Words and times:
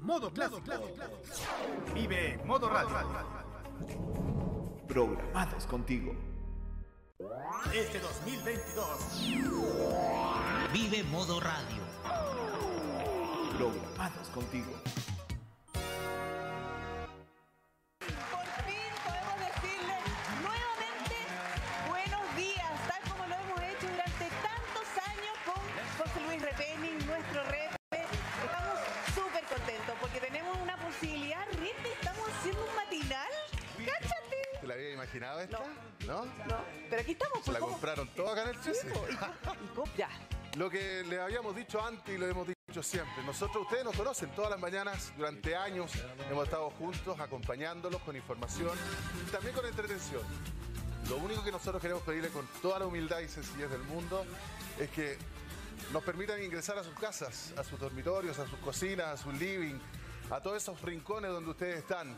Modo 0.00 0.30
clásico. 0.30 0.60
Vive 1.94 2.38
Modo 2.44 2.68
Radio. 2.68 2.96
Programados 4.86 5.66
contigo. 5.66 6.14
Este 7.74 7.98
2022. 7.98 9.32
Vive 10.72 11.02
Modo 11.04 11.40
Radio. 11.40 11.82
Programados 13.56 14.28
contigo. 14.28 14.72
Toda 38.82 39.04
acá 39.04 39.04
en 39.04 39.08
el 39.08 39.12
Sí, 39.12 39.14
13. 39.14 39.42
po, 39.44 39.52
y, 39.60 39.64
y 39.64 39.68
co- 39.74 39.84
ya. 39.96 40.08
Lo 40.56 40.70
que 40.70 41.04
le 41.04 41.20
habíamos 41.20 41.54
dicho 41.54 41.82
antes 41.84 42.14
y 42.14 42.18
lo 42.18 42.26
hemos 42.26 42.46
dicho 42.48 42.82
siempre. 42.82 43.22
Nosotros, 43.24 43.62
ustedes 43.64 43.84
nos 43.84 43.94
conocen 43.96 44.30
todas 44.30 44.50
las 44.50 44.58
mañanas, 44.60 45.12
durante 45.16 45.54
años 45.56 45.92
hemos 46.30 46.44
estado 46.44 46.70
juntos, 46.70 47.18
acompañándolos 47.20 48.00
con 48.02 48.16
información 48.16 48.72
y 49.26 49.30
también 49.30 49.54
con 49.54 49.64
entretención. 49.66 50.22
Lo 51.08 51.16
único 51.18 51.42
que 51.44 51.52
nosotros 51.52 51.80
queremos 51.80 52.02
pedirle 52.02 52.28
con 52.30 52.46
toda 52.60 52.80
la 52.80 52.86
humildad 52.86 53.20
y 53.20 53.28
sencillez 53.28 53.70
del 53.70 53.82
mundo 53.84 54.24
es 54.78 54.90
que 54.90 55.16
nos 55.92 56.02
permitan 56.02 56.42
ingresar 56.42 56.76
a 56.78 56.84
sus 56.84 56.94
casas, 56.94 57.52
a 57.56 57.64
sus 57.64 57.78
dormitorios, 57.78 58.38
a 58.38 58.46
sus 58.46 58.58
cocinas, 58.58 59.06
a 59.06 59.16
sus 59.16 59.32
living, 59.34 59.78
a 60.30 60.40
todos 60.40 60.56
esos 60.58 60.82
rincones 60.82 61.30
donde 61.30 61.50
ustedes 61.50 61.78
están, 61.78 62.14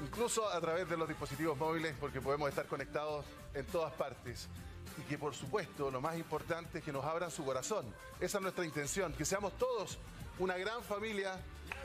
incluso 0.00 0.48
a 0.48 0.58
través 0.60 0.88
de 0.88 0.96
los 0.96 1.08
dispositivos 1.08 1.58
móviles, 1.58 1.94
porque 2.00 2.20
podemos 2.22 2.48
estar 2.48 2.66
conectados 2.66 3.26
en 3.54 3.66
todas 3.66 3.92
partes. 3.94 4.48
Y 4.98 5.02
que 5.02 5.18
por 5.18 5.34
supuesto 5.34 5.90
lo 5.90 6.00
más 6.00 6.16
importante 6.16 6.78
es 6.78 6.84
que 6.84 6.92
nos 6.92 7.04
abran 7.04 7.30
su 7.30 7.44
corazón. 7.44 7.86
Esa 8.20 8.38
es 8.38 8.42
nuestra 8.42 8.64
intención, 8.64 9.12
que 9.12 9.24
seamos 9.24 9.56
todos 9.58 9.98
una 10.38 10.56
gran 10.56 10.82
familia, 10.82 11.38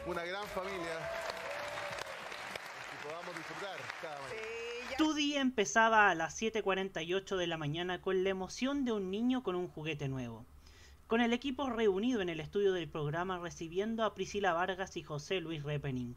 una 0.05 0.23
gran 0.23 0.45
familia, 0.47 1.11
que 2.91 3.07
podamos 3.07 3.35
disfrutar 3.35 3.77
cada 4.01 4.19
mañana. 4.21 4.41
Ya. 4.91 4.97
Tu 4.97 5.13
día 5.13 5.41
empezaba 5.41 6.09
a 6.09 6.15
las 6.15 6.41
7.48 6.41 7.35
de 7.35 7.47
la 7.47 7.57
mañana 7.57 8.01
con 8.01 8.23
la 8.23 8.29
emoción 8.29 8.85
de 8.85 8.93
un 8.93 9.11
niño 9.11 9.43
con 9.43 9.55
un 9.55 9.67
juguete 9.67 10.07
nuevo. 10.07 10.45
Con 11.07 11.21
el 11.21 11.33
equipo 11.33 11.69
reunido 11.69 12.21
en 12.21 12.29
el 12.29 12.39
estudio 12.39 12.73
del 12.73 12.89
programa 12.89 13.39
recibiendo 13.39 14.03
a 14.03 14.13
Priscila 14.13 14.53
Vargas 14.53 14.97
y 14.97 15.03
José 15.03 15.39
Luis 15.39 15.63
Repening. 15.63 16.15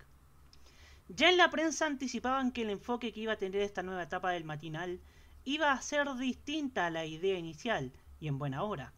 Ya 1.08 1.28
en 1.28 1.36
la 1.36 1.50
prensa 1.50 1.86
anticipaban 1.86 2.52
que 2.52 2.62
el 2.62 2.70
enfoque 2.70 3.12
que 3.12 3.20
iba 3.20 3.32
a 3.32 3.36
tener 3.36 3.60
esta 3.62 3.82
nueva 3.82 4.04
etapa 4.04 4.30
del 4.30 4.44
matinal 4.44 5.00
iba 5.44 5.72
a 5.72 5.80
ser 5.80 6.14
distinta 6.16 6.86
a 6.86 6.90
la 6.90 7.06
idea 7.06 7.38
inicial 7.38 7.92
y 8.18 8.28
en 8.28 8.38
buena 8.38 8.62
hora. 8.62 8.92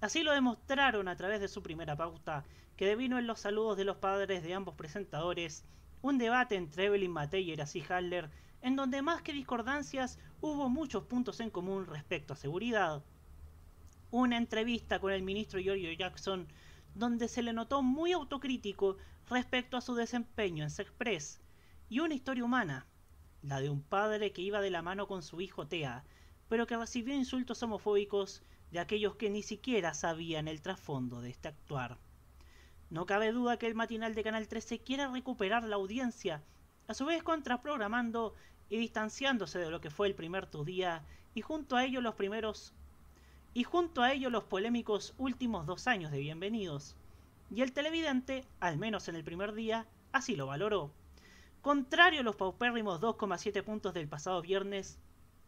Así 0.00 0.22
lo 0.22 0.32
demostraron 0.32 1.08
a 1.08 1.16
través 1.16 1.40
de 1.40 1.48
su 1.48 1.62
primera 1.62 1.96
pauta, 1.96 2.44
que 2.76 2.86
devino 2.86 3.18
en 3.18 3.26
los 3.26 3.40
saludos 3.40 3.78
de 3.78 3.84
los 3.84 3.96
padres 3.96 4.42
de 4.42 4.52
ambos 4.52 4.74
presentadores, 4.74 5.64
un 6.02 6.18
debate 6.18 6.56
entre 6.56 6.84
Evelyn 6.84 7.10
Matei 7.10 7.50
y 7.50 7.82
Haller, 7.88 8.30
en 8.60 8.76
donde 8.76 9.00
más 9.00 9.22
que 9.22 9.32
discordancias 9.32 10.18
hubo 10.40 10.68
muchos 10.68 11.04
puntos 11.04 11.40
en 11.40 11.50
común 11.50 11.86
respecto 11.86 12.34
a 12.34 12.36
seguridad. 12.36 13.02
Una 14.10 14.36
entrevista 14.36 14.98
con 14.98 15.12
el 15.12 15.22
ministro 15.22 15.60
Giorgio 15.60 15.92
Jackson, 15.92 16.46
donde 16.94 17.28
se 17.28 17.42
le 17.42 17.52
notó 17.52 17.82
muy 17.82 18.12
autocrítico 18.12 18.98
respecto 19.28 19.76
a 19.76 19.80
su 19.80 19.94
desempeño 19.94 20.62
en 20.62 20.70
Sexpress, 20.70 21.40
y 21.88 22.00
una 22.00 22.14
historia 22.14 22.44
humana, 22.44 22.86
la 23.46 23.60
de 23.60 23.70
un 23.70 23.80
padre 23.80 24.32
que 24.32 24.42
iba 24.42 24.60
de 24.60 24.70
la 24.70 24.82
mano 24.82 25.06
con 25.06 25.22
su 25.22 25.40
hijo 25.40 25.68
Tea, 25.68 26.04
pero 26.48 26.66
que 26.66 26.76
recibió 26.76 27.14
insultos 27.14 27.62
homofóbicos 27.62 28.42
de 28.72 28.80
aquellos 28.80 29.14
que 29.14 29.30
ni 29.30 29.42
siquiera 29.42 29.94
sabían 29.94 30.48
el 30.48 30.60
trasfondo 30.60 31.20
de 31.20 31.30
este 31.30 31.48
actuar. 31.48 31.96
No 32.90 33.06
cabe 33.06 33.30
duda 33.32 33.56
que 33.56 33.66
el 33.66 33.74
matinal 33.74 34.14
de 34.14 34.24
Canal 34.24 34.48
13 34.48 34.80
quiere 34.80 35.06
recuperar 35.06 35.62
la 35.62 35.76
audiencia, 35.76 36.42
a 36.88 36.94
su 36.94 37.04
vez 37.04 37.22
contraprogramando 37.22 38.34
y 38.68 38.78
distanciándose 38.78 39.60
de 39.60 39.70
lo 39.70 39.80
que 39.80 39.90
fue 39.90 40.08
el 40.08 40.14
primer 40.14 40.46
tu 40.46 40.64
día 40.64 41.04
y 41.34 41.40
junto 41.40 41.76
a 41.76 41.84
ello 41.84 42.00
los 42.00 42.14
primeros 42.14 42.72
y 43.54 43.62
junto 43.62 44.02
a 44.02 44.12
ello 44.12 44.28
los 44.28 44.44
polémicos 44.44 45.14
últimos 45.18 45.66
dos 45.66 45.86
años 45.86 46.10
de 46.10 46.18
bienvenidos. 46.18 46.96
Y 47.50 47.62
el 47.62 47.72
televidente, 47.72 48.44
al 48.60 48.76
menos 48.76 49.08
en 49.08 49.14
el 49.14 49.24
primer 49.24 49.54
día, 49.54 49.86
así 50.12 50.34
lo 50.34 50.46
valoró. 50.46 50.90
Contrario 51.60 52.20
a 52.20 52.22
los 52.22 52.36
paupérrimos 52.36 53.00
2,7 53.00 53.62
puntos 53.64 53.92
del 53.92 54.08
pasado 54.08 54.40
viernes, 54.42 54.98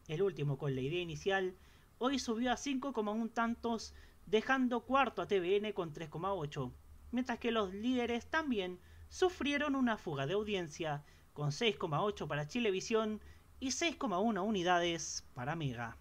el 0.09 0.23
último 0.23 0.59
con 0.59 0.75
la 0.75 0.81
idea 0.81 1.01
inicial, 1.01 1.55
hoy 1.99 2.19
subió 2.19 2.51
a 2.51 2.57
5,1 2.57 3.33
tantos, 3.33 3.95
dejando 4.27 4.81
cuarto 4.81 5.23
a 5.23 5.29
TVN 5.29 5.73
con 5.73 5.93
3,8, 5.93 6.73
mientras 7.13 7.39
que 7.39 7.51
los 7.51 7.73
líderes 7.73 8.27
también 8.27 8.79
sufrieron 9.09 9.75
una 9.75 9.97
fuga 9.97 10.27
de 10.27 10.35
audiencia, 10.35 11.05
con 11.33 11.51
6,8 11.51 12.27
para 12.27 12.49
Chilevisión 12.49 13.21
y 13.61 13.69
6,1 13.69 14.45
unidades 14.45 15.25
para 15.35 15.57
Mega. 15.57 15.97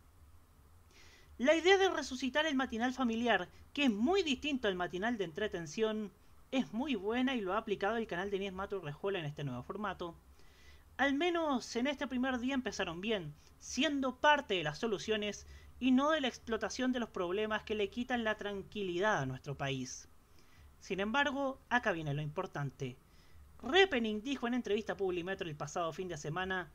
La 1.38 1.56
idea 1.56 1.78
de 1.78 1.90
resucitar 1.90 2.48
el 2.48 2.56
matinal 2.56 2.94
familiar, 2.94 3.48
que 3.74 3.86
es 3.86 3.92
muy 3.92 4.24
distinto 4.24 4.68
al 4.68 4.76
matinal 4.76 5.18
de 5.18 5.26
entretención, 5.26 6.12
es 6.52 6.74
muy 6.74 6.96
buena 6.96 7.36
y 7.36 7.42
lo 7.42 7.54
ha 7.54 7.58
aplicado 7.58 7.98
el 7.98 8.08
canal 8.08 8.30
de 8.32 8.38
Inés 8.38 8.54
Mato 8.54 8.80
Rejuela 8.80 9.20
en 9.20 9.26
este 9.26 9.44
nuevo 9.44 9.64
formato. 9.64 10.16
Al 10.96 11.14
menos 11.14 11.76
en 11.76 11.88
este 11.88 12.08
primer 12.08 12.40
día 12.40 12.54
empezaron 12.54 13.02
bien, 13.02 13.34
siendo 13.60 14.16
parte 14.16 14.54
de 14.54 14.64
las 14.64 14.80
soluciones 14.80 15.46
y 15.80 15.92
no 15.92 16.10
de 16.12 16.22
la 16.22 16.28
explotación 16.28 16.92
de 16.92 17.00
los 17.00 17.10
problemas 17.10 17.64
que 17.64 17.76
le 17.76 17.90
quitan 17.90 18.24
la 18.24 18.36
tranquilidad 18.36 19.20
a 19.20 19.26
nuestro 19.26 19.58
país. 19.58 20.08
Sin 20.80 21.00
embargo, 21.00 21.60
acá 21.70 21.92
viene 21.92 22.14
lo 22.14 22.22
importante. 22.22 22.98
Repening 23.62 24.22
dijo 24.22 24.48
en 24.48 24.54
entrevista 24.54 24.94
a 24.94 24.98
Publimetro 24.98 25.50
el 25.50 25.56
pasado 25.56 25.92
fin 25.92 26.08
de 26.08 26.18
semana 26.18 26.72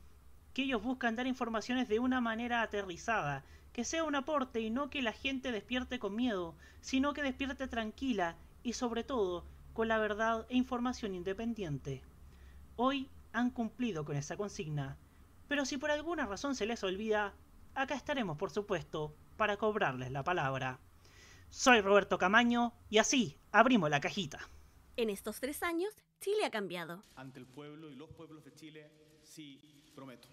que 0.52 0.64
ellos 0.64 0.82
buscan 0.82 1.17
dar 1.17 1.26
informaciones 1.26 1.88
de 1.88 1.99
una 1.99 2.20
manera 2.20 2.61
aterrizada, 2.61 3.43
que 3.73 3.85
sea 3.85 4.05
un 4.05 4.14
aporte 4.14 4.61
y 4.61 4.69
no 4.69 4.91
que 4.91 5.00
la 5.00 5.12
gente 5.12 5.50
despierte 5.50 5.99
con 5.99 6.14
miedo, 6.14 6.55
sino 6.82 7.14
que 7.14 7.23
despierte 7.23 7.69
tranquila 7.69 8.37
y 8.62 8.75
sobre 8.75 9.02
todo 9.02 9.44
con 9.73 9.89
la 9.89 9.99
verdad 9.99 10.47
e 10.49 10.57
información 10.57 11.15
independiente. 11.15 12.03
Hoy 12.77 13.09
han 13.33 13.51
cumplido 13.51 14.05
con 14.05 14.17
esa 14.17 14.37
consigna, 14.37 14.97
pero 15.49 15.65
si 15.65 15.77
por 15.79 15.91
alguna 15.91 16.27
razón 16.27 16.55
se 16.55 16.67
les 16.67 16.83
olvida, 16.85 17.35
acá 17.75 17.95
estaremos 17.95 18.37
por 18.37 18.51
supuesto 18.51 19.15
para 19.37 19.57
cobrarles 19.57 20.11
la 20.11 20.23
palabra. 20.23 20.79
Soy 21.51 21.81
Roberto 21.81 22.19
Camaño 22.19 22.73
y 22.89 22.99
así 22.99 23.39
abrimos 23.51 23.91
la 23.91 24.01
cajita. 24.01 24.41
En 24.97 25.11
estos 25.11 25.41
tres 25.41 25.63
años, 25.63 25.93
Chile 26.21 26.45
ha 26.45 26.51
cambiado. 26.51 27.03
ante 27.17 27.41
el 27.41 27.47
pueblo 27.47 27.91
y 27.91 27.95
los 27.95 28.11
pueblos 28.11 28.45
de 28.45 28.55
Chile, 28.55 28.91
sí, 29.23 29.61
prometo. 29.95 30.29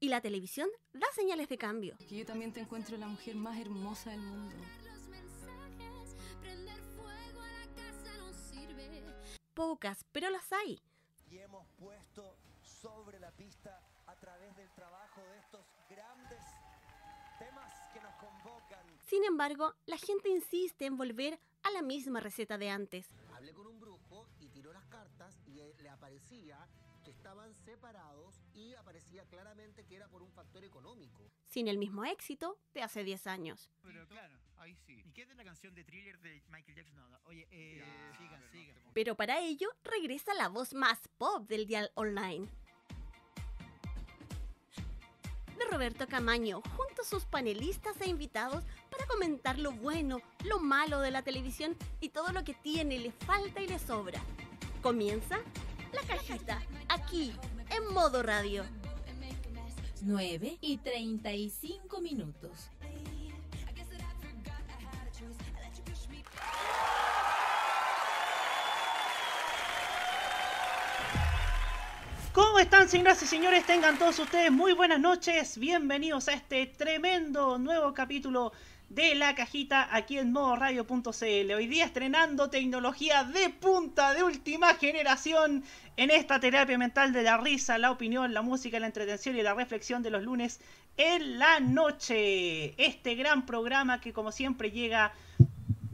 Y 0.00 0.08
la 0.08 0.20
televisión 0.20 0.68
da 0.92 1.06
señales 1.14 1.48
de 1.48 1.58
cambio. 1.58 1.96
Que 2.08 2.16
yo 2.16 2.26
también 2.26 2.52
te 2.52 2.60
encuentro 2.60 2.96
la 2.96 3.06
mujer 3.06 3.36
más 3.36 3.58
hermosa 3.58 4.10
del 4.10 4.20
mundo. 4.20 4.56
Pocas, 9.62 10.04
pero 10.10 10.28
las 10.28 10.52
hay. 10.52 10.82
Y 11.30 11.38
hemos 11.38 11.64
puesto 11.78 12.36
sobre 12.64 13.20
la 13.20 13.30
pista 13.30 13.80
a 14.08 14.16
través 14.16 14.56
del 14.56 14.68
trabajo 14.72 15.20
de 15.20 15.38
estos 15.38 15.64
grandes 15.88 16.42
temas 17.38 17.72
que 17.94 18.00
nos 18.00 18.12
convocan. 18.16 18.84
Sin 19.06 19.24
embargo, 19.24 19.72
la 19.86 19.98
gente 19.98 20.30
insiste 20.30 20.84
en 20.84 20.96
volver 20.96 21.38
a 21.62 21.70
la 21.70 21.80
misma 21.80 22.18
receta 22.18 22.58
de 22.58 22.70
antes. 22.70 23.06
Hablé 23.36 23.54
con 23.54 23.68
un 23.68 23.78
brujo 23.78 24.26
y 24.40 24.48
tiró 24.48 24.72
las 24.72 24.84
cartas 24.86 25.38
y 25.46 25.60
eh, 25.60 25.76
le 25.80 25.90
aparecía 25.90 26.58
que 27.04 27.12
estaban 27.12 27.54
separados 27.54 28.42
y 28.54 28.74
aparecía 28.74 29.24
claramente 29.26 29.84
que 29.84 29.94
era 29.94 30.08
por 30.08 30.22
un 30.22 30.32
factor 30.32 30.64
económico. 30.64 31.30
Sin 31.46 31.68
el 31.68 31.78
mismo 31.78 32.04
éxito 32.04 32.58
de 32.74 32.82
hace 32.82 33.04
10 33.04 33.28
años. 33.28 33.70
Pero 33.84 34.08
claro, 34.08 34.34
ahí 34.62 34.76
sí. 34.86 35.02
¿Y 35.04 35.12
qué 35.12 35.22
es 35.22 35.28
de 35.28 35.34
la 35.34 35.44
canción 35.44 35.74
de 35.74 35.84
Thriller 35.84 36.18
de 36.20 36.42
Michael 36.48 36.76
Jackson? 36.76 36.96
No, 36.96 37.08
no. 37.08 37.18
Oye, 37.26 37.46
eh, 37.50 37.82
sigan, 38.18 38.42
sigan. 38.50 38.76
Pero 38.94 39.16
para 39.16 39.40
ello 39.40 39.68
regresa 39.84 40.34
la 40.34 40.48
voz 40.48 40.72
más 40.72 41.08
pop 41.18 41.48
del 41.48 41.66
dial 41.66 41.90
online. 41.94 42.48
De 45.58 45.64
Roberto 45.70 46.06
Camaño, 46.06 46.62
junto 46.76 47.02
a 47.02 47.04
sus 47.04 47.24
panelistas 47.24 48.00
e 48.00 48.08
invitados 48.08 48.64
para 48.90 49.06
comentar 49.06 49.58
lo 49.58 49.72
bueno, 49.72 50.20
lo 50.44 50.58
malo 50.60 51.00
de 51.00 51.10
la 51.10 51.22
televisión 51.22 51.76
y 52.00 52.08
todo 52.10 52.32
lo 52.32 52.44
que 52.44 52.54
tiene, 52.54 52.98
le 52.98 53.12
falta 53.12 53.60
y 53.60 53.68
le 53.68 53.78
sobra. 53.78 54.20
Comienza 54.80 55.38
la 55.92 56.02
cajita, 56.02 56.60
aquí, 56.88 57.32
en 57.70 57.92
modo 57.92 58.22
radio. 58.22 58.64
9 60.02 60.58
y 60.60 60.78
35 60.78 62.00
minutos. 62.00 62.70
¿Cómo 72.32 72.58
están, 72.58 72.88
señoras 72.88 73.22
y 73.22 73.26
señores? 73.26 73.66
Tengan 73.66 73.98
todos 73.98 74.18
ustedes 74.18 74.50
muy 74.50 74.72
buenas 74.72 74.98
noches. 74.98 75.58
Bienvenidos 75.58 76.28
a 76.28 76.32
este 76.32 76.64
tremendo 76.64 77.58
nuevo 77.58 77.92
capítulo 77.92 78.54
de 78.88 79.14
la 79.14 79.34
cajita 79.34 79.94
aquí 79.94 80.16
en 80.16 80.32
modoradio.cl. 80.32 81.52
Hoy 81.52 81.66
día 81.66 81.84
estrenando 81.84 82.48
tecnología 82.48 83.24
de 83.24 83.50
punta, 83.50 84.14
de 84.14 84.22
última 84.22 84.72
generación, 84.76 85.62
en 85.98 86.10
esta 86.10 86.40
terapia 86.40 86.78
mental 86.78 87.12
de 87.12 87.22
la 87.22 87.36
risa, 87.36 87.76
la 87.76 87.90
opinión, 87.90 88.32
la 88.32 88.40
música, 88.40 88.80
la 88.80 88.86
entretención 88.86 89.36
y 89.36 89.42
la 89.42 89.52
reflexión 89.52 90.02
de 90.02 90.08
los 90.08 90.22
lunes 90.22 90.58
en 90.96 91.38
la 91.38 91.60
noche. 91.60 92.72
Este 92.82 93.14
gran 93.14 93.44
programa 93.44 94.00
que 94.00 94.14
como 94.14 94.32
siempre 94.32 94.70
llega 94.70 95.12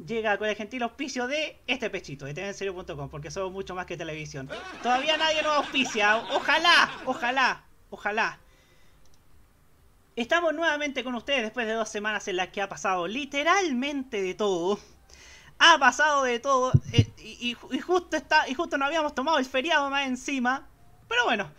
llega 0.08 0.36
con 0.38 0.48
el 0.48 0.56
gentil 0.56 0.82
auspicio 0.82 1.28
de 1.28 1.60
este 1.68 1.90
pechito, 1.90 2.24
de 2.24 2.34
tvenserio.com, 2.34 3.08
porque 3.08 3.30
somos 3.30 3.52
mucho 3.52 3.74
más 3.76 3.86
que 3.86 3.96
televisión. 3.96 4.48
Todavía 4.82 5.16
nadie 5.16 5.42
nos 5.42 5.52
auspicia. 5.58 6.16
Ojalá, 6.32 6.90
ojalá, 7.04 7.64
ojalá. 7.90 8.38
Estamos 10.16 10.52
nuevamente 10.54 11.04
con 11.04 11.14
ustedes 11.14 11.42
después 11.42 11.66
de 11.66 11.74
dos 11.74 11.88
semanas 11.88 12.26
en 12.26 12.36
las 12.36 12.48
que 12.48 12.60
ha 12.60 12.68
pasado 12.68 13.06
literalmente 13.06 14.20
de 14.20 14.34
todo. 14.34 14.80
Ha 15.60 15.78
pasado 15.78 16.24
de 16.24 16.40
todo. 16.40 16.72
eh, 16.92 17.06
y, 17.18 17.56
y 17.70 17.80
justo 17.80 18.16
está, 18.16 18.48
y 18.48 18.54
justo 18.54 18.78
no 18.78 18.86
habíamos 18.86 19.14
tomado 19.14 19.38
el 19.38 19.44
feriado 19.44 19.90
más 19.90 20.06
encima. 20.08 20.66
Pero 21.08 21.24
bueno. 21.24 21.50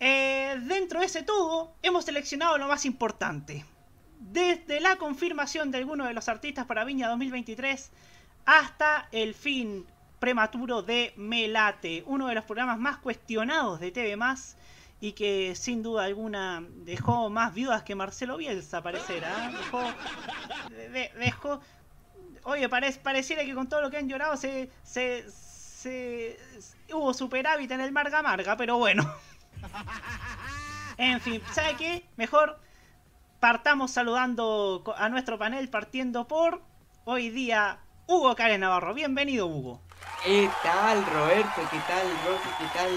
eh, 0.00 0.58
dentro 0.62 1.00
de 1.00 1.06
ese 1.06 1.22
todo, 1.22 1.74
hemos 1.82 2.04
seleccionado 2.06 2.56
lo 2.58 2.68
más 2.68 2.84
importante. 2.86 3.64
Desde 4.20 4.80
la 4.80 4.96
confirmación 4.96 5.70
de 5.70 5.78
algunos 5.78 6.06
de 6.06 6.12
los 6.14 6.28
artistas 6.28 6.66
para 6.66 6.84
Viña 6.84 7.08
2023 7.08 7.90
hasta 8.44 9.08
el 9.12 9.34
fin 9.34 9.86
prematuro 10.18 10.82
de 10.82 11.14
Melate, 11.16 12.04
uno 12.06 12.28
de 12.28 12.34
los 12.34 12.44
programas 12.44 12.78
más 12.78 12.98
cuestionados 12.98 13.80
de 13.80 13.90
TV 13.90 14.16
y 15.00 15.12
que 15.12 15.54
sin 15.56 15.82
duda 15.82 16.04
alguna 16.04 16.62
dejó 16.84 17.30
más 17.30 17.54
viudas 17.54 17.82
que 17.82 17.94
Marcelo 17.94 18.36
Bielsa, 18.36 18.82
parecerá. 18.82 19.50
Dejó, 19.50 19.82
de- 20.68 21.10
dejó, 21.18 21.60
oye, 22.44 22.68
parece, 22.68 23.00
pareciera 23.00 23.42
que 23.44 23.54
con 23.54 23.68
todo 23.70 23.80
lo 23.80 23.90
que 23.90 23.96
han 23.96 24.08
llorado 24.10 24.36
se, 24.36 24.70
se, 24.82 25.24
se- 25.30 26.38
hubo 26.92 27.14
superávit 27.14 27.70
en 27.70 27.80
el 27.80 27.92
Marga 27.92 28.20
Marga, 28.22 28.56
pero 28.58 28.76
bueno. 28.76 29.02
En 30.98 31.18
fin, 31.22 31.40
¿sabe 31.52 31.76
qué? 31.76 32.04
Mejor 32.18 32.60
partamos 33.40 33.90
saludando 33.90 34.84
a 34.96 35.08
nuestro 35.08 35.38
panel, 35.38 35.70
partiendo 35.70 36.28
por 36.28 36.62
hoy 37.04 37.30
día 37.30 37.80
Hugo 38.06 38.36
Karen 38.36 38.60
Navarro. 38.60 38.92
Bienvenido, 38.92 39.46
Hugo. 39.46 39.80
¿Qué 40.22 40.48
tal 40.62 41.04
Roberto? 41.06 41.62
¿Qué 41.70 41.78
tal 41.88 42.06
Rocky? 42.26 42.48
¿Qué 42.58 42.78
tal 42.78 42.90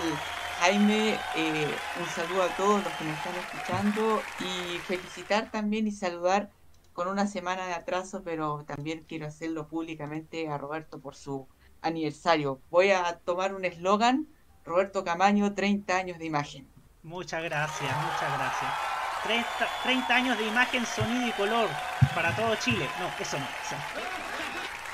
Jaime? 0.59 1.17
Eh, 1.37 1.75
un 1.99 2.05
saludo 2.07 2.43
a 2.43 2.49
todos 2.49 2.83
los 2.83 2.93
que 2.93 3.05
nos 3.05 3.17
están 3.17 3.35
escuchando 3.35 4.21
y 4.41 4.77
felicitar 4.79 5.49
también 5.49 5.87
y 5.87 5.91
saludar 5.91 6.49
con 6.91 7.07
una 7.07 7.25
semana 7.25 7.65
de 7.65 7.73
atraso, 7.73 8.21
pero 8.23 8.65
también 8.67 9.05
quiero 9.07 9.27
hacerlo 9.27 9.67
públicamente 9.67 10.49
a 10.49 10.57
Roberto 10.57 10.99
por 10.99 11.15
su 11.15 11.47
aniversario. 11.81 12.59
Voy 12.69 12.91
a 12.91 13.19
tomar 13.23 13.55
un 13.55 13.63
eslogan, 13.63 14.27
Roberto 14.65 15.05
Camaño, 15.05 15.53
30 15.53 15.95
años 15.95 16.19
de 16.19 16.25
imagen. 16.25 16.67
Muchas 17.01 17.43
gracias, 17.43 17.81
muchas 17.81 18.37
gracias. 18.37 18.92
30, 19.23 19.47
30 19.83 20.15
años 20.15 20.37
de 20.37 20.47
imagen, 20.47 20.85
sonido 20.85 21.27
y 21.27 21.31
color 21.31 21.69
para 22.13 22.35
todo 22.35 22.55
Chile. 22.57 22.87
No, 22.99 23.07
eso 23.19 23.37
no. 23.39 23.45
Eso 23.45 23.75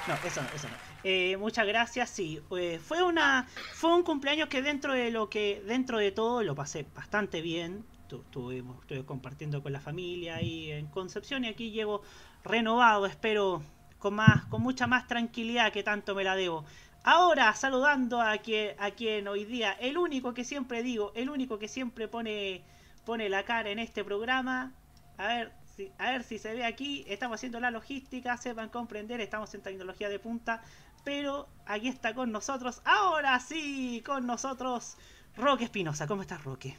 no, 0.07 0.13
eso 0.27 0.41
no, 0.41 0.47
eso 0.55 0.67
no. 0.67 0.75
Eh, 1.03 1.37
muchas 1.37 1.65
gracias, 1.65 2.09
sí. 2.09 2.41
eh, 2.57 2.79
fue 2.83 3.03
una 3.03 3.47
fue 3.73 3.93
un 3.95 4.03
cumpleaños 4.03 4.49
que 4.49 4.61
dentro 4.61 4.93
de 4.93 5.11
lo 5.11 5.29
que 5.29 5.61
dentro 5.65 5.97
de 5.97 6.11
todo 6.11 6.43
lo 6.43 6.55
pasé 6.55 6.85
bastante 6.95 7.41
bien. 7.41 7.85
Tu- 8.07 8.23
Tuvimos, 8.23 8.81
estuve 8.81 9.05
compartiendo 9.05 9.61
con 9.61 9.71
la 9.71 9.79
familia 9.79 10.35
ahí 10.35 10.71
en 10.71 10.87
Concepción 10.87 11.45
y 11.45 11.47
aquí 11.49 11.71
llego 11.71 12.01
renovado, 12.43 13.05
espero 13.05 13.61
con 13.99 14.15
más 14.15 14.45
con 14.45 14.61
mucha 14.61 14.87
más 14.87 15.07
tranquilidad 15.07 15.71
que 15.71 15.83
tanto 15.83 16.15
me 16.15 16.23
la 16.23 16.35
debo. 16.35 16.65
Ahora 17.03 17.53
saludando 17.53 18.21
a 18.21 18.37
quien, 18.39 18.75
a 18.79 18.91
quien 18.91 19.27
hoy 19.27 19.45
día, 19.45 19.71
el 19.73 19.97
único 19.97 20.33
que 20.33 20.43
siempre 20.43 20.83
digo, 20.83 21.11
el 21.15 21.29
único 21.29 21.57
que 21.59 21.68
siempre 21.69 22.07
pone, 22.09 22.63
pone 23.06 23.29
la 23.29 23.44
cara 23.44 23.69
en 23.69 23.79
este 23.79 24.03
programa. 24.03 24.73
A 25.18 25.27
ver, 25.27 25.51
si, 25.75 25.91
a 25.97 26.11
ver 26.11 26.23
si 26.23 26.39
se 26.39 26.53
ve 26.53 26.65
aquí. 26.65 27.06
Estamos 27.07 27.35
haciendo 27.35 27.59
la 27.59 27.71
logística, 27.71 28.37
sepan 28.37 28.69
comprender, 28.69 29.21
estamos 29.21 29.53
en 29.53 29.61
tecnología 29.61 30.09
de 30.09 30.19
punta. 30.19 30.61
Pero 31.03 31.47
aquí 31.65 31.87
está 31.87 32.13
con 32.13 32.31
nosotros, 32.31 32.81
ahora 32.83 33.39
sí, 33.39 34.03
con 34.06 34.27
nosotros, 34.27 34.97
Roque 35.37 35.63
Espinosa. 35.63 36.07
¿Cómo 36.07 36.21
estás, 36.21 36.44
Roque? 36.44 36.75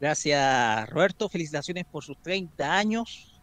Gracias, 0.00 0.88
Roberto. 0.90 1.28
Felicitaciones 1.28 1.84
por 1.84 2.04
sus 2.04 2.20
30 2.22 2.76
años. 2.76 3.40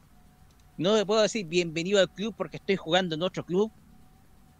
No 0.77 0.95
le 0.95 1.05
puedo 1.05 1.21
decir 1.21 1.45
bienvenido 1.45 1.99
al 1.99 2.11
club 2.11 2.33
porque 2.35 2.57
estoy 2.57 2.75
jugando 2.75 3.15
en 3.15 3.21
otro 3.21 3.45
club. 3.45 3.71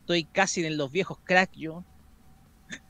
Estoy 0.01 0.25
casi 0.25 0.65
en 0.65 0.77
los 0.77 0.91
viejos 0.91 1.17
crack 1.23 1.51
yo. 1.53 1.83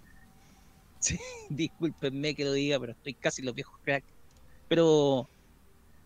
Sí, 0.99 1.19
discúlpenme 1.49 2.33
que 2.33 2.45
lo 2.45 2.53
diga, 2.53 2.79
pero 2.79 2.93
estoy 2.93 3.13
casi 3.13 3.41
en 3.41 3.47
los 3.47 3.55
viejos 3.55 3.77
crack. 3.83 4.05
Pero 4.67 5.27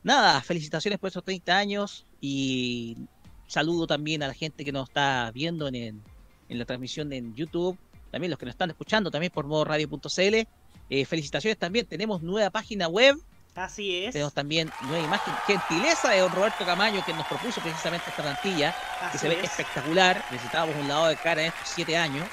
nada, 0.04 0.42
felicitaciones 0.42 1.00
por 1.00 1.10
esos 1.10 1.24
30 1.24 1.58
años 1.58 2.06
y 2.22 2.98
saludo 3.48 3.88
también 3.88 4.24
a 4.24 4.28
la 4.28 4.34
gente 4.34 4.66
que 4.66 4.72
nos 4.72 4.90
está 4.90 5.32
viendo 5.34 5.68
en, 5.68 6.02
en 6.50 6.60
la 6.60 6.66
transmisión 6.66 7.12
en 7.14 7.36
YouTube, 7.36 7.78
también 8.12 8.32
los 8.32 8.40
que 8.40 8.46
nos 8.46 8.54
están 8.54 8.70
escuchando 8.70 9.12
también 9.12 9.32
por 9.32 9.46
modoradio.cl. 9.46 10.48
Eh, 10.90 11.06
felicitaciones 11.06 11.58
también, 11.58 11.86
tenemos 11.86 12.22
nueva 12.22 12.50
página 12.50 12.88
web. 12.88 13.18
Así 13.56 14.06
es. 14.06 14.14
Tenemos 14.14 14.34
también 14.34 14.70
nueva 14.84 15.04
imagen, 15.04 15.34
gentileza 15.48 16.12
de 16.12 16.20
don 16.20 16.32
Roberto 16.32 16.64
Camaño, 16.64 17.04
que 17.04 17.14
nos 17.14 17.26
propuso 17.26 17.60
precisamente 17.60 18.10
esta 18.10 18.22
plantilla, 18.22 18.76
que 19.12 19.18
se 19.18 19.28
ve 19.28 19.40
es. 19.40 19.46
espectacular. 19.46 20.24
Necesitábamos 20.32 20.76
un 20.76 20.88
lavado 20.88 21.08
de 21.08 21.16
cara 21.18 21.42
en 21.42 21.48
estos 21.48 21.68
siete 21.70 21.98
años. 21.98 22.28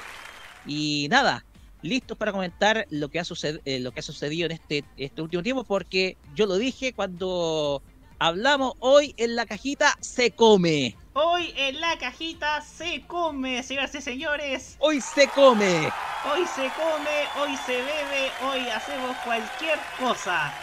Y 0.67 1.07
nada, 1.09 1.43
listos 1.85 2.17
para 2.17 2.31
comentar 2.31 2.85
lo 2.89 3.09
que 3.09 3.19
ha, 3.19 3.23
suced- 3.23 3.61
eh, 3.65 3.79
lo 3.79 3.91
que 3.91 3.99
ha 3.99 4.03
sucedido 4.03 4.47
en 4.47 4.53
este, 4.53 4.83
este 4.97 5.21
último 5.21 5.43
tiempo, 5.43 5.63
porque 5.63 6.17
yo 6.33 6.45
lo 6.45 6.55
dije 6.57 6.93
cuando 6.93 7.81
hablamos 8.19 8.73
hoy 8.79 9.13
en 9.17 9.35
la 9.35 9.45
cajita, 9.45 9.95
se 10.01 10.31
come. 10.31 10.95
Hoy 11.13 11.53
en 11.55 11.79
la 11.79 11.97
cajita 11.97 12.61
se 12.61 13.03
come, 13.07 13.63
señoras 13.63 13.93
y 13.95 14.01
señores. 14.01 14.75
Hoy 14.79 14.99
se 14.99 15.27
come. 15.29 15.89
Hoy 16.33 16.45
se 16.55 16.69
come, 16.75 17.15
hoy 17.39 17.55
se 17.65 17.77
bebe, 17.77 18.31
hoy 18.43 18.67
hacemos 18.69 19.15
cualquier 19.23 19.79
cosa. 19.99 20.53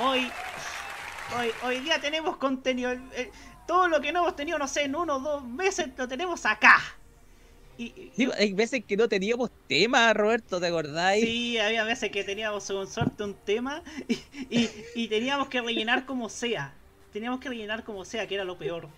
Hoy, 0.00 0.30
hoy, 1.38 1.50
hoy 1.62 1.80
día 1.80 2.00
tenemos 2.00 2.36
contenido. 2.36 2.90
eh, 2.92 3.30
todo 3.66 3.88
lo 3.88 4.00
que 4.02 4.12
no 4.12 4.20
hemos 4.20 4.36
tenido, 4.36 4.58
no 4.58 4.68
sé, 4.68 4.82
en 4.84 4.94
uno 4.96 5.16
o 5.16 5.20
dos 5.20 5.44
meses 5.44 5.88
lo 5.96 6.06
tenemos 6.06 6.44
acá. 6.44 6.82
Y, 7.76 8.12
Digo, 8.16 8.32
hay 8.38 8.52
veces 8.52 8.84
que 8.84 8.96
no 8.96 9.08
teníamos 9.08 9.50
tema, 9.68 10.12
Roberto, 10.12 10.60
¿te 10.60 10.66
acordáis? 10.68 11.24
Sí, 11.24 11.58
había 11.58 11.84
veces 11.84 12.10
que 12.10 12.22
teníamos 12.24 12.66
con 12.66 12.86
suerte 12.86 13.24
un 13.24 13.34
tema 13.34 13.82
y, 14.08 14.14
y- 14.50 14.70
y 14.94 15.08
teníamos 15.08 15.48
que 15.48 15.60
rellenar 15.60 16.06
como 16.06 16.28
sea. 16.28 16.72
Teníamos 17.12 17.40
que 17.40 17.48
rellenar 17.48 17.84
como 17.84 18.04
sea, 18.04 18.26
que 18.26 18.34
era 18.36 18.44
lo 18.44 18.56
peor. 18.58 18.88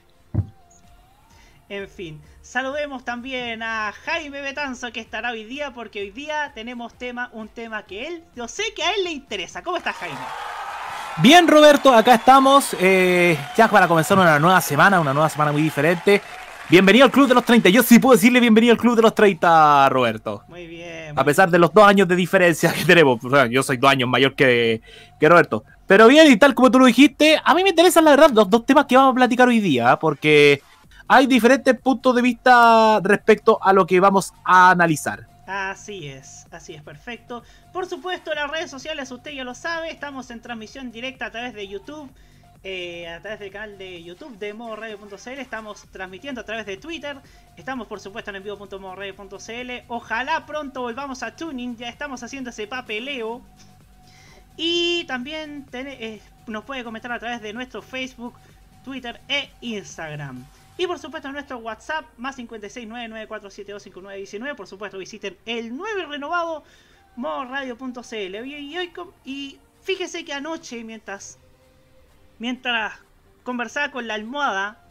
En 1.69 1.89
fin, 1.89 2.21
saludemos 2.43 3.05
también 3.05 3.61
a 3.63 3.93
Jaime 4.05 4.41
Betanzo 4.41 4.93
que 4.93 5.01
estará 5.01 5.33
hoy 5.33 5.45
día 5.45 5.73
porque 5.73 6.01
hoy 6.01 6.11
día 6.13 6.53
tenemos 6.55 6.95
tema, 6.95 7.29
un 7.33 7.49
tema 7.49 7.85
que 7.85 8.07
él, 8.07 8.23
yo 8.37 8.47
sé 8.47 8.63
que 8.75 8.85
a 8.85 8.93
él 8.93 9.03
le 9.05 9.11
interesa. 9.11 9.63
¿Cómo 9.65 9.77
estás 9.77 9.97
Jaime? 9.97 10.17
Bien 11.19 11.49
Roberto, 11.49 11.93
acá 11.93 12.15
estamos 12.15 12.77
eh, 12.79 13.37
ya 13.57 13.69
para 13.69 13.89
comenzar 13.89 14.17
una 14.19 14.39
nueva 14.39 14.61
semana, 14.61 15.01
una 15.01 15.13
nueva 15.13 15.29
semana 15.29 15.51
muy 15.51 15.63
diferente. 15.63 16.23
Bienvenido 16.69 17.05
al 17.05 17.13
Club 17.13 17.29
de 17.29 17.35
los 17.35 17.45
30. 17.45 17.69
Yo 17.69 17.81
sí 17.85 18.01
puedo 18.01 18.17
decirle 18.17 18.41
bienvenido 18.41 18.73
al 18.73 18.79
Club 18.79 18.97
de 18.97 19.03
los 19.03 19.15
30, 19.15 19.89
Roberto. 19.89 20.43
Muy 20.49 20.67
bien. 20.67 21.17
A 21.17 21.23
pesar 21.23 21.49
de 21.49 21.61
los 21.61 21.73
dos 21.73 21.87
años 21.87 22.09
de 22.09 22.17
diferencia 22.17 22.73
que 22.73 22.85
tenemos. 22.85 23.25
O 23.25 23.31
sea, 23.31 23.47
yo 23.47 23.63
soy 23.63 23.77
dos 23.77 23.89
años 23.89 24.09
mayor 24.09 24.35
que, 24.35 24.83
que 25.21 25.29
Roberto. 25.29 25.63
Pero 25.87 26.09
bien, 26.09 26.31
y 26.31 26.37
tal 26.37 26.55
como 26.55 26.69
tú 26.73 26.81
lo 26.81 26.87
dijiste, 26.87 27.41
a 27.45 27.55
mí 27.55 27.63
me 27.63 27.69
interesan 27.69 28.05
la 28.05 28.11
verdad 28.11 28.31
los 28.33 28.51
dos 28.51 28.67
temas 28.67 28.87
que 28.87 28.97
vamos 28.97 29.13
a 29.13 29.15
platicar 29.15 29.47
hoy 29.47 29.61
día, 29.61 29.97
porque 29.97 30.61
hay 31.07 31.29
diferentes 31.29 31.79
puntos 31.79 32.17
de 32.17 32.23
vista 32.23 32.99
respecto 33.01 33.61
a 33.63 33.73
lo 33.73 33.87
que 33.87 34.01
vamos 34.01 34.33
a 34.45 34.71
analizar. 34.71 35.29
Así 35.47 36.09
es, 36.09 36.49
así 36.51 36.75
es, 36.75 36.83
perfecto. 36.83 37.45
Por 37.73 37.87
supuesto, 37.87 38.35
las 38.35 38.51
redes 38.51 38.69
sociales, 38.69 39.13
usted 39.13 39.31
ya 39.31 39.45
lo 39.45 39.55
sabe, 39.55 39.93
estamos 39.93 40.33
en 40.33 40.41
transmisión 40.41 40.91
directa 40.91 41.27
a 41.27 41.31
través 41.31 41.55
de 41.55 41.69
YouTube, 41.69 42.11
eh, 42.63 43.09
a 43.09 43.21
través 43.21 43.41
del 43.41 43.51
canal 43.51 43.79
de 43.79 44.03
YouTube 44.03 44.39
de 44.39 44.55
modoradio.cl, 44.55 45.39
estamos 45.39 45.85
transmitiendo 45.91 46.41
a 46.41 46.45
través 46.45 46.67
de 46.67 46.77
Twitter, 46.77 47.19
estamos 47.57 47.87
por 47.87 48.01
supuesto 48.01 48.31
en 48.31 48.37
envivo.modoradio.cl, 48.37 49.71
ojalá 49.89 50.47
pronto 50.47 50.83
volvamos 50.83 51.23
a 51.23 51.37
Tuning, 51.37 51.77
ya 51.77 51.89
estamos 51.89 52.23
haciendo 52.23 52.51
ese 52.51 52.67
papeleo. 52.67 53.43
Y 54.57 55.05
también 55.05 55.67
eh, 55.73 56.21
nos 56.47 56.65
puede 56.65 56.83
comentar 56.83 57.13
a 57.13 57.19
través 57.19 57.43
de 57.43 57.53
nuestro 57.53 57.83
Facebook, 57.83 58.33
Twitter 58.85 59.21
e 59.29 59.51
Instagram. 59.61 60.47
Y 60.79 60.87
por 60.87 60.99
supuesto 60.99 61.31
nuestro 61.33 61.59
WhatsApp, 61.59 62.07
más 62.19 62.39
56994725919. 62.39 64.55
Por 64.55 64.67
supuesto 64.67 64.99
visiten 64.99 65.37
el 65.47 65.75
9 65.77 66.07
renovado 66.07 66.65
modoradio.cl. 67.17 68.37
Y, 69.25 69.59
fíjese 69.83 70.25
que 70.25 70.33
anoche, 70.33 70.85
mientras, 70.85 71.39
mientras 72.39 72.95
conversaba 73.43 73.91
con 73.91 74.07
la 74.07 74.15
almohada, 74.15 74.83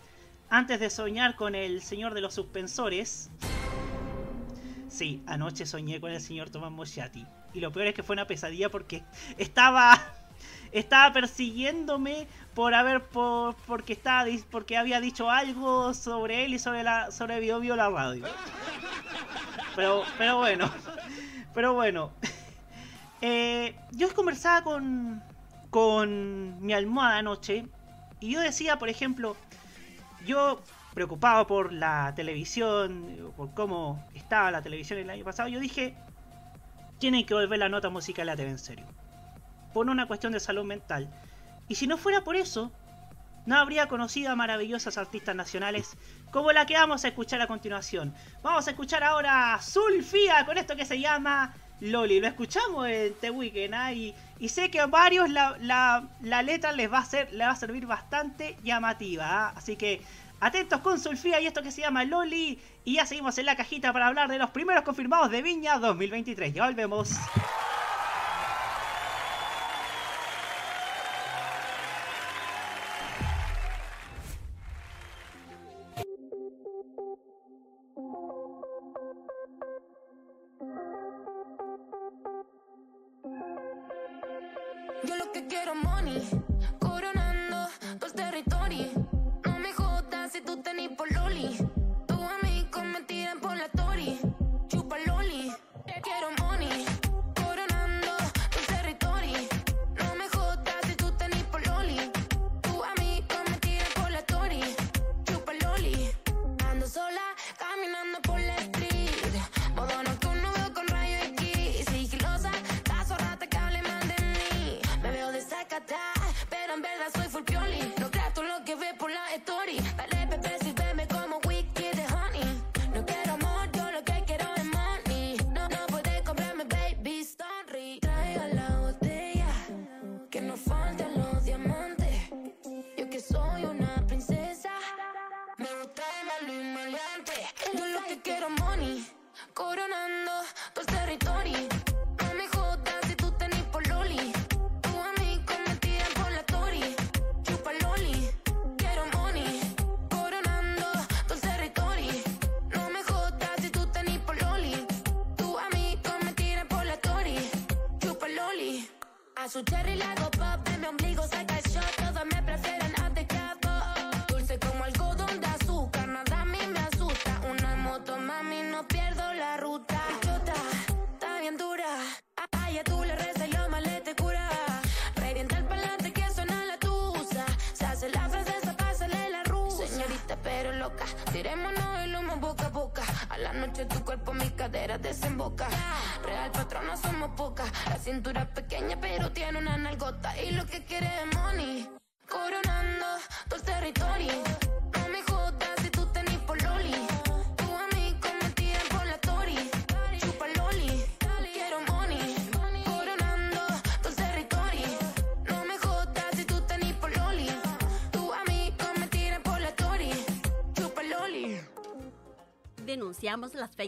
antes 0.49 0.79
de 0.79 0.89
soñar 0.89 1.35
con 1.35 1.55
el 1.55 1.81
señor 1.81 2.13
de 2.13 2.21
los 2.21 2.33
suspensores, 2.33 3.29
sí, 4.87 5.21
anoche 5.25 5.65
soñé 5.65 5.99
con 5.99 6.11
el 6.11 6.21
señor 6.21 6.49
Tomás 6.49 6.71
Mosciati. 6.71 7.25
Y 7.53 7.59
lo 7.59 7.71
peor 7.71 7.87
es 7.87 7.93
que 7.93 8.03
fue 8.03 8.13
una 8.13 8.27
pesadilla 8.27 8.69
porque 8.69 9.03
estaba 9.37 9.99
estaba 10.71 11.13
persiguiéndome 11.13 12.27
por 12.53 12.73
haber 12.73 13.01
por, 13.03 13.55
porque 13.67 13.93
estaba 13.93 14.29
porque 14.51 14.77
había 14.77 14.99
dicho 14.99 15.29
algo 15.29 15.93
sobre 15.93 16.45
él 16.45 16.53
y 16.53 16.59
sobre 16.59 16.83
la 16.83 17.11
sobre 17.11 17.39
Bio, 17.39 17.75
la 17.75 17.89
radio. 17.89 18.25
Pero 19.75 20.03
pero 20.17 20.37
bueno. 20.37 20.71
Pero 21.53 21.73
bueno. 21.73 22.11
Eh, 23.21 23.75
yo 23.91 24.13
conversaba 24.13 24.63
con 24.63 25.23
con 25.75 26.65
mi 26.65 26.71
almohada 26.71 27.17
anoche 27.17 27.65
y 28.21 28.31
yo 28.31 28.39
decía, 28.39 28.79
por 28.79 28.87
ejemplo, 28.87 29.35
yo 30.25 30.61
preocupado 30.93 31.47
por 31.47 31.73
la 31.73 32.13
televisión, 32.15 33.33
por 33.35 33.53
cómo 33.53 34.01
estaba 34.13 34.51
la 34.51 34.61
televisión 34.61 34.99
el 34.99 35.09
año 35.09 35.25
pasado, 35.25 35.49
yo 35.49 35.59
dije, 35.59 35.93
tienen 36.97 37.25
que 37.25 37.33
volver 37.33 37.59
la 37.59 37.67
nota 37.67 37.89
musical 37.89 38.29
a 38.29 38.37
TV 38.37 38.51
en 38.51 38.57
serio 38.57 38.85
por 39.73 39.89
una 39.89 40.07
cuestión 40.07 40.31
de 40.31 40.39
salud 40.39 40.63
mental. 40.63 41.09
Y 41.67 41.75
si 41.75 41.87
no 41.87 41.97
fuera 41.97 42.23
por 42.23 42.37
eso, 42.37 42.71
no 43.45 43.57
habría 43.57 43.89
conocido 43.89 44.31
a 44.31 44.37
maravillosas 44.37 44.97
artistas 44.97 45.35
nacionales 45.35 45.97
como 46.31 46.53
la 46.53 46.65
que 46.65 46.75
vamos 46.75 47.03
a 47.03 47.09
escuchar 47.09 47.41
a 47.41 47.47
continuación. 47.47 48.15
Vamos 48.41 48.65
a 48.67 48.69
escuchar 48.69 49.03
ahora 49.03 49.55
a 49.55 49.61
Zulfía 49.61 50.45
con 50.45 50.57
esto 50.57 50.77
que 50.77 50.85
se 50.85 51.01
llama 51.01 51.53
Loli. 51.81 52.21
Lo 52.21 52.27
escuchamos 52.27 52.87
en 52.87 53.13
The 53.19 53.29
Weeknd 53.29 53.73
¿ah? 53.73 53.91
y, 53.91 54.15
sé 54.49 54.69
que 54.69 54.79
a 54.79 54.87
varios 54.87 55.29
la, 55.29 56.07
letra 56.21 56.71
les 56.71 56.91
va, 56.91 56.99
a 56.99 57.05
ser, 57.05 57.31
les 57.31 57.47
va 57.47 57.51
a 57.51 57.55
servir 57.55 57.85
bastante 57.85 58.57
llamativa. 58.63 59.25
¿ah? 59.27 59.53
Así 59.55 59.75
que 59.75 60.01
atentos 60.39 60.81
con 60.81 60.99
Zulfía 60.99 61.39
y 61.41 61.47
esto 61.47 61.63
que 61.63 61.71
se 61.71 61.81
llama 61.81 62.03
Loli. 62.03 62.59
Y 62.83 62.95
ya 62.95 63.05
seguimos 63.05 63.37
en 63.37 63.45
la 63.45 63.55
cajita 63.55 63.91
para 63.93 64.07
hablar 64.07 64.29
de 64.29 64.37
los 64.37 64.51
primeros 64.51 64.83
confirmados 64.83 65.31
de 65.31 65.41
Viña 65.41 65.79
2023. 65.79 66.53
Ya 66.53 66.65
volvemos. 66.65 67.11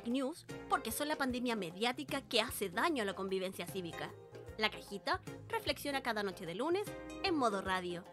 news 0.06 0.46
porque 0.70 0.92
son 0.92 1.08
la 1.08 1.16
pandemia 1.16 1.56
mediática 1.56 2.22
que 2.22 2.42
hace 2.42 2.70
daño 2.70 3.02
a 3.02 3.06
la 3.06 3.16
convivencia 3.16 3.66
cívica. 3.66 4.12
La 4.58 4.70
cajita 4.70 5.22
reflexiona 5.50 6.04
cada 6.04 6.24
noche 6.24 6.46
de 6.46 6.56
lunes 6.56 6.88
en 7.24 7.36
modo 7.36 7.62
radio. 7.62 8.04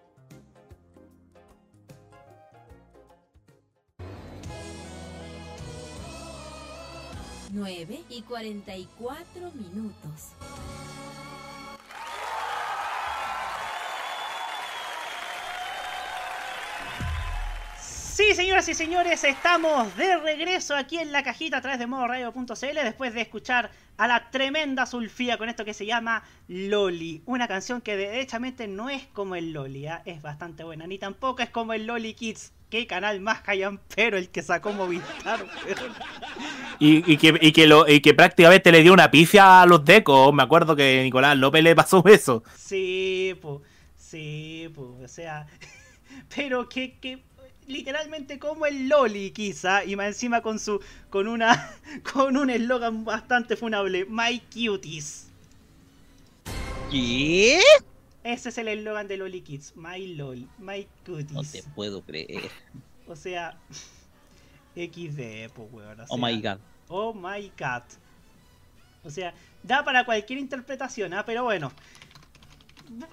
Nueve 7.52 8.02
y 8.08 8.22
44 8.22 9.52
minutos. 9.52 10.32
Sí, 18.14 18.32
señoras 18.32 18.68
y 18.68 18.74
señores, 18.74 19.24
estamos 19.24 19.96
de 19.96 20.16
regreso 20.18 20.76
aquí 20.76 20.98
en 20.98 21.10
la 21.10 21.24
cajita 21.24 21.56
a 21.56 21.60
través 21.60 21.80
de 21.80 21.88
modoradio.cl 21.88 22.84
después 22.84 23.12
de 23.12 23.22
escuchar 23.22 23.72
a 23.96 24.06
la 24.06 24.30
tremenda 24.30 24.86
Sulfía 24.86 25.36
con 25.36 25.48
esto 25.48 25.64
que 25.64 25.74
se 25.74 25.84
llama 25.84 26.22
Loli. 26.46 27.22
Una 27.26 27.48
canción 27.48 27.80
que 27.80 27.96
derechamente 27.96 28.68
no 28.68 28.88
es 28.88 29.04
como 29.06 29.34
el 29.34 29.52
Loli, 29.52 29.88
¿ah? 29.88 30.00
es 30.04 30.22
bastante 30.22 30.62
buena, 30.62 30.86
ni 30.86 30.96
tampoco 30.96 31.42
es 31.42 31.50
como 31.50 31.72
el 31.72 31.88
Loli 31.88 32.14
Kids. 32.14 32.52
Qué 32.70 32.86
canal 32.86 33.20
más 33.20 33.42
pero 33.96 34.16
el 34.16 34.28
que 34.28 34.42
sacó 34.42 34.72
Movistar. 34.72 35.44
Y, 36.78 37.12
y 37.12 37.16
que, 37.16 37.36
y, 37.40 37.52
que 37.52 37.66
lo, 37.66 37.88
y 37.88 38.00
que 38.00 38.14
prácticamente 38.14 38.70
le 38.70 38.82
dio 38.82 38.92
una 38.92 39.10
pifia 39.10 39.62
a 39.62 39.66
los 39.66 39.84
decos. 39.84 40.32
Me 40.32 40.42
acuerdo 40.44 40.76
que 40.76 41.02
Nicolás 41.02 41.36
López 41.36 41.64
le 41.64 41.74
pasó 41.74 42.04
eso. 42.06 42.44
Sí, 42.56 43.36
pues, 43.42 43.60
sí, 43.96 44.70
pues, 44.72 44.88
o 45.04 45.08
sea, 45.08 45.46
pero 46.34 46.68
que, 46.68 46.98
que 46.98 47.22
literalmente 47.66 48.38
como 48.38 48.66
el 48.66 48.88
Loli 48.88 49.30
quizá 49.30 49.84
y 49.84 49.96
más 49.96 50.06
encima 50.08 50.42
con 50.42 50.58
su 50.58 50.80
con 51.10 51.28
una 51.28 51.72
con 52.12 52.36
un 52.36 52.50
eslogan 52.50 53.04
bastante 53.04 53.56
funable 53.56 54.04
My 54.08 54.40
Cuties 54.52 55.28
¿Qué? 56.90 57.60
ese 58.22 58.48
es 58.50 58.58
el 58.58 58.68
eslogan 58.68 59.08
de 59.08 59.16
Loli 59.16 59.40
Kids 59.40 59.74
My 59.76 60.14
LOL 60.14 60.46
My 60.58 60.86
Cuties 61.04 61.32
No 61.32 61.42
te 61.42 61.62
puedo 61.74 62.02
creer. 62.02 62.50
o 63.06 63.16
sea 63.16 63.58
XD 64.76 65.50
pues 65.54 65.68
weón 65.72 66.00
o 66.00 66.04
Oh 66.08 66.18
my 66.18 66.40
god. 66.40 66.58
Oh 66.88 67.14
my 67.14 67.50
god 67.58 67.82
o 69.04 69.10
sea 69.10 69.32
da 69.62 69.84
para 69.84 70.04
cualquier 70.04 70.38
interpretación 70.38 71.14
¿ah? 71.14 71.24
pero 71.24 71.44
bueno 71.44 71.72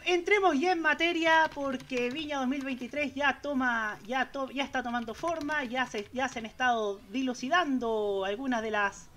entremos 0.06 0.60
ya 0.60 0.72
en 0.74 0.82
materia 0.82 1.50
porque 1.54 2.10
Viña 2.10 2.40
2023 2.40 3.16
ya 3.16 3.40
toma, 3.42 3.98
ya, 4.06 4.32
ya 4.54 4.64
está 4.64 4.84
tomando 4.84 5.14
forma, 5.14 5.64
ya 5.64 5.86
se, 5.86 6.08
ya 6.14 6.28
se 6.28 6.40
han 6.40 6.46
estado 6.46 7.00
dilucidando 7.10 8.24
algunas 8.26 8.62
de 8.62 8.72
las, 8.72 9.10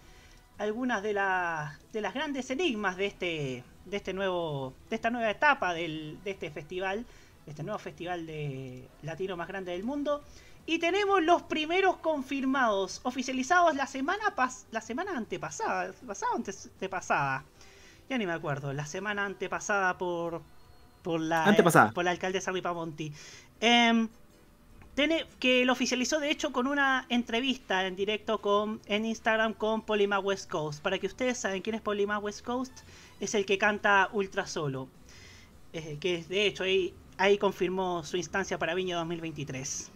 algunas 0.59 1.03
de 1.03 1.13
las, 1.13 1.79
de 1.93 2.01
las 2.01 2.15
grandes 2.15 2.51
enigmas 2.51 2.97
de 2.97 3.07
este, 3.07 3.65
de 3.85 3.97
este 3.97 4.13
nuevo, 4.13 4.75
de 4.91 4.97
esta 4.97 5.11
nueva 5.11 5.31
etapa 5.31 5.75
del, 5.75 6.19
de 6.25 6.31
este 6.31 6.51
festival, 6.51 7.05
de 7.45 7.51
este 7.51 7.63
nuevo 7.63 7.79
festival 7.79 8.27
de 8.27 8.89
latino 9.03 9.37
más 9.37 9.49
grande 9.49 9.73
del 9.73 9.85
mundo. 9.85 10.23
Y 10.67 10.79
tenemos 10.79 11.23
los 11.23 11.43
primeros 11.43 11.99
confirmados, 11.99 13.01
oficializados 13.03 13.75
la 13.75 13.87
semana 13.87 14.35
pas 14.35 14.67
la 14.71 14.81
semana 14.81 15.15
antepasada, 15.15 15.93
pasada 16.07 16.33
antepasada. 16.37 17.45
Ya 18.09 18.19
ni 18.19 18.27
me 18.27 18.33
acuerdo, 18.33 18.73
la 18.73 18.87
semana 18.87 19.25
antepasada 19.25 19.97
por 19.99 20.43
por 21.03 21.21
la 21.21 21.45
Antepasada. 21.45 21.91
por 21.93 22.05
la 22.05 22.13
alcaldesa 22.13 22.51
Ripamonti. 22.51 23.13
Em, 23.61 24.09
tiene- 24.95 25.27
que 25.39 25.65
lo 25.67 25.73
oficializó 25.75 26.19
de 26.19 26.31
hecho 26.31 26.51
con 26.53 26.67
una 26.67 27.05
entrevista 27.11 27.87
en 27.87 27.95
directo 27.97 28.41
con 28.41 28.81
en 28.87 29.05
Instagram 29.05 29.53
con 29.53 29.83
Polima 29.83 30.19
West 30.19 30.51
Coast. 30.51 30.83
Para 30.83 30.99
que 30.99 31.07
ustedes 31.07 31.37
saben 31.39 31.61
quién 31.63 31.77
es 31.77 31.83
Polima 31.83 32.19
West 32.19 32.43
Coast, 32.45 32.73
es 33.21 33.35
el 33.35 33.45
que 33.45 33.59
canta 33.59 34.09
Ultra 34.13 34.47
Solo. 34.47 34.89
Eh, 35.75 35.99
que 36.01 36.25
de 36.25 36.47
hecho 36.47 36.63
ahí, 36.65 36.95
ahí 37.19 37.37
confirmó 37.37 38.03
su 38.05 38.17
instancia 38.17 38.59
para 38.59 38.75
Viña 38.75 38.97
2023. 38.97 39.91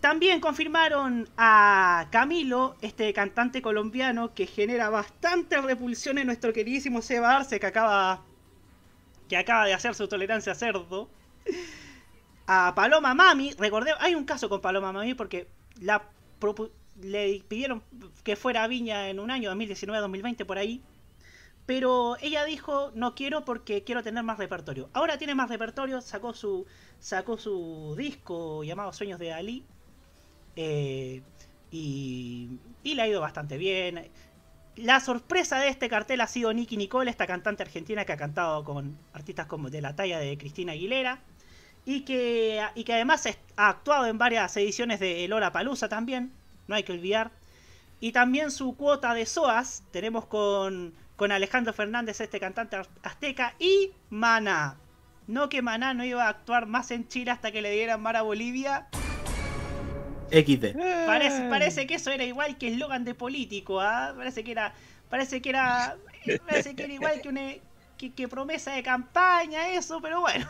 También 0.00 0.40
confirmaron 0.40 1.28
a 1.36 2.08
Camilo, 2.10 2.76
este 2.80 3.12
cantante 3.12 3.62
colombiano 3.62 4.34
que 4.34 4.46
genera 4.46 4.90
bastante 4.90 5.60
repulsión 5.60 6.18
en 6.18 6.26
nuestro 6.26 6.52
queridísimo 6.52 7.02
Seba 7.02 7.36
Arce, 7.36 7.58
que 7.58 7.66
acaba, 7.66 8.22
que 9.28 9.36
acaba 9.36 9.64
de 9.66 9.74
hacer 9.74 9.94
su 9.94 10.06
tolerancia 10.06 10.52
a 10.52 10.54
cerdo. 10.54 11.08
A 12.46 12.74
Paloma 12.76 13.14
Mami, 13.14 13.52
recordé, 13.58 13.92
hay 13.98 14.14
un 14.14 14.24
caso 14.24 14.48
con 14.48 14.60
Paloma 14.60 14.92
Mami 14.92 15.14
porque 15.14 15.48
la 15.80 16.08
le 17.02 17.42
pidieron 17.48 17.82
que 18.24 18.36
fuera 18.36 18.64
a 18.64 18.68
Viña 18.68 19.08
en 19.08 19.20
un 19.20 19.30
año, 19.30 19.52
2019-2020 19.54 20.46
por 20.46 20.58
ahí. 20.58 20.82
Pero 21.66 22.16
ella 22.20 22.44
dijo, 22.44 22.92
no 22.94 23.14
quiero 23.14 23.44
porque 23.44 23.82
quiero 23.82 24.02
tener 24.02 24.22
más 24.22 24.38
repertorio. 24.38 24.88
Ahora 24.92 25.18
tiene 25.18 25.34
más 25.34 25.48
repertorio, 25.48 26.00
sacó 26.00 26.32
su, 26.32 26.66
sacó 27.00 27.38
su 27.38 27.94
disco 27.98 28.62
llamado 28.62 28.92
Sueños 28.92 29.18
de 29.18 29.32
Ali. 29.32 29.64
Eh, 30.56 31.22
y, 31.70 32.58
le 32.82 33.02
ha 33.02 33.08
ido 33.08 33.20
bastante 33.20 33.58
bien. 33.58 34.08
La 34.76 35.00
sorpresa 35.00 35.58
de 35.58 35.68
este 35.68 35.88
cartel 35.88 36.20
ha 36.20 36.26
sido 36.26 36.52
Nicky 36.52 36.76
Nicole, 36.76 37.10
esta 37.10 37.26
cantante 37.26 37.62
argentina 37.62 38.04
que 38.04 38.12
ha 38.12 38.16
cantado 38.16 38.64
con 38.64 38.98
artistas 39.12 39.46
como 39.46 39.70
de 39.70 39.80
la 39.80 39.96
talla 39.96 40.18
de 40.18 40.36
Cristina 40.38 40.72
Aguilera. 40.72 41.20
Y 41.84 42.00
que, 42.00 42.60
y 42.74 42.82
que 42.82 42.94
además 42.94 43.28
ha 43.56 43.68
actuado 43.68 44.06
en 44.06 44.18
varias 44.18 44.56
ediciones 44.56 44.98
de 44.98 45.28
Lola 45.28 45.52
Palusa 45.52 45.88
también, 45.88 46.32
no 46.66 46.74
hay 46.74 46.82
que 46.82 46.92
olvidar. 46.92 47.30
Y 48.00 48.12
también 48.12 48.50
su 48.50 48.76
cuota 48.76 49.14
de 49.14 49.24
SOAS 49.24 49.84
tenemos 49.92 50.26
con, 50.26 50.94
con 51.14 51.30
Alejandro 51.32 51.72
Fernández, 51.72 52.20
este 52.20 52.40
cantante 52.40 52.76
azteca, 53.02 53.54
y 53.58 53.92
Maná. 54.10 54.76
No 55.26 55.48
que 55.48 55.62
Maná 55.62 55.94
no 55.94 56.04
iba 56.04 56.24
a 56.24 56.28
actuar 56.28 56.66
más 56.66 56.90
en 56.90 57.08
Chile 57.08 57.30
hasta 57.30 57.52
que 57.52 57.62
le 57.62 57.70
dieran 57.70 58.02
mar 58.02 58.16
a 58.16 58.22
Bolivia. 58.22 58.88
XD. 60.30 60.76
Parece, 61.06 61.48
parece 61.48 61.86
que 61.86 61.94
eso 61.94 62.10
era 62.10 62.24
igual 62.24 62.58
que 62.58 62.68
eslogan 62.68 63.04
de 63.04 63.14
político, 63.14 63.80
¿ah? 63.80 64.14
Parece 64.16 64.44
que 64.44 64.52
era. 64.52 64.74
Parece 65.08 65.40
que 65.40 65.50
era. 65.50 65.96
Parece 66.46 66.74
que 66.74 66.84
era 66.84 66.92
igual 66.92 67.20
que 67.20 67.28
una 67.28 67.54
que, 67.96 68.12
que 68.12 68.28
promesa 68.28 68.72
de 68.72 68.82
campaña, 68.82 69.70
eso, 69.70 70.00
pero 70.00 70.20
bueno. 70.20 70.46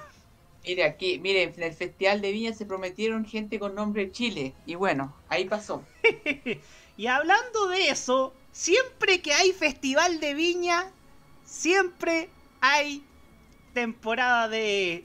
Mire, 0.64 0.82
aquí, 0.84 1.20
mire, 1.20 1.44
en 1.44 1.62
el 1.62 1.72
Festival 1.72 2.20
de 2.20 2.32
Viña 2.32 2.52
se 2.52 2.66
prometieron 2.66 3.24
gente 3.24 3.58
con 3.60 3.74
nombre 3.76 4.10
Chile. 4.10 4.52
Y 4.66 4.74
bueno, 4.74 5.14
ahí 5.28 5.44
pasó. 5.44 5.84
Y 6.96 7.08
hablando 7.08 7.68
de 7.68 7.90
eso, 7.90 8.32
siempre 8.52 9.20
que 9.20 9.34
hay 9.34 9.52
festival 9.52 10.18
de 10.18 10.34
viña, 10.34 10.90
siempre 11.44 12.30
hay 12.60 13.04
temporada 13.74 14.48
de. 14.48 15.04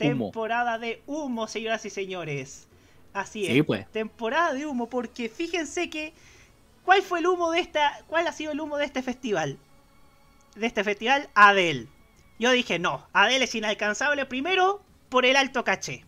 Humo. 0.00 0.26
Temporada 0.26 0.78
de 0.78 1.02
humo, 1.06 1.46
señoras 1.48 1.84
y 1.84 1.90
señores. 1.90 2.68
Así 3.12 3.46
es. 3.46 3.52
Sí, 3.52 3.62
pues. 3.62 3.90
Temporada 3.90 4.52
de 4.52 4.66
humo, 4.66 4.88
porque 4.88 5.28
fíjense 5.28 5.90
que. 5.90 6.12
¿Cuál 6.84 7.02
fue 7.02 7.20
el 7.20 7.26
humo 7.26 7.50
de 7.50 7.60
esta. 7.60 8.02
¿Cuál 8.06 8.26
ha 8.26 8.32
sido 8.32 8.52
el 8.52 8.60
humo 8.60 8.76
de 8.78 8.84
este 8.84 9.02
festival? 9.02 9.58
De 10.56 10.66
este 10.66 10.84
festival, 10.84 11.28
Adele. 11.34 11.88
Yo 12.38 12.50
dije, 12.52 12.78
no, 12.78 13.06
Adele 13.12 13.44
es 13.44 13.54
inalcanzable 13.54 14.24
primero 14.26 14.82
por 15.10 15.26
el 15.26 15.36
alto 15.36 15.62
caché. 15.62 16.04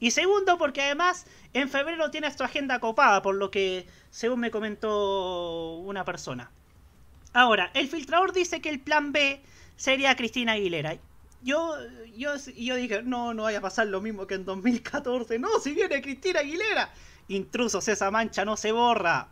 Y 0.00 0.12
segundo, 0.12 0.58
porque 0.58 0.82
además 0.82 1.26
en 1.52 1.68
febrero 1.68 2.10
tiene 2.10 2.30
su 2.30 2.44
agenda 2.44 2.78
copada, 2.78 3.22
por 3.22 3.34
lo 3.34 3.50
que, 3.50 3.86
según 4.10 4.40
me 4.40 4.50
comentó 4.50 5.78
una 5.78 6.04
persona. 6.04 6.50
Ahora, 7.32 7.70
el 7.74 7.88
filtrador 7.88 8.32
dice 8.32 8.60
que 8.60 8.68
el 8.68 8.80
plan 8.80 9.12
B 9.12 9.40
sería 9.76 10.16
Cristina 10.16 10.52
Aguilera. 10.52 10.96
Yo, 11.42 11.76
yo, 12.16 12.32
yo 12.56 12.74
dije, 12.76 13.02
no, 13.02 13.32
no 13.34 13.44
vaya 13.44 13.58
a 13.58 13.62
pasar 13.62 13.86
lo 13.86 14.00
mismo 14.00 14.26
que 14.26 14.34
en 14.34 14.44
2014. 14.44 15.38
No, 15.38 15.48
si 15.60 15.72
viene 15.72 16.02
Cristina 16.02 16.40
Aguilera. 16.40 16.90
Intrusos, 17.28 17.86
esa 17.88 18.10
mancha 18.10 18.44
no 18.44 18.56
se 18.56 18.72
borra. 18.72 19.28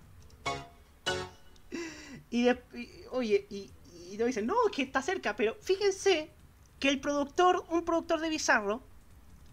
Y, 2.30 2.42
de- 2.44 2.62
y- 2.74 2.90
oye, 3.12 3.46
y, 3.50 3.70
y 4.10 4.16
dicen, 4.16 4.46
no, 4.46 4.54
que 4.74 4.82
está 4.82 5.02
cerca, 5.02 5.34
pero 5.36 5.56
fíjense 5.60 6.30
que 6.78 6.88
el 6.88 7.00
productor, 7.00 7.64
un 7.70 7.84
productor 7.84 8.20
de 8.20 8.28
Bizarro, 8.28 8.82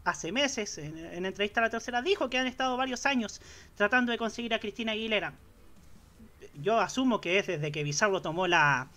hace 0.03 0.31
meses, 0.31 0.77
en, 0.77 0.97
en 0.97 1.25
entrevista 1.25 1.61
a 1.61 1.63
la 1.63 1.69
tercera, 1.69 2.01
dijo 2.01 2.29
que 2.29 2.37
han 2.37 2.47
estado 2.47 2.75
varios 2.75 3.05
años 3.05 3.39
tratando 3.75 4.11
de 4.11 4.17
conseguir 4.17 4.53
a 4.53 4.59
Cristina 4.59 4.91
Aguilera. 4.91 5.33
Yo 6.61 6.79
asumo 6.79 7.21
que 7.21 7.39
es 7.39 7.47
desde 7.47 7.71
que 7.71 7.83
Bizarro 7.83 8.21
tomó 8.21 8.47
la 8.47 8.89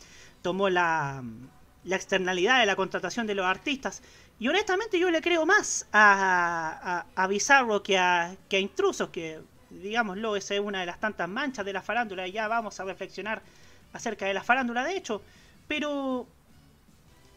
tomó 0.43 0.69
la, 0.69 1.23
la 1.87 1.97
externalidad 1.97 2.61
de 2.61 2.67
la 2.67 2.77
contratación 2.77 3.27
de 3.27 3.35
los 3.35 3.47
artistas. 3.47 4.03
Y 4.39 4.49
honestamente 4.49 4.99
yo 4.99 5.11
le 5.11 5.23
creo 5.23 5.47
más 5.47 5.87
a, 5.93 7.05
a, 7.15 7.23
a 7.23 7.27
Bizarro 7.27 7.83
que 7.83 7.97
a, 7.97 8.37
que 8.49 8.57
a 8.57 8.61
Intrusos, 8.61 9.09
que 9.09 9.41
digámoslo, 9.71 10.37
esa 10.37 10.55
es 10.55 10.61
una 10.61 10.81
de 10.81 10.87
las 10.87 11.01
tantas 11.01 11.29
manchas 11.29 11.65
de 11.65 11.73
la 11.73 11.83
farándula. 11.83 12.27
y 12.27 12.33
Ya 12.33 12.49
vamos 12.49 12.79
a 12.79 12.85
reflexionar 12.85 13.43
acerca 13.93 14.27
de 14.27 14.35
la 14.35 14.43
farándula, 14.43 14.85
de 14.85 14.97
hecho. 14.97 15.23
Pero, 15.69 16.27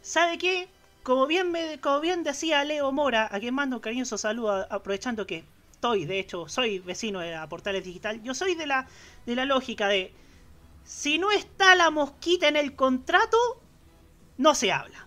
¿sabe 0.01 0.37
qué? 0.37 0.67
Como 1.03 1.25
bien, 1.27 1.51
me, 1.51 1.79
como 1.79 2.01
bien 2.01 2.23
decía 2.23 2.63
Leo 2.63 2.91
Mora, 2.91 3.29
a 3.31 3.39
quien 3.39 3.55
mando 3.55 3.77
un 3.77 3.81
cariñoso 3.81 4.17
saludo, 4.17 4.67
aprovechando 4.69 5.25
que 5.25 5.43
estoy, 5.71 6.05
de 6.05 6.19
hecho, 6.19 6.49
soy 6.49 6.79
vecino 6.79 7.19
de 7.19 7.31
la 7.31 7.47
Portales 7.47 7.85
Digital. 7.85 8.21
Yo 8.21 8.33
soy 8.33 8.55
de 8.55 8.67
la, 8.67 8.87
de 9.25 9.35
la 9.35 9.45
lógica 9.45 9.87
de, 9.87 10.13
si 10.83 11.17
no 11.17 11.31
está 11.31 11.75
la 11.75 11.89
mosquita 11.89 12.47
en 12.47 12.57
el 12.57 12.75
contrato, 12.75 13.37
no 14.39 14.55
se 14.55 14.71
habla. 14.71 15.05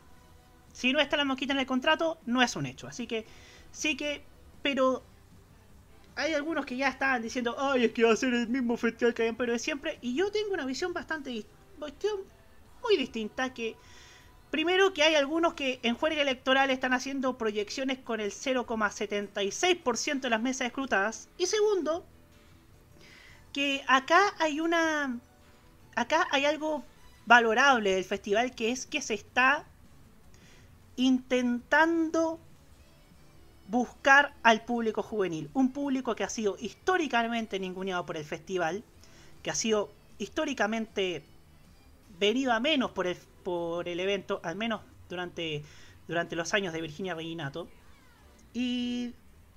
Si 0.72 0.92
no 0.92 1.00
está 1.00 1.16
la 1.16 1.24
mosquita 1.24 1.54
en 1.54 1.58
el 1.58 1.66
contrato, 1.66 2.18
no 2.26 2.42
es 2.42 2.54
un 2.54 2.66
hecho. 2.66 2.86
Así 2.86 3.06
que, 3.06 3.26
sí 3.72 3.96
que, 3.96 4.22
pero 4.62 5.02
hay 6.14 6.34
algunos 6.34 6.66
que 6.66 6.76
ya 6.76 6.88
estaban 6.88 7.22
diciendo, 7.22 7.56
ay, 7.58 7.86
es 7.86 7.92
que 7.92 8.04
va 8.04 8.12
a 8.12 8.16
ser 8.16 8.34
el 8.34 8.46
mismo 8.48 8.76
festival 8.76 9.14
que 9.14 9.22
hay 9.22 9.28
en 9.30 9.36
Perú 9.36 9.52
de 9.52 9.58
siempre. 9.58 9.98
Y 10.02 10.14
yo 10.14 10.30
tengo 10.30 10.52
una 10.52 10.66
visión 10.66 10.92
bastante 10.92 11.46
muy 11.78 12.96
distinta 12.98 13.54
que 13.54 13.74
primero 14.50 14.92
que 14.92 15.02
hay 15.02 15.14
algunos 15.14 15.54
que 15.54 15.80
en 15.82 15.94
juerga 15.94 16.20
electoral 16.20 16.70
están 16.70 16.92
haciendo 16.92 17.38
proyecciones 17.38 17.98
con 17.98 18.20
el 18.20 18.32
0,76% 18.32 20.20
de 20.20 20.30
las 20.30 20.42
mesas 20.42 20.66
escrutadas. 20.66 21.30
Y 21.38 21.46
segundo, 21.46 22.04
que 23.54 23.82
acá 23.88 24.34
hay 24.38 24.60
una 24.60 25.18
acá 25.96 26.28
hay 26.30 26.44
algo 26.44 26.84
valorable 27.26 27.94
del 27.94 28.04
festival 28.04 28.54
que 28.54 28.70
es 28.70 28.86
que 28.86 29.00
se 29.00 29.14
está 29.14 29.64
intentando 30.96 32.38
buscar 33.68 34.34
al 34.42 34.64
público 34.64 35.02
juvenil, 35.02 35.50
un 35.54 35.72
público 35.72 36.14
que 36.14 36.24
ha 36.24 36.28
sido 36.28 36.56
históricamente 36.60 37.58
ninguneado 37.58 38.04
por 38.04 38.16
el 38.16 38.24
festival, 38.24 38.84
que 39.42 39.50
ha 39.50 39.54
sido 39.54 39.90
históricamente 40.18 41.22
venido 42.18 42.52
a 42.52 42.60
menos 42.60 42.90
por 42.90 43.06
el, 43.06 43.16
por 43.42 43.88
el 43.88 43.98
evento, 44.00 44.40
al 44.44 44.56
menos 44.56 44.82
durante, 45.08 45.62
durante 46.06 46.36
los 46.36 46.52
años 46.54 46.72
de 46.72 46.80
Virginia 46.82 47.14
Reginato. 47.14 47.68
Y 48.52 49.14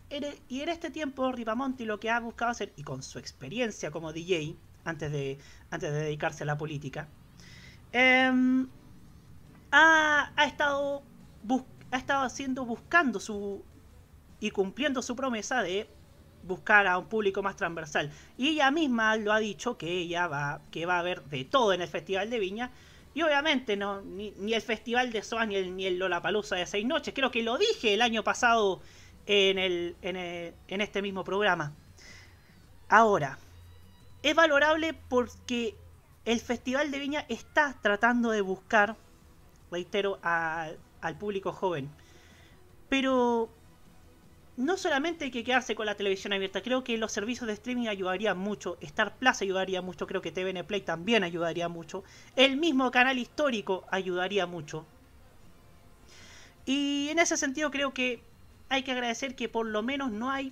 en, 0.09 0.23
e- 0.23 0.41
y 0.47 0.61
en 0.61 0.69
este 0.69 0.89
tiempo 0.89 1.31
Ripamonti 1.31 1.85
lo 1.85 1.99
que 1.99 2.09
ha 2.09 2.19
buscado 2.19 2.51
hacer, 2.51 2.73
y 2.77 2.83
con 2.83 3.03
su 3.03 3.19
experiencia 3.19 3.91
como 3.91 4.13
DJ, 4.13 4.55
antes 4.85 5.11
de, 5.11 5.39
antes 5.71 5.91
de 5.91 5.99
dedicarse 5.99 6.43
a 6.43 6.45
la 6.47 6.57
política, 6.57 7.07
em, 7.97 8.67
ha, 9.71 10.31
estado 10.45 11.01
ha 11.91 11.97
estado 11.97 12.23
haciendo 12.25 12.65
buscando 12.65 13.19
su 13.19 13.63
y 14.41 14.51
cumpliendo 14.51 15.01
su 15.01 15.15
promesa 15.15 15.61
de 15.61 15.87
buscar 16.43 16.87
a 16.87 16.97
un 16.97 17.07
público 17.07 17.41
más 17.41 17.55
transversal. 17.55 18.11
Y 18.37 18.49
ella 18.49 18.69
misma 18.71 19.15
lo 19.15 19.31
ha 19.33 19.39
dicho 19.39 19.77
que 19.77 19.89
ella 19.99 20.27
va 20.27 20.61
que 20.71 20.85
va 20.85 20.97
a 20.97 20.99
haber 20.99 21.23
de 21.25 21.45
todo 21.45 21.73
en 21.73 21.81
el 21.81 21.87
festival 21.87 22.29
de 22.29 22.39
Viña. 22.39 22.71
Y 23.13 23.21
obviamente 23.21 23.77
no 23.77 24.01
ni, 24.01 24.33
el 24.53 24.61
festival 24.61 25.11
de 25.13 25.23
Soas 25.23 25.47
ni 25.47 25.55
el 25.55 25.75
ni 25.75 25.85
el 25.85 25.97
de 26.55 26.65
seis 26.65 26.85
noches. 26.85 27.13
Creo 27.13 27.31
que 27.31 27.43
lo 27.43 27.57
dije 27.57 27.93
el 27.93 28.01
año 28.01 28.23
pasado 28.23 28.81
en, 29.25 29.57
el- 29.57 29.95
en 30.67 30.81
este 30.81 31.01
mismo 31.01 31.23
programa. 31.23 31.73
Ahora 32.89 33.37
es 34.23 34.35
valorable 34.35 34.93
porque 35.09 35.75
el 36.25 36.39
festival 36.39 36.91
de 36.91 36.99
Viña 36.99 37.25
está 37.29 37.75
tratando 37.81 38.31
de 38.31 38.41
buscar 38.41 38.95
reitero, 39.71 40.19
al 40.21 41.17
público 41.19 41.51
joven. 41.51 41.89
Pero 42.89 43.49
no 44.57 44.77
solamente 44.77 45.25
hay 45.25 45.31
que 45.31 45.43
quedarse 45.43 45.75
con 45.75 45.85
la 45.85 45.95
televisión 45.95 46.33
abierta, 46.33 46.61
creo 46.61 46.83
que 46.83 46.97
los 46.97 47.11
servicios 47.11 47.47
de 47.47 47.53
streaming 47.53 47.87
ayudarían 47.87 48.37
mucho, 48.37 48.77
Star 48.81 49.15
Plus 49.17 49.41
ayudaría 49.41 49.81
mucho, 49.81 50.07
creo 50.07 50.21
que 50.21 50.31
TVN 50.31 50.65
Play 50.65 50.81
también 50.81 51.23
ayudaría 51.23 51.67
mucho, 51.67 52.03
el 52.35 52.57
mismo 52.57 52.89
canal 52.91 53.17
histórico 53.17 53.83
ayudaría 53.91 54.45
mucho. 54.45 54.85
Y 56.65 57.09
en 57.09 57.19
ese 57.19 57.37
sentido 57.37 57.69
creo 57.69 57.93
que 57.93 58.21
hay 58.69 58.83
que 58.83 58.91
agradecer 58.91 59.35
que 59.35 59.49
por 59.49 59.65
lo 59.65 59.83
menos 59.83 60.11
no 60.11 60.31
hay, 60.31 60.51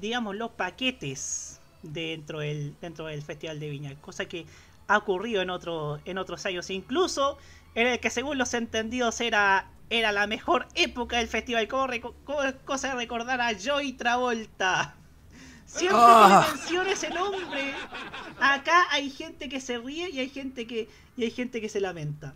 digamos, 0.00 0.36
los 0.36 0.52
paquetes 0.52 1.60
dentro 1.82 2.40
del, 2.40 2.74
dentro 2.80 3.06
del 3.06 3.22
Festival 3.22 3.60
de 3.60 3.70
Viña, 3.70 3.94
cosa 4.00 4.26
que 4.26 4.46
ha 4.88 4.98
ocurrido 4.98 5.42
en, 5.42 5.50
otro, 5.50 5.98
en 6.04 6.18
otros 6.18 6.44
años, 6.46 6.70
incluso 6.70 7.38
en 7.74 7.86
el 7.88 8.00
que 8.00 8.10
según 8.10 8.38
los 8.38 8.54
entendidos 8.54 9.20
era, 9.20 9.68
era 9.90 10.12
la 10.12 10.26
mejor 10.26 10.66
época 10.74 11.18
del 11.18 11.28
festival, 11.28 11.68
como, 11.68 11.86
cosa 12.64 12.88
de 12.88 12.94
recordar 12.94 13.40
a 13.40 13.52
Joy 13.58 13.92
Travolta. 13.94 14.94
Siempre 15.66 15.98
Ah. 16.00 16.44
que 16.46 16.52
menciones 16.58 17.02
el 17.02 17.14
nombre, 17.14 17.74
acá 18.40 18.86
hay 18.92 19.10
gente 19.10 19.48
que 19.48 19.60
se 19.60 19.78
ríe 19.78 20.08
y 20.10 20.20
hay 20.20 20.28
gente 20.28 20.66
que, 20.66 20.88
y 21.16 21.24
hay 21.24 21.30
gente 21.32 21.60
que 21.60 21.68
se 21.68 21.80
lamenta. 21.80 22.34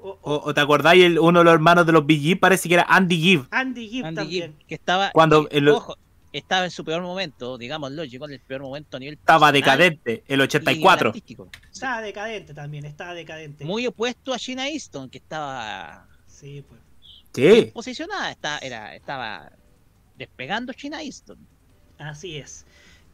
O, 0.00 0.18
o 0.22 0.54
te 0.54 0.60
acordáis, 0.60 1.04
el, 1.04 1.18
uno 1.18 1.40
de 1.40 1.44
los 1.44 1.54
hermanos 1.54 1.86
de 1.86 1.92
los 1.92 2.04
BG 2.06 2.38
parece 2.38 2.68
que 2.68 2.74
era 2.74 2.86
Andy 2.88 3.16
Gibb. 3.20 3.46
Andy 3.50 3.88
Gibb 3.88 4.06
Andy 4.06 4.16
también. 4.16 4.56
Gibb, 4.58 4.66
que 4.66 4.74
estaba, 4.74 5.10
Cuando 5.12 5.48
el- 5.50 5.68
ojo, 5.68 5.96
estaba 6.38 6.64
en 6.64 6.70
su 6.70 6.84
peor 6.84 7.02
momento, 7.02 7.58
digámoslo, 7.58 8.04
llegó 8.04 8.26
en 8.26 8.32
el 8.32 8.40
peor 8.40 8.62
momento 8.62 8.96
a 8.96 9.00
nivel 9.00 9.14
Estaba 9.14 9.52
decadente, 9.52 10.24
el 10.26 10.40
y 10.40 10.42
84. 10.42 11.08
artístico. 11.10 11.50
Estaba 11.72 12.00
decadente 12.00 12.54
también, 12.54 12.84
estaba 12.84 13.14
decadente. 13.14 13.64
Muy 13.64 13.86
opuesto 13.86 14.32
a 14.32 14.36
Sheena 14.36 14.68
Easton, 14.68 15.10
que 15.10 15.18
estaba 15.18 16.08
Sí, 16.26 16.64
pues. 16.66 16.80
Sí. 17.34 17.70
posicionada, 17.72 18.30
está, 18.30 18.58
era, 18.58 18.94
estaba 18.94 19.52
despegando 20.16 20.72
Sheena 20.72 21.02
Easton. 21.02 21.38
Así 21.98 22.36
es. 22.36 22.64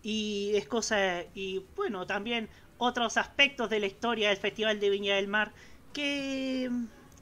Y 0.03 0.53
es 0.55 0.67
cosa. 0.67 1.23
Y 1.35 1.63
bueno, 1.77 2.07
también 2.07 2.49
otros 2.79 3.17
aspectos 3.17 3.71
de 3.71 3.81
la 3.81 3.87
historia 3.87 4.29
del 4.29 4.39
Festival 4.39 4.79
de 4.81 4.91
Viña 4.91 5.17
del 5.17 5.29
Mar 5.29 5.53
que, 5.93 6.71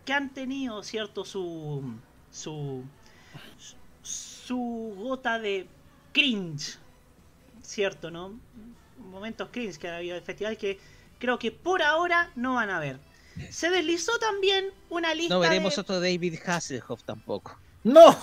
que 0.04 0.12
han 0.12 0.32
tenido, 0.34 0.82
¿cierto? 0.82 1.24
Su. 1.24 1.94
su. 2.30 2.84
su 4.02 4.94
gota 4.98 5.38
de 5.38 5.66
cringe, 6.12 6.78
¿cierto? 7.62 8.10
¿No? 8.10 8.38
Momentos 8.98 9.48
cringe 9.50 9.78
que 9.78 9.88
ha 9.88 9.96
habido 9.96 10.14
del 10.14 10.24
festival 10.24 10.56
que 10.56 10.78
creo 11.18 11.38
que 11.38 11.50
por 11.52 11.82
ahora 11.82 12.30
no 12.34 12.54
van 12.54 12.70
a 12.70 12.78
ver. 12.78 12.98
Se 13.50 13.70
deslizó 13.70 14.18
también 14.18 14.66
una 14.90 15.14
lista 15.14 15.34
No 15.34 15.40
veremos 15.40 15.74
de... 15.74 15.80
otro 15.80 16.00
David 16.00 16.38
Hasselhoff 16.46 17.02
tampoco. 17.04 17.58
¡No! 17.84 18.16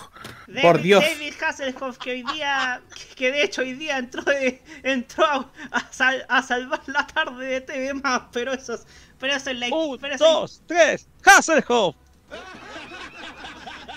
David, 0.47 0.61
Por 0.61 0.81
Dios. 0.81 1.03
David 1.03 1.33
Hasselhoff, 1.41 1.97
que 1.97 2.11
hoy 2.11 2.23
día, 2.33 2.81
que 3.15 3.31
de 3.31 3.43
hecho 3.43 3.61
hoy 3.61 3.73
día 3.73 3.97
entró 3.97 4.21
de, 4.23 4.61
entró 4.83 5.25
a, 5.25 5.51
a 5.71 5.91
sal- 5.91 6.25
a 6.29 6.41
salvar 6.43 6.81
la 6.87 7.05
tarde 7.07 7.45
de 7.45 7.61
TV 7.61 7.93
más, 7.95 8.21
pero 8.31 8.53
eso 8.53 8.75
es, 8.75 8.85
pero 9.19 9.33
eso 9.35 9.49
es 9.49 9.57
la 9.57 9.67
pero 9.99 10.13
eso 10.13 10.13
es- 10.13 10.19
Dos, 10.19 10.61
tres, 10.65 11.07
Hasselhoff. 11.25 11.95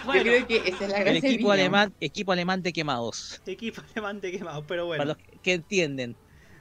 Bueno, 0.04 0.22
Yo 0.24 0.32
creo 0.32 0.46
que 0.46 0.68
esa 0.68 0.84
es 0.84 0.90
la 0.90 1.00
El 1.04 1.16
gracia 1.16 1.28
equipo 1.28 1.50
alemán, 1.52 1.94
equipo 2.00 2.32
alemán 2.32 2.62
de 2.62 2.72
quemados. 2.72 3.42
equipo 3.46 3.80
alemán 3.94 4.20
de 4.20 4.32
quemado, 4.32 4.66
pero 4.66 4.86
Para 4.94 5.04
bueno, 5.04 5.08
los 5.08 5.16
que 5.42 5.52
entienden. 5.54 6.18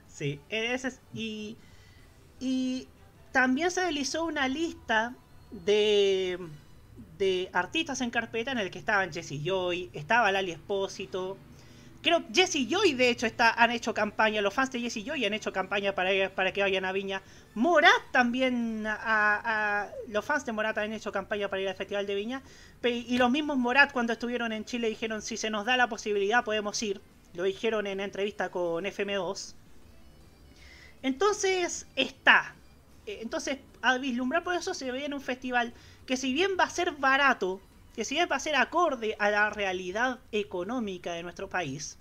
sí, 0.08 0.46
ese 0.50 0.88
es- 0.90 1.02
y 1.14 1.58
y 2.40 2.90
también 3.32 3.72
se 3.72 3.82
deslizó 3.82 4.26
una 4.26 4.48
lista 4.48 5.16
de 5.52 6.40
de 6.98 7.50
artistas 7.54 8.02
en 8.02 8.12
carpeta 8.12 8.52
en 8.52 8.60
el 8.60 8.72
que 8.72 8.80
estaban 8.80 9.12
Jesse 9.14 9.42
Joy, 9.44 9.92
estaba 9.94 10.32
Lali 10.32 10.52
Espósito. 10.52 11.40
Creo 12.02 12.26
que 12.26 12.34
Jesse 12.34 12.68
Joy, 12.68 12.94
de 12.94 13.10
hecho, 13.10 13.28
está, 13.28 13.52
han 13.52 13.70
hecho 13.72 13.94
campaña, 13.94 14.42
los 14.42 14.54
fans 14.54 14.72
de 14.72 14.80
Jesse 14.80 15.04
Joy 15.06 15.24
han 15.24 15.34
hecho 15.34 15.54
campaña 15.54 15.94
para, 15.94 16.34
para 16.34 16.52
que 16.52 16.62
vayan 16.62 16.84
a 16.86 16.92
Viña. 16.92 17.22
Morat 17.54 18.12
también, 18.12 18.86
a, 18.88 19.88
los 20.08 20.26
fans 20.26 20.46
de 20.46 20.52
Morat 20.52 20.78
han 20.80 20.94
hecho 20.94 21.12
campaña 21.12 21.48
para 21.48 21.62
ir 21.62 21.70
al 21.70 21.76
Festival 21.76 22.08
de 22.08 22.16
Viña. 22.16 22.42
Y 22.84 23.18
los 23.20 23.30
mismos 23.30 23.58
Morat 23.58 23.92
cuando 23.92 24.14
estuvieron 24.14 24.52
en 24.52 24.66
Chile 24.66 24.90
dijeron, 24.90 25.22
si 25.22 25.38
se 25.38 25.52
nos 25.52 25.66
da 25.66 25.78
la 25.78 25.88
posibilidad 25.88 26.44
podemos 26.44 26.82
ir. 26.82 27.02
Lo 27.34 27.44
dijeron 27.44 27.86
en 27.86 28.00
entrevista 28.00 28.50
con 28.50 28.84
FM2. 28.84 29.54
Entonces, 31.04 31.86
está. 31.96 32.56
Eh, 33.06 33.20
Entonces, 33.22 33.60
a 33.82 33.98
vislumbrar 33.98 34.44
por 34.44 34.56
eso 34.56 34.74
se 34.74 34.92
ve 34.92 35.06
en 35.06 35.14
un 35.14 35.22
festival 35.22 35.74
que 36.06 36.18
si 36.18 36.34
bien 36.34 36.52
va 36.60 36.66
a 36.66 36.70
ser 36.70 36.92
barato, 36.94 37.62
que 37.96 38.06
si 38.06 38.16
bien 38.16 38.28
va 38.32 38.38
a 38.38 38.40
ser 38.40 38.56
acorde 38.56 39.16
a 39.20 39.30
la 39.30 39.50
realidad 39.50 40.20
económica 40.32 41.14
de 41.14 41.24
nuestro 41.24 41.50
país, 41.50 41.98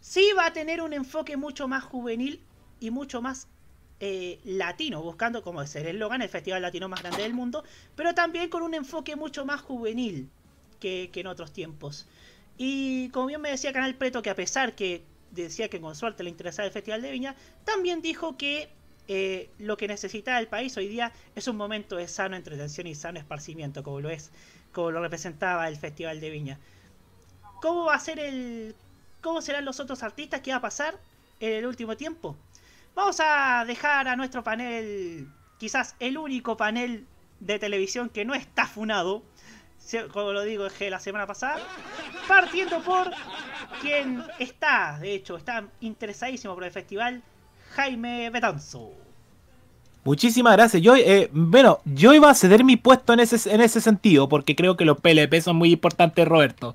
sí 0.00 0.30
va 0.36 0.46
a 0.46 0.52
tener 0.52 0.82
un 0.82 0.92
enfoque 0.92 1.36
mucho 1.36 1.68
más 1.68 1.84
juvenil 1.84 2.40
y 2.80 2.90
mucho 2.90 3.22
más 3.22 3.48
eh, 3.98 4.38
latino, 4.44 5.02
buscando, 5.02 5.42
como 5.42 5.62
es 5.62 5.74
el 5.74 5.86
eslogan, 5.86 6.20
el 6.20 6.28
festival 6.28 6.60
latino 6.60 6.88
más 6.88 7.00
grande 7.00 7.22
del 7.22 7.32
mundo, 7.32 7.64
pero 7.94 8.14
también 8.14 8.50
con 8.50 8.62
un 8.62 8.74
enfoque 8.74 9.16
mucho 9.16 9.46
más 9.46 9.62
juvenil 9.62 10.28
que, 10.80 11.10
en 11.14 11.26
otros 11.26 11.52
tiempos. 11.52 12.06
Y 12.58 13.08
como 13.10 13.26
bien 13.26 13.40
me 13.40 13.50
decía 13.50 13.72
Canal 13.72 13.94
Preto, 13.94 14.22
que 14.22 14.30
a 14.30 14.34
pesar 14.34 14.74
que 14.74 15.02
decía 15.30 15.68
que 15.68 15.80
con 15.80 15.94
suerte 15.94 16.22
le 16.22 16.30
interesaba 16.30 16.66
el 16.66 16.72
Festival 16.72 17.02
de 17.02 17.10
Viña, 17.10 17.36
también 17.64 18.02
dijo 18.02 18.36
que 18.36 18.68
eh, 19.08 19.48
lo 19.58 19.76
que 19.76 19.88
necesita 19.88 20.38
el 20.38 20.48
país 20.48 20.76
hoy 20.76 20.88
día 20.88 21.12
es 21.34 21.48
un 21.48 21.56
momento 21.56 21.96
de 21.96 22.06
sano 22.08 22.36
entretención 22.36 22.86
y 22.86 22.94
sano 22.94 23.18
esparcimiento, 23.18 23.82
como 23.82 24.00
lo 24.00 24.10
es, 24.10 24.30
como 24.76 24.90
lo 24.90 25.00
representaba 25.00 25.68
el 25.68 25.78
Festival 25.78 26.20
de 26.20 26.28
Viña. 26.28 26.58
¿Cómo 27.62 27.86
va 27.86 27.94
a 27.94 27.98
ser 27.98 28.18
el. 28.18 28.76
cómo 29.22 29.40
serán 29.40 29.64
los 29.64 29.80
otros 29.80 30.02
artistas? 30.02 30.42
¿Qué 30.42 30.50
va 30.50 30.58
a 30.58 30.60
pasar 30.60 30.98
en 31.40 31.54
el 31.54 31.64
último 31.64 31.96
tiempo? 31.96 32.36
Vamos 32.94 33.18
a 33.24 33.64
dejar 33.66 34.06
a 34.06 34.16
nuestro 34.16 34.44
panel, 34.44 35.28
quizás 35.58 35.96
el 35.98 36.18
único 36.18 36.58
panel 36.58 37.06
de 37.40 37.58
televisión 37.58 38.10
que 38.10 38.26
no 38.26 38.34
está 38.34 38.66
funado, 38.66 39.22
como 40.12 40.32
lo 40.32 40.42
digo 40.42 40.68
la 40.78 41.00
semana 41.00 41.26
pasada, 41.26 41.58
partiendo 42.28 42.82
por 42.82 43.10
quien 43.80 44.22
está, 44.38 44.98
de 44.98 45.14
hecho, 45.14 45.38
está 45.38 45.64
interesadísimo 45.80 46.54
por 46.54 46.64
el 46.64 46.70
festival, 46.70 47.22
Jaime 47.76 48.28
Betanzo. 48.28 49.05
Muchísimas 50.06 50.54
gracias. 50.56 50.82
Yo, 50.82 50.96
eh, 50.96 51.28
bueno, 51.32 51.80
yo 51.84 52.14
iba 52.14 52.30
a 52.30 52.34
ceder 52.34 52.64
mi 52.64 52.76
puesto 52.76 53.12
en 53.12 53.20
ese, 53.20 53.52
en 53.54 53.60
ese 53.60 53.80
sentido, 53.80 54.28
porque 54.28 54.56
creo 54.56 54.76
que 54.76 54.84
los 54.84 54.98
PLP 55.00 55.40
son 55.42 55.56
muy 55.56 55.72
importantes, 55.72 56.26
Roberto. 56.26 56.74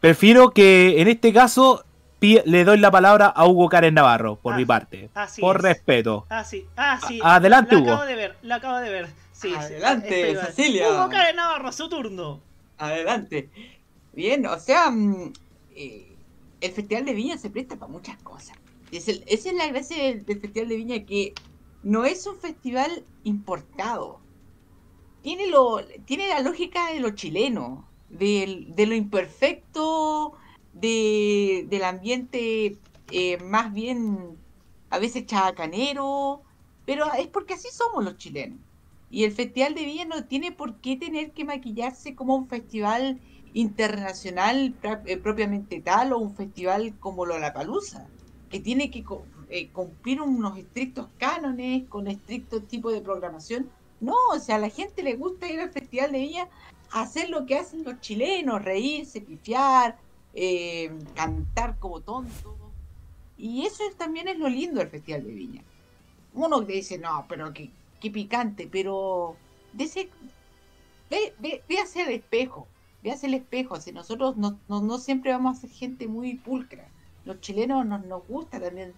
Prefiero 0.00 0.50
que 0.50 1.00
en 1.02 1.08
este 1.08 1.32
caso 1.32 1.84
le 2.20 2.64
doy 2.64 2.78
la 2.78 2.90
palabra 2.90 3.26
a 3.26 3.46
Hugo 3.46 3.68
Karen 3.68 3.92
Navarro, 3.92 4.36
por 4.36 4.56
mi 4.56 4.64
parte. 4.64 5.10
así 5.14 5.42
por 5.42 5.56
es. 5.56 5.62
respeto. 5.62 6.24
Ah, 6.30 6.42
sí. 6.42 6.64
Ah, 6.76 6.98
sí. 7.06 7.20
A- 7.22 7.34
adelante, 7.36 7.74
la 7.74 7.80
Hugo. 7.82 7.90
acabo 7.92 8.06
de 8.06 8.14
ver, 8.14 8.36
la 8.42 8.54
acabo 8.54 8.78
de 8.78 8.90
ver. 8.90 9.08
Sí. 9.32 9.52
Adelante, 9.54 10.34
Cecilia. 10.46 10.88
Hugo 10.90 11.10
Karen 11.10 11.36
Navarro, 11.36 11.70
su 11.72 11.88
turno. 11.90 12.40
Adelante. 12.78 13.50
Bien, 14.14 14.46
o 14.46 14.58
sea, 14.58 14.90
mm, 14.90 15.32
eh, 15.76 16.12
el 16.62 16.70
Festival 16.72 17.04
de 17.04 17.12
Viña 17.12 17.36
se 17.36 17.50
presta 17.50 17.76
para 17.76 17.92
muchas 17.92 18.16
cosas. 18.22 18.56
Es 18.90 19.08
el- 19.08 19.22
esa 19.26 19.50
es 19.50 19.54
la 19.56 19.66
gracia 19.66 20.02
del, 20.02 20.24
del 20.24 20.40
Festival 20.40 20.68
de 20.68 20.76
Viña, 20.76 21.04
que 21.04 21.34
no 21.84 22.04
es 22.06 22.26
un 22.26 22.38
festival 22.40 23.08
importado. 23.22 24.26
Tiene, 25.20 25.48
lo, 25.48 25.80
tiene 26.06 26.28
la 26.28 26.40
lógica 26.40 26.92
de 26.92 27.00
lo 27.00 27.10
chileno, 27.14 27.94
del- 28.08 28.74
de 28.74 28.86
lo 28.86 28.94
imperfecto, 28.94 30.34
de, 30.72 31.64
del 31.68 31.84
ambiente 31.84 32.82
eh, 33.08 33.38
más 33.38 33.72
bien 33.72 34.44
a 34.90 34.98
veces 34.98 35.26
chabacanero, 35.26 36.44
pero 36.84 37.12
es 37.14 37.28
porque 37.28 37.54
así 37.54 37.68
somos 37.72 38.04
los 38.04 38.16
chilenos. 38.18 38.60
Y 39.08 39.24
el 39.24 39.32
Festival 39.32 39.74
de 39.74 39.84
Viña 39.84 40.04
no 40.06 40.26
tiene 40.26 40.52
por 40.52 40.80
qué 40.80 40.96
tener 40.96 41.32
que 41.32 41.44
maquillarse 41.44 42.14
como 42.14 42.34
un 42.36 42.48
festival 42.48 43.22
internacional 43.52 44.78
eh, 45.06 45.16
propiamente 45.18 45.80
tal 45.80 46.12
o 46.12 46.18
un 46.18 46.34
festival 46.36 46.98
como 46.98 47.24
Lollapalooza, 47.26 48.12
que 48.48 48.60
tiene 48.60 48.90
que 48.90 49.04
eh, 49.56 49.68
cumplir 49.68 50.20
unos 50.20 50.58
estrictos 50.58 51.06
cánones 51.16 51.88
con 51.88 52.08
estrictos 52.08 52.66
tipos 52.66 52.92
de 52.92 53.00
programación. 53.00 53.70
No, 54.00 54.16
o 54.32 54.38
sea, 54.40 54.56
a 54.56 54.58
la 54.58 54.68
gente 54.68 55.04
le 55.04 55.14
gusta 55.14 55.48
ir 55.48 55.60
al 55.60 55.70
Festival 55.70 56.10
de 56.10 56.18
Viña 56.18 56.48
a 56.90 57.02
hacer 57.02 57.30
lo 57.30 57.46
que 57.46 57.56
hacen 57.56 57.84
los 57.84 58.00
chilenos, 58.00 58.64
reírse, 58.64 59.20
pifiar, 59.20 59.96
eh, 60.34 60.90
cantar 61.14 61.78
como 61.78 62.00
tontos. 62.00 62.52
Y 63.38 63.64
eso 63.64 63.84
es- 63.88 63.94
también 63.96 64.26
es 64.26 64.38
lo 64.40 64.48
lindo 64.48 64.80
del 64.80 64.88
Festival 64.88 65.24
de 65.24 65.32
Viña. 65.32 65.62
Uno 66.32 66.60
dice, 66.62 66.98
no, 66.98 67.24
pero 67.28 67.52
qué, 67.52 67.70
qué 68.00 68.10
picante, 68.10 68.68
pero 68.70 69.36
ve, 71.10 71.32
ve, 71.38 71.62
ve 71.68 71.78
hacia 71.78 72.02
el 72.04 72.10
espejo, 72.14 72.66
ve 73.04 73.12
hacia 73.12 73.28
el 73.28 73.34
espejo. 73.34 73.76
Nosotros 73.92 74.36
no, 74.36 74.58
no, 74.68 74.80
no 74.80 74.98
siempre 74.98 75.30
vamos 75.30 75.58
a 75.58 75.60
ser 75.60 75.70
gente 75.70 76.08
muy 76.08 76.34
pulcra. 76.34 76.88
Los 77.24 77.40
chilenos 77.40 77.86
nos, 77.86 78.04
nos 78.04 78.26
gusta 78.26 78.58
también 78.60 78.92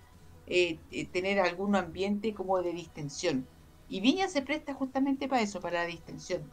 eh, 0.46 0.78
eh, 0.90 1.06
tener 1.06 1.40
algún 1.40 1.76
ambiente 1.76 2.35
como 2.35 2.62
de 2.62 2.72
distensión. 2.72 3.48
Y 3.88 4.00
Viña 4.00 4.28
se 4.28 4.42
presta 4.42 4.74
justamente 4.74 5.28
para 5.28 5.42
eso, 5.42 5.61
para 5.61 5.80
la 5.82 5.87
distensión. 5.87 6.50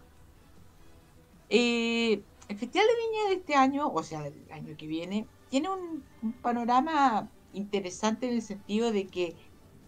Eh, 1.50 2.24
el 2.48 2.58
Festival 2.58 2.88
de 2.88 2.96
Viña 2.96 3.30
de 3.30 3.36
este 3.36 3.56
año, 3.56 3.92
o 3.92 4.04
sea, 4.04 4.26
el 4.28 4.52
año 4.52 4.76
que 4.78 4.88
viene, 4.88 5.28
tiene 5.50 5.70
un, 5.70 6.04
un 6.22 6.34
panorama 6.34 7.32
interesante 7.54 8.28
en 8.28 8.36
el 8.36 8.42
sentido 8.42 8.92
de 8.92 9.08
que 9.08 9.36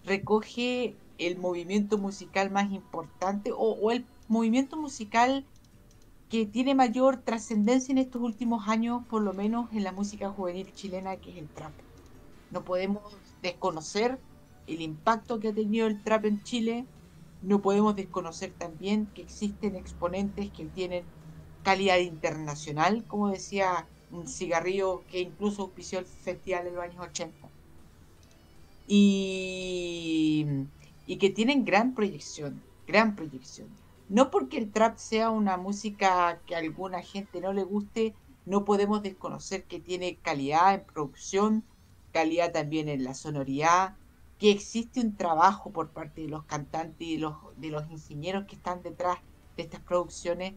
recoge 0.04 0.96
el 1.18 1.38
movimiento 1.38 1.98
musical 1.98 2.52
más 2.52 2.72
importante 2.72 3.52
o, 3.52 3.58
o 3.58 3.92
el 3.92 4.06
movimiento 4.28 4.78
musical 4.78 5.46
que 6.30 6.46
tiene 6.46 6.76
mayor 6.76 7.18
trascendencia 7.18 7.92
en 7.92 8.00
estos 8.00 8.22
últimos 8.22 8.68
años, 8.68 9.06
por 9.08 9.22
lo 9.22 9.34
menos 9.34 9.72
en 9.74 9.84
la 9.84 9.92
música 9.92 10.30
juvenil 10.30 10.74
chilena, 10.74 11.18
que 11.18 11.32
es 11.32 11.38
el 11.38 11.50
trap. 11.50 11.74
No 12.50 12.64
podemos 12.64 13.25
desconocer 13.46 14.20
el 14.68 14.82
impacto 14.82 15.40
que 15.40 15.50
ha 15.50 15.54
tenido 15.54 15.88
el 15.88 16.04
trap 16.04 16.26
en 16.26 16.44
Chile, 16.44 16.88
no 17.42 17.62
podemos 17.62 17.96
desconocer 17.96 18.54
también 18.58 19.08
que 19.14 19.22
existen 19.22 19.76
exponentes 19.76 20.52
que 20.52 20.66
tienen 20.66 21.06
calidad 21.64 21.98
internacional, 22.00 23.06
como 23.08 23.30
decía 23.30 23.90
un 24.10 24.28
cigarrillo 24.28 25.06
que 25.08 25.20
incluso 25.22 25.64
auspició 25.64 26.00
el 26.00 26.06
festival 26.06 26.68
en 26.68 26.76
los 26.76 26.84
años 26.84 27.06
80. 27.06 27.52
Y, 28.88 30.46
y 31.06 31.18
que 31.18 31.30
tienen 31.30 31.66
gran 31.66 31.94
proyección, 31.96 32.64
gran 32.88 33.16
proyección. 33.16 33.80
No 34.08 34.30
porque 34.30 34.58
el 34.58 34.72
trap 34.72 34.98
sea 34.98 35.32
una 35.32 35.58
música 35.58 36.44
que 36.46 36.56
a 36.56 36.60
alguna 36.60 37.02
gente 37.02 37.42
no 37.42 37.54
le 37.54 37.64
guste, 37.64 38.16
no 38.46 38.64
podemos 38.66 39.02
desconocer 39.02 39.66
que 39.66 39.80
tiene 39.80 40.20
calidad 40.22 40.76
en 40.76 40.86
producción, 40.86 41.66
calidad 42.16 42.54
también 42.54 42.88
en 42.88 43.04
la 43.04 43.14
sonoridad, 43.14 43.98
que 44.40 44.50
existe 44.50 45.02
un 45.02 45.18
trabajo 45.18 45.72
por 45.72 45.90
parte 45.90 46.22
de 46.22 46.30
los 46.30 46.46
cantantes 46.46 47.06
y 47.06 47.16
de 47.16 47.20
los, 47.20 47.36
de 47.58 47.70
los 47.70 47.92
ingenieros 47.92 48.46
que 48.46 48.56
están 48.56 48.82
detrás 48.82 49.18
de 49.58 49.64
estas 49.64 49.82
producciones. 49.82 50.54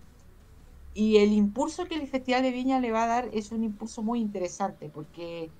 Y 0.94 1.16
el 1.16 1.32
impulso 1.32 1.86
que 1.86 1.96
el 1.96 2.06
Festival 2.06 2.44
de 2.44 2.52
Viña 2.52 2.78
le 2.78 2.92
va 2.92 3.02
a 3.02 3.08
dar 3.08 3.30
es 3.32 3.50
un 3.50 3.64
impulso 3.64 4.04
muy 4.04 4.20
interesante 4.20 4.88
porque 4.88 5.50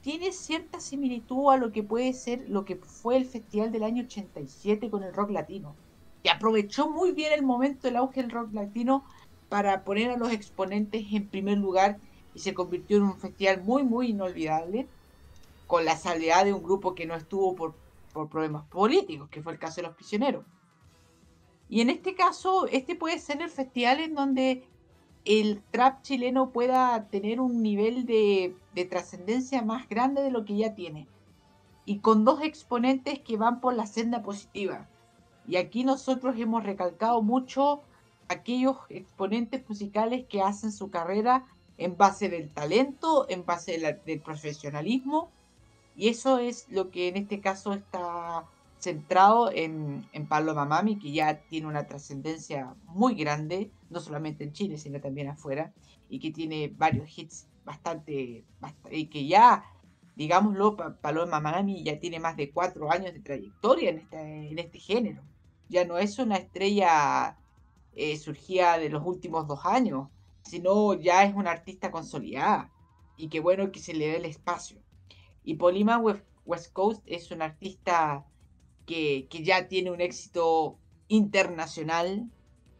tiene 0.00 0.32
cierta 0.32 0.80
similitud 0.80 1.52
a 1.52 1.58
lo 1.58 1.70
que 1.70 1.82
puede 1.82 2.14
ser 2.14 2.48
lo 2.48 2.64
que 2.64 2.76
fue 2.76 3.18
el 3.18 3.26
Festival 3.26 3.70
del 3.72 3.84
año 3.84 4.04
87 4.04 4.88
con 4.88 5.02
el 5.02 5.12
rock 5.12 5.32
latino, 5.32 5.74
que 6.22 6.30
aprovechó 6.30 6.90
muy 6.90 7.12
bien 7.12 7.34
el 7.34 7.42
momento 7.42 7.88
del 7.88 7.96
auge 7.96 8.22
del 8.22 8.30
rock 8.30 8.54
latino 8.54 9.04
para 9.50 9.84
poner 9.84 10.10
a 10.10 10.16
los 10.16 10.32
exponentes 10.32 11.04
en 11.12 11.28
primer 11.28 11.58
lugar 11.58 11.98
y 12.34 12.38
se 12.38 12.54
convirtió 12.54 12.96
en 12.96 13.02
un 13.02 13.18
festival 13.18 13.62
muy, 13.62 13.82
muy 13.82 14.08
inolvidable, 14.08 14.86
con 15.66 15.84
la 15.84 15.96
salvedad 15.96 16.44
de 16.44 16.52
un 16.52 16.62
grupo 16.62 16.94
que 16.94 17.06
no 17.06 17.14
estuvo 17.14 17.54
por, 17.54 17.74
por 18.12 18.28
problemas 18.28 18.64
políticos, 18.68 19.28
que 19.30 19.42
fue 19.42 19.52
el 19.52 19.58
caso 19.58 19.76
de 19.76 19.88
los 19.88 19.96
prisioneros. 19.96 20.44
Y 21.68 21.80
en 21.80 21.90
este 21.90 22.14
caso, 22.14 22.66
este 22.66 22.94
puede 22.94 23.18
ser 23.18 23.42
el 23.42 23.50
festival 23.50 24.00
en 24.00 24.14
donde 24.14 24.68
el 25.24 25.62
trap 25.72 26.02
chileno 26.02 26.50
pueda 26.50 27.08
tener 27.08 27.40
un 27.40 27.62
nivel 27.62 28.06
de, 28.06 28.54
de 28.74 28.84
trascendencia 28.84 29.62
más 29.62 29.88
grande 29.88 30.22
de 30.22 30.30
lo 30.30 30.44
que 30.44 30.56
ya 30.56 30.74
tiene. 30.74 31.08
Y 31.84 31.98
con 31.98 32.24
dos 32.24 32.42
exponentes 32.42 33.18
que 33.18 33.36
van 33.36 33.60
por 33.60 33.74
la 33.74 33.86
senda 33.86 34.22
positiva. 34.22 34.88
Y 35.48 35.56
aquí 35.56 35.84
nosotros 35.84 36.36
hemos 36.38 36.64
recalcado 36.64 37.22
mucho 37.22 37.82
aquellos 38.28 38.76
exponentes 38.88 39.68
musicales 39.68 40.26
que 40.28 40.42
hacen 40.42 40.72
su 40.72 40.90
carrera 40.90 41.44
en 41.78 41.96
base 41.96 42.28
del 42.28 42.52
talento, 42.52 43.26
en 43.28 43.44
base 43.44 43.78
del 44.04 44.20
profesionalismo. 44.20 45.30
Y 45.96 46.08
eso 46.08 46.38
es 46.38 46.68
lo 46.68 46.90
que 46.90 47.08
en 47.08 47.16
este 47.16 47.40
caso 47.40 47.72
está 47.72 48.46
centrado 48.78 49.50
en, 49.52 50.08
en 50.12 50.28
Paloma 50.28 50.66
Mami, 50.66 50.98
que 50.98 51.12
ya 51.12 51.42
tiene 51.44 51.66
una 51.68 51.86
trascendencia 51.86 52.76
muy 52.84 53.14
grande, 53.14 53.72
no 53.88 54.00
solamente 54.00 54.44
en 54.44 54.52
Chile, 54.52 54.78
sino 54.78 55.00
también 55.00 55.28
afuera, 55.28 55.74
y 56.08 56.20
que 56.20 56.30
tiene 56.32 56.68
varios 56.76 57.16
hits 57.18 57.48
bastante, 57.64 58.46
bast- 58.60 58.88
y 58.92 59.08
que 59.08 59.26
ya, 59.26 59.64
digámoslo, 60.14 60.76
Pa- 60.76 60.98
Paloma 61.00 61.40
Mami 61.40 61.82
ya 61.84 61.98
tiene 61.98 62.20
más 62.20 62.36
de 62.36 62.52
cuatro 62.52 62.90
años 62.92 63.12
de 63.14 63.20
trayectoria 63.22 63.90
en 63.90 63.98
este, 64.00 64.18
en 64.50 64.58
este 64.58 64.78
género. 64.78 65.26
Ya 65.68 65.84
no 65.86 65.96
es 65.98 66.18
una 66.18 66.36
estrella 66.36 67.38
eh, 67.92 68.16
surgida 68.18 68.78
de 68.78 68.90
los 68.90 69.02
últimos 69.06 69.46
dos 69.48 69.60
años, 69.64 70.08
sino 70.42 70.94
ya 70.94 71.24
es 71.24 71.34
una 71.34 71.50
artista 71.52 71.90
consolidada, 71.90 72.72
y 73.16 73.28
qué 73.30 73.40
bueno 73.40 73.72
que 73.72 73.80
se 73.80 73.94
le 73.94 74.08
dé 74.08 74.16
el 74.18 74.26
espacio. 74.26 74.82
Y 75.46 75.54
Polima 75.54 75.96
West 76.44 76.72
Coast 76.74 77.02
es 77.06 77.30
un 77.30 77.40
artista 77.40 78.26
que, 78.84 79.28
que 79.30 79.42
ya 79.42 79.68
tiene 79.68 79.90
un 79.92 80.00
éxito 80.00 80.76
internacional, 81.08 82.28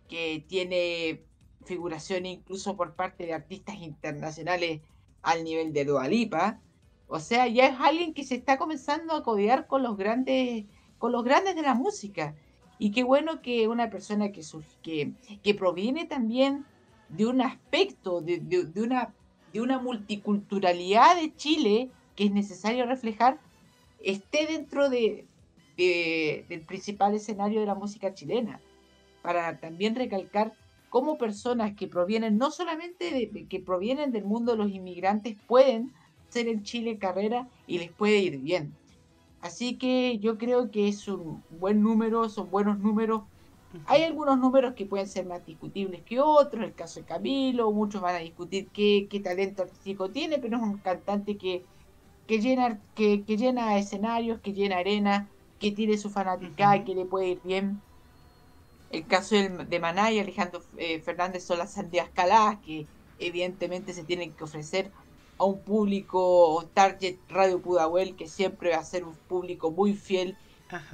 que 0.09 0.44
tiene 0.48 1.22
figuración 1.64 2.26
incluso 2.26 2.76
por 2.76 2.94
parte 2.94 3.24
de 3.24 3.35
artistas 3.35 3.76
internacionales 3.81 4.81
al 5.22 5.44
nivel 5.44 5.72
de 5.72 5.85
Dua 5.85 6.09
Lipa. 6.09 6.61
O 7.09 7.20
sea, 7.20 7.46
ya 7.46 7.66
es 7.68 7.76
alguien 7.81 8.12
que 8.14 8.24
se 8.24 8.35
está 8.35 8.59
comenzando 8.59 9.14
a 9.14 9.22
codear 9.22 9.68
con 9.68 9.85
los 9.85 9.96
grandes, 9.96 10.64
con 10.98 11.12
los 11.12 11.22
grandes 11.22 11.55
de 11.55 11.62
la 11.62 11.74
música. 11.74 12.35
Y 12.81 12.90
qué 12.90 13.05
bueno 13.05 13.40
que 13.42 13.68
una 13.68 13.90
persona 13.90 14.33
que, 14.33 14.42
que, 14.83 15.12
que 15.42 15.55
proviene 15.55 16.05
también 16.05 16.64
de 17.09 17.26
un 17.26 17.40
aspecto, 17.40 18.20
de- 18.20 18.40
de 18.40 18.83
una, 18.83 19.14
de 19.52 19.61
una 19.61 19.79
multiculturalidad 19.79 21.14
de 21.20 21.35
Chile 21.37 21.90
que 22.16 22.26
es 22.26 22.33
necesario 22.33 22.87
reflejar, 22.87 23.42
esté 23.98 24.46
dentro 24.46 24.88
de, 24.90 25.31
de- 25.76 26.46
del 26.48 26.66
principal 26.66 27.14
escenario 27.14 27.61
de 27.61 27.66
la 27.66 27.74
música 27.76 28.14
chilena, 28.14 28.64
para 29.20 29.61
también 29.61 29.94
recalcar 29.96 30.57
cómo 30.88 31.18
personas 31.18 31.74
que 31.76 31.88
provienen, 31.88 32.38
no 32.38 32.50
solamente 32.50 33.12
de, 33.12 33.31
de- 33.33 33.48
que 33.48 33.61
provienen 33.61 34.12
del 34.12 34.24
mundo 34.24 34.52
de 34.52 34.59
los 34.59 34.70
inmigrantes, 34.70 35.37
pueden 35.46 35.94
ser 36.29 36.48
en 36.48 36.62
Chile 36.62 36.98
carrera 36.98 37.50
y 37.66 37.79
les 37.79 37.92
puede 37.94 38.18
ir 38.20 38.40
bien. 38.40 38.79
Así 39.40 39.79
que 39.79 40.18
yo 40.18 40.38
creo 40.38 40.70
que 40.70 40.88
es 40.88 41.07
un 41.09 41.44
buen 41.48 41.83
número, 41.83 42.29
son 42.29 42.50
buenos 42.50 42.79
números. 42.81 43.24
Hay 43.85 44.02
algunos 44.02 44.38
números 44.38 44.74
que 44.74 44.87
pueden 44.87 45.09
ser 45.09 45.26
más 45.26 45.44
discutibles 45.44 46.05
que 46.05 46.20
otros, 46.20 46.64
el 46.64 46.74
caso 46.74 47.00
de 47.00 47.07
Camilo, 47.07 47.72
muchos 47.72 48.02
van 48.02 48.16
a 48.16 48.18
discutir 48.20 48.70
qué, 48.72 49.07
qué 49.11 49.20
talento 49.20 49.62
artístico 49.62 50.11
tiene, 50.12 50.38
pero 50.38 50.57
es 50.59 50.62
un 50.62 50.81
cantante 50.81 51.38
que, 51.38 51.68
que 52.26 52.40
llena, 52.40 52.84
que, 52.94 53.24
que 53.24 53.36
llena 53.36 53.78
escenarios, 53.78 54.40
que 54.40 54.52
llena 54.52 54.78
arena, 54.78 55.34
que 55.58 55.72
tiene 55.72 55.98
su 55.98 56.10
fanaticada, 56.10 56.84
que 56.84 56.94
le 56.94 57.06
puede 57.06 57.28
ir 57.30 57.40
bien. 57.42 57.84
El 58.88 59.06
caso 59.06 59.34
del- 59.36 59.68
de 59.68 59.80
Maná 59.80 60.12
y 60.12 60.18
Alejandro 60.20 60.60
eh, 60.76 61.00
Fernández 61.02 61.44
son 61.44 61.58
las 61.58 61.72
sandías 61.74 62.10
caladas 62.10 62.60
que 62.62 62.88
evidentemente 63.18 63.92
se 63.94 64.04
tienen 64.04 64.36
que 64.36 64.44
ofrecer 64.44 64.92
a 65.38 65.44
un 65.44 65.64
público 65.64 66.70
target 66.74 67.20
Radio 67.28 67.60
Pudahuel 67.62 68.16
que 68.16 68.28
siempre 68.28 68.70
va 68.70 68.78
a 68.78 68.84
ser 68.84 69.04
un 69.04 69.18
público 69.18 69.70
muy 69.72 69.94
fiel 69.94 70.38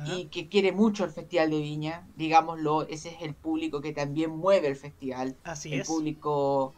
y 0.03 0.31
que 0.31 0.49
quiere 0.49 0.73
mucho 0.73 1.05
el 1.05 1.13
Festival 1.13 1.51
de 1.51 1.61
Viña, 1.61 2.11
digámoslo, 2.15 2.83
ese 2.89 3.11
es 3.11 3.23
el 3.23 3.37
público 3.37 3.81
que 3.81 3.93
también 3.93 4.31
mueve 4.33 4.69
el 4.69 4.77
festival. 4.77 5.39
Así 5.45 5.73
el 5.75 5.81
es. 5.81 5.87
público 5.87 6.75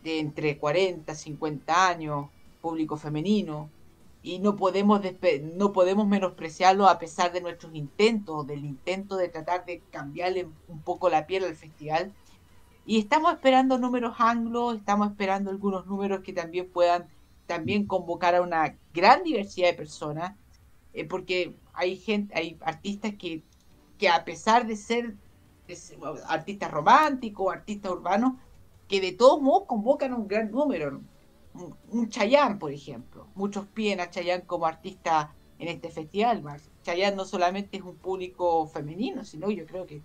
de 0.00 0.20
entre 0.20 0.58
40, 0.58 1.14
50 1.14 1.88
años, 1.88 2.30
público 2.60 2.96
femenino, 2.96 3.74
y 4.22 4.40
no 4.40 4.56
podemos 4.56 5.00
no 5.54 5.72
podemos 5.72 6.06
menospreciarlo 6.06 6.88
a 6.88 6.98
pesar 6.98 7.32
de 7.32 7.40
nuestros 7.40 7.74
intentos, 7.74 8.46
del 8.46 8.64
intento 8.64 9.16
de 9.16 9.28
tratar 9.28 9.64
de 9.64 9.80
cambiarle 9.90 10.48
un 10.68 10.80
poco 10.80 11.08
la 11.08 11.26
piel 11.26 11.44
al 11.44 11.54
festival. 11.54 12.12
Y 12.84 12.98
estamos 12.98 13.32
esperando 13.32 13.78
números 13.78 14.14
anglos, 14.18 14.76
estamos 14.76 15.10
esperando 15.10 15.50
algunos 15.50 15.86
números 15.86 16.20
que 16.20 16.32
también 16.32 16.68
puedan 16.70 17.06
también 17.48 17.86
convocar 17.86 18.34
a 18.36 18.42
una 18.42 18.76
gran 18.94 19.24
diversidad 19.24 19.68
de 19.68 19.74
personas, 19.74 20.36
eh, 20.92 21.04
porque 21.04 21.56
hay 21.72 21.96
gente, 21.96 22.32
hay 22.36 22.58
artistas 22.60 23.14
que, 23.18 23.42
que 23.98 24.08
a 24.08 24.24
pesar 24.24 24.66
de 24.66 24.76
ser, 24.76 25.16
de 25.66 25.74
ser 25.74 25.98
artistas 26.26 26.70
románticos, 26.70 27.52
artistas 27.52 27.90
urbanos, 27.90 28.34
que 28.86 29.00
de 29.00 29.12
todos 29.12 29.40
modos 29.40 29.66
convocan 29.66 30.12
a 30.12 30.16
un 30.16 30.28
gran 30.28 30.50
número. 30.50 31.00
Un, 31.90 32.08
Chayanne, 32.08 32.58
por 32.58 32.72
ejemplo. 32.72 33.26
Muchos 33.34 33.66
piden 33.66 34.00
a 34.00 34.10
Chayanne 34.10 34.44
como 34.44 34.66
artista 34.66 35.34
en 35.58 35.68
este 35.68 35.90
festival. 35.90 36.42
Chayanne 36.82 37.16
no 37.16 37.24
solamente 37.24 37.76
es 37.78 37.82
un 37.82 37.96
público 37.96 38.66
femenino, 38.66 39.24
sino 39.24 39.50
yo 39.50 39.66
creo 39.66 39.86
que 39.86 40.02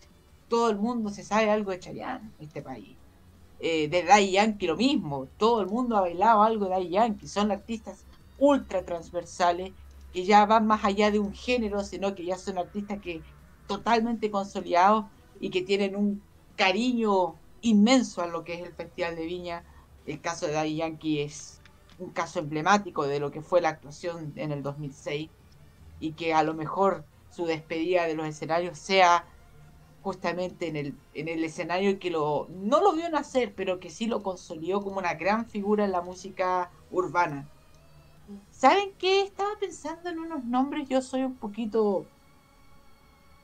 todo 0.48 0.70
el 0.70 0.78
mundo 0.78 1.10
se 1.10 1.24
sabe 1.24 1.50
algo 1.50 1.72
de 1.72 1.80
Chayanne 1.80 2.32
en 2.40 2.46
este 2.46 2.62
país. 2.62 2.96
Eh, 3.60 3.88
de 3.88 4.04
Daddy 4.04 4.32
Yankee 4.32 4.68
lo 4.68 4.76
mismo, 4.76 5.28
todo 5.38 5.62
el 5.62 5.68
mundo 5.68 5.96
ha 5.96 6.02
bailado 6.02 6.44
algo 6.44 6.66
de 6.66 6.72
Daddy 6.72 6.90
Yankee, 6.90 7.28
son 7.28 7.50
artistas 7.50 8.04
ultra 8.38 8.84
transversales 8.84 9.72
que 10.12 10.26
ya 10.26 10.46
van 10.46 10.68
más 10.68 10.84
allá 10.84 11.12
de 11.12 11.20
un 11.20 11.34
género, 11.34 11.84
sino 11.84 12.14
que 12.14 12.26
ya 12.26 12.38
son 12.38 12.58
artistas 12.58 13.00
que 13.00 13.22
totalmente 13.68 14.30
consolidados 14.30 15.06
y 15.40 15.50
que 15.50 15.62
tienen 15.62 15.96
un 15.96 16.22
cariño 16.56 17.36
inmenso 17.62 18.22
a 18.22 18.28
lo 18.28 18.44
que 18.44 18.56
es 18.56 18.62
el 18.62 18.74
Festival 18.74 19.16
de 19.16 19.26
Viña. 19.26 19.64
El 20.06 20.22
caso 20.22 20.48
de 20.48 20.54
Daddy 20.54 20.76
Yankee 20.78 21.22
es 21.22 21.62
un 22.00 22.12
caso 22.12 22.40
emblemático 22.40 23.06
de 23.08 23.20
lo 23.20 23.32
que 23.32 23.42
fue 23.42 23.62
la 23.62 23.70
actuación 23.70 24.34
en 24.36 24.52
el 24.52 24.64
2006 24.64 25.30
y 26.00 26.14
que 26.14 26.34
a 26.34 26.44
lo 26.44 26.54
mejor 26.54 27.06
su 27.30 27.46
despedida 27.46 28.06
de 28.06 28.16
los 28.16 28.28
escenarios 28.28 28.78
sea 28.78 29.26
justamente 30.02 30.68
en 30.68 30.76
el, 30.76 30.96
en 31.14 31.30
el 31.30 31.44
escenario 31.44 31.98
que 31.98 32.12
lo 32.12 32.48
no 32.50 32.82
lo 32.82 32.94
vio 32.94 33.10
nacer, 33.10 33.54
pero 33.56 33.80
que 33.80 33.90
sí 33.90 34.06
lo 34.06 34.22
consolidó 34.22 34.82
como 34.84 34.98
una 34.98 35.14
gran 35.14 35.46
figura 35.46 35.86
en 35.86 35.94
la 35.94 36.02
música 36.02 36.70
urbana. 36.92 37.48
¿Saben 38.52 38.94
qué? 38.98 39.22
Estaba 39.22 39.52
pensando 39.60 40.10
en 40.10 40.20
unos 40.20 40.44
nombres, 40.44 40.88
yo 40.90 41.02
soy 41.02 41.24
un 41.24 41.36
poquito, 41.36 42.06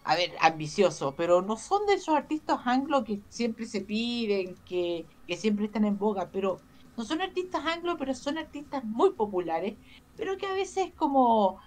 a 0.03 0.15
ver, 0.15 0.31
ambicioso, 0.41 1.13
pero 1.15 1.41
no 1.41 1.57
son 1.57 1.85
de 1.85 1.93
esos 1.93 2.15
artistas 2.15 2.59
anglo 2.65 3.03
que 3.03 3.19
siempre 3.29 3.65
se 3.65 3.81
piden, 3.81 4.55
que, 4.65 5.05
que 5.29 5.37
siempre 5.37 5.65
están 5.65 5.85
en 5.85 5.97
boga, 5.97 6.29
pero 6.31 6.59
no 6.97 7.05
son 7.05 7.21
artistas 7.21 7.63
anglo, 7.65 7.97
pero 7.97 8.15
son 8.15 8.39
artistas 8.39 8.83
muy 8.83 9.11
populares, 9.11 9.75
pero 10.17 10.35
que 10.37 10.47
a 10.47 10.53
veces 10.53 10.91
como 10.97 11.59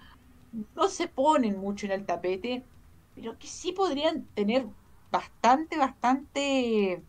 no 0.75 0.87
se 0.89 1.07
ponen 1.07 1.57
mucho 1.59 1.85
en 1.85 1.93
el 1.93 2.05
tapete, 2.05 2.63
pero 3.15 3.39
que 3.39 3.47
sí 3.47 3.71
podrían 3.71 4.25
tener 4.35 4.67
bastante, 5.11 5.77
bastante 5.77 7.01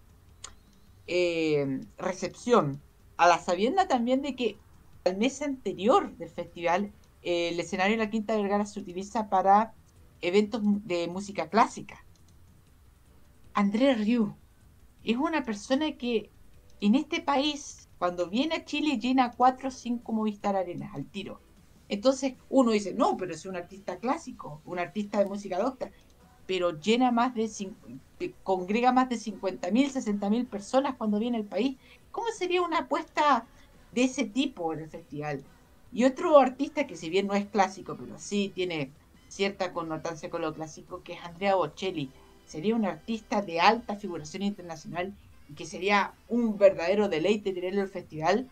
eh, 1.08 1.80
recepción. 1.98 2.80
A 3.16 3.26
la 3.26 3.38
sabienda 3.40 3.88
también 3.88 4.22
de 4.22 4.36
que 4.36 4.56
al 5.04 5.16
mes 5.16 5.42
anterior 5.42 6.16
del 6.16 6.30
festival, 6.30 6.92
eh, 7.22 7.50
el 7.50 7.58
escenario 7.60 7.96
de 7.96 8.04
la 8.04 8.10
Quinta 8.10 8.36
Vergara 8.36 8.64
se 8.64 8.78
utiliza 8.78 9.28
para 9.28 9.74
eventos 10.20 10.62
de 10.62 11.08
música 11.08 11.48
clásica. 11.48 12.04
André 13.54 13.94
Rieu 13.94 14.34
es 15.02 15.16
una 15.16 15.44
persona 15.44 15.92
que 15.92 16.30
en 16.80 16.94
este 16.94 17.20
país, 17.20 17.88
cuando 17.98 18.28
viene 18.28 18.56
a 18.56 18.64
Chile, 18.64 18.98
llena 18.98 19.30
4 19.30 19.68
o 19.68 19.70
5 19.70 20.12
Movistar 20.12 20.56
Arenas 20.56 20.94
al 20.94 21.06
tiro. 21.06 21.40
Entonces 21.88 22.34
uno 22.48 22.72
dice, 22.72 22.94
no, 22.94 23.16
pero 23.16 23.32
es 23.32 23.46
un 23.46 23.56
artista 23.56 23.98
clásico, 23.98 24.60
un 24.64 24.78
artista 24.78 25.18
de 25.18 25.26
música 25.26 25.58
docta, 25.58 25.90
pero 26.46 26.78
llena 26.78 27.10
más 27.10 27.34
de, 27.34 27.48
congrega 28.42 28.92
más 28.92 29.08
de 29.08 29.16
50.000, 29.16 29.70
60.000 29.70 30.46
personas 30.46 30.96
cuando 30.96 31.18
viene 31.18 31.38
al 31.38 31.44
país. 31.44 31.76
¿Cómo 32.10 32.28
sería 32.36 32.62
una 32.62 32.80
apuesta 32.80 33.46
de 33.92 34.04
ese 34.04 34.24
tipo 34.24 34.72
en 34.72 34.80
el 34.80 34.90
festival? 34.90 35.44
Y 35.92 36.04
otro 36.04 36.38
artista 36.38 36.86
que 36.86 36.96
si 36.96 37.08
bien 37.08 37.26
no 37.26 37.34
es 37.34 37.46
clásico, 37.46 37.96
pero 37.96 38.18
sí 38.18 38.50
tiene 38.54 38.90
cierta 39.28 39.72
connotancia 39.72 40.30
con 40.30 40.42
lo 40.42 40.52
clásico, 40.52 41.02
que 41.02 41.14
es 41.14 41.24
Andrea 41.24 41.54
Bocelli. 41.54 42.10
Sería 42.46 42.74
un 42.74 42.84
artista 42.84 43.40
de 43.40 43.60
alta 43.60 43.96
figuración 43.96 44.42
internacional 44.42 45.14
que 45.54 45.66
sería 45.66 46.14
un 46.28 46.58
verdadero 46.58 47.08
deleite 47.08 47.52
tenerlo 47.52 47.80
en 47.80 47.84
el 47.86 47.90
festival. 47.90 48.48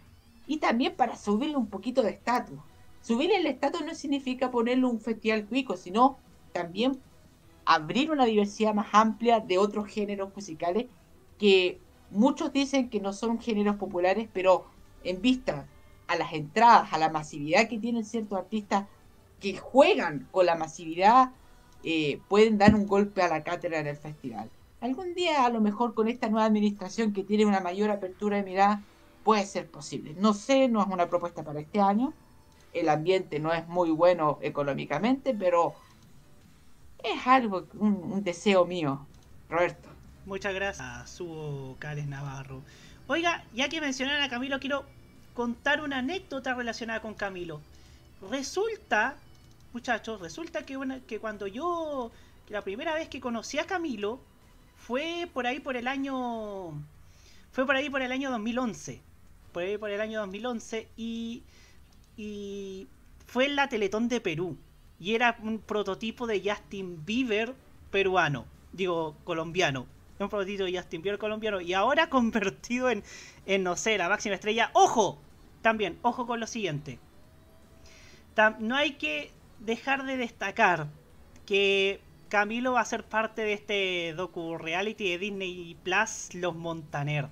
Y 0.46 0.58
también 0.58 0.94
para 0.96 1.16
subirle 1.16 1.56
un 1.56 1.68
poquito 1.68 2.02
de 2.02 2.10
estatus. 2.10 2.58
Subirle 3.00 3.36
el 3.36 3.46
estatus 3.46 3.84
no 3.84 3.94
significa 3.94 4.50
ponerle 4.50 4.86
un 4.86 5.00
festival 5.00 5.46
cuico, 5.46 5.76
sino 5.76 6.18
también 6.52 7.00
abrir 7.64 8.10
una 8.10 8.24
diversidad 8.24 8.74
más 8.74 8.88
amplia 8.92 9.40
de 9.40 9.58
otros 9.58 9.86
géneros 9.86 10.34
musicales 10.34 10.86
que 11.38 11.80
muchos 12.10 12.52
dicen 12.52 12.90
que 12.90 13.00
no 13.00 13.12
son 13.12 13.40
géneros 13.40 13.76
populares, 13.76 14.28
pero 14.32 14.66
en 15.04 15.20
vista 15.20 15.66
a 16.06 16.16
las 16.16 16.32
entradas, 16.32 16.92
a 16.92 16.98
la 16.98 17.08
masividad 17.08 17.68
que 17.68 17.78
tienen 17.78 18.04
ciertos 18.04 18.38
artistas 18.38 18.86
que 19.40 19.56
juegan 19.56 20.28
con 20.30 20.46
la 20.46 20.54
masividad, 20.54 21.30
eh, 21.82 22.20
pueden 22.28 22.58
dar 22.58 22.74
un 22.74 22.86
golpe 22.86 23.22
a 23.22 23.28
la 23.28 23.42
cátedra 23.42 23.80
en 23.80 23.88
el 23.88 23.96
festival. 23.96 24.50
Algún 24.82 25.14
día, 25.14 25.46
a 25.46 25.48
lo 25.48 25.60
mejor 25.60 25.94
con 25.94 26.08
esta 26.08 26.28
nueva 26.28 26.44
administración 26.44 27.12
que 27.12 27.22
tiene 27.22 27.46
una 27.46 27.60
mayor 27.60 27.88
apertura 27.90 28.36
de 28.38 28.42
mirada, 28.42 28.82
puede 29.22 29.46
ser 29.46 29.70
posible. 29.70 30.12
No 30.18 30.34
sé, 30.34 30.68
no 30.68 30.82
es 30.82 30.88
una 30.88 31.08
propuesta 31.08 31.44
para 31.44 31.60
este 31.60 31.80
año. 31.80 32.12
El 32.74 32.88
ambiente 32.88 33.38
no 33.38 33.52
es 33.52 33.68
muy 33.68 33.90
bueno 33.90 34.40
económicamente, 34.42 35.34
pero 35.34 35.74
es 36.98 37.24
algo, 37.28 37.68
un, 37.74 38.24
deseo 38.24 38.64
mío, 38.66 39.06
Roberto. 39.48 39.88
Muchas 40.26 40.52
gracias 40.52 40.84
a 40.84 41.06
su 41.06 41.76
Cárez 41.78 42.08
Navarro. 42.08 42.60
Oiga, 43.06 43.44
ya 43.54 43.68
que 43.68 43.80
mencionaron 43.80 44.20
a 44.20 44.28
Camilo, 44.28 44.58
quiero 44.58 44.84
contar 45.34 45.80
una 45.80 45.98
anécdota 45.98 46.54
relacionada 46.54 47.00
con 47.00 47.14
Camilo. 47.14 47.60
Resulta, 48.32 49.14
muchachos, 49.72 50.20
resulta 50.20 50.66
que, 50.66 50.76
una- 50.76 50.98
que 51.00 51.20
cuando 51.20 51.46
yo, 51.46 52.10
la 52.48 52.62
primera 52.62 52.94
vez 52.94 53.08
que 53.08 53.20
conocí 53.20 53.60
a 53.60 53.66
Camilo, 53.66 54.18
fue 54.86 55.28
por 55.32 55.46
ahí 55.46 55.60
por 55.60 55.76
el 55.76 55.86
año, 55.86 56.72
fue 57.52 57.66
por 57.66 57.76
ahí 57.76 57.88
por 57.88 58.02
el 58.02 58.10
año 58.10 58.30
2011. 58.30 59.00
Por 59.52 59.62
ahí 59.62 59.78
por 59.78 59.90
el 59.90 60.00
año 60.00 60.20
2011 60.20 60.88
y, 60.96 61.42
y 62.16 62.88
fue 63.26 63.46
en 63.46 63.56
la 63.56 63.68
Teletón 63.68 64.08
de 64.08 64.20
Perú. 64.20 64.56
Y 64.98 65.14
era 65.14 65.36
un 65.42 65.58
prototipo 65.58 66.26
de 66.26 66.42
Justin 66.44 67.04
Bieber 67.04 67.54
peruano, 67.90 68.46
digo, 68.72 69.16
colombiano. 69.24 69.86
Un 70.18 70.28
prototipo 70.28 70.64
de 70.64 70.76
Justin 70.76 71.02
Bieber 71.02 71.18
colombiano. 71.18 71.60
Y 71.60 71.74
ahora 71.74 72.08
convertido 72.10 72.90
en, 72.90 73.04
en 73.46 73.62
no 73.62 73.76
sé, 73.76 73.98
la 73.98 74.08
máxima 74.08 74.34
estrella. 74.34 74.70
¡Ojo! 74.72 75.18
También, 75.60 75.98
ojo 76.02 76.26
con 76.26 76.40
lo 76.40 76.46
siguiente. 76.46 76.98
No 78.58 78.74
hay 78.74 78.94
que 78.94 79.30
dejar 79.60 80.04
de 80.06 80.16
destacar 80.16 80.88
que 81.46 82.00
Camilo 82.32 82.72
va 82.72 82.80
a 82.80 82.84
ser 82.86 83.04
parte 83.04 83.42
de 83.42 83.52
este 83.52 84.14
docu 84.16 84.56
reality 84.56 85.10
de 85.10 85.18
Disney 85.18 85.76
Plus, 85.82 86.30
Los 86.32 86.56
Montaner. 86.56 87.28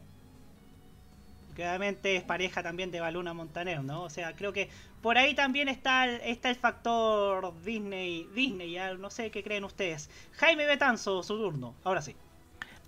Que 1.56 1.62
obviamente 1.62 2.16
es 2.16 2.22
pareja 2.22 2.62
también 2.62 2.90
de 2.90 3.00
Baluna 3.00 3.32
Montaner, 3.32 3.82
¿no? 3.82 4.02
O 4.02 4.10
sea, 4.10 4.34
creo 4.34 4.52
que 4.52 4.68
por 5.00 5.16
ahí 5.16 5.34
también 5.34 5.70
está 5.70 6.04
el, 6.04 6.20
está 6.20 6.50
el 6.50 6.56
factor 6.56 7.50
Disney, 7.64 8.28
Disney, 8.34 8.72
ya 8.72 8.92
no 8.92 9.08
sé 9.08 9.30
qué 9.30 9.42
creen 9.42 9.64
ustedes. 9.64 10.10
Jaime 10.32 10.66
Betanzo, 10.66 11.22
su 11.22 11.38
turno, 11.38 11.74
ahora 11.82 12.02
sí. 12.02 12.14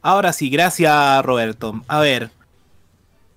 Ahora 0.02 0.34
sí, 0.34 0.50
gracias 0.50 1.24
Roberto. 1.24 1.80
A 1.88 1.98
ver, 2.00 2.30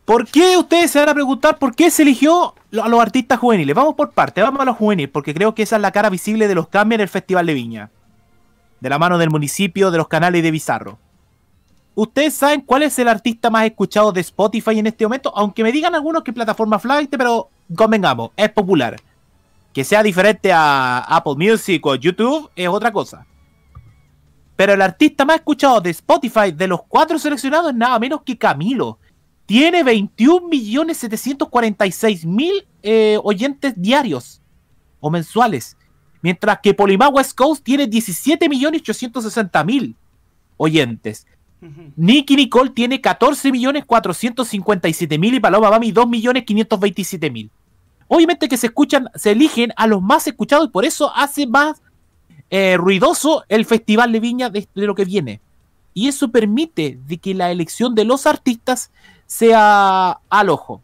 ¿por 0.03 0.27
qué 0.27 0.57
ustedes 0.57 0.91
se 0.91 0.99
van 0.99 1.07
a 1.07 1.13
preguntar 1.13 1.59
por 1.59 1.73
qué 1.73 1.89
se 1.89 2.01
eligió 2.01 2.53
a 2.73 2.89
los 2.89 2.99
artistas 2.99 3.39
juveniles? 3.39 3.73
Vamos 3.73 3.95
por 3.95 4.11
parte, 4.11 4.41
vamos 4.41 4.59
a 4.59 4.65
los 4.65 4.75
juveniles, 4.75 5.11
porque 5.13 5.33
creo 5.33 5.55
que 5.55 5.63
esa 5.63 5.77
es 5.77 5.81
la 5.81 5.93
cara 5.93 6.09
visible 6.09 6.49
de 6.49 6.55
los 6.55 6.67
cambios 6.67 6.97
en 6.97 7.03
el 7.03 7.07
Festival 7.07 7.45
de 7.45 7.53
Viña. 7.53 7.89
De 8.79 8.89
la 8.89 8.99
mano 8.99 9.17
del 9.17 9.29
municipio, 9.29 9.91
de 9.91 9.97
los 9.97 10.07
canales 10.07 10.43
de 10.43 10.51
Bizarro. 10.51 10.99
¿Ustedes 11.95 12.33
saben 12.33 12.61
cuál 12.61 12.83
es 12.83 12.99
el 12.99 13.07
artista 13.07 13.49
más 13.49 13.65
escuchado 13.65 14.11
de 14.11 14.19
Spotify 14.19 14.79
en 14.79 14.87
este 14.87 15.05
momento? 15.05 15.31
Aunque 15.33 15.63
me 15.63 15.71
digan 15.71 15.95
algunos 15.95 16.23
que 16.23 16.33
plataforma 16.33 16.77
flight, 16.77 17.09
pero 17.09 17.49
convengamos, 17.73 18.31
es 18.35 18.51
popular. 18.51 18.97
Que 19.73 19.85
sea 19.85 20.03
diferente 20.03 20.51
a 20.51 20.97
Apple 20.99 21.35
Music 21.37 21.85
o 21.85 21.95
YouTube 21.95 22.51
es 22.55 22.67
otra 22.67 22.91
cosa. 22.91 23.25
Pero 24.57 24.73
el 24.73 24.81
artista 24.81 25.23
más 25.23 25.37
escuchado 25.37 25.79
de 25.79 25.91
Spotify 25.91 26.51
de 26.51 26.67
los 26.67 26.83
cuatro 26.83 27.17
seleccionados 27.17 27.71
es 27.71 27.77
nada 27.77 27.97
menos 27.97 28.23
que 28.23 28.37
Camilo. 28.37 28.99
Tiene 29.45 29.81
21.746.000 29.83 32.65
eh, 32.83 33.17
oyentes 33.23 33.73
diarios 33.75 34.41
o 34.99 35.09
mensuales. 35.09 35.77
Mientras 36.25 36.57
que 36.63 36.73
Polimá 36.73 37.09
West 37.09 37.37
Coast 37.37 37.63
tiene 37.63 37.87
17.860.000 37.87 39.93
oyentes. 40.57 41.27
Nicky 41.95 42.35
Nicole 42.35 42.71
tiene 42.71 42.99
14.457.000 42.99 45.35
y 45.35 45.39
Paloma 45.39 45.69
Mami 45.69 45.93
2.527.000. 45.93 47.51
Obviamente 48.07 48.49
que 48.49 48.57
se 48.57 48.65
escuchan, 48.65 49.07
se 49.13 49.33
eligen 49.33 49.71
a 49.75 49.85
los 49.85 50.01
más 50.01 50.25
escuchados 50.25 50.65
y 50.65 50.71
por 50.71 50.83
eso 50.83 51.15
hace 51.15 51.45
más 51.45 51.79
eh, 52.49 52.75
ruidoso 52.75 53.43
el 53.47 53.65
Festival 53.65 54.11
de 54.11 54.19
Viña 54.19 54.49
de, 54.49 54.67
de, 54.73 54.87
lo 54.87 54.95
que 54.95 55.05
viene. 55.05 55.41
Y 55.93 56.07
eso 56.07 56.31
permite 56.31 56.97
de 57.05 57.19
que 57.19 57.35
la 57.35 57.51
elección 57.51 57.93
de 57.93 58.05
los 58.05 58.25
artistas 58.25 58.89
sea 59.27 60.21
al 60.27 60.49
ojo. 60.49 60.81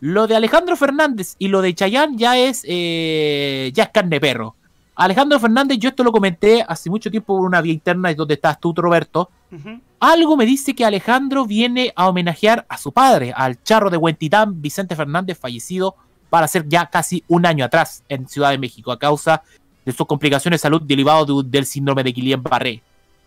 Lo 0.00 0.26
de 0.26 0.36
Alejandro 0.36 0.76
Fernández 0.76 1.36
y 1.38 1.48
lo 1.48 1.62
de 1.62 1.74
Chayanne 1.74 2.18
ya 2.18 2.36
es, 2.36 2.66
eh, 2.68 3.70
ya 3.72 3.84
es 3.84 3.88
carne 3.88 4.20
perro. 4.20 4.56
Alejandro 4.96 5.40
Fernández, 5.40 5.78
yo 5.78 5.88
esto 5.88 6.04
lo 6.04 6.12
comenté 6.12 6.64
hace 6.66 6.88
mucho 6.88 7.10
tiempo 7.10 7.36
por 7.36 7.46
una 7.46 7.60
vía 7.60 7.72
interna 7.72 8.14
donde 8.14 8.34
estás 8.34 8.60
tú, 8.60 8.72
Roberto. 8.72 9.30
Uh 9.50 9.56
-huh. 9.56 9.80
Algo 10.00 10.36
me 10.36 10.46
dice 10.46 10.74
que 10.74 10.84
Alejandro 10.84 11.46
viene 11.46 11.92
a 11.96 12.08
homenajear 12.08 12.64
a 12.68 12.76
su 12.76 12.92
padre, 12.92 13.32
al 13.34 13.62
charro 13.62 13.90
de 13.90 13.96
Huentitán, 13.96 14.60
Vicente 14.60 14.94
Fernández, 14.94 15.38
fallecido 15.38 15.96
para 16.30 16.46
ser 16.48 16.68
ya 16.68 16.86
casi 16.86 17.24
un 17.28 17.46
año 17.46 17.64
atrás 17.64 18.02
en 18.08 18.28
Ciudad 18.28 18.50
de 18.50 18.58
México 18.58 18.92
a 18.92 18.98
causa 18.98 19.42
de 19.84 19.92
sus 19.92 20.06
complicaciones 20.06 20.60
de 20.60 20.62
salud 20.62 20.82
derivado 20.82 21.42
de, 21.42 21.48
del 21.48 21.66
síndrome 21.66 22.02
de 22.02 22.12
Guillain-Barré. 22.12 22.82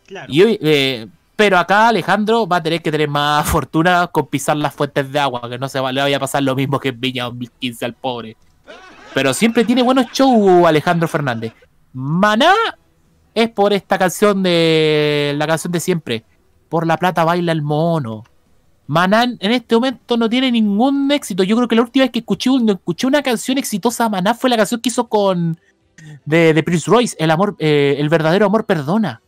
Claro. 0.06 0.28
Y, 0.32 0.42
eh, 0.62 1.08
pero 1.36 1.58
acá 1.58 1.88
Alejandro 1.88 2.48
va 2.48 2.58
a 2.58 2.64
tener 2.64 2.82
que 2.82 2.92
tener 2.92 3.08
más 3.08 3.48
fortuna 3.50 4.08
con 4.08 4.28
pisar 4.28 4.58
las 4.58 4.74
fuentes 4.74 5.12
de 5.12 5.20
agua, 5.20 5.50
que 5.50 5.58
no 5.58 5.70
se 5.70 5.80
va, 5.80 5.92
le 5.92 6.02
vaya 6.02 6.18
a 6.18 6.20
pasar 6.20 6.44
lo 6.44 6.56
mismo 6.56 6.80
que 6.80 6.90
en 6.90 7.00
Viña 7.00 7.24
2015 7.26 7.86
al 7.86 7.94
pobre. 7.94 8.36
Pero 9.18 9.34
siempre 9.34 9.66
tiene 9.66 9.82
buenos 9.82 10.12
shows 10.14 10.68
Alejandro 10.68 11.08
Fernández. 11.08 11.52
Maná 11.92 12.54
es 13.34 13.50
por 13.50 13.74
esta 13.74 13.98
canción 13.98 14.44
de 14.44 15.34
la 15.36 15.48
canción 15.48 15.72
de 15.72 15.80
siempre. 15.80 16.24
Por 16.70 16.86
la 16.86 16.98
plata 16.98 17.24
baila 17.24 17.52
el 17.52 17.64
mono. 17.64 18.26
Maná 18.86 19.24
en 19.24 19.52
este 19.52 19.74
momento 19.74 20.18
no 20.18 20.30
tiene 20.30 20.52
ningún 20.52 21.12
éxito. 21.12 21.42
Yo 21.42 21.56
creo 21.56 21.68
que 21.68 21.76
la 21.76 21.82
última 21.82 22.06
vez 22.06 22.12
que 22.12 22.20
escuché, 22.20 22.52
escuché 22.68 23.08
una 23.08 23.24
canción 23.24 23.58
exitosa 23.58 24.06
a 24.06 24.10
Maná 24.10 24.36
fue 24.36 24.52
la 24.52 24.58
canción 24.58 24.82
que 24.82 24.90
hizo 24.90 25.10
con 25.10 25.60
de, 26.26 26.62
Prince 26.64 26.86
Royce, 26.86 27.16
El 27.18 27.32
amor, 27.32 27.56
eh, 27.58 27.96
el 27.98 28.10
verdadero 28.10 28.46
amor 28.46 28.68
perdona. 28.68 29.24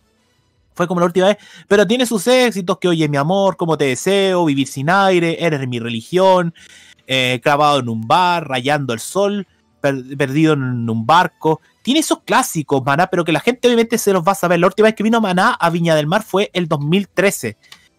Fue 0.75 0.87
como 0.87 0.99
la 0.99 1.07
última 1.07 1.29
vez. 1.29 1.37
Pero 1.67 1.87
tiene 1.87 2.05
sus 2.05 2.27
éxitos 2.27 2.77
que 2.77 2.89
oye 2.89 3.09
mi 3.09 3.17
amor, 3.17 3.57
como 3.57 3.75
te 3.75 3.85
deseo, 3.85 4.45
vivir 4.45 4.67
sin 4.67 4.87
aire, 4.87 5.43
eres 5.43 5.67
mi 5.67 5.79
religión, 5.79 6.53
eh, 7.07 7.39
clavado 7.41 7.79
en 7.79 7.89
un 7.89 8.07
bar, 8.07 8.47
rayando 8.47 8.93
el 8.93 8.99
sol, 8.99 9.47
per 9.79 9.95
perdido 10.17 10.53
en 10.53 10.89
un 10.89 11.05
barco. 11.05 11.61
Tiene 11.81 12.01
esos 12.01 12.19
clásicos, 12.23 12.83
Maná, 12.85 13.07
pero 13.07 13.25
que 13.25 13.31
la 13.31 13.39
gente 13.39 13.67
obviamente 13.67 13.97
se 13.97 14.13
los 14.13 14.23
va 14.23 14.33
a 14.33 14.35
saber. 14.35 14.59
La 14.59 14.67
última 14.67 14.87
vez 14.87 14.95
que 14.95 15.03
vino 15.03 15.21
Maná 15.21 15.53
a 15.53 15.69
Viña 15.69 15.95
del 15.95 16.07
Mar 16.07 16.23
fue 16.23 16.49
el 16.53 16.67
2013, 16.67 17.57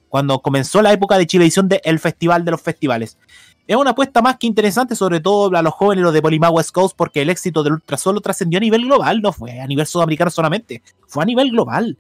cuando 0.09 0.41
comenzó 0.41 0.83
la 0.83 0.93
época 0.93 1.19
de 1.19 1.27
Chilevisión 1.27 1.69
del 1.69 1.99
Festival 1.99 2.45
de 2.45 2.51
los 2.51 2.61
Festivales. 2.61 3.19
Es 3.67 3.77
una 3.77 3.91
apuesta 3.91 4.21
más 4.21 4.37
que 4.37 4.49
interesante, 4.49 4.97
sobre 4.97 5.21
todo 5.21 5.57
a 5.57 5.63
los 5.63 5.73
jóvenes, 5.73 6.03
los 6.03 6.13
de 6.13 6.21
Polimá 6.21 6.51
West 6.51 6.73
Coast, 6.73 6.97
porque 6.97 7.23
el 7.23 7.31
éxito 7.31 7.63
del 7.63 7.75
Ultra 7.75 7.97
Solo 7.97 8.21
trascendió 8.21 8.57
a 8.57 8.61
nivel 8.61 8.85
global, 8.85 9.21
no 9.23 9.33
fue 9.33 9.61
a 9.61 9.67
nivel 9.67 9.87
sudamericano 9.87 10.31
solamente, 10.31 10.83
fue 11.07 11.23
a 11.23 11.27
nivel 11.27 11.51
global. 11.51 11.97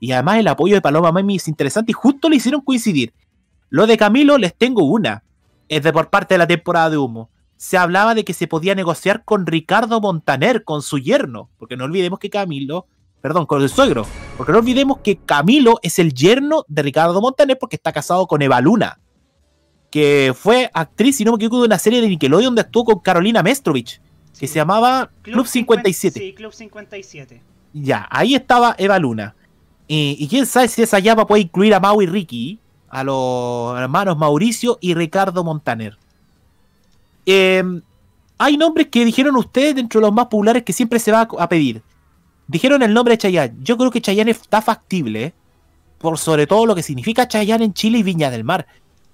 Y 0.00 0.12
además 0.12 0.38
el 0.38 0.48
apoyo 0.48 0.74
de 0.74 0.80
Paloma 0.80 1.12
Mami 1.12 1.36
es 1.36 1.46
interesante 1.46 1.92
y 1.92 1.94
justo 1.94 2.30
le 2.30 2.36
hicieron 2.36 2.62
coincidir. 2.62 3.12
Lo 3.68 3.86
de 3.86 3.98
Camilo 3.98 4.38
les 4.38 4.54
tengo 4.54 4.84
una. 4.84 5.22
Es 5.68 5.82
de 5.82 5.92
por 5.92 6.08
parte 6.08 6.34
de 6.34 6.38
la 6.38 6.46
temporada 6.46 6.90
de 6.90 6.96
humo. 6.96 7.28
Se 7.60 7.76
hablaba 7.76 8.14
de 8.14 8.24
que 8.24 8.32
se 8.32 8.46
podía 8.46 8.74
negociar 8.74 9.22
con 9.22 9.46
Ricardo 9.46 10.00
Montaner, 10.00 10.64
con 10.64 10.80
su 10.80 10.98
yerno. 10.98 11.50
Porque 11.58 11.76
no 11.76 11.84
olvidemos 11.84 12.18
que 12.18 12.30
Camilo, 12.30 12.86
perdón, 13.20 13.44
con 13.44 13.60
el 13.60 13.68
suegro. 13.68 14.06
Porque 14.38 14.52
no 14.52 14.60
olvidemos 14.60 15.00
que 15.00 15.18
Camilo 15.18 15.78
es 15.82 15.98
el 15.98 16.14
yerno 16.14 16.64
de 16.68 16.80
Ricardo 16.80 17.20
Montaner 17.20 17.58
porque 17.58 17.76
está 17.76 17.92
casado 17.92 18.26
con 18.26 18.40
Eva 18.40 18.62
Luna. 18.62 18.98
Que 19.90 20.32
fue 20.34 20.70
actriz, 20.72 21.18
si 21.18 21.24
no 21.26 21.32
me 21.32 21.36
equivoco, 21.36 21.58
de 21.58 21.66
una 21.66 21.78
serie 21.78 22.00
de 22.00 22.08
Nickelodeon 22.08 22.46
donde 22.46 22.62
actuó 22.62 22.82
con 22.86 23.00
Carolina 23.00 23.42
Mestrovich. 23.42 24.00
Que 24.38 24.46
se 24.46 24.54
llamaba 24.54 25.10
Club, 25.20 25.34
Club 25.34 25.46
57. 25.46 26.18
50, 26.18 26.18
sí, 26.18 26.34
Club 26.34 26.54
57. 26.54 27.42
Ya, 27.74 28.08
ahí 28.10 28.36
estaba 28.36 28.74
Eva 28.78 28.98
Luna. 28.98 29.36
Y, 29.86 30.16
y, 30.18 30.28
quién 30.28 30.46
sabe 30.46 30.68
si 30.68 30.80
esa 30.80 30.98
llama 30.98 31.26
puede 31.26 31.42
incluir 31.42 31.74
a 31.74 31.80
Mau 31.80 32.00
y 32.00 32.06
Ricky, 32.06 32.58
a 32.88 33.04
los 33.04 33.78
hermanos 33.78 34.16
Mauricio 34.16 34.78
y 34.80 34.94
Ricardo 34.94 35.44
Montaner. 35.44 35.98
Eh, 37.26 37.62
hay 38.38 38.56
nombres 38.56 38.88
que 38.88 39.04
dijeron 39.04 39.36
ustedes 39.36 39.74
dentro 39.74 40.00
de 40.00 40.06
los 40.06 40.14
más 40.14 40.26
populares 40.26 40.62
que 40.62 40.72
siempre 40.72 40.98
se 40.98 41.12
va 41.12 41.28
a 41.38 41.48
pedir. 41.48 41.82
Dijeron 42.46 42.82
el 42.82 42.92
nombre 42.92 43.14
de 43.14 43.18
Chayanne. 43.18 43.56
Yo 43.60 43.76
creo 43.76 43.90
que 43.90 44.00
Chayanne 44.00 44.30
está 44.30 44.62
factible, 44.62 45.34
por 45.98 46.18
sobre 46.18 46.46
todo 46.46 46.66
lo 46.66 46.74
que 46.74 46.82
significa 46.82 47.28
Chayanne 47.28 47.64
en 47.64 47.74
Chile 47.74 47.98
y 47.98 48.02
Viña 48.02 48.30
del 48.30 48.44
Mar. 48.44 48.66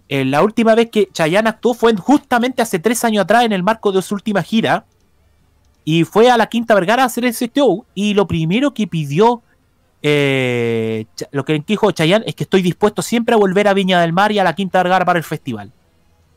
Eh, 0.08 0.24
la 0.24 0.42
última 0.42 0.74
vez 0.74 0.90
que 0.90 1.08
Chayanne 1.12 1.48
actuó 1.48 1.74
fue 1.74 1.94
justamente 1.96 2.62
hace 2.62 2.78
tres 2.78 3.04
años 3.04 3.24
atrás 3.24 3.44
en 3.44 3.52
el 3.52 3.62
marco 3.62 3.92
de 3.92 4.00
su 4.00 4.14
última 4.14 4.42
gira. 4.42 4.86
Y 5.84 6.04
fue 6.04 6.30
a 6.30 6.36
la 6.36 6.46
Quinta 6.46 6.74
Vergara 6.74 7.02
a 7.02 7.06
hacer 7.06 7.24
ese 7.24 7.50
show. 7.54 7.84
Y 7.94 8.14
lo 8.14 8.26
primero 8.26 8.72
que 8.72 8.86
pidió 8.86 9.42
eh, 10.02 11.06
lo 11.32 11.44
que 11.44 11.62
dijo 11.66 11.90
Chayanne 11.90 12.24
es 12.28 12.36
que 12.36 12.44
estoy 12.44 12.62
dispuesto 12.62 13.02
siempre 13.02 13.34
a 13.34 13.38
volver 13.38 13.66
a 13.66 13.74
Viña 13.74 14.00
del 14.00 14.12
Mar 14.12 14.30
y 14.30 14.38
a 14.38 14.44
la 14.44 14.54
Quinta 14.54 14.80
Vergara 14.82 15.04
para 15.04 15.18
el 15.18 15.24
festival. 15.24 15.72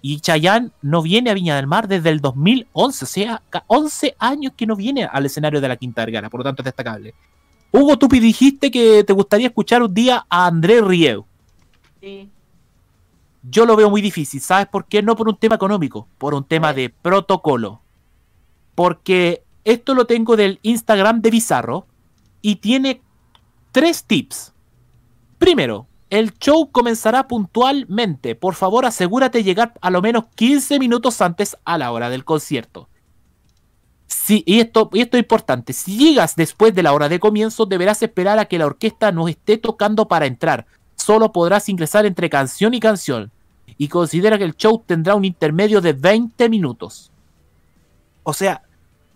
Y 0.02 0.20
Chayanne 0.22 0.72
no 0.82 1.02
viene 1.02 1.30
a 1.30 1.34
Viña 1.34 1.56
del 1.56 1.68
Mar 1.68 1.88
desde 1.88 2.10
el 2.10 2.22
2011, 2.22 3.06
o 3.06 3.08
sea, 3.08 3.42
11 3.68 4.16
años 4.18 4.54
que 4.56 4.66
no 4.66 4.76
viene 4.76 5.06
al 5.06 5.26
escenario 5.26 5.60
de 5.60 5.68
la 5.68 5.76
Quinta 5.76 6.06
Vergara, 6.06 6.30
por 6.30 6.40
lo 6.40 6.44
tanto 6.46 6.62
es 6.62 6.66
destacable. 6.66 7.14
Hugo, 7.72 7.98
tú 7.98 8.08
dijiste 8.08 8.72
que 8.72 9.04
te 9.04 9.14
gustaría 9.14 9.48
escuchar 9.48 9.84
un 9.84 9.94
día 9.94 10.26
a 10.30 10.48
André 10.48 10.82
Rieu. 10.82 11.26
Sí. 12.02 12.30
Yo 13.44 13.66
lo 13.66 13.76
veo 13.76 13.90
muy 13.90 14.02
difícil, 14.02 14.42
¿sabes 14.42 14.68
por 14.68 14.86
qué? 14.86 15.02
No 15.02 15.16
por 15.16 15.30
un 15.30 15.38
tema 15.38 15.56
económico, 15.56 16.08
por 16.18 16.34
un 16.34 16.44
tema 16.44 16.74
de 16.74 16.90
protocolo. 16.90 17.82
Porque 18.76 19.44
esto 19.64 19.94
lo 19.94 20.06
tengo 20.06 20.36
del 20.36 20.60
Instagram 20.64 21.22
de 21.22 21.30
Bizarro 21.30 21.86
y 22.42 22.56
tiene 22.58 23.02
tres 23.72 24.04
tips. 24.04 24.54
Primero, 25.38 25.88
el 26.10 26.34
show 26.40 26.72
comenzará 26.72 27.28
puntualmente. 27.28 28.36
Por 28.36 28.56
favor, 28.56 28.86
asegúrate 28.86 29.40
de 29.40 29.44
llegar 29.44 29.74
a 29.82 29.90
lo 29.90 30.02
menos 30.02 30.26
15 30.36 30.80
minutos 30.80 31.22
antes 31.22 31.58
a 31.66 31.78
la 31.78 31.92
hora 31.92 32.10
del 32.10 32.26
concierto. 32.26 32.90
Sí, 34.08 34.44
y 34.46 34.60
esto, 34.60 34.90
y 34.94 35.02
esto 35.02 35.18
es 35.18 35.24
importante. 35.24 35.72
Si 35.74 35.98
llegas 35.98 36.36
después 36.36 36.74
de 36.74 36.82
la 36.82 36.94
hora 36.94 37.10
de 37.10 37.20
comienzo, 37.20 37.66
deberás 37.68 38.02
esperar 38.02 38.40
a 38.40 38.46
que 38.46 38.58
la 38.58 38.66
orquesta 38.66 39.12
no 39.12 39.28
esté 39.28 39.58
tocando 39.58 40.08
para 40.08 40.26
entrar. 40.26 40.66
Solo 40.96 41.32
podrás 41.32 41.70
ingresar 41.70 42.08
entre 42.08 42.30
canción 42.30 42.74
y 42.74 42.80
canción. 42.80 43.32
Y 43.78 43.88
considera 43.88 44.40
que 44.40 44.44
el 44.46 44.56
show 44.56 44.84
tendrá 44.86 45.14
un 45.14 45.26
intermedio 45.26 45.80
de 45.80 45.94
20 45.94 46.50
minutos. 46.50 47.12
O 48.24 48.34
sea, 48.34 48.64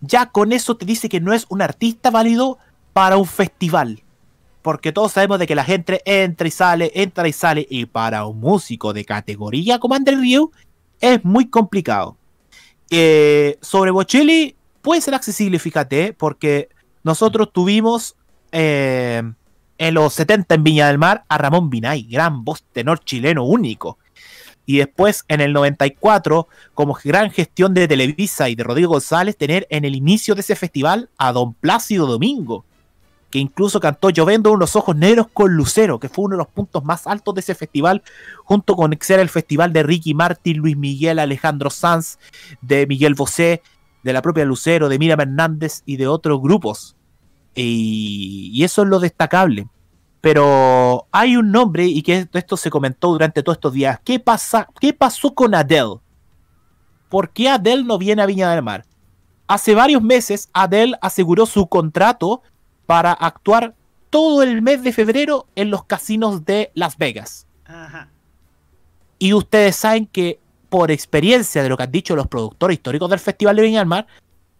ya 0.00 0.26
con 0.26 0.52
eso 0.52 0.76
te 0.76 0.86
dice 0.86 1.08
que 1.08 1.20
no 1.20 1.32
es 1.32 1.46
un 1.48 1.60
artista 1.60 2.10
válido 2.10 2.58
para 2.92 3.16
un 3.16 3.26
festival 3.26 4.03
porque 4.64 4.92
todos 4.92 5.12
sabemos 5.12 5.38
de 5.38 5.46
que 5.46 5.54
la 5.54 5.62
gente 5.62 6.00
entra 6.06 6.48
y 6.48 6.50
sale, 6.50 6.90
entra 6.94 7.28
y 7.28 7.34
sale, 7.34 7.66
y 7.68 7.84
para 7.84 8.24
un 8.24 8.40
músico 8.40 8.94
de 8.94 9.04
categoría 9.04 9.78
como 9.78 9.94
André 9.94 10.16
Rieu 10.16 10.52
es 11.02 11.22
muy 11.22 11.50
complicado. 11.50 12.16
Eh, 12.88 13.58
sobre 13.60 13.90
Bocelli 13.90 14.56
puede 14.80 15.02
ser 15.02 15.14
accesible, 15.14 15.58
fíjate, 15.58 16.14
porque 16.14 16.70
nosotros 17.02 17.52
tuvimos 17.52 18.16
eh, 18.52 19.22
en 19.76 19.94
los 19.94 20.14
70 20.14 20.54
en 20.54 20.64
Viña 20.64 20.86
del 20.86 20.96
Mar 20.96 21.26
a 21.28 21.36
Ramón 21.36 21.68
Binay, 21.68 22.04
gran 22.04 22.42
voz 22.42 22.64
tenor 22.72 23.00
chileno 23.00 23.44
único. 23.44 23.98
Y 24.64 24.78
después 24.78 25.26
en 25.28 25.42
el 25.42 25.52
94, 25.52 26.48
como 26.72 26.96
gran 27.04 27.30
gestión 27.30 27.74
de 27.74 27.86
Televisa 27.86 28.48
y 28.48 28.54
de 28.54 28.64
Rodrigo 28.64 28.92
González, 28.92 29.36
tener 29.36 29.66
en 29.68 29.84
el 29.84 29.94
inicio 29.94 30.34
de 30.34 30.40
ese 30.40 30.56
festival 30.56 31.10
a 31.18 31.32
Don 31.32 31.52
Plácido 31.52 32.06
Domingo 32.06 32.64
que 33.34 33.40
incluso 33.40 33.80
cantó 33.80 34.10
Lloviendo 34.10 34.52
unos 34.52 34.76
ojos 34.76 34.94
negros 34.94 35.26
con 35.32 35.56
Lucero, 35.56 35.98
que 35.98 36.08
fue 36.08 36.26
uno 36.26 36.36
de 36.36 36.38
los 36.38 36.46
puntos 36.46 36.84
más 36.84 37.04
altos 37.08 37.34
de 37.34 37.40
ese 37.40 37.56
festival, 37.56 38.04
junto 38.44 38.76
con 38.76 38.96
ser 39.00 39.18
el 39.18 39.28
festival 39.28 39.72
de 39.72 39.82
Ricky 39.82 40.14
Martin, 40.14 40.58
Luis 40.58 40.76
Miguel, 40.76 41.18
Alejandro 41.18 41.68
Sanz, 41.68 42.20
de 42.60 42.86
Miguel 42.86 43.16
Bosé, 43.16 43.60
de 44.04 44.12
la 44.12 44.22
propia 44.22 44.44
Lucero, 44.44 44.88
de 44.88 45.00
Miriam 45.00 45.18
Hernández 45.20 45.82
y 45.84 45.96
de 45.96 46.06
otros 46.06 46.40
grupos. 46.40 46.94
Y, 47.56 48.52
y 48.54 48.62
eso 48.62 48.82
es 48.82 48.88
lo 48.88 49.00
destacable. 49.00 49.66
Pero 50.20 51.08
hay 51.10 51.36
un 51.36 51.50
nombre, 51.50 51.86
y 51.86 52.02
que 52.02 52.28
esto 52.32 52.56
se 52.56 52.70
comentó 52.70 53.08
durante 53.10 53.42
todos 53.42 53.56
estos 53.56 53.72
días. 53.72 53.98
¿Qué, 54.04 54.20
pasa, 54.20 54.68
¿Qué 54.78 54.92
pasó 54.92 55.34
con 55.34 55.56
Adele? 55.56 55.96
¿Por 57.08 57.30
qué 57.30 57.48
Adele 57.48 57.82
no 57.82 57.98
viene 57.98 58.22
a 58.22 58.26
Viña 58.26 58.52
del 58.52 58.62
Mar? 58.62 58.84
Hace 59.48 59.74
varios 59.74 60.02
meses 60.02 60.48
Adele 60.52 60.96
aseguró 61.02 61.46
su 61.46 61.66
contrato 61.66 62.42
para 62.86 63.12
actuar 63.12 63.74
todo 64.10 64.42
el 64.42 64.62
mes 64.62 64.82
de 64.82 64.92
febrero 64.92 65.46
en 65.56 65.70
los 65.70 65.84
casinos 65.84 66.44
de 66.44 66.70
Las 66.74 66.98
Vegas. 66.98 67.46
Ajá. 67.64 68.08
Y 69.18 69.32
ustedes 69.32 69.76
saben 69.76 70.06
que 70.06 70.38
por 70.68 70.90
experiencia 70.90 71.62
de 71.62 71.68
lo 71.68 71.76
que 71.76 71.84
han 71.84 71.92
dicho 71.92 72.16
los 72.16 72.26
productores 72.26 72.76
históricos 72.76 73.08
del 73.08 73.20
Festival 73.20 73.56
de 73.56 73.62
Viña 73.62 73.78
del 73.78 73.88
Mar, 73.88 74.06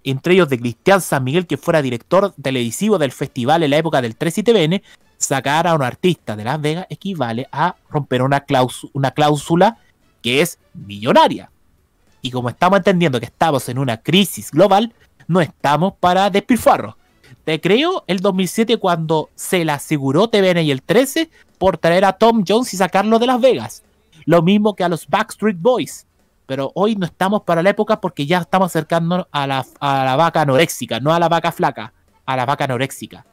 entre 0.04 0.34
ellos 0.34 0.48
de 0.48 0.58
Cristian 0.58 1.00
San 1.00 1.24
Miguel, 1.24 1.46
que 1.46 1.56
fuera 1.56 1.82
director 1.82 2.32
televisivo 2.40 2.98
del 2.98 3.12
festival 3.12 3.62
en 3.62 3.70
la 3.70 3.78
época 3.78 4.00
del 4.00 4.16
3 4.16 4.38
y 4.38 4.42
TVN, 4.42 4.82
sacar 5.18 5.66
a 5.66 5.74
un 5.74 5.82
artista 5.82 6.36
de 6.36 6.44
Las 6.44 6.60
Vegas 6.60 6.86
equivale 6.88 7.48
a 7.50 7.74
romper 7.90 8.22
una, 8.22 8.40
cláusula, 8.40 8.90
una 8.94 9.10
cláusula 9.10 9.78
que 10.22 10.40
es 10.40 10.58
millonaria. 10.72 11.50
Y 12.22 12.30
como 12.30 12.48
estamos 12.48 12.78
entendiendo 12.78 13.20
que 13.20 13.26
estamos 13.26 13.68
en 13.68 13.78
una 13.78 13.98
crisis 13.98 14.50
global, 14.50 14.92
no 15.26 15.40
estamos 15.40 15.94
para 16.00 16.30
despilfarros. 16.30 16.94
Te 17.44 17.60
creo 17.60 18.04
el 18.06 18.20
2007 18.20 18.78
cuando 18.78 19.28
se 19.34 19.64
le 19.64 19.72
aseguró 19.72 20.28
TVN 20.28 20.62
y 20.62 20.70
el 20.70 20.82
13 20.82 21.30
por 21.58 21.76
traer 21.78 22.04
a 22.04 22.14
Tom 22.14 22.44
Jones 22.46 22.72
y 22.72 22.76
sacarlo 22.76 23.18
de 23.18 23.26
Las 23.26 23.40
Vegas. 23.40 23.82
Lo 24.24 24.40
mismo 24.42 24.74
que 24.74 24.84
a 24.84 24.88
los 24.88 25.06
Backstreet 25.08 25.58
Boys. 25.60 26.06
Pero 26.46 26.72
hoy 26.74 26.94
no 26.96 27.06
estamos 27.06 27.42
para 27.42 27.62
la 27.62 27.70
época 27.70 28.00
porque 28.00 28.26
ya 28.26 28.38
estamos 28.38 28.66
acercándonos 28.66 29.26
a 29.30 29.46
la, 29.46 29.64
a 29.80 30.04
la 30.04 30.16
vaca 30.16 30.42
anoréxica, 30.42 31.00
no 31.00 31.12
a 31.12 31.18
la 31.18 31.28
vaca 31.28 31.52
flaca, 31.52 31.92
a 32.26 32.36
la 32.36 32.44
vaca 32.44 32.64
anoréxica. 32.64 33.24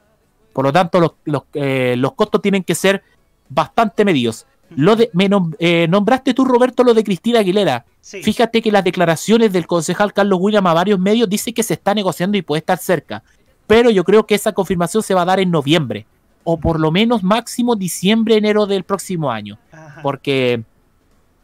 Por 0.54 0.66
lo 0.66 0.72
tanto, 0.74 1.00
los, 1.00 1.12
los, 1.26 1.44
eh, 1.54 1.96
los 1.98 2.14
costos 2.14 2.42
tienen 2.42 2.64
que 2.64 2.76
ser 2.76 3.04
bastante 3.50 4.06
medidos. 4.06 4.46
Lo 4.74 4.96
de, 4.96 5.10
me 5.14 5.30
nom- 5.30 5.56
eh, 5.60 5.88
nombraste 5.90 6.34
tú, 6.34 6.46
Roberto, 6.46 6.84
lo 6.86 6.94
de 6.94 7.04
Cristina 7.04 7.40
Aguilera. 7.40 7.86
Sí. 8.00 8.24
Fíjate 8.24 8.62
que 8.62 8.72
las 8.72 8.84
declaraciones 8.86 9.52
del 9.52 9.68
concejal 9.68 10.14
Carlos 10.14 10.40
William 10.42 10.66
a 10.68 10.74
varios 10.74 10.98
medios 10.98 11.30
dice 11.30 11.54
que 11.54 11.64
se 11.64 11.74
está 11.74 11.94
negociando 11.94 12.38
y 12.38 12.42
puede 12.42 12.60
estar 12.60 12.78
cerca. 12.78 13.24
Pero 13.72 13.90
yo 13.90 14.04
creo 14.04 14.26
que 14.26 14.36
esa 14.36 14.52
confirmación 14.52 15.02
se 15.02 15.14
va 15.14 15.22
a 15.22 15.26
dar 15.26 15.40
en 15.40 15.50
noviembre. 15.50 16.06
O 16.44 16.60
por 16.60 16.78
lo 16.78 16.92
menos 16.92 17.24
máximo 17.24 17.78
diciembre, 17.78 18.36
enero 18.36 18.66
del 18.66 18.84
próximo 18.84 19.32
año. 19.32 19.58
Porque 20.04 20.66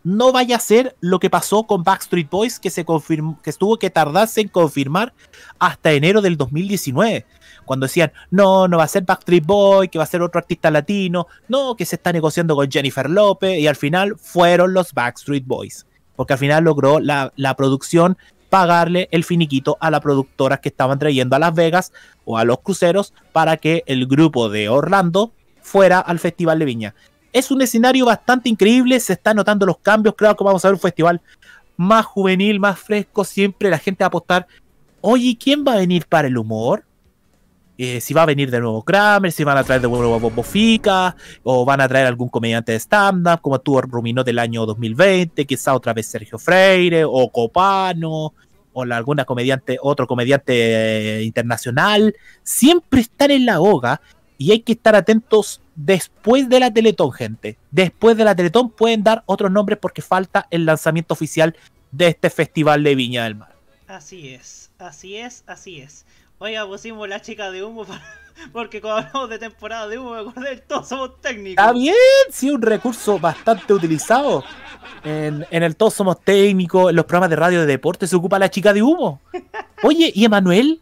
no 0.04 0.34
vaya 0.34 0.58
a 0.58 0.60
ser 0.60 0.98
lo 1.00 1.20
que 1.20 1.30
pasó 1.30 1.64
con 1.64 1.84
Backstreet 1.84 2.30
Boys, 2.30 2.60
que 2.60 2.70
se 2.70 2.84
confirmó, 2.84 3.40
que 3.42 3.50
estuvo 3.50 3.80
que 3.80 3.90
tardarse 3.90 4.42
en 4.42 4.50
confirmar 4.50 5.14
hasta 5.58 5.94
enero 5.94 6.22
del 6.22 6.36
2019. 6.36 7.26
Cuando 7.64 7.86
decían, 7.86 8.12
no, 8.30 8.68
no 8.68 8.78
va 8.78 8.84
a 8.84 8.90
ser 8.90 9.04
Backstreet 9.04 9.46
Boy, 9.46 9.88
que 9.88 9.98
va 9.98 10.04
a 10.04 10.08
ser 10.08 10.22
otro 10.22 10.40
artista 10.40 10.70
latino, 10.70 11.28
no, 11.48 11.78
que 11.78 11.86
se 11.86 11.96
está 11.96 12.12
negociando 12.12 12.58
con 12.58 12.70
Jennifer 12.70 13.10
López, 13.10 13.58
y 13.58 13.68
al 13.68 13.78
final 13.78 14.18
fueron 14.18 14.74
los 14.74 14.92
Backstreet 14.92 15.46
Boys. 15.46 15.88
Porque 16.18 16.34
al 16.34 16.40
final 16.40 16.66
logró 16.66 17.00
la, 17.00 17.32
la 17.38 17.56
producción 17.56 18.18
pagarle 18.50 19.08
el 19.12 19.24
finiquito 19.24 19.78
a 19.80 19.92
las 19.92 20.02
productoras 20.02 20.60
que 20.60 20.70
estaban 20.70 21.00
trayendo 21.00 21.36
a 21.36 21.40
Las 21.40 21.54
Vegas 21.54 21.92
o 22.26 22.38
a 22.38 22.46
los 22.46 22.60
cruceros 22.60 23.14
para 23.32 23.58
que 23.58 23.84
el 23.86 24.08
grupo 24.08 24.50
de 24.50 24.70
Orlando 24.70 25.32
fuera 25.62 26.00
al 26.00 26.20
Festival 26.20 26.60
de 26.60 26.66
Viña. 26.66 26.96
Es 27.34 27.52
un 27.52 27.62
escenario 27.62 28.06
bastante 28.06 28.50
increíble, 28.50 29.00
se 29.00 29.14
están 29.14 29.36
notando 29.36 29.66
los 29.66 29.78
cambios, 29.80 30.16
claro 30.16 30.36
que 30.36 30.44
vamos 30.44 30.64
a 30.64 30.70
ver 30.70 30.76
un 30.76 30.80
festival 30.80 31.22
más 31.76 32.06
juvenil, 32.06 32.60
más 32.60 32.80
fresco, 32.80 33.24
siempre 33.24 33.70
la 33.70 33.78
gente 33.78 34.04
va 34.04 34.08
a 34.08 34.10
apostar, 34.10 34.48
oye, 35.02 35.38
¿quién 35.40 35.64
va 35.68 35.74
a 35.74 35.78
venir 35.78 36.06
para 36.08 36.28
el 36.28 36.38
humor? 36.38 36.84
Eh, 37.78 38.02
si 38.02 38.14
va 38.14 38.24
a 38.24 38.26
venir 38.26 38.50
de 38.50 38.60
nuevo 38.60 38.82
Kramer, 38.84 39.32
si 39.32 39.44
van 39.44 39.58
a 39.58 39.64
traer 39.64 39.82
de 39.82 39.88
nuevo 39.88 40.20
Bobo 40.20 40.42
Fica, 40.44 41.16
o 41.44 41.64
van 41.64 41.80
a 41.82 41.88
traer 41.88 42.08
algún 42.08 42.28
comediante 42.30 42.72
de 42.72 42.80
stand-up, 42.80 43.40
como 43.42 43.60
tuvo 43.60 43.82
Rumino 43.82 44.24
del 44.24 44.40
año 44.40 44.66
2020, 44.66 45.46
quizá 45.46 45.76
otra 45.76 45.94
vez 45.94 46.08
Sergio 46.08 46.40
Freire, 46.40 47.04
o 47.06 47.30
Copano, 47.32 48.34
o 48.74 48.86
la- 48.86 48.98
alguna 48.98 49.26
comediante, 49.26 49.78
otro 49.82 50.08
comediante 50.08 51.20
eh, 51.20 51.24
internacional, 51.24 52.16
siempre 52.44 53.02
están 53.02 53.32
en 53.32 53.46
la 53.46 53.60
hoga 53.60 54.02
y 54.40 54.52
hay 54.52 54.60
que 54.62 54.74
estar 54.74 54.96
atentos 54.96 55.62
después 55.76 56.48
de 56.50 56.60
la 56.60 56.72
Teletón, 56.72 57.12
gente. 57.12 57.58
Después 57.72 58.18
de 58.18 58.24
la 58.24 58.36
Teletón 58.36 58.70
pueden 58.72 59.04
dar 59.04 59.24
otros 59.28 59.52
nombres 59.52 59.78
porque 59.80 60.02
falta 60.02 60.48
el 60.50 60.66
lanzamiento 60.66 61.14
oficial 61.14 61.56
de 61.92 62.08
este 62.08 62.30
festival 62.30 62.84
de 62.84 62.96
Viña 62.96 63.24
del 63.24 63.36
Mar. 63.36 63.56
Así 63.88 64.30
es, 64.30 64.70
así 64.80 65.16
es, 65.18 65.44
así 65.48 65.80
es. 65.80 66.06
Oiga, 66.40 66.66
pusimos 66.68 67.08
la 67.10 67.22
chica 67.22 67.50
de 67.52 67.64
humo 67.64 67.86
para- 67.86 68.02
porque 68.54 68.80
como 68.82 68.94
hablamos 68.96 69.30
de 69.30 69.40
temporada 69.40 69.88
de 69.88 69.98
humo, 69.98 70.12
me 70.14 70.20
acordé 70.22 70.50
del 70.50 70.62
todos 70.62 70.88
somos 70.88 71.20
técnicos. 71.22 71.64
Está 71.64 71.72
bien, 71.74 71.96
sí, 72.32 72.50
un 72.52 72.62
recurso 72.62 73.18
bastante 73.20 73.74
utilizado. 73.74 74.44
En, 75.04 75.46
en 75.52 75.64
el 75.64 75.76
Todos 75.76 75.94
Somos 75.96 76.22
Técnicos, 76.22 76.90
en 76.90 76.96
los 76.96 77.06
programas 77.06 77.30
de 77.30 77.36
radio 77.36 77.60
de 77.62 77.66
deporte 77.66 78.08
se 78.08 78.16
ocupa 78.16 78.40
la 78.40 78.50
chica 78.50 78.74
de 78.74 78.82
humo. 78.82 79.22
Oye, 79.84 80.12
¿y 80.14 80.26
Emanuel? 80.26 80.82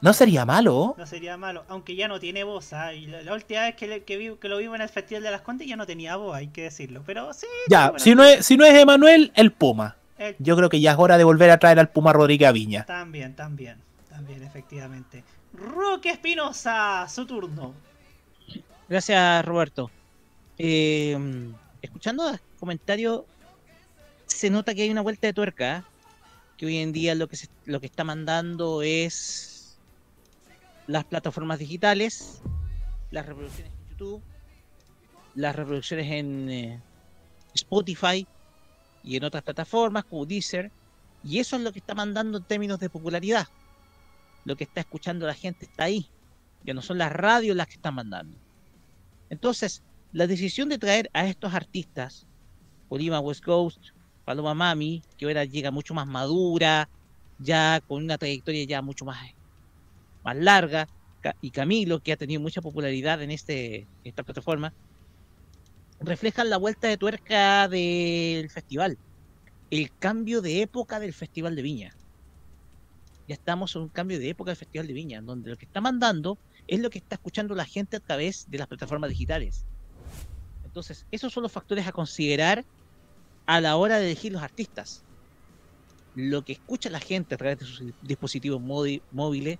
No 0.00 0.12
sería 0.12 0.44
malo. 0.44 0.94
No 0.96 1.06
sería 1.06 1.36
malo, 1.36 1.64
aunque 1.68 1.96
ya 1.96 2.06
no 2.08 2.20
tiene 2.20 2.44
voz. 2.44 2.70
Y 2.94 3.06
la, 3.06 3.22
la 3.22 3.34
última 3.34 3.62
vez 3.62 3.74
que, 3.74 3.86
le- 3.88 4.04
que, 4.04 4.16
vi- 4.16 4.36
que 4.40 4.48
lo 4.48 4.58
vimos 4.58 4.76
en 4.76 4.82
el 4.82 4.88
Festival 4.88 5.22
de 5.24 5.30
las 5.30 5.40
Condes 5.40 5.66
ya 5.66 5.76
no 5.76 5.86
tenía 5.86 6.16
voz, 6.16 6.36
hay 6.36 6.48
que 6.48 6.62
decirlo. 6.62 7.02
Pero 7.04 7.32
sí. 7.32 7.46
Ya, 7.68 7.92
si 7.96 8.14
no, 8.14 8.22
es, 8.22 8.44
si 8.46 8.56
no 8.56 8.64
es 8.64 8.74
Emanuel, 8.74 9.32
el 9.34 9.50
Puma. 9.52 9.96
El- 10.18 10.36
Yo 10.38 10.56
creo 10.56 10.68
que 10.68 10.80
ya 10.80 10.92
es 10.92 10.98
hora 10.98 11.18
de 11.18 11.24
volver 11.24 11.50
a 11.50 11.58
traer 11.58 11.78
al 11.80 11.88
Puma 11.90 12.12
Rodríguez 12.12 12.48
a 12.48 12.52
Viña. 12.52 12.84
También, 12.86 13.34
también, 13.34 13.78
también, 14.18 14.42
efectivamente. 14.42 15.22
Roque 15.52 16.10
Espinosa, 16.10 17.06
su 17.08 17.24
turno. 17.24 17.72
Gracias, 18.88 19.44
Roberto. 19.44 19.92
Eh, 20.58 21.16
escuchando 21.80 22.28
el 22.30 22.40
comentario, 22.58 23.26
se 24.26 24.50
nota 24.50 24.74
que 24.74 24.82
hay 24.82 24.90
una 24.90 25.02
vuelta 25.02 25.28
de 25.28 25.32
tuerca. 25.32 25.78
¿eh? 25.78 25.82
Que 26.56 26.66
hoy 26.66 26.78
en 26.78 26.92
día 26.92 27.14
lo 27.14 27.28
que, 27.28 27.36
se- 27.36 27.48
lo 27.66 27.78
que 27.78 27.86
está 27.86 28.02
mandando 28.02 28.82
es 28.82 29.78
las 30.88 31.04
plataformas 31.04 31.60
digitales, 31.60 32.40
las 33.12 33.24
reproducciones 33.24 33.72
en 33.72 33.88
YouTube, 33.90 34.22
las 35.36 35.54
reproducciones 35.54 36.10
en 36.10 36.50
eh, 36.50 36.82
Spotify 37.54 38.26
y 39.04 39.16
en 39.16 39.22
otras 39.22 39.44
plataformas 39.44 40.04
como 40.06 40.26
Deezer. 40.26 40.72
Y 41.22 41.38
eso 41.38 41.54
es 41.54 41.62
lo 41.62 41.72
que 41.72 41.78
está 41.78 41.94
mandando 41.94 42.38
en 42.38 42.44
términos 42.44 42.80
de 42.80 42.90
popularidad. 42.90 43.46
Lo 44.44 44.56
que 44.56 44.64
está 44.64 44.80
escuchando 44.80 45.26
la 45.26 45.34
gente 45.34 45.66
está 45.66 45.84
ahí. 45.84 46.10
Que 46.64 46.74
no 46.74 46.82
son 46.82 46.98
las 46.98 47.12
radios 47.12 47.56
las 47.56 47.66
que 47.66 47.74
están 47.74 47.94
mandando. 47.94 48.36
Entonces, 49.30 49.82
la 50.12 50.26
decisión 50.26 50.68
de 50.68 50.78
traer 50.78 51.10
a 51.12 51.26
estos 51.26 51.54
artistas, 51.54 52.26
Colima 52.88 53.20
West 53.20 53.44
Coast, 53.44 53.78
Paloma 54.24 54.54
Mami, 54.54 55.02
que 55.16 55.26
ahora 55.26 55.44
llega 55.44 55.70
mucho 55.70 55.94
más 55.94 56.06
madura, 56.06 56.88
ya 57.38 57.80
con 57.86 58.04
una 58.04 58.18
trayectoria 58.18 58.64
ya 58.64 58.82
mucho 58.82 59.04
más, 59.04 59.18
más 60.24 60.36
larga, 60.36 60.88
y 61.40 61.50
Camilo, 61.50 62.00
que 62.00 62.12
ha 62.12 62.16
tenido 62.16 62.40
mucha 62.40 62.62
popularidad 62.62 63.22
en 63.22 63.30
este, 63.30 63.86
esta 64.04 64.22
plataforma, 64.22 64.72
reflejan 66.00 66.50
la 66.50 66.56
vuelta 66.56 66.88
de 66.88 66.96
tuerca 66.96 67.68
del 67.68 68.48
festival, 68.50 68.98
el 69.70 69.90
cambio 69.98 70.40
de 70.40 70.62
época 70.62 71.00
del 71.00 71.12
Festival 71.12 71.56
de 71.56 71.62
Viña. 71.62 71.94
Ya 73.28 73.34
estamos 73.34 73.76
en 73.76 73.82
un 73.82 73.88
cambio 73.90 74.18
de 74.18 74.30
época 74.30 74.50
del 74.50 74.56
Festival 74.56 74.86
de 74.86 74.94
Viña, 74.94 75.20
donde 75.20 75.50
lo 75.50 75.56
que 75.58 75.66
está 75.66 75.82
mandando 75.82 76.38
es 76.66 76.80
lo 76.80 76.88
que 76.88 76.96
está 76.98 77.16
escuchando 77.16 77.54
la 77.54 77.66
gente 77.66 77.98
a 77.98 78.00
través 78.00 78.50
de 78.50 78.56
las 78.56 78.66
plataformas 78.66 79.10
digitales. 79.10 79.66
Entonces, 80.64 81.04
esos 81.10 81.30
son 81.30 81.42
los 81.42 81.52
factores 81.52 81.86
a 81.86 81.92
considerar 81.92 82.64
a 83.46 83.60
la 83.60 83.76
hora 83.76 83.98
de 83.98 84.06
elegir 84.06 84.32
los 84.32 84.42
artistas. 84.42 85.04
Lo 86.14 86.42
que 86.42 86.54
escucha 86.54 86.88
la 86.88 87.00
gente 87.00 87.34
a 87.34 87.38
través 87.38 87.58
de 87.58 87.66
sus 87.66 87.82
dispositivos 88.00 88.62
móvi- 88.62 89.02
móviles, 89.10 89.58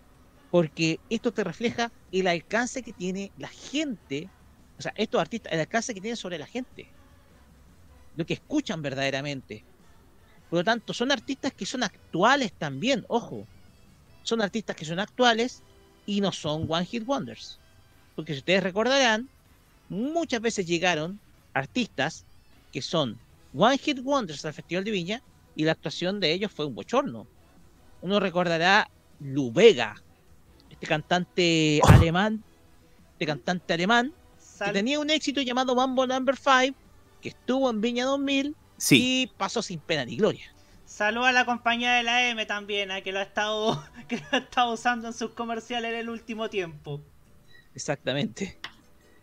porque 0.51 0.99
esto 1.11 1.31
te 1.31 1.45
refleja 1.45 1.93
el 2.11 2.27
alcance 2.27 2.83
que 2.83 2.95
tiene 2.95 3.33
la 3.37 3.49
gente, 3.49 4.31
o 4.79 4.83
sea, 4.83 4.95
estos 4.97 5.21
artistas, 5.21 5.53
el 5.53 5.61
alcance 5.61 5.93
que 5.93 6.01
tienen 6.01 6.16
sobre 6.16 6.39
la 6.39 6.47
gente, 6.47 6.91
lo 8.16 8.25
que 8.25 8.33
escuchan 8.33 8.81
verdaderamente. 8.81 9.62
Por 10.49 10.61
lo 10.61 10.64
tanto, 10.64 10.95
son 10.95 11.12
artistas 11.12 11.53
que 11.53 11.66
son 11.66 11.83
actuales 11.83 12.55
también, 12.55 13.05
ojo, 13.09 13.47
son 14.29 14.43
artistas 14.43 14.76
que 14.76 14.85
son 14.85 14.99
actuales 15.01 15.62
y 16.05 16.20
no 16.20 16.33
son 16.33 16.66
One 16.68 16.85
Hit 16.85 17.05
Wonders. 17.07 17.59
Porque 18.14 18.35
si 18.35 18.41
ustedes 18.41 18.62
recordarán, 18.62 19.29
muchas 19.89 20.41
veces 20.43 20.66
llegaron 20.66 21.18
artistas 21.55 22.26
que 22.70 22.83
son 22.83 23.18
One 23.55 23.79
Hit 23.79 24.01
Wonders 24.05 24.45
al 24.45 24.53
Festival 24.53 24.85
de 24.85 24.91
Viña 24.91 25.22
y 25.57 25.64
la 25.64 25.72
actuación 25.72 26.20
de 26.20 26.33
ellos 26.33 26.53
fue 26.53 26.66
un 26.66 26.74
bochorno. 26.74 27.26
Uno 28.03 28.20
recordará 28.20 28.91
Lu 29.20 29.51
Vega, 29.51 29.97
este 30.70 30.87
cantante 30.87 31.81
alemán, 31.89 32.45
este 33.12 33.26
cantante 33.26 33.72
alemán, 33.72 34.12
que 34.62 34.72
tenía 34.72 35.01
un 35.01 35.09
éxito 35.09 35.41
llamado 35.41 35.74
Mambo 35.74 36.07
Number 36.07 36.37
5, 36.37 36.76
que 37.22 37.31
estuvo 37.31 37.70
en 37.70 37.81
Viña 37.81 38.05
2000 38.05 38.55
Sí. 38.76 39.22
y 39.22 39.26
pasó 39.26 39.62
sin 39.62 39.81
pena 39.81 40.05
ni 40.05 40.16
gloria. 40.16 40.53
Saluda 40.99 41.28
a 41.28 41.32
la 41.32 41.44
compañía 41.44 41.92
de 41.92 42.03
la 42.03 42.28
M 42.28 42.44
también, 42.44 42.90
a 42.90 43.03
que 43.03 43.12
lo 43.12 43.20
ha 43.20 43.22
estado, 43.22 43.80
que 44.09 44.16
lo 44.16 44.24
ha 44.32 44.38
estado 44.38 44.72
usando 44.72 45.07
en 45.07 45.14
sus 45.14 45.30
comerciales 45.30 45.92
en 45.92 45.99
el 46.01 46.09
último 46.09 46.51
tiempo. 46.51 47.01
Exactamente. 47.72 48.59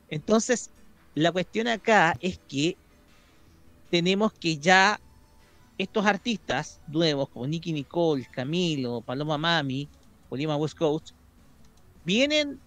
Entonces, 0.08 0.70
la 1.16 1.34
cuestión 1.34 1.68
acá 1.68 2.16
es 2.22 2.40
que 2.48 2.78
tenemos 3.92 4.32
que 4.32 4.58
ya 4.58 5.02
estos 5.78 6.06
artistas 6.06 6.80
nuevos 6.88 7.28
como 7.28 7.46
Nicky 7.46 7.74
Nicole, 7.74 8.26
Camilo, 8.32 9.02
Paloma 9.02 9.38
Mami, 9.38 9.90
Polima 10.30 10.56
West 10.56 10.78
Coast, 10.78 11.10
vienen, 12.06 12.58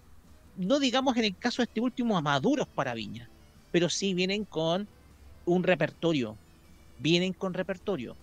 no 0.55 0.79
digamos 0.79 1.17
en 1.17 1.23
el 1.23 1.35
caso 1.35 1.63
de 1.63 1.65
este 1.65 1.81
último, 1.81 2.15
a 2.15 2.21
maduros 2.21 2.67
para 2.67 2.93
Viña, 2.93 3.27
pero 3.71 3.89
sí 3.89 4.13
vienen 4.13 4.45
con 4.45 4.87
un 5.45 5.63
repertorio, 5.63 6.37
vienen 6.99 7.33
con 7.33 7.55
repertorio. 7.55 8.15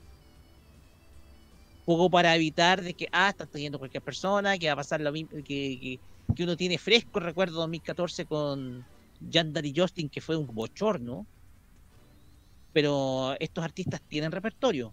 Poco 1.87 2.11
para 2.11 2.35
evitar 2.37 2.83
de 2.83 2.93
que, 2.93 3.09
ah, 3.13 3.31
están 3.31 3.49
trayendo 3.49 3.79
cualquier 3.79 4.03
persona, 4.03 4.59
que 4.59 4.67
va 4.67 4.75
a 4.75 4.77
pasar 4.77 5.01
lo 5.01 5.13
mismo, 5.13 5.31
que, 5.37 5.99
que, 6.35 6.45
uno 6.45 6.57
tiene 6.57 6.77
fresco 6.77 7.21
recuerdo 7.21 7.61
2014 7.61 8.27
con 8.27 8.85
Yandar 9.21 9.65
y 9.65 9.73
Justin, 9.75 10.11
que 10.11 10.21
fue 10.21 10.37
un 10.37 10.47
bochorno. 10.55 11.27
Pero 12.75 13.35
estos 13.41 13.65
artistas 13.65 14.03
tienen 14.07 14.33
repertorio. 14.33 14.93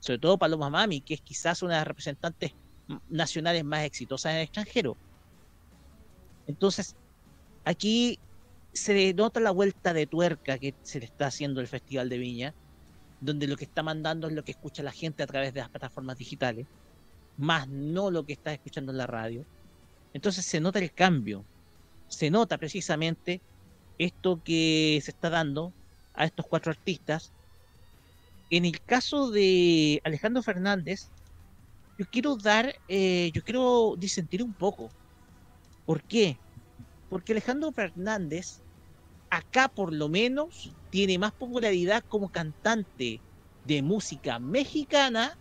Sobre 0.00 0.18
todo 0.18 0.38
Paloma 0.38 0.70
Mami, 0.70 1.02
que 1.02 1.14
es 1.14 1.20
quizás 1.20 1.62
una 1.62 1.74
de 1.74 1.80
las 1.80 1.86
representantes 1.86 2.52
nacionales 3.08 3.64
más 3.64 3.84
exitosas 3.84 4.32
en 4.32 4.38
el 4.38 4.44
extranjero. 4.44 4.96
Entonces, 6.46 6.96
aquí 7.64 8.18
se 8.72 9.14
nota 9.14 9.40
la 9.40 9.50
vuelta 9.50 9.92
de 9.92 10.06
tuerca 10.06 10.58
que 10.58 10.74
se 10.82 11.00
le 11.00 11.06
está 11.06 11.26
haciendo 11.26 11.60
el 11.60 11.66
Festival 11.66 12.08
de 12.08 12.18
Viña, 12.18 12.54
donde 13.20 13.46
lo 13.46 13.56
que 13.56 13.64
está 13.64 13.82
mandando 13.82 14.26
es 14.26 14.34
lo 14.34 14.44
que 14.44 14.52
escucha 14.52 14.82
la 14.82 14.92
gente 14.92 15.22
a 15.22 15.26
través 15.26 15.54
de 15.54 15.60
las 15.60 15.70
plataformas 15.70 16.18
digitales, 16.18 16.66
más 17.36 17.68
no 17.68 18.10
lo 18.10 18.24
que 18.24 18.34
está 18.34 18.52
escuchando 18.52 18.92
en 18.92 18.98
la 18.98 19.06
radio. 19.06 19.44
Entonces 20.12 20.44
se 20.44 20.60
nota 20.60 20.78
el 20.78 20.92
cambio, 20.92 21.44
se 22.08 22.30
nota 22.30 22.58
precisamente 22.58 23.40
esto 23.98 24.40
que 24.42 25.00
se 25.02 25.10
está 25.10 25.30
dando 25.30 25.72
a 26.14 26.24
estos 26.24 26.46
cuatro 26.46 26.70
artistas. 26.70 27.32
En 28.50 28.64
el 28.64 28.80
caso 28.80 29.30
de 29.30 30.00
Alejandro 30.04 30.42
Fernández, 30.42 31.10
yo 31.98 32.06
quiero 32.10 32.36
dar, 32.36 32.74
eh, 32.88 33.30
yo 33.32 33.42
quiero 33.42 33.94
disentir 33.98 34.42
un 34.42 34.52
poco. 34.52 34.90
¿Por 35.84 36.02
qué? 36.02 36.38
Porque 37.08 37.32
Alejandro 37.32 37.72
Fernández, 37.72 38.60
acá 39.30 39.68
por 39.68 39.92
lo 39.92 40.08
menos, 40.08 40.74
tiene 40.96 41.18
más 41.18 41.32
popularidad 41.32 42.02
como 42.08 42.30
cantante 42.30 43.20
de 43.66 43.82
música 43.82 44.38
mexicana 44.38 45.36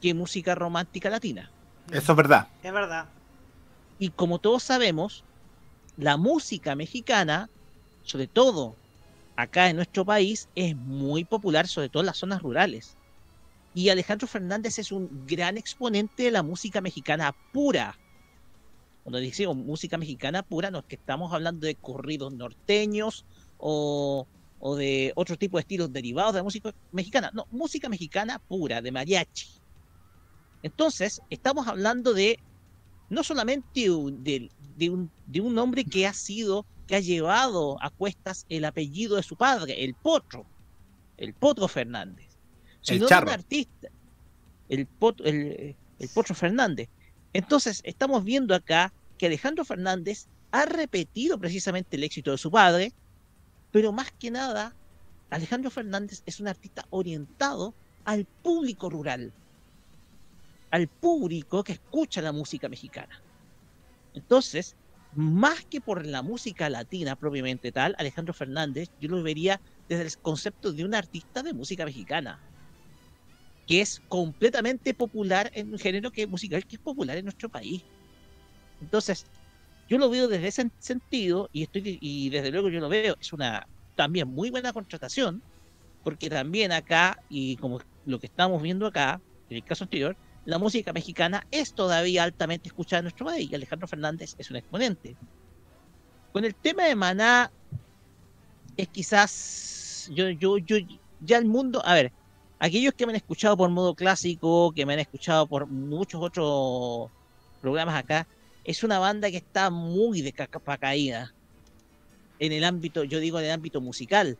que 0.00 0.14
música 0.14 0.56
romántica 0.56 1.08
latina. 1.08 1.48
Eso 1.92 2.10
es 2.10 2.16
verdad. 2.16 2.48
Es 2.60 2.72
verdad. 2.72 3.08
Y 4.00 4.08
como 4.08 4.40
todos 4.40 4.64
sabemos, 4.64 5.22
la 5.96 6.16
música 6.16 6.74
mexicana, 6.74 7.48
sobre 8.02 8.26
todo 8.26 8.74
acá 9.36 9.70
en 9.70 9.76
nuestro 9.76 10.04
país, 10.04 10.48
es 10.56 10.74
muy 10.74 11.22
popular, 11.22 11.68
sobre 11.68 11.88
todo 11.88 12.00
en 12.00 12.06
las 12.06 12.16
zonas 12.16 12.42
rurales. 12.42 12.96
Y 13.76 13.90
Alejandro 13.90 14.26
Fernández 14.26 14.80
es 14.80 14.90
un 14.90 15.24
gran 15.24 15.56
exponente 15.56 16.24
de 16.24 16.32
la 16.32 16.42
música 16.42 16.80
mexicana 16.80 17.32
pura. 17.52 17.96
Cuando 19.04 19.20
decimos 19.20 19.54
música 19.54 19.98
mexicana 19.98 20.42
pura, 20.42 20.72
no 20.72 20.80
es 20.80 20.84
que 20.86 20.96
estamos 20.96 21.32
hablando 21.32 21.68
de 21.68 21.76
corridos 21.76 22.32
norteños 22.32 23.24
o, 23.56 24.26
o 24.60 24.76
de 24.76 25.12
otro 25.16 25.36
tipo 25.36 25.56
de 25.56 25.62
estilos 25.62 25.92
derivados 25.92 26.34
de 26.34 26.38
la 26.40 26.44
música 26.44 26.72
mexicana. 26.92 27.30
No, 27.34 27.46
música 27.50 27.88
mexicana 27.88 28.38
pura, 28.38 28.80
de 28.82 28.92
mariachi. 28.92 29.48
Entonces, 30.62 31.20
estamos 31.30 31.66
hablando 31.66 32.12
de 32.12 32.38
no 33.08 33.24
solamente 33.24 33.90
un- 33.90 34.22
de, 34.22 34.50
de 34.76 34.90
un, 34.90 35.10
de 35.26 35.40
un 35.40 35.58
hombre 35.58 35.84
que 35.84 36.06
ha 36.06 36.12
sido, 36.12 36.66
que 36.86 36.96
ha 36.96 37.00
llevado 37.00 37.82
a 37.82 37.90
cuestas 37.90 38.44
el 38.48 38.64
apellido 38.64 39.16
de 39.16 39.22
su 39.22 39.36
padre, 39.36 39.82
el 39.84 39.94
Potro, 39.94 40.46
el 41.16 41.34
Potro 41.34 41.66
Fernández, 41.66 42.28
El 42.28 42.78
sino 42.82 43.04
de 43.06 43.08
Charro. 43.08 43.26
un 43.28 43.32
artista, 43.32 43.88
el, 44.68 44.86
Pot- 44.86 45.22
el, 45.24 45.76
el 45.98 46.08
Potro 46.10 46.34
Fernández. 46.34 46.88
Entonces, 47.32 47.80
estamos 47.84 48.24
viendo 48.24 48.54
acá 48.54 48.92
que 49.18 49.26
Alejandro 49.26 49.64
Fernández 49.64 50.26
ha 50.52 50.66
repetido 50.66 51.38
precisamente 51.38 51.96
el 51.96 52.04
éxito 52.04 52.30
de 52.32 52.38
su 52.38 52.50
padre, 52.50 52.92
pero 53.70 53.92
más 53.92 54.10
que 54.12 54.30
nada, 54.30 54.76
Alejandro 55.30 55.70
Fernández 55.70 56.22
es 56.26 56.40
un 56.40 56.48
artista 56.48 56.86
orientado 56.90 57.74
al 58.04 58.26
público 58.26 58.90
rural, 58.90 59.32
al 60.70 60.88
público 60.88 61.62
que 61.62 61.72
escucha 61.72 62.22
la 62.22 62.32
música 62.32 62.68
mexicana. 62.68 63.22
Entonces, 64.14 64.76
más 65.12 65.64
que 65.66 65.80
por 65.80 66.06
la 66.06 66.22
música 66.22 66.68
latina 66.70 67.16
propiamente 67.16 67.72
tal, 67.72 67.94
Alejandro 67.98 68.34
Fernández 68.34 68.88
yo 68.98 69.08
lo 69.08 69.22
vería 69.22 69.60
desde 69.88 70.04
el 70.04 70.18
concepto 70.18 70.72
de 70.72 70.84
un 70.84 70.94
artista 70.94 71.42
de 71.42 71.52
música 71.52 71.84
mexicana, 71.84 72.40
que 73.66 73.80
es 73.80 74.00
completamente 74.08 74.94
popular 74.94 75.50
en 75.54 75.72
un 75.72 75.78
género 75.78 76.10
que 76.10 76.26
musical 76.26 76.66
que 76.66 76.76
es 76.76 76.82
popular 76.82 77.16
en 77.16 77.24
nuestro 77.24 77.48
país. 77.48 77.82
Entonces, 78.80 79.26
yo 79.90 79.98
lo 79.98 80.08
veo 80.08 80.28
desde 80.28 80.48
ese 80.48 80.70
sentido 80.78 81.50
y 81.52 81.64
estoy 81.64 81.98
y 82.00 82.30
desde 82.30 82.52
luego 82.52 82.68
yo 82.70 82.80
lo 82.80 82.88
veo 82.88 83.16
es 83.20 83.32
una 83.32 83.66
también 83.96 84.28
muy 84.28 84.50
buena 84.50 84.72
contratación 84.72 85.42
porque 86.04 86.30
también 86.30 86.72
acá 86.72 87.18
y 87.28 87.56
como 87.56 87.80
lo 88.04 88.20
que 88.20 88.26
estamos 88.26 88.62
viendo 88.62 88.86
acá 88.86 89.20
en 89.48 89.56
el 89.56 89.64
caso 89.64 89.84
anterior 89.84 90.16
la 90.44 90.58
música 90.58 90.92
mexicana 90.92 91.42
es 91.50 91.74
todavía 91.74 92.22
altamente 92.22 92.68
escuchada 92.68 93.00
en 93.00 93.04
nuestro 93.04 93.26
país 93.26 93.50
y 93.50 93.54
Alejandro 93.54 93.86
Fernández 93.88 94.34
es 94.38 94.50
un 94.50 94.56
exponente. 94.56 95.16
Con 96.32 96.44
el 96.44 96.54
tema 96.54 96.84
de 96.84 96.96
Maná 96.96 97.50
es 98.76 98.88
quizás 98.88 100.08
yo 100.14 100.30
yo 100.30 100.58
yo 100.58 100.76
ya 101.18 101.36
el 101.36 101.46
mundo 101.46 101.82
a 101.84 101.94
ver 101.94 102.12
aquellos 102.60 102.94
que 102.94 103.06
me 103.06 103.12
han 103.12 103.16
escuchado 103.16 103.56
por 103.56 103.70
modo 103.70 103.94
clásico 103.94 104.72
que 104.72 104.86
me 104.86 104.94
han 104.94 105.00
escuchado 105.00 105.46
por 105.48 105.66
muchos 105.66 106.22
otros 106.22 107.10
programas 107.60 107.96
acá 107.96 108.26
es 108.64 108.82
una 108.84 108.98
banda 108.98 109.30
que 109.30 109.38
está 109.38 109.70
muy 109.70 110.20
de 110.22 110.32
capa 110.32 110.78
caída 110.78 111.32
en 112.38 112.52
el 112.52 112.64
ámbito, 112.64 113.04
yo 113.04 113.20
digo 113.20 113.38
en 113.38 113.46
el 113.46 113.52
ámbito 113.52 113.80
musical, 113.80 114.36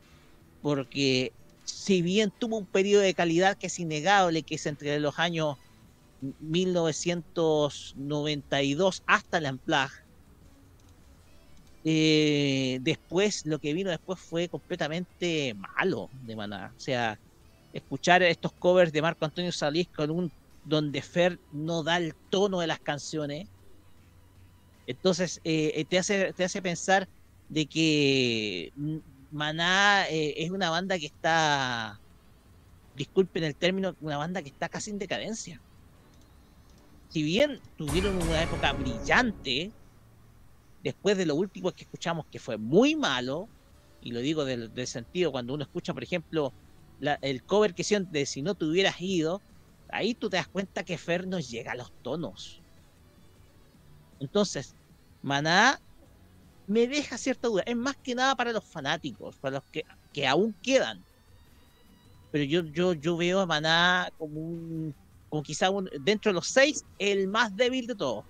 porque 0.62 1.32
si 1.64 2.02
bien 2.02 2.30
tuvo 2.38 2.58
un 2.58 2.66
periodo 2.66 3.02
de 3.02 3.14
calidad 3.14 3.56
que 3.56 3.68
es 3.68 3.78
innegable, 3.78 4.42
que 4.42 4.56
es 4.56 4.66
entre 4.66 5.00
los 5.00 5.18
años 5.18 5.56
1992 6.40 9.02
hasta 9.06 9.40
la 9.40 9.52
Unplugged, 9.52 10.10
eh, 11.84 12.78
después, 12.82 13.46
lo 13.46 13.58
que 13.58 13.72
vino 13.72 13.90
después 13.90 14.20
fue 14.20 14.48
completamente 14.48 15.54
malo 15.54 16.10
de 16.12 16.36
Maná. 16.36 16.74
O 16.76 16.80
sea, 16.80 17.18
escuchar 17.72 18.22
estos 18.22 18.52
covers 18.52 18.92
de 18.92 19.02
Marco 19.02 19.24
Antonio 19.24 19.52
Salís 19.52 19.88
con 19.88 20.10
un 20.10 20.32
donde 20.64 21.00
Fer 21.00 21.38
no 21.52 21.82
da 21.82 21.96
el 21.96 22.14
tono 22.28 22.60
de 22.60 22.66
las 22.66 22.80
canciones, 22.80 23.48
entonces 24.90 25.40
eh, 25.44 25.84
te, 25.86 25.98
hace, 25.98 26.32
te 26.34 26.44
hace 26.44 26.62
pensar 26.62 27.06
de 27.48 27.66
que 27.66 28.70
Maná 29.30 30.08
eh, 30.10 30.34
es 30.44 30.50
una 30.50 30.70
banda 30.70 30.98
que 30.98 31.06
está, 31.06 31.98
disculpen 32.94 33.44
el 33.44 33.56
término, 33.56 33.94
una 34.00 34.18
banda 34.18 34.42
que 34.42 34.48
está 34.50 34.68
casi 34.68 34.90
en 34.90 34.98
decadencia. 34.98 35.62
Si 37.08 37.22
bien 37.22 37.60
tuvieron 37.76 38.16
una 38.16 38.42
época 38.42 38.72
brillante, 38.72 39.74
después 40.78 41.16
de 41.18 41.26
lo 41.26 41.34
último 41.36 41.72
que 41.72 41.84
escuchamos 41.84 42.24
que 42.30 42.38
fue 42.38 42.58
muy 42.58 42.96
malo, 42.96 43.50
y 44.00 44.12
lo 44.12 44.20
digo 44.20 44.44
del, 44.44 44.72
sentido 44.86 45.30
cuando 45.32 45.54
uno 45.54 45.64
escucha, 45.64 45.92
por 45.94 46.04
ejemplo, 46.04 46.54
la- 46.98 47.18
el 47.22 47.44
cover 47.44 47.74
que 47.74 47.82
hicieron 47.82 48.08
Si 48.26 48.42
no 48.42 48.54
te 48.54 48.64
hubieras 48.66 48.96
ido, 49.00 49.42
ahí 49.88 50.14
tú 50.14 50.30
te 50.30 50.36
das 50.38 50.48
cuenta 50.48 50.84
que 50.84 50.98
Fer 50.98 51.26
nos 51.26 51.48
llega 51.48 51.72
a 51.72 51.76
los 51.76 51.88
tonos. 52.02 52.64
Entonces, 54.20 54.76
Maná 55.22 55.78
me 56.66 56.86
deja 56.88 57.18
cierta 57.18 57.48
duda. 57.48 57.62
Es 57.66 57.76
más 57.76 57.96
que 58.02 58.14
nada 58.14 58.36
para 58.36 58.52
los 58.52 58.68
fanáticos, 58.70 59.38
para 59.38 59.56
los 59.56 59.64
que, 59.72 59.84
que 60.12 60.26
aún 60.26 60.56
quedan. 60.62 61.06
Pero 62.30 62.44
yo, 62.44 62.62
yo, 62.64 62.92
yo 62.94 63.16
veo 63.16 63.40
a 63.40 63.46
Maná 63.46 64.10
como 64.16 64.40
un, 64.40 64.96
como 65.28 65.42
quizá 65.42 65.70
un- 65.70 65.88
dentro 66.00 66.30
de 66.30 66.34
los 66.34 66.48
seis, 66.48 66.84
el 66.98 67.28
más 67.28 67.54
débil 67.56 67.86
de 67.86 67.96
todos. 67.96 68.24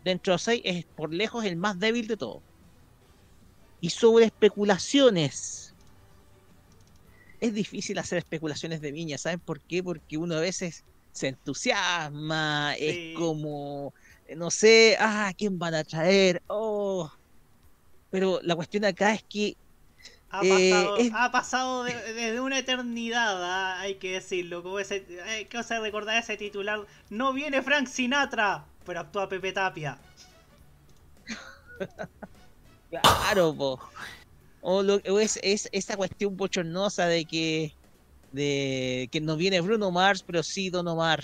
Dentro 0.00 0.30
de 0.30 0.34
los 0.36 0.42
seis 0.42 0.62
es 0.64 0.86
por 0.94 1.12
lejos 1.12 1.44
el 1.44 1.56
más 1.58 1.78
débil 1.78 2.06
de 2.06 2.16
todos. 2.16 2.42
Y 3.80 3.88
sobre 3.88 4.26
especulaciones. 4.26 5.74
Es 7.40 7.52
difícil 7.54 7.98
hacer 7.98 8.18
especulaciones 8.18 8.80
de 8.80 8.92
viña, 8.92 9.18
¿saben 9.18 9.40
por 9.40 9.62
qué? 9.62 9.82
Porque 9.82 10.16
uno 10.16 10.36
a 10.36 10.40
veces 10.40 10.84
se 11.12 11.28
entusiasma, 11.28 12.74
es 12.78 13.00
como, 13.12 13.92
no 14.36 14.50
sé, 14.50 14.96
ah, 14.98 15.32
¿quién 15.36 15.58
van 15.58 15.74
a 15.74 15.84
traer? 15.84 16.42
Oh. 16.48 17.10
Pero 18.10 18.40
la 18.42 18.56
cuestión 18.56 18.84
acá 18.84 19.12
es 19.14 19.22
que 19.22 19.56
Ha 20.28 20.40
Eh, 20.44 20.70
pasado, 20.70 20.96
es- 20.96 21.12
ha 21.14 21.30
pasado 21.30 21.84
de- 21.84 22.12
desde 22.12 22.40
una 22.40 22.58
eternidad, 22.58 23.42
ah, 23.44 23.80
hay 23.80 23.94
que 23.94 24.12
decirlo. 24.14 24.62
Como 24.62 24.80
ese, 24.80 25.06
hay 25.24 25.44
que 25.44 25.56
hacer 25.56 25.80
recordar 25.80 26.20
ese 26.20 26.36
titular. 26.36 26.84
No 27.10 27.32
viene 27.32 27.62
Frank 27.62 27.86
Sinatra, 27.86 28.64
pero 28.84 29.00
actúa 29.00 29.28
Pepe 29.28 29.52
Tapia. 29.52 29.98
Claro, 32.90 33.54
po. 33.54 33.80
O, 34.60 34.82
lo- 34.82 35.00
o 35.08 35.20
es, 35.20 35.38
es 35.42 35.68
esa 35.72 35.96
cuestión 35.96 36.36
bochornosa 36.36 37.06
de 37.06 37.24
que 37.24 37.72
de 38.32 39.08
que 39.12 39.20
no 39.20 39.36
viene 39.36 39.60
Bruno 39.60 39.90
Mars, 39.90 40.22
pero 40.26 40.42
sí 40.42 40.70
Don 40.70 40.86
Omar. 40.88 41.22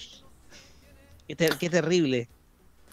Qué, 1.28 1.36
ter- 1.36 1.58
qué 1.58 1.68
terrible. 1.68 2.28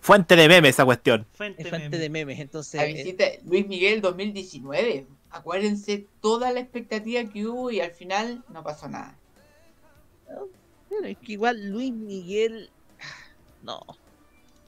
Fuente 0.02 0.36
de 0.36 0.48
meme 0.48 0.70
esa 0.70 0.86
cuestión. 0.86 1.28
Fuente, 1.34 1.62
Es 1.64 1.70
fuente 1.70 1.98
de 1.98 2.10
memes. 2.10 2.40
Entonces, 2.40 2.76
La 2.76 2.88
eh, 2.88 2.94
visita 2.94 3.26
Luis 3.46 3.68
Miguel 3.68 4.02
2019. 4.02 5.08
acuérdense 5.30 6.08
toda 6.22 6.52
la 6.52 6.60
expectativa 6.60 7.24
que 7.26 7.46
hubo 7.46 7.70
y 7.72 7.82
al 7.82 7.92
final 7.92 8.44
no 8.50 8.64
pasó 8.64 8.88
nada. 8.88 9.16
Bueno, 10.90 11.08
es 11.08 11.18
que 11.18 11.34
igual 11.34 11.70
Luis 11.70 11.94
Miguel. 11.94 12.70
No. 13.64 13.82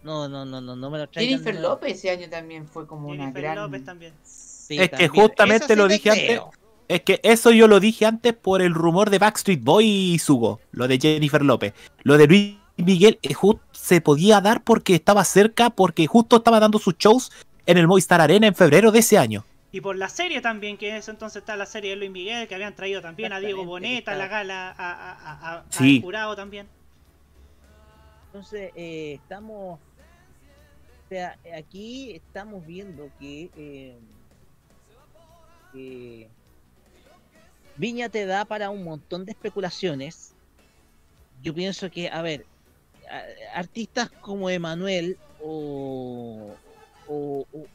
No, 0.03 0.27
no, 0.27 0.45
no, 0.45 0.61
no, 0.61 0.75
no 0.75 0.89
me 0.89 0.97
lo 0.97 1.07
traigan. 1.07 1.39
Jennifer 1.39 1.55
no. 1.55 1.69
López 1.69 1.97
ese 1.97 2.09
año 2.09 2.29
también 2.29 2.67
fue 2.67 2.88
como 2.88 3.07
una 3.07 3.23
Jennifer 3.23 3.41
gran. 3.41 3.55
López 3.57 3.84
también. 3.86 4.13
Sí, 4.23 4.77
es 4.79 4.89
que 4.89 5.07
justamente 5.07 5.67
sí 5.67 5.75
lo 5.75 5.88
dije 5.88 6.09
antes. 6.09 6.41
Es 6.88 7.01
que 7.03 7.21
eso 7.23 7.51
yo 7.51 7.69
lo 7.69 7.79
dije 7.79 8.05
antes 8.05 8.34
por 8.34 8.61
el 8.61 8.73
rumor 8.73 9.09
de 9.09 9.19
Backstreet 9.19 9.63
Boy 9.63 9.86
y 9.86 10.19
Sugo, 10.19 10.59
lo 10.71 10.89
de 10.89 10.99
Jennifer 10.99 11.41
López. 11.41 11.73
Lo 12.03 12.17
de 12.17 12.27
Luis 12.27 12.55
Miguel 12.82 13.19
eh, 13.21 13.34
se 13.71 14.01
podía 14.01 14.41
dar 14.41 14.63
porque 14.63 14.95
estaba 14.95 15.23
cerca, 15.23 15.69
porque 15.69 16.07
justo 16.07 16.38
estaba 16.38 16.59
dando 16.59 16.79
sus 16.79 16.97
shows 16.97 17.32
en 17.65 17.77
el 17.77 17.88
Movistar 17.88 18.21
Arena 18.21 18.47
en 18.47 18.55
febrero 18.55 18.91
de 18.91 18.99
ese 18.99 19.17
año. 19.17 19.45
Y 19.73 19.79
por 19.82 19.95
la 19.95 20.09
serie 20.09 20.41
también, 20.41 20.77
que 20.77 20.89
en 20.89 20.95
ese 20.97 21.11
entonces 21.11 21.41
está 21.41 21.55
la 21.55 21.65
serie 21.65 21.91
de 21.91 21.95
Luis 21.95 22.11
Miguel, 22.11 22.47
que 22.47 22.55
habían 22.55 22.75
traído 22.75 23.01
también 23.01 23.32
a 23.32 23.39
Diego 23.39 23.63
Boneta, 23.63 24.11
que 24.11 24.17
la 24.17 24.27
gala, 24.27 24.69
a, 24.71 24.91
a, 24.91 25.11
a- 25.13 25.57
a- 25.59 25.65
Sí. 25.69 25.97
al 25.97 26.01
jurado 26.03 26.36
también. 26.36 26.67
Entonces, 28.27 28.71
eh, 28.75 29.13
estamos. 29.21 29.79
O 29.79 31.09
sea, 31.09 31.38
aquí 31.57 32.11
estamos 32.11 32.65
viendo 32.65 33.09
que. 33.19 33.49
eh, 33.55 33.97
que 35.73 36.29
Viña 37.77 38.09
te 38.09 38.25
da 38.25 38.43
para 38.45 38.69
un 38.69 38.84
montón 38.84 39.23
de 39.25 39.32
especulaciones. 39.32 40.34
Yo 41.41 41.53
pienso 41.53 41.89
que, 41.89 42.09
a 42.09 42.21
ver, 42.21 42.41
a- 42.41 42.51
artistas 43.53 44.09
como 44.20 44.49
Emanuel 44.49 45.20
o, 45.38 46.59
o, 47.05 47.45
o, 47.51 47.70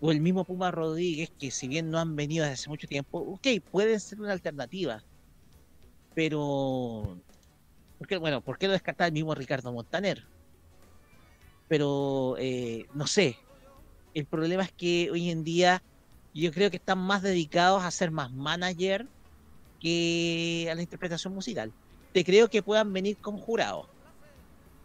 o- 0.00 0.10
el 0.12 0.20
mismo 0.20 0.44
Puma 0.44 0.70
Rodríguez, 0.70 1.30
que 1.38 1.50
si 1.50 1.68
bien 1.68 1.90
no 1.90 1.98
han 1.98 2.14
venido 2.16 2.44
desde 2.44 2.54
hace 2.54 2.70
mucho 2.70 2.86
tiempo, 2.88 3.18
ok, 3.20 3.46
pueden 3.70 4.00
ser 4.00 4.20
una 4.20 4.32
alternativa. 4.32 5.04
Pero 6.14 7.20
¿Por 7.98 8.08
qué, 8.08 8.18
bueno, 8.18 8.42
¿por 8.42 8.58
qué 8.58 8.66
no 8.68 8.72
descartar 8.74 9.08
el 9.08 9.14
mismo 9.14 9.34
Ricardo 9.36 9.72
Montaner? 9.72 10.24
Pero, 11.66 12.36
eh, 12.38 12.86
no 12.90 13.06
sé. 13.06 13.40
El 14.14 14.26
problema 14.28 14.64
es 14.64 14.72
que 14.74 15.10
hoy 15.12 15.30
en 15.30 15.44
día 15.44 15.84
yo 16.34 16.52
creo 16.52 16.70
que 16.70 16.78
están 16.78 16.98
más 17.00 17.22
dedicados 17.22 17.84
a 17.84 17.90
ser 17.90 18.10
más 18.12 18.32
manager 18.32 19.08
que 19.80 20.68
a 20.70 20.74
la 20.74 20.82
interpretación 20.82 21.34
musical. 21.34 21.74
Te 22.14 22.24
creo 22.24 22.48
que 22.48 22.62
puedan 22.62 22.94
venir 22.94 23.18
como 23.20 23.36
jurado. 23.38 23.90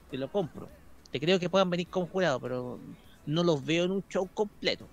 Te 0.10 0.18
lo 0.18 0.30
compro. 0.30 0.76
Te 1.12 1.20
creo 1.20 1.40
que 1.40 1.50
puedan 1.50 1.70
venir 1.70 1.90
como 1.90 2.08
jurado, 2.08 2.40
pero 2.40 2.80
no 3.26 3.44
los 3.44 3.64
veo 3.64 3.86
en 3.86 3.92
un 3.92 4.04
show 4.08 4.30
completo. 4.34 4.92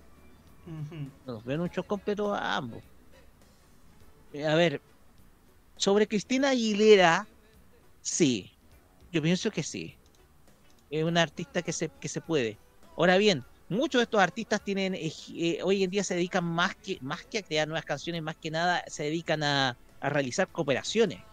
No 1.25 1.33
los 1.33 1.43
veo 1.43 1.53
en 1.57 1.61
un 1.61 1.69
show 1.69 1.85
completo 1.85 2.33
a 2.33 2.55
ambos. 2.55 2.83
Eh, 4.31 4.45
A 4.45 4.55
ver, 4.55 4.81
sobre 5.77 6.07
Cristina 6.07 6.51
Aguilera, 6.51 7.25
sí. 8.01 8.53
Yo 9.11 9.21
pienso 9.23 9.51
que 9.51 9.63
sí. 9.63 9.99
Es 10.89 11.03
una 11.03 11.21
artista 11.23 11.63
que 11.63 11.73
se, 11.73 11.91
que 11.99 12.09
se 12.09 12.21
puede. 12.21 12.61
Ahora 12.97 13.17
bien, 13.17 13.47
muchos 13.69 13.99
de 13.99 14.03
estos 14.05 14.21
artistas 14.21 14.61
tienen, 14.63 14.95
eh, 14.95 15.11
eh, 15.35 15.59
hoy 15.63 15.83
en 15.83 15.89
día 15.91 16.03
se 16.03 16.15
dedican 16.15 16.45
más 16.45 16.73
que, 16.81 16.97
más 17.01 17.21
que 17.29 17.39
a 17.39 17.43
crear 17.43 17.67
nuevas 17.67 17.85
canciones, 17.85 18.21
más 18.23 18.35
que 18.39 18.51
nada 18.51 18.83
se 18.87 19.03
dedican 19.05 19.43
a, 19.43 19.75
a 20.01 20.09
realizar 20.09 20.49
cooperaciones. 20.51 21.25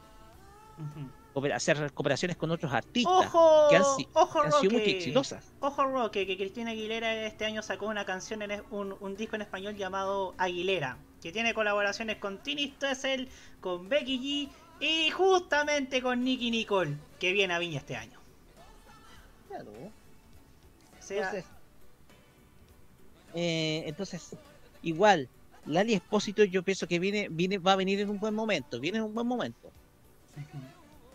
Hacer 1.52 1.92
cooperaciones 1.92 2.36
con 2.36 2.52
otros 2.52 2.72
artistas 2.72 3.26
Ojo, 3.26 3.66
que 3.68 3.76
han, 3.76 3.84
si- 3.96 4.08
ojo, 4.12 4.40
que 4.40 4.46
han 4.46 4.52
sido 4.52 4.72
muy 4.72 4.82
exitosas. 4.82 5.44
Ojo 5.60 5.84
Roque, 5.84 6.26
que 6.28 6.36
Cristina 6.36 6.70
Aguilera 6.70 7.26
este 7.26 7.44
año 7.44 7.60
sacó 7.62 7.86
una 7.86 8.04
canción 8.04 8.42
en 8.42 8.62
un, 8.70 8.94
un 9.00 9.16
disco 9.16 9.34
en 9.34 9.42
español 9.42 9.74
llamado 9.74 10.34
Aguilera, 10.38 10.96
que 11.20 11.32
tiene 11.32 11.52
colaboraciones 11.52 12.18
con 12.18 12.38
Tini 12.38 12.68
Stoessel, 12.68 13.28
con 13.60 13.88
Becky 13.88 14.48
G 14.80 14.84
y 14.84 15.10
justamente 15.10 16.02
con 16.02 16.22
Nicky 16.22 16.52
Nicole, 16.52 16.96
que 17.18 17.32
viene 17.32 17.52
a 17.54 17.58
Viña 17.58 17.78
este 17.78 17.96
año. 17.96 18.20
Claro. 19.48 19.70
O 19.72 21.02
sea, 21.02 21.16
Entonces, 21.16 21.44
eh, 23.34 23.82
entonces, 23.86 24.36
igual, 24.82 25.28
Lali 25.66 25.94
Espósito 25.94 26.44
yo 26.44 26.62
pienso 26.62 26.86
que 26.86 27.00
viene, 27.00 27.28
viene, 27.28 27.58
va 27.58 27.72
a 27.72 27.76
venir 27.76 28.00
en 28.00 28.10
un 28.10 28.20
buen 28.20 28.34
momento, 28.34 28.78
viene 28.78 28.98
en 28.98 29.04
un 29.04 29.14
buen 29.14 29.26
momento. 29.26 29.72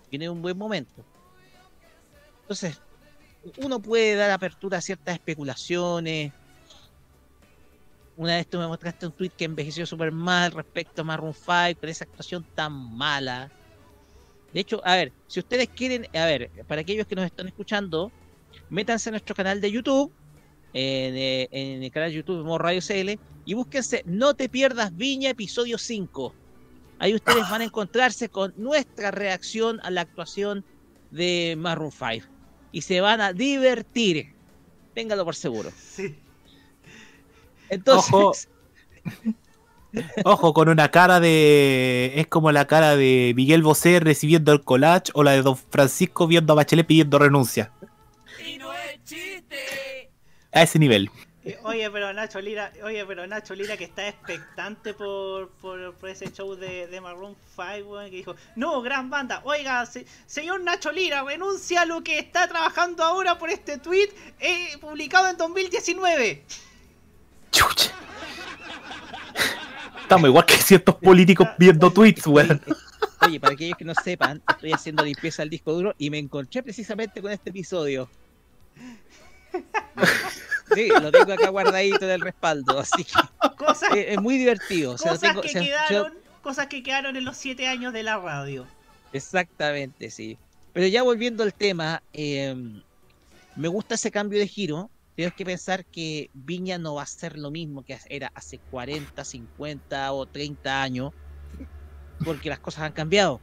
Viene 0.10 0.26
en 0.26 0.32
un 0.32 0.42
buen 0.42 0.58
momento. 0.58 1.06
Entonces, 2.42 2.82
uno 3.58 3.80
puede 3.80 4.16
dar 4.16 4.32
apertura 4.32 4.80
a 4.80 4.82
ciertas 4.82 5.14
especulaciones. 5.14 6.34
Una 8.18 8.36
vez 8.36 8.48
tú 8.48 8.58
me 8.58 8.68
mostraste 8.68 9.06
un 9.06 9.14
tweet 9.14 9.30
que 9.30 9.46
envejeció 9.46 9.86
súper 9.86 10.12
mal 10.12 10.52
respecto 10.52 11.02
a 11.02 11.06
Maroon 11.06 11.34
5, 11.34 11.80
con 11.80 11.90
esa 11.90 12.04
actuación 12.04 12.46
tan 12.56 12.74
mala. 12.98 13.50
De 14.54 14.60
hecho, 14.60 14.82
a 14.84 14.96
ver, 14.96 15.14
si 15.28 15.40
ustedes 15.40 15.70
quieren, 15.70 16.08
a 16.14 16.26
ver, 16.26 16.50
para 16.68 16.82
aquellos 16.82 17.08
que 17.08 17.16
nos 17.16 17.26
están 17.26 17.48
escuchando, 17.48 18.12
métanse 18.70 19.10
a 19.10 19.12
nuestro 19.12 19.36
canal 19.36 19.62
de 19.62 19.72
YouTube, 19.72 20.12
en, 20.74 21.16
eh, 21.16 21.50
el 21.52 21.92
canal 21.92 22.10
de 22.10 22.16
YouTube 22.18 22.44
Modo 22.44 22.58
Radio 22.58 22.82
CL, 22.82 23.20
y 23.46 23.54
búsquense 23.54 24.04
No 24.06 24.34
te 24.34 24.50
pierdas 24.50 24.96
Viña, 24.96 25.30
episodio 25.30 25.78
5. 25.78 26.34
Ahí 27.00 27.16
ustedes 27.16 27.50
van 27.50 27.62
a 27.62 27.64
encontrarse 27.66 28.30
con 28.30 28.54
nuestra 28.58 29.12
reacción 29.12 29.80
a 29.84 29.90
la 29.90 30.02
actuación 30.02 30.66
de 31.12 31.56
Maroon 31.58 31.92
5. 31.92 32.28
Y 32.72 32.82
se 32.82 33.02
van 33.02 33.22
a 33.22 33.34
divertir. 33.34 34.34
Téngalo 34.94 35.26
por 35.26 35.36
seguro. 35.36 35.72
Sí. 35.76 36.16
Entonces, 37.70 38.12
Ojo. 38.14 38.34
Ojo, 40.24 40.54
con 40.54 40.70
una 40.70 40.92
cara 40.92 41.20
de. 41.20 42.14
Es 42.16 42.28
como 42.28 42.52
la 42.52 42.68
cara 42.68 42.96
de 42.96 43.34
Miguel 43.36 43.64
Bosé 43.64 44.00
recibiendo 44.00 44.52
el 44.52 44.64
collage 44.64 45.12
o 45.14 45.24
la 45.24 45.32
de 45.32 45.42
Don 45.42 45.58
Francisco 45.58 46.28
viendo 46.28 46.54
a 46.54 46.58
Bachelet 46.58 46.86
pidiendo 46.86 47.18
renuncia. 47.18 47.72
A 50.52 50.64
ese 50.64 50.80
nivel. 50.80 51.10
Eh, 51.50 51.60
Oye, 51.64 51.90
pero 51.92 52.14
Nacho 52.14 52.40
Lira, 52.40 52.72
oye, 52.84 53.06
pero 53.06 53.26
Nacho 53.28 53.56
Lira 53.56 53.76
que 53.78 53.86
está 53.86 54.08
expectante 54.08 54.94
por, 54.94 55.50
por, 55.62 55.94
por 55.96 56.10
ese 56.10 56.32
show 56.32 56.56
de, 56.56 56.88
de 56.88 57.02
Maroon 57.02 57.36
5, 57.56 57.90
weón, 57.90 58.10
que 58.10 58.18
dijo, 58.18 58.36
no, 58.56 58.82
gran 58.82 59.10
banda, 59.10 59.42
oiga, 59.44 59.86
se- 59.86 60.06
señor 60.26 60.62
Nacho 60.62 60.92
Lira, 60.92 61.24
renuncia 61.24 61.82
a 61.82 61.86
lo 61.86 62.04
que 62.04 62.20
está 62.20 62.48
trabajando 62.48 63.04
ahora 63.04 63.38
por 63.38 63.50
este 63.50 63.78
tweet 63.78 64.10
eh, 64.40 64.78
publicado 64.80 65.28
en 65.30 65.38
2019. 65.38 66.44
Chucha. 67.52 67.92
Estamos 70.02 70.28
igual 70.30 70.46
que 70.46 70.56
ciertos 70.58 70.96
políticos 70.96 71.48
viendo 71.58 71.92
tweets, 71.92 72.26
weón. 72.28 72.62
oye, 73.22 73.40
para 73.40 73.54
aquellos 73.54 73.78
que 73.78 73.86
no 73.86 73.94
sepan, 73.96 74.42
estoy 74.50 74.72
haciendo 74.74 75.04
limpieza 75.04 75.42
al 75.44 75.50
disco 75.50 75.72
duro 75.74 75.94
y 75.98 76.10
me 76.10 76.18
encontré 76.18 76.64
precisamente 76.64 77.22
con 77.22 77.32
este 77.32 77.50
episodio. 77.52 78.10
Sí, 80.74 80.88
lo 80.90 81.12
tengo 81.12 81.34
acá 81.34 81.50
guardadito 81.50 82.06
del 82.06 82.22
respaldo, 82.22 82.80
así 82.80 83.04
que 83.04 83.14
Cosas, 83.58 83.90
es, 83.96 84.06
es 84.10 84.22
muy 84.22 84.38
divertido. 84.38 84.94
o 84.94 84.98
sea, 84.98 85.14
lo 85.14 85.18
cosas 85.20 85.30
tengo- 85.32 85.42
que 85.42 85.54
yo- 85.54 85.62
quedaron, 85.64 86.14
cosas 86.42 86.68
que 86.68 86.84
quedaron 86.84 87.16
en 87.16 87.26
los 87.26 87.38
7 87.38 87.68
años 87.68 87.94
de 87.94 88.04
la 88.04 88.18
radio. 88.18 88.66
Exactamente, 89.14 90.10
sí. 90.12 90.38
Pero 90.74 90.88
ya 90.88 91.04
volviendo 91.04 91.44
al 91.44 91.54
tema, 91.54 92.02
eh, 92.14 92.56
me 93.56 93.68
gusta 93.68 93.96
ese 93.96 94.12
cambio 94.12 94.40
de 94.40 94.48
giro. 94.48 94.90
Tienes 95.16 95.34
que 95.34 95.44
pensar 95.44 95.84
que 95.86 96.30
Viña 96.34 96.78
no 96.78 96.96
va 96.96 97.02
a 97.04 97.06
ser 97.06 97.38
lo 97.38 97.52
mismo 97.52 97.84
que 97.84 97.98
era 98.08 98.32
hace 98.36 98.60
40, 98.72 99.26
50 99.26 100.14
o 100.14 100.26
30 100.26 100.82
años, 100.82 101.12
porque 102.24 102.50
las 102.50 102.60
cosas 102.60 102.84
han 102.84 102.94
cambiado. 102.94 103.42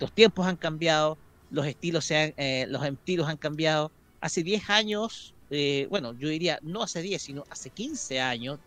Los 0.00 0.12
tiempos 0.12 0.46
han 0.46 0.56
cambiado, 0.56 1.16
los 1.50 1.66
estilos, 1.66 2.04
se 2.04 2.16
han, 2.16 2.34
eh, 2.36 2.66
los 2.68 2.84
estilos 2.84 3.28
han 3.28 3.36
cambiado. 3.36 3.92
Hace 4.20 4.42
10 4.42 4.68
años, 4.70 5.33
eh, 5.50 5.86
bueno, 5.90 6.12
yo 6.14 6.28
diría 6.28 6.58
no 6.62 6.82
hace 6.82 7.02
10, 7.02 7.22
sino 7.22 7.44
hace 7.50 7.70
15 7.70 8.20
años 8.20 8.58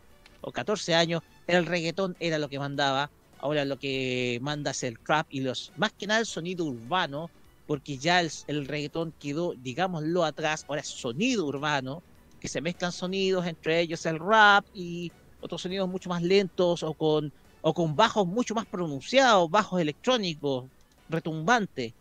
o 0.42 0.52
14 0.52 0.96
años, 0.96 1.22
el 1.48 1.66
reggaetón 1.66 2.16
era 2.20 2.38
lo 2.38 2.50
que 2.50 2.60
mandaba. 2.60 3.10
Ahora 3.40 3.66
lo 3.66 3.78
que 3.78 4.40
manda 4.42 4.72
es 4.72 4.84
el 4.84 5.00
trap 5.00 5.28
y 5.30 5.42
los 5.42 5.72
más 5.78 5.92
que 5.94 6.08
nada 6.08 6.20
el 6.20 6.26
sonido 6.26 6.66
urbano, 6.66 7.30
porque 7.68 7.98
ya 7.98 8.22
el, 8.22 8.32
el 8.48 8.68
reggaetón 8.68 9.14
quedó, 9.20 9.54
digámoslo, 9.56 10.24
atrás. 10.24 10.66
Ahora 10.68 10.82
es 10.82 10.88
sonido 10.88 11.46
urbano, 11.46 12.02
que 12.40 12.48
se 12.48 12.62
mezclan 12.62 12.92
sonidos, 12.92 13.46
entre 13.46 13.80
ellos 13.80 14.06
el 14.06 14.20
rap 14.20 14.66
y 14.74 15.12
otros 15.40 15.62
sonidos 15.62 15.88
mucho 15.90 16.10
más 16.10 16.22
lentos 16.22 16.84
o 16.84 16.94
con, 16.94 17.32
o 17.62 17.74
con 17.74 17.96
bajos 17.96 18.26
mucho 18.28 18.56
más 18.56 18.66
pronunciados, 18.66 19.50
bajos 19.50 19.82
electrónicos, 19.82 20.66
retumbantes. 21.10 21.94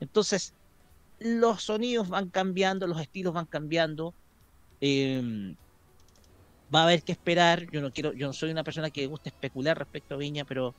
Entonces, 0.00 0.54
los 1.24 1.64
sonidos 1.64 2.08
van 2.10 2.30
cambiando, 2.30 2.86
los 2.88 3.00
estilos 3.02 3.34
van 3.34 3.46
cambiando. 3.48 4.16
em, 4.80 5.56
va 6.74 6.80
a 6.80 6.84
haber 6.84 7.02
que 7.02 7.12
esperar. 7.12 7.66
Yo 7.70 7.80
no 7.80 7.90
quiero, 7.92 8.12
yo 8.14 8.26
no 8.26 8.32
soy 8.32 8.50
una 8.50 8.64
persona 8.64 8.90
que 8.90 9.06
gusta 9.06 9.30
especular 9.30 9.78
respecto 9.78 10.14
a 10.14 10.18
Viña, 10.18 10.44
pero 10.44 10.76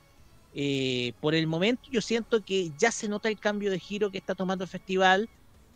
eh, 0.52 1.14
por 1.20 1.34
el 1.34 1.46
momento 1.46 1.82
yo 1.92 2.00
siento 2.02 2.42
que 2.44 2.72
ya 2.74 2.90
se 2.92 3.08
nota 3.08 3.28
el 3.28 3.40
cambio 3.40 3.70
de 3.70 3.80
giro 3.80 4.10
que 4.10 4.18
está 4.18 4.34
tomando 4.34 4.64
el 4.64 4.70
festival 4.70 5.28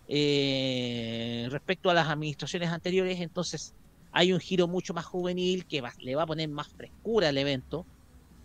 eh, 0.07 1.49
respecto 1.51 1.91
a 1.91 1.95
las 1.95 2.09
administraciones 2.09 2.71
anteriores. 2.71 3.21
Entonces, 3.21 3.75
hay 4.13 4.33
un 4.33 4.41
giro 4.41 4.69
mucho 4.69 4.95
más 4.95 5.07
juvenil 5.07 5.67
que 5.67 5.81
va- 5.83 5.95
le 5.99 6.17
va 6.17 6.25
a 6.25 6.27
poner 6.27 6.49
más 6.51 6.69
frescura 6.77 7.29
al 7.31 7.39
evento. 7.39 7.89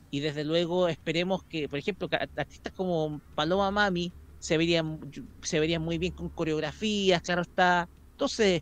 Y 0.09 0.19
desde 0.21 0.43
luego 0.45 0.87
esperemos 0.87 1.41
que, 1.49 1.67
por 1.69 1.79
ejemplo, 1.79 2.07
artistas 2.37 2.73
como 2.73 3.21
Paloma 3.35 3.71
Mami 3.71 4.13
se 4.45 4.57
verían, 4.57 4.99
se 5.41 5.59
verían 5.59 5.81
muy 5.81 5.97
bien 5.97 6.13
con 6.13 6.29
coreografías, 6.29 7.21
claro 7.23 7.41
está. 7.41 7.89
Entonces, 8.11 8.61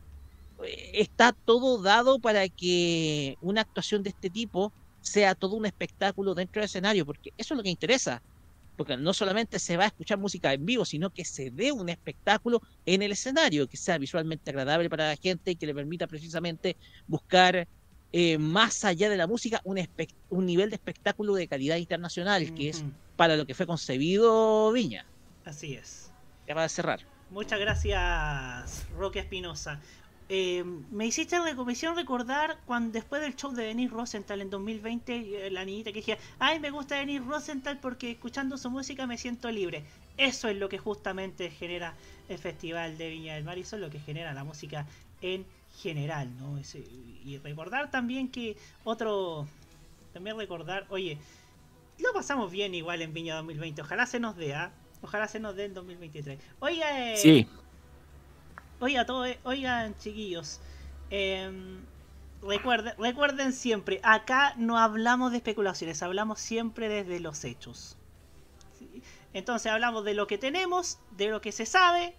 eh, 0.64 0.92
está 0.94 1.34
todo 1.46 1.82
dado 1.82 2.20
para 2.20 2.48
que 2.48 3.36
una 3.42 3.62
actuación 3.62 4.02
de 4.02 4.12
este 4.12 4.30
tipo 4.30 4.74
sea 5.02 5.36
todo 5.36 5.58
un 5.58 5.66
espectáculo 5.66 6.34
dentro 6.36 6.62
del 6.62 6.68
escenario, 6.68 7.06
porque 7.06 7.32
eso 7.38 7.54
es 7.54 7.58
lo 7.58 7.64
que 7.64 7.70
interesa. 7.70 8.24
Porque 8.78 8.96
no 8.96 9.14
solamente 9.14 9.60
se 9.60 9.76
va 9.76 9.84
a 9.84 9.88
escuchar 9.88 10.18
música 10.20 10.54
en 10.54 10.66
vivo, 10.66 10.86
sino 10.86 11.10
que 11.12 11.26
se 11.26 11.52
dé 11.52 11.74
un 11.74 11.90
espectáculo 11.90 12.62
en 12.86 13.02
el 13.02 13.12
escenario, 13.12 13.68
que 13.68 13.78
sea 13.78 13.98
visualmente 13.98 14.52
agradable 14.52 14.90
para 14.90 15.10
la 15.10 15.18
gente 15.18 15.52
y 15.52 15.58
que 15.58 15.66
le 15.68 15.76
permita 15.76 16.08
precisamente 16.08 16.78
buscar 17.06 17.68
eh, 18.14 18.38
más 18.38 18.86
allá 18.86 19.10
de 19.10 19.18
la 19.18 19.28
música 19.28 19.60
un, 19.66 19.86
un 20.30 20.46
nivel 20.46 20.70
de 20.70 20.78
espectáculo 20.78 21.36
de 21.36 21.48
calidad 21.50 21.76
internacional, 21.76 22.54
que 22.54 22.70
es 22.70 22.86
para 23.18 23.36
lo 23.36 23.46
que 23.46 23.54
fue 23.54 23.68
concebido 23.68 24.72
Viña. 24.72 25.13
Así 25.46 25.74
es. 25.76 26.12
Ya 26.48 26.56
para 26.56 26.70
cerrar. 26.70 27.00
Muchas 27.30 27.60
gracias, 27.60 28.86
Roque 28.98 29.20
Espinosa. 29.20 29.80
Eh, 30.30 30.64
me 30.92 31.06
hiciste 31.06 31.38
la 31.38 31.56
comisión 31.56 31.96
recordar 31.96 32.58
cuando 32.66 32.92
después 32.94 33.22
del 33.22 33.36
show 33.36 33.52
de 33.54 33.66
Denis 33.66 33.92
Rosenthal 33.92 34.42
en 34.42 34.50
2020, 34.50 35.48
eh, 35.48 35.52
la 35.52 35.66
niñita 35.66 35.92
que 35.92 36.00
decía, 36.00 36.18
ay, 36.40 36.60
me 36.60 36.70
gusta 36.72 36.96
Denis 36.96 37.24
Rosenthal 37.26 37.80
porque 37.80 38.12
escuchando 38.12 38.58
su 38.58 38.70
música 38.70 39.06
me 39.06 39.18
siento 39.18 39.52
libre. 39.52 39.84
Eso 40.18 40.48
es 40.48 40.58
lo 40.58 40.70
que 40.70 40.78
justamente 40.78 41.50
genera 41.50 41.94
el 42.30 42.38
Festival 42.38 42.98
de 42.98 43.10
Viña 43.10 43.36
del 43.36 43.44
Mar 43.44 43.58
y 43.58 43.62
eso 43.62 43.76
es 43.76 43.82
lo 43.82 43.90
que 43.90 44.00
genera 44.00 44.34
la 44.34 44.44
música 44.44 44.86
en 45.22 45.46
general, 45.82 46.30
¿no? 46.38 46.58
Ese- 46.58 46.80
y 47.26 47.38
recordar 47.44 47.92
también 47.92 48.30
que 48.30 48.56
otro, 48.86 49.48
también 50.14 50.38
recordar, 50.38 50.86
oye, 50.90 51.18
lo 52.00 52.14
pasamos 52.14 52.52
bien 52.52 52.74
igual 52.76 53.02
en 53.02 53.14
Viña 53.14 53.36
2020, 53.36 53.82
ojalá 53.82 54.06
se 54.06 54.20
nos 54.20 54.36
dé, 54.38 54.54
¿ah? 54.56 54.72
Ojalá 55.04 55.28
se 55.28 55.40
nos 55.40 55.56
dé 55.56 55.66
en 55.66 55.74
2023. 55.76 56.40
Oiga, 56.60 57.14
eh, 57.14 57.18
Sí. 57.18 57.48
Oiga, 58.80 59.06
todo, 59.06 59.26
oigan, 59.44 59.96
chiquillos. 59.98 60.60
em, 61.10 61.82
recuerden, 62.42 62.94
recuerden 62.98 63.54
siempre, 63.54 64.00
acá 64.04 64.56
no 64.58 64.80
hablamos 64.80 65.30
de 65.32 65.38
especulaciones, 65.38 66.02
hablamos 66.02 66.40
siempre 66.40 66.90
desde 66.90 67.20
los 67.20 67.44
hechos. 67.44 67.98
¿sí? 68.80 69.04
Entonces 69.34 69.72
hablamos 69.72 70.04
de 70.06 70.16
lo 70.16 70.26
que 70.26 70.38
tenemos, 70.40 70.98
de 71.12 71.28
lo 71.28 71.40
que 71.40 71.52
se 71.52 71.66
sabe. 71.68 72.16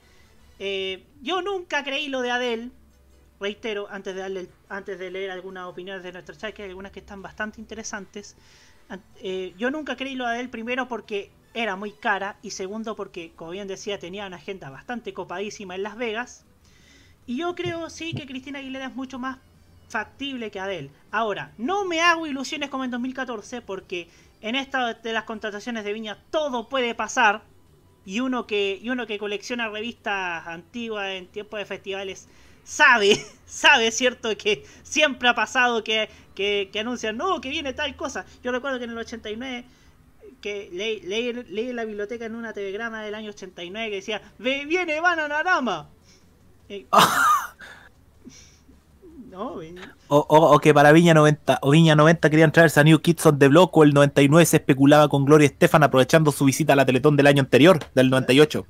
Eh, 0.61 1.05
yo 1.23 1.43
nunca 1.43 1.83
creí 1.83 2.07
lo 2.09 2.21
de 2.21 2.31
Adele. 2.31 2.71
Reitero, 3.41 3.89
antes 3.91 4.15
de, 4.15 4.21
darle 4.21 4.49
antes 4.69 4.99
de 4.99 5.11
leer 5.11 5.33
algunas 5.33 5.67
opiniones 5.67 6.05
de 6.05 6.13
nuestro 6.13 6.37
chat, 6.37 6.55
que 6.55 6.63
hay 6.63 6.69
algunas 6.69 6.93
que 6.93 7.01
están 7.01 7.21
bastante 7.21 7.61
interesantes. 7.61 8.37
An- 8.89 9.03
eh, 9.23 9.53
yo 9.59 9.71
nunca 9.73 9.97
creí 9.97 10.15
lo 10.15 10.25
de 10.25 10.35
Adele, 10.35 10.49
primero 10.51 10.87
porque 10.87 11.31
era 11.55 11.77
muy 11.77 11.93
cara 11.93 12.37
y 12.43 12.51
segundo 12.51 12.97
porque, 12.97 13.33
como 13.37 13.53
bien 13.53 13.69
decía, 13.69 13.99
tenía 13.99 14.27
una 14.27 14.37
agenda 14.37 14.71
bastante 14.71 15.15
copadísima 15.15 15.77
en 15.77 15.85
Las 15.85 15.97
Vegas. 15.97 16.45
Y 17.27 17.39
yo 17.39 17.55
creo 17.55 17.89
sí 17.89 18.13
que 18.13 18.27
Cristina 18.27 18.59
Aguilera 18.59 18.87
es 18.87 18.95
mucho 18.95 19.19
más 19.19 19.39
factible 19.89 20.51
que 20.51 20.59
Adele. 20.61 20.91
Ahora, 21.13 21.53
no 21.57 21.85
me 21.85 22.01
hago 22.01 22.27
ilusiones 22.27 22.69
como 22.69 22.85
en 22.85 22.91
2014 22.91 23.63
porque 23.63 24.09
en 24.41 24.57
esta 24.57 24.95
de 24.95 25.13
las 25.13 25.25
contrataciones 25.25 25.85
de 25.85 25.93
Viña 25.93 26.19
todo 26.31 26.69
puede 26.69 26.95
pasar. 26.95 27.43
Y 28.05 28.21
uno 28.21 28.47
que, 28.47 28.79
y 28.83 28.91
uno 28.91 29.07
que 29.07 29.19
colecciona 29.19 29.69
revistas 29.69 30.47
antiguas 30.47 31.11
en 31.13 31.27
tiempos 31.29 31.59
de 31.59 31.65
festivales 31.65 32.29
sabe, 32.65 33.25
sabe, 33.47 33.91
¿cierto? 33.93 34.37
Que 34.37 34.67
siempre 34.83 35.29
ha 35.29 35.35
pasado 35.35 35.85
que, 35.85 36.11
que, 36.35 36.69
que 36.73 36.81
anuncian, 36.81 37.17
no, 37.17 37.41
que 37.41 37.49
viene 37.49 37.73
tal 37.73 37.95
cosa. 37.97 38.27
Yo 38.43 38.53
recuerdo 38.53 38.79
que 38.79 38.85
en 38.85 38.91
el 38.91 38.99
89 38.99 39.65
que 40.45 40.69
leí, 40.73 41.01
leí, 41.01 41.33
leí 41.33 41.71
en 41.71 41.77
la 41.77 41.87
biblioteca 41.87 42.27
en 42.27 42.35
una 42.35 42.53
telegrama 42.53 43.03
del 43.03 43.15
año 43.15 43.31
89 43.31 43.89
que 43.89 43.97
decía, 43.97 44.21
"Ve- 44.39 44.67
viene 44.67 45.01
Bananarama. 45.01 45.89
Eh, 46.69 46.85
no, 49.31 49.55
O, 50.09 50.17
o- 50.19 50.55
o 50.55 50.59
que 50.59 50.75
para 50.75 50.93
Viña 50.93 51.15
90 51.15 51.61
o 51.63 51.71
Viña 51.71 51.97
90 51.97 52.29
querían 52.29 52.53
traerse 52.53 52.79
a 52.81 52.85
New 52.85 53.01
Kids 53.01 53.25
on 53.25 53.39
the 53.39 53.49
Block 53.49 53.75
o 53.77 53.85
el 53.85 53.95
99 53.95 54.45
se 54.45 54.59
especulaba 54.59 55.09
con 55.09 55.25
Gloria 55.25 55.47
Estefan 55.47 55.83
aprovechando 55.83 56.31
su 56.31 56.45
visita 56.45 56.75
a 56.75 56.77
la 56.77 56.85
Teletón 56.85 57.17
del 57.17 57.27
año 57.27 57.41
anterior, 57.41 57.79
del 57.95 58.11
98. 58.11 58.67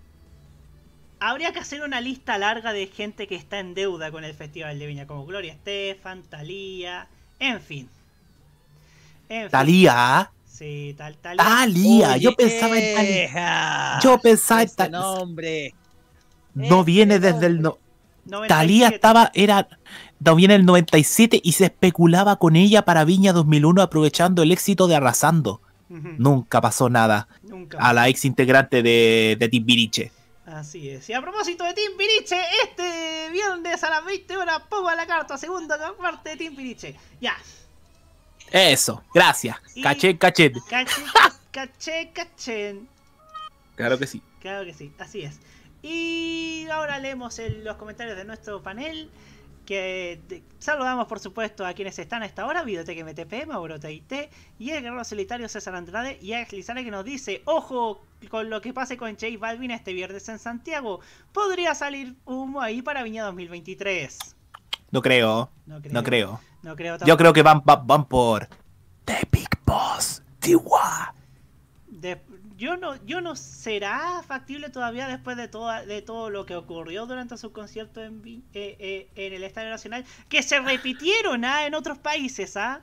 habría 1.18 1.52
que 1.52 1.58
hacer 1.58 1.82
una 1.82 2.00
lista 2.00 2.38
larga 2.38 2.72
de 2.72 2.86
gente 2.86 3.26
que 3.26 3.34
está 3.34 3.58
en 3.58 3.74
deuda 3.74 4.10
con 4.12 4.22
el 4.24 4.34
Festival 4.34 4.78
de 4.78 4.86
Viña, 4.86 5.06
como 5.06 5.26
Gloria 5.26 5.52
Estefan, 5.54 6.22
Talía, 6.22 7.08
en 7.40 7.60
fin. 7.60 7.88
En 9.28 9.42
fin. 9.42 9.50
Talía, 9.50 10.30
Sí, 10.56 10.94
tal, 10.96 11.16
Talía. 11.16 11.42
Talía, 11.44 12.16
yo 12.16 12.36
pensaba 12.36 12.78
en 12.78 12.94
Talía. 12.94 13.26
Talía. 13.32 13.98
Yo 14.04 14.18
pensaba 14.20 14.62
en 14.62 14.66
Ese 14.66 14.76
Talía. 14.76 14.98
nombre. 15.00 15.74
No 16.54 16.84
viene 16.84 17.18
desde 17.18 17.46
el 17.46 17.60
no. 17.60 17.78
97. 18.26 18.48
Talía 18.48 18.88
estaba, 18.88 19.32
era, 19.34 19.66
no 20.20 20.36
viene 20.36 20.54
el 20.54 20.64
97 20.64 21.40
y 21.42 21.52
se 21.52 21.64
especulaba 21.64 22.36
con 22.36 22.54
ella 22.54 22.84
para 22.84 23.04
Viña 23.04 23.32
2001 23.32 23.82
aprovechando 23.82 24.42
el 24.42 24.52
éxito 24.52 24.86
de 24.86 24.94
Arrasando. 24.94 25.60
Nunca 25.88 26.60
pasó 26.60 26.88
nada 26.88 27.28
Nunca. 27.42 27.78
a 27.78 27.92
la 27.92 28.08
ex 28.08 28.24
integrante 28.24 28.82
de, 28.82 29.36
de 29.38 29.48
Timbiriche. 29.48 30.12
Así 30.46 30.88
es. 30.88 31.08
Y 31.08 31.14
a 31.14 31.20
propósito 31.20 31.64
de 31.64 31.74
Timbiriche, 31.74 32.36
este 32.62 33.30
viernes 33.32 33.82
a 33.82 33.90
las 33.90 34.04
20 34.04 34.36
horas 34.36 34.60
pongo 34.68 34.88
a 34.88 34.94
la 34.94 35.06
carta 35.06 35.36
segunda 35.36 35.76
parte 36.00 36.30
de 36.30 36.36
Timbiriche. 36.36 36.96
Ya. 37.20 37.34
Eso, 38.50 39.02
gracias. 39.12 39.56
Y- 39.74 39.82
Caché, 39.82 40.16
caché. 40.18 40.52
Caché, 40.68 41.02
caché, 41.50 42.10
caché. 42.12 42.80
Claro 43.76 43.98
que 43.98 44.06
sí. 44.06 44.22
Claro 44.40 44.64
que 44.64 44.74
sí, 44.74 44.92
así 44.98 45.22
es. 45.22 45.40
Y 45.82 46.66
ahora 46.70 46.98
leemos 46.98 47.38
el- 47.38 47.64
los 47.64 47.76
comentarios 47.76 48.16
de 48.16 48.24
nuestro 48.24 48.62
panel. 48.62 49.10
Que 49.66 50.20
saludamos 50.58 51.06
por 51.06 51.20
supuesto 51.20 51.64
a 51.66 51.72
quienes 51.72 51.98
están 51.98 52.22
a 52.22 52.26
esta 52.26 52.44
hora, 52.44 52.64
Videoteca 52.64 53.02
MTP, 53.02 53.46
Mauro 53.46 53.80
TIT, 53.80 54.12
y 54.58 54.70
el 54.72 54.82
guerrero 54.82 55.02
solitario 55.04 55.48
César 55.48 55.74
Andrade, 55.74 56.18
y 56.20 56.34
Alex 56.34 56.52
Lizana 56.52 56.84
que 56.84 56.90
nos 56.90 57.02
dice, 57.02 57.40
ojo 57.46 58.04
con 58.28 58.50
lo 58.50 58.60
que 58.60 58.74
pase 58.74 58.98
con 58.98 59.12
J 59.14 59.26
Balvin 59.38 59.70
este 59.70 59.94
viernes 59.94 60.28
en 60.28 60.38
Santiago, 60.38 61.00
podría 61.32 61.74
salir 61.74 62.14
humo 62.26 62.60
ahí 62.60 62.82
para 62.82 63.02
Viña 63.04 63.24
2023. 63.24 64.18
No 64.90 65.00
creo. 65.00 65.50
No 65.64 65.80
creo. 65.80 65.92
No 65.94 66.02
creo. 66.04 66.40
No 66.64 66.74
creo 66.74 66.96
Yo 67.04 67.16
creo 67.18 67.32
que 67.34 67.42
van, 67.42 67.62
van, 67.64 67.86
van 67.86 68.06
por 68.06 68.48
The 69.04 69.28
Big 69.30 69.48
Boss. 69.66 70.22
Tiwa. 70.40 71.14
De- 71.88 72.20
yo 72.56 72.76
no, 72.76 72.94
yo 73.04 73.20
no 73.20 73.36
será 73.36 74.22
factible 74.26 74.70
todavía 74.70 75.06
después 75.08 75.36
de 75.36 75.48
todo, 75.48 75.70
de 75.84 76.00
todo 76.00 76.30
lo 76.30 76.46
que 76.46 76.56
ocurrió 76.56 77.04
durante 77.04 77.36
su 77.36 77.52
concierto 77.52 78.02
en, 78.02 78.22
eh, 78.54 78.76
eh, 78.78 79.08
en 79.14 79.32
el 79.34 79.44
Estadio 79.44 79.68
Nacional, 79.70 80.04
que 80.28 80.42
se 80.42 80.58
repitieron 80.60 81.44
¿ah? 81.44 81.66
en 81.66 81.74
otros 81.74 81.98
países, 81.98 82.56
¿ah? 82.56 82.80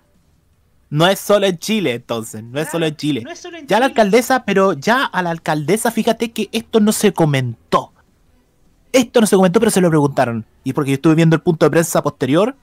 No 0.90 1.08
es 1.08 1.20
solo 1.20 1.48
en 1.48 1.58
Chile, 1.58 1.94
entonces. 1.96 2.44
No 2.44 2.60
es 2.60 2.70
solo 2.70 2.86
en 2.86 2.96
Chile. 2.96 3.22
no 3.22 3.32
es 3.32 3.40
solo 3.40 3.58
en 3.58 3.66
ya 3.66 3.80
la 3.80 3.88
Chile. 3.88 3.92
alcaldesa, 3.94 4.44
pero 4.44 4.74
ya 4.74 5.06
a 5.06 5.22
la 5.24 5.32
alcaldesa, 5.32 5.90
fíjate 5.90 6.32
que 6.32 6.50
esto 6.52 6.80
no 6.82 6.92
se 6.92 7.14
comentó. 7.14 7.94
Esto 8.92 9.22
no 9.22 9.26
se 9.28 9.38
comentó, 9.38 9.60
pero 9.60 9.72
se 9.72 9.82
lo 9.82 9.90
preguntaron. 9.90 10.46
Y 10.66 10.74
porque 10.74 10.92
yo 10.92 10.96
estuve 10.96 11.16
viendo 11.16 11.36
el 11.36 11.42
punto 11.42 11.66
de 11.66 11.72
prensa 11.72 12.04
posterior 12.04 12.56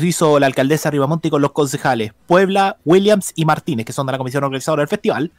que 0.00 0.06
hizo 0.06 0.40
la 0.40 0.46
alcaldesa 0.46 0.90
Ribamonti 0.90 1.28
con 1.28 1.42
los 1.42 1.52
concejales 1.52 2.12
Puebla, 2.26 2.78
Williams 2.86 3.32
y 3.34 3.44
Martínez, 3.44 3.84
que 3.84 3.92
son 3.92 4.06
de 4.06 4.12
la 4.12 4.18
comisión 4.18 4.42
organizadora 4.42 4.80
del 4.80 4.88
festival, 4.88 5.32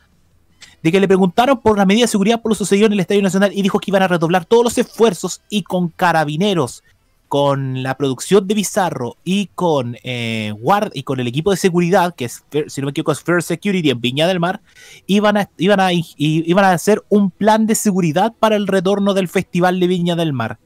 de 0.83 0.91
que 0.91 0.99
le 0.99 1.07
preguntaron 1.07 1.59
por 1.59 1.75
la 1.75 1.87
medida 1.87 2.03
de 2.03 2.09
seguridad 2.09 2.39
por 2.39 2.51
lo 2.51 2.55
sucedido 2.55 2.85
en 2.85 2.93
el 2.93 2.99
Estadio 2.99 3.23
Nacional 3.23 3.51
y 3.51 3.63
dijo 3.63 3.79
que 3.79 3.89
iban 3.89 4.03
a 4.03 4.07
redoblar 4.07 4.45
todos 4.45 4.63
los 4.63 4.77
esfuerzos 4.77 5.41
y 5.49 5.63
con 5.63 5.89
carabineros, 5.89 6.83
con 7.29 7.81
la 7.81 7.97
producción 7.97 8.47
de 8.47 8.53
Bizarro 8.53 9.17
y 9.23 9.47
con 9.55 9.97
eh, 10.03 10.53
y 10.93 11.01
con 11.01 11.19
el 11.19 11.27
equipo 11.27 11.49
de 11.49 11.57
seguridad, 11.57 12.13
que 12.13 12.25
es, 12.25 12.43
si 12.67 12.81
no 12.81 12.85
me 12.85 12.91
equivoco, 12.91 13.11
es 13.11 13.21
Fair 13.21 13.41
Security 13.41 13.89
en 13.89 14.01
Viña 14.01 14.27
del 14.27 14.39
Mar, 14.39 14.61
iban 15.07 15.37
a, 15.37 15.49
iban 15.57 15.79
a, 15.79 15.89
iban 15.91 16.65
a 16.65 16.73
hacer 16.73 17.01
un 17.09 17.31
plan 17.31 17.65
de 17.65 17.73
seguridad 17.73 18.33
para 18.39 18.55
el 18.55 18.67
retorno 18.67 19.15
del 19.15 19.29
Festival 19.29 19.79
de 19.79 19.87
Viña 19.87 20.15
del 20.15 20.31
Mar. 20.31 20.59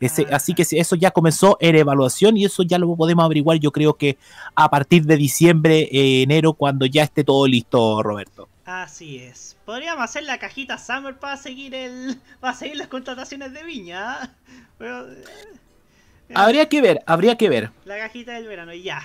Ese- 0.00 0.26
así 0.32 0.54
que 0.54 0.62
eso 0.70 0.96
ya 0.96 1.10
comenzó 1.10 1.58
en 1.60 1.76
evaluación 1.76 2.36
y 2.36 2.44
eso 2.46 2.62
ya 2.62 2.78
lo 2.78 2.96
podemos 2.96 3.24
averiguar 3.24 3.58
yo 3.58 3.70
creo 3.70 3.94
que 3.94 4.16
a 4.54 4.70
partir 4.70 5.04
de 5.04 5.16
diciembre, 5.16 5.88
eh, 5.92 6.22
enero, 6.22 6.54
cuando 6.54 6.86
ya 6.86 7.02
esté 7.02 7.22
todo 7.22 7.46
listo, 7.46 8.02
Roberto. 8.02 8.48
Así 8.64 9.18
es. 9.18 9.56
Podríamos 9.66 10.02
hacer 10.04 10.22
la 10.22 10.38
cajita 10.38 10.78
Summer 10.78 11.18
para 11.18 11.36
seguir 11.36 11.74
el 11.74 12.18
para 12.40 12.54
seguir 12.54 12.76
las 12.76 12.88
contrataciones 12.88 13.52
de 13.52 13.62
Viña. 13.62 14.14
¿ah? 14.22 14.30
Pero, 14.78 15.10
eh, 15.12 15.24
Habría 16.34 16.68
que 16.68 16.80
ver, 16.80 17.00
habría 17.06 17.36
que 17.36 17.48
ver. 17.48 17.70
La 17.84 17.98
cajita 17.98 18.32
del 18.32 18.46
verano, 18.46 18.72
y 18.72 18.82
ya. 18.82 19.02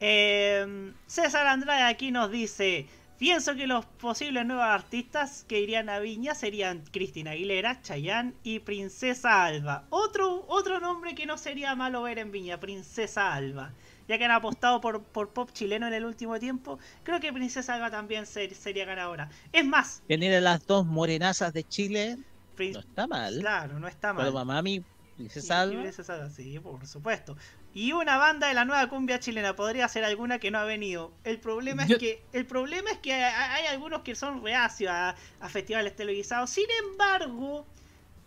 Eh, 0.00 0.92
César 1.06 1.46
Andrade 1.46 1.82
aquí 1.82 2.10
nos 2.10 2.30
dice: 2.30 2.86
Pienso 3.18 3.54
que 3.56 3.66
los 3.66 3.86
posibles 3.86 4.44
nuevos 4.44 4.66
artistas 4.66 5.44
que 5.48 5.60
irían 5.60 5.88
a 5.88 6.00
Viña 6.00 6.34
serían 6.34 6.84
Cristina 6.92 7.30
Aguilera, 7.30 7.80
Chayanne 7.80 8.34
y 8.42 8.58
Princesa 8.60 9.44
Alba. 9.46 9.86
Otro, 9.88 10.44
otro 10.48 10.80
nombre 10.80 11.14
que 11.14 11.24
no 11.24 11.38
sería 11.38 11.74
malo 11.74 12.02
ver 12.02 12.18
en 12.18 12.30
Viña, 12.30 12.60
Princesa 12.60 13.32
Alba. 13.32 13.72
Ya 14.06 14.18
que 14.18 14.24
han 14.26 14.30
apostado 14.32 14.80
por, 14.82 15.02
por 15.02 15.30
pop 15.32 15.50
chileno 15.52 15.86
en 15.88 15.94
el 15.94 16.04
último 16.04 16.38
tiempo, 16.38 16.78
creo 17.04 17.18
que 17.18 17.32
Princesa 17.32 17.74
Alba 17.74 17.90
también 17.90 18.26
ser- 18.26 18.54
sería 18.54 18.84
ganadora. 18.84 19.30
Es 19.50 19.64
más, 19.64 20.02
Tener 20.06 20.34
a 20.36 20.40
las 20.42 20.66
dos 20.66 20.84
morenazas 20.84 21.54
de 21.54 21.64
Chile 21.64 22.18
Prin- 22.54 22.74
no 22.74 22.80
está 22.80 23.06
mal. 23.06 23.38
claro, 23.40 23.80
no 23.80 23.88
está 23.88 24.12
mal. 24.12 24.24
Pero 24.26 24.34
mamá, 24.34 24.60
mi 24.60 24.82
princesa 25.16 25.54
y 25.54 25.70
Alba, 25.70 25.80
Princesa 25.82 26.14
Alba, 26.14 26.28
sí, 26.30 26.58
por 26.60 26.86
supuesto. 26.86 27.34
Y 27.76 27.92
una 27.92 28.16
banda 28.16 28.48
de 28.48 28.54
la 28.54 28.64
nueva 28.64 28.88
cumbia 28.88 29.20
chilena 29.20 29.54
podría 29.54 29.86
ser 29.86 30.02
alguna 30.02 30.38
que 30.38 30.50
no 30.50 30.56
ha 30.56 30.64
venido. 30.64 31.12
El 31.24 31.38
problema 31.38 31.84
es 31.84 31.98
que 31.98 32.22
el 32.32 32.46
problema 32.46 32.90
es 32.90 32.96
que 33.00 33.12
hay, 33.12 33.22
hay 33.22 33.66
algunos 33.66 34.00
que 34.00 34.14
son 34.14 34.42
reacios 34.42 34.90
a, 34.90 35.14
a 35.40 35.48
festivales 35.50 35.94
televisados. 35.94 36.48
Sin 36.48 36.64
embargo, 36.88 37.66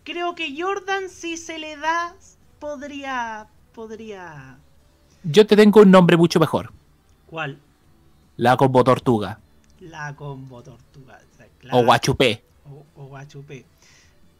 creo 0.04 0.36
que 0.36 0.54
Jordan 0.56 1.08
si 1.08 1.36
se 1.36 1.58
le 1.58 1.76
da 1.76 2.14
podría 2.60 3.48
podría 3.74 4.56
Yo 5.24 5.44
te 5.44 5.56
tengo 5.56 5.80
un 5.80 5.90
nombre 5.90 6.16
mucho 6.16 6.38
mejor. 6.38 6.72
¿Cuál? 7.26 7.58
La 8.36 8.56
Combo 8.56 8.84
Tortuga. 8.84 9.40
La 9.80 10.14
combo 10.14 10.62
tortuga. 10.62 11.18
o 11.32 11.36
sea, 11.36 11.48
O. 11.72 11.82
Guachupé. 11.82 12.44
O, 12.70 13.02
o 13.02 13.06
Guachupé. 13.06 13.64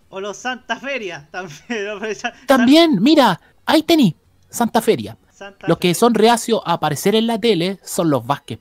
O 0.08 0.20
los 0.20 0.36
Santa 0.36 0.76
Feria 0.76 1.26
también. 1.32 2.06
También, 2.46 3.02
mira, 3.02 3.40
ahí 3.66 3.82
tení. 3.82 4.14
Santa 4.50 4.82
Feria. 4.82 5.16
Santa 5.30 5.66
Los 5.68 5.78
que 5.78 5.94
son 5.94 6.14
reacios 6.14 6.60
a 6.64 6.74
aparecer 6.74 7.14
en 7.14 7.26
la 7.26 7.38
tele 7.40 7.78
son 7.82 8.10
los 8.10 8.26
Vázquez. 8.26 8.58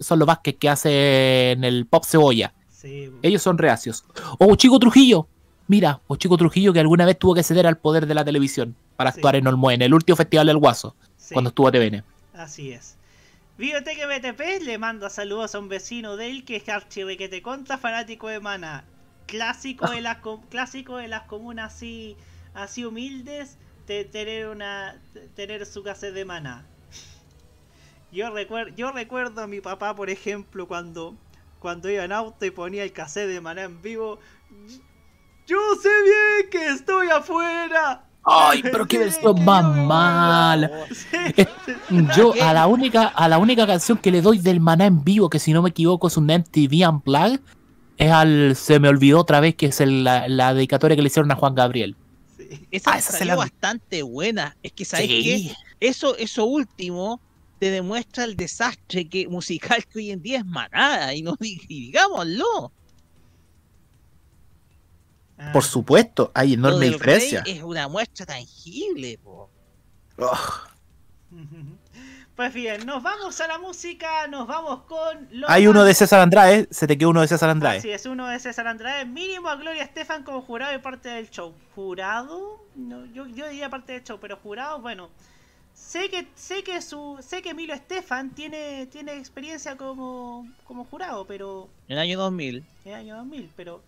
Son 0.00 0.18
los 0.18 0.26
Vázquez 0.26 0.56
que 0.58 0.68
hacen 0.68 1.64
el 1.64 1.86
Pop 1.86 2.04
Cebolla. 2.06 2.54
Sí, 2.70 3.10
Ellos 3.22 3.42
son 3.42 3.58
reacios. 3.58 4.04
O 4.38 4.54
Chico 4.56 4.78
Trujillo. 4.78 5.28
Mira, 5.68 6.00
o 6.06 6.16
Chico 6.16 6.36
Trujillo 6.36 6.72
que 6.72 6.80
alguna 6.80 7.06
vez 7.06 7.18
tuvo 7.18 7.34
que 7.34 7.42
ceder 7.42 7.66
al 7.66 7.78
poder 7.78 8.06
de 8.06 8.14
la 8.14 8.24
televisión 8.24 8.74
para 8.96 9.12
Sí. 9.12 9.18
actuar 9.18 9.36
en 9.36 9.46
Olmué, 9.46 9.74
en 9.74 9.82
el 9.82 9.94
último 9.94 10.16
festival 10.16 10.46
del 10.46 10.58
Guaso, 10.58 10.96
Sí. 11.16 11.34
cuando 11.34 11.48
estuvo 11.50 11.68
a 11.68 11.72
TVN. 11.72 12.02
Así 12.34 12.72
es. 12.72 12.96
Biblioteca 13.58 14.06
BTP 14.06 14.60
le 14.64 14.78
manda 14.78 15.10
saludos 15.10 15.54
a 15.54 15.58
un 15.58 15.68
vecino 15.68 16.16
de 16.16 16.30
él 16.30 16.44
que 16.44 16.56
es 16.56 16.68
archirrequete 16.68 17.42
contra 17.42 17.78
fanático 17.78 18.28
de 18.28 18.40
Mana. 18.40 18.84
Clásico 19.26 19.86
de 19.90 20.00
las 20.00 20.18
clásico 20.48 20.96
de 20.96 21.08
las 21.08 21.22
comunas 21.22 21.74
así 21.74 22.16
así 22.54 22.84
humildes 22.84 23.56
de 23.86 24.04
tener 24.04 24.48
una 24.48 25.00
tener 25.34 25.64
su 25.66 25.82
cassette 25.82 26.14
de 26.14 26.24
Mana. 26.24 26.64
Yo 28.12 28.30
recuerdo 28.30 28.74
yo 28.76 28.92
recuerdo 28.92 29.42
a 29.42 29.46
mi 29.46 29.60
papá, 29.60 29.94
por 29.96 30.10
ejemplo, 30.10 30.66
cuando 30.68 31.14
cuando 31.58 31.88
iba 31.90 32.04
en 32.04 32.12
auto 32.12 32.44
y 32.44 32.50
ponía 32.50 32.82
el 32.84 32.92
cassette 32.92 33.28
de 33.28 33.40
Maná 33.40 33.62
en 33.64 33.80
vivo. 33.82 34.18
Yo 35.46 35.58
sé 35.82 35.88
bien 36.04 36.50
que 36.50 36.68
estoy 36.68 37.08
afuera. 37.08 38.04
Ay, 38.24 38.62
pero 38.62 38.86
qué 38.86 38.98
versión 39.00 39.44
más 39.44 39.64
mala. 39.64 40.70
Eh, 41.36 41.46
Yo 42.16 42.32
a 42.42 42.52
la 42.52 42.66
única 42.66 43.06
a 43.08 43.28
la 43.28 43.38
única 43.38 43.66
canción 43.66 43.98
que 43.98 44.10
le 44.10 44.22
doy 44.22 44.38
del 44.38 44.60
Maná 44.60 44.86
en 44.86 45.02
vivo, 45.04 45.28
que 45.30 45.38
si 45.38 45.52
no 45.52 45.62
me 45.62 45.70
equivoco 45.70 46.08
es 46.08 46.16
un 46.16 46.26
MTV 46.26 46.88
Unplugged, 46.88 47.40
es 47.96 48.10
al 48.12 48.54
Se 48.56 48.78
me 48.80 48.88
olvidó 48.88 49.20
otra 49.20 49.40
vez 49.40 49.54
que 49.54 49.66
es 49.66 49.80
el- 49.80 50.04
la, 50.04 50.28
la 50.28 50.54
dedicatoria 50.54 50.96
que 50.96 51.02
le 51.02 51.08
hicieron 51.08 51.30
a 51.32 51.36
Juan 51.36 51.54
Gabriel. 51.54 51.96
Esa, 52.70 52.92
Ah, 52.92 52.98
esa 52.98 53.12
se 53.12 53.18
salió 53.18 53.32
la- 53.34 53.38
bastante 53.38 54.02
buena. 54.02 54.56
Es 54.62 54.72
que, 54.72 54.84
¿sabes 54.84 55.06
Sí. 55.08 55.22
qué? 55.22 55.54
Eso, 55.88 56.16
eso 56.16 56.44
último 56.44 57.20
te 57.58 57.70
demuestra 57.70 58.24
el 58.24 58.36
desastre 58.36 59.08
que 59.08 59.28
musical 59.28 59.84
que 59.86 59.98
hoy 59.98 60.10
en 60.10 60.22
día 60.22 60.38
es 60.38 60.44
manada. 60.46 61.14
Y 61.14 61.22
no 61.22 61.36
digámoslo. 61.40 62.72
Por 65.52 65.64
supuesto, 65.64 66.30
hay 66.34 66.52
enorme 66.54 66.86
diferencia. 66.90 67.42
Rey 67.42 67.56
es 67.56 67.62
una 67.64 67.88
muestra 67.88 68.24
tangible, 68.26 69.18
po. 69.18 69.50
Pues 72.42 72.54
bien, 72.54 72.84
nos 72.86 73.04
vamos 73.04 73.40
a 73.40 73.46
la 73.46 73.58
música, 73.58 74.26
nos 74.26 74.48
vamos 74.48 74.82
con 74.82 75.28
los 75.30 75.48
Hay 75.48 75.68
uno 75.68 75.84
de 75.84 75.94
César 75.94 76.18
Andrade, 76.18 76.66
se 76.72 76.88
te 76.88 76.98
quedó 76.98 77.10
uno 77.10 77.20
de 77.20 77.28
César 77.28 77.48
Andrade. 77.48 77.78
Así 77.78 77.92
es, 77.92 78.04
uno 78.04 78.26
de 78.26 78.40
César 78.40 78.66
Andrade, 78.66 79.04
mínimo 79.04 79.48
a 79.48 79.54
Gloria 79.54 79.84
Estefan 79.84 80.24
como 80.24 80.42
jurado 80.42 80.74
y 80.74 80.78
parte 80.78 81.08
del 81.08 81.30
show. 81.30 81.54
¿Jurado? 81.76 82.60
No, 82.74 83.06
yo, 83.06 83.28
yo 83.28 83.48
diría 83.48 83.70
parte 83.70 83.92
del 83.92 84.02
show, 84.02 84.18
pero 84.20 84.38
jurado, 84.38 84.80
bueno. 84.80 85.08
Sé 85.72 86.10
que, 86.10 86.26
sé 86.34 86.64
que 86.64 86.82
su, 86.82 87.16
sé 87.22 87.42
que 87.42 87.50
Emilio 87.50 87.76
Estefan 87.76 88.30
tiene, 88.30 88.86
tiene 88.86 89.16
experiencia 89.18 89.76
como, 89.76 90.48
como 90.64 90.84
jurado, 90.86 91.24
pero. 91.24 91.68
En 91.86 91.92
el 91.92 91.98
año 92.00 92.18
2000. 92.18 92.56
En 92.56 92.92
el 92.92 92.94
año 92.98 93.16
2000, 93.18 93.50
pero 93.54 93.82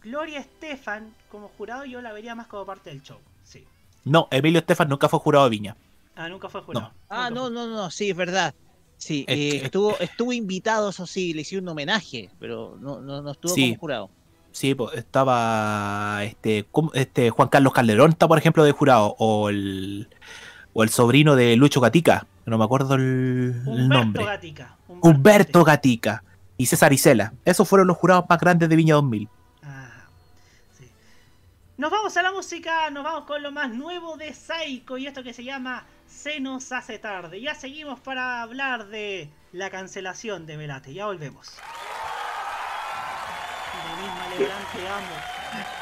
Gloria 0.00 0.38
Estefan 0.38 1.14
como 1.30 1.48
jurado 1.58 1.84
yo 1.84 2.00
la 2.00 2.14
vería 2.14 2.34
más 2.34 2.46
como 2.46 2.64
parte 2.64 2.88
del 2.88 3.02
show. 3.02 3.18
Sí. 3.44 3.66
No, 4.04 4.28
Emilio 4.30 4.60
Estefan 4.60 4.88
nunca 4.88 5.10
fue 5.10 5.18
jurado 5.18 5.44
de 5.44 5.50
Viña. 5.50 5.76
Ah, 6.14 6.28
nunca 6.28 6.48
fue 6.48 6.60
jurado. 6.62 6.92
Ah, 7.08 7.30
no, 7.30 7.48
no, 7.50 7.66
no, 7.66 7.90
sí, 7.90 8.10
es 8.10 8.16
verdad. 8.16 8.54
Sí, 8.98 9.24
Es 9.26 9.36
eh, 9.36 9.50
que- 9.60 9.64
estuvo, 9.66 9.98
estuvo 9.98 10.32
invitado, 10.32 10.90
eso 10.90 11.06
sí, 11.06 11.32
le 11.34 11.40
hicieron 11.42 11.64
un 11.64 11.70
homenaje, 11.70 12.30
pero 12.38 12.76
no, 12.80 13.00
no, 13.00 13.22
no 13.22 13.32
estuvo 13.32 13.54
Sí. 13.54 13.70
como 13.70 13.80
jurado. 13.80 14.10
Sí, 14.52 14.74
pues, 14.74 14.96
estaba 14.98 16.20
este, 16.24 16.66
este 16.92 17.30
Juan 17.30 17.48
Carlos 17.48 17.72
Calderón, 17.72 18.10
está 18.10 18.28
por 18.28 18.36
ejemplo 18.38 18.62
de 18.64 18.72
jurado, 18.72 19.16
o 19.18 19.48
el, 19.48 20.08
o 20.74 20.82
el 20.82 20.90
sobrino 20.90 21.34
de 21.36 21.56
Lucho 21.56 21.80
Gatica, 21.80 22.26
no 22.44 22.58
me 22.58 22.64
acuerdo 22.64 22.94
el, 22.96 23.00
el 23.02 23.68
Humberto 23.68 23.88
nombre. 24.04 24.24
Gatica. 24.24 24.76
Humberto 25.00 25.64
Gatica 25.64 26.22
y 26.58 26.66
César 26.66 26.92
Isela. 26.92 27.32
Esos 27.46 27.66
fueron 27.66 27.88
los 27.88 27.96
jurados 27.96 28.26
más 28.28 28.38
grandes 28.38 28.68
de 28.68 28.76
Viña 28.76 28.94
2000. 28.96 29.28
Nos 31.78 31.90
vamos 31.90 32.16
a 32.16 32.22
la 32.22 32.30
música, 32.30 32.90
nos 32.90 33.02
vamos 33.02 33.24
con 33.24 33.42
lo 33.42 33.50
más 33.50 33.72
nuevo 33.74 34.16
de 34.16 34.32
Psycho 34.34 34.98
y 34.98 35.06
esto 35.06 35.22
que 35.22 35.32
se 35.32 35.42
llama 35.42 35.84
Se 36.12 36.40
nos 36.40 36.70
hace 36.72 36.98
tarde. 36.98 37.40
Ya 37.40 37.54
seguimos 37.54 37.98
para 37.98 38.42
hablar 38.42 38.86
de 38.88 39.30
la 39.52 39.70
cancelación 39.70 40.46
de 40.46 40.56
Velate. 40.56 40.92
Ya 40.94 41.06
volvemos. 41.06 41.48
De 43.72 44.02
misma 44.02 44.26
te 44.72 45.81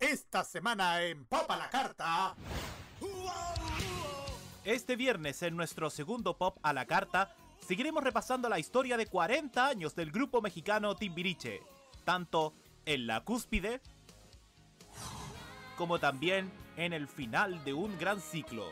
Esta 0.00 0.44
semana 0.44 1.02
en 1.02 1.24
Pop 1.24 1.50
a 1.50 1.56
la 1.56 1.70
Carta. 1.70 2.34
Este 4.64 4.96
viernes 4.96 5.42
en 5.42 5.56
nuestro 5.56 5.90
segundo 5.90 6.36
Pop 6.36 6.58
a 6.62 6.72
la 6.72 6.86
Carta 6.86 7.34
seguiremos 7.66 8.02
repasando 8.02 8.48
la 8.48 8.58
historia 8.58 8.96
de 8.96 9.06
40 9.06 9.66
años 9.66 9.94
del 9.94 10.10
grupo 10.10 10.42
mexicano 10.42 10.94
Timbiriche, 10.96 11.62
tanto 12.04 12.54
en 12.84 13.06
la 13.06 13.24
cúspide 13.24 13.80
como 15.76 15.98
también 15.98 16.52
en 16.76 16.92
el 16.92 17.08
final 17.08 17.64
de 17.64 17.72
un 17.72 17.98
gran 17.98 18.20
ciclo. 18.20 18.66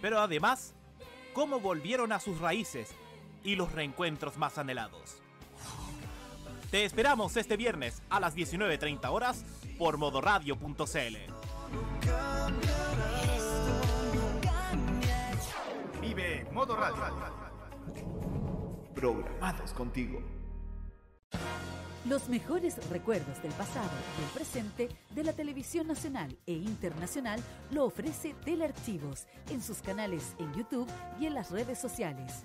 Pero 0.00 0.20
además, 0.20 0.74
cómo 1.32 1.60
volvieron 1.60 2.12
a 2.12 2.20
sus 2.20 2.38
raíces 2.40 2.94
y 3.44 3.56
los 3.56 3.72
reencuentros 3.72 4.36
más 4.36 4.58
anhelados. 4.58 5.19
Te 6.70 6.84
esperamos 6.84 7.36
este 7.36 7.56
viernes 7.56 8.00
a 8.10 8.20
las 8.20 8.36
19.30 8.36 9.10
horas 9.10 9.44
por 9.76 9.98
modoradio.cl. 9.98 11.16
Vive 16.00 16.46
Modo 16.52 16.76
Radio. 16.76 17.02
Programados 18.94 19.72
contigo. 19.72 20.22
Los 22.04 22.28
mejores 22.28 22.88
recuerdos 22.88 23.42
del 23.42 23.52
pasado 23.52 23.90
y 24.20 24.22
el 24.22 24.28
presente 24.30 24.88
de 25.10 25.24
la 25.24 25.32
televisión 25.32 25.88
nacional 25.88 26.38
e 26.46 26.52
internacional 26.52 27.42
lo 27.72 27.84
ofrece 27.84 28.34
Telearchivos 28.44 29.26
en 29.50 29.60
sus 29.60 29.82
canales 29.82 30.36
en 30.38 30.54
YouTube 30.54 30.88
y 31.18 31.26
en 31.26 31.34
las 31.34 31.50
redes 31.50 31.80
sociales. 31.80 32.44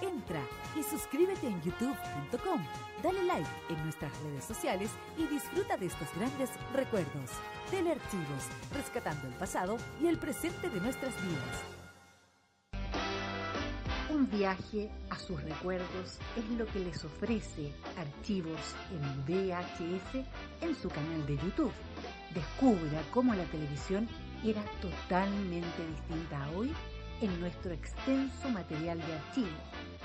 Entra 0.00 0.40
y 0.78 0.82
suscríbete 0.82 1.46
en 1.46 1.60
youtube.com, 1.62 2.62
dale 3.02 3.22
like 3.24 3.48
en 3.68 3.82
nuestras 3.82 4.12
redes 4.22 4.44
sociales 4.44 4.90
y 5.18 5.26
disfruta 5.26 5.76
de 5.76 5.86
estos 5.86 6.08
grandes 6.16 6.50
recuerdos. 6.72 7.30
Telearchivos, 7.70 8.48
rescatando 8.72 9.28
el 9.28 9.34
pasado 9.34 9.76
y 10.00 10.06
el 10.06 10.18
presente 10.18 10.70
de 10.70 10.80
nuestras 10.80 11.14
vidas. 11.22 11.82
Un 14.12 14.28
viaje 14.28 14.90
a 15.08 15.18
sus 15.18 15.42
recuerdos 15.42 16.18
es 16.36 16.48
lo 16.58 16.66
que 16.66 16.80
les 16.80 17.02
ofrece 17.02 17.72
Archivos 17.96 18.60
en 18.90 19.24
VHS 19.24 20.26
en 20.60 20.76
su 20.76 20.88
canal 20.90 21.26
de 21.26 21.36
YouTube. 21.38 21.72
Descubra 22.34 23.02
cómo 23.10 23.34
la 23.34 23.44
televisión 23.44 24.06
era 24.44 24.62
totalmente 24.82 25.86
distinta 25.86 26.44
a 26.44 26.50
hoy 26.50 26.72
en 27.22 27.40
nuestro 27.40 27.72
extenso 27.72 28.50
material 28.50 28.98
de 28.98 29.14
archivo. 29.14 29.48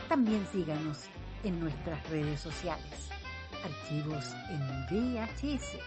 También 0.10 0.48
síganos 0.54 1.00
en 1.44 1.60
nuestras 1.60 2.10
redes 2.10 2.40
sociales. 2.40 3.10
Archivos 3.64 4.24
en 4.50 4.62
VHS, 4.86 5.78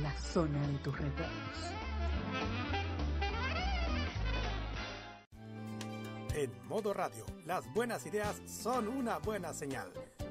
la 0.00 0.16
zona 0.18 0.64
de 0.68 0.78
tus 0.78 0.96
recuerdos. 0.96 1.76
En 6.34 6.52
Modo 6.68 6.94
Radio, 6.94 7.24
las 7.44 7.66
buenas 7.74 8.06
ideas 8.06 8.40
son 8.46 8.86
una 8.86 9.18
buena 9.18 9.52
señal. 9.52 9.90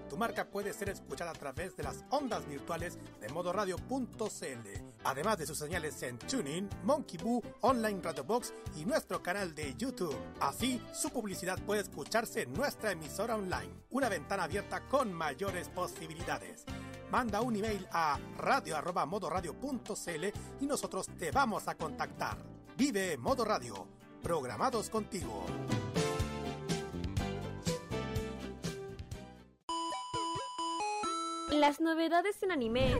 Tu 0.09 0.15
marca 0.15 0.45
puede 0.49 0.71
ser 0.71 0.89
escuchada 0.89 1.31
a 1.31 1.33
través 1.33 1.75
de 1.75 1.83
las 1.83 2.05
ondas 2.11 2.47
virtuales 2.47 2.97
de 3.19 3.27
modoradio.cl, 3.29 4.94
además 5.05 5.37
de 5.37 5.45
sus 5.45 5.57
señales 5.57 6.01
en 6.03 6.17
TuneIn, 6.17 6.67
Monkey 6.83 7.17
Boo, 7.17 7.41
Online 7.61 8.01
Radio 8.01 8.23
Box 8.23 8.53
y 8.75 8.85
nuestro 8.85 9.21
canal 9.21 9.55
de 9.55 9.73
YouTube. 9.77 10.15
Así, 10.41 10.81
su 10.93 11.09
publicidad 11.09 11.59
puede 11.65 11.81
escucharse 11.81 12.41
en 12.41 12.53
nuestra 12.53 12.91
emisora 12.91 13.35
online, 13.35 13.71
una 13.91 14.09
ventana 14.09 14.43
abierta 14.43 14.81
con 14.87 15.13
mayores 15.13 15.69
posibilidades. 15.69 16.65
manda 17.11 17.39
un 17.39 17.55
email 17.55 17.87
a 17.91 18.19
radio.modoradio.cl 18.37 20.25
y 20.59 20.65
nosotros 20.65 21.07
te 21.17 21.31
vamos 21.31 21.67
a 21.67 21.75
contactar. 21.75 22.37
Vive 22.75 23.15
Modo 23.17 23.45
Radio, 23.45 23.87
programados 24.21 24.89
contigo. 24.89 25.45
Las 31.51 31.79
novedades 31.79 32.43
en 32.43 32.51
anime. 32.51 32.99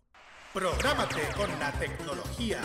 Prográmate 0.53 1.21
con 1.37 1.49
la 1.59 1.71
tecnología. 1.71 2.59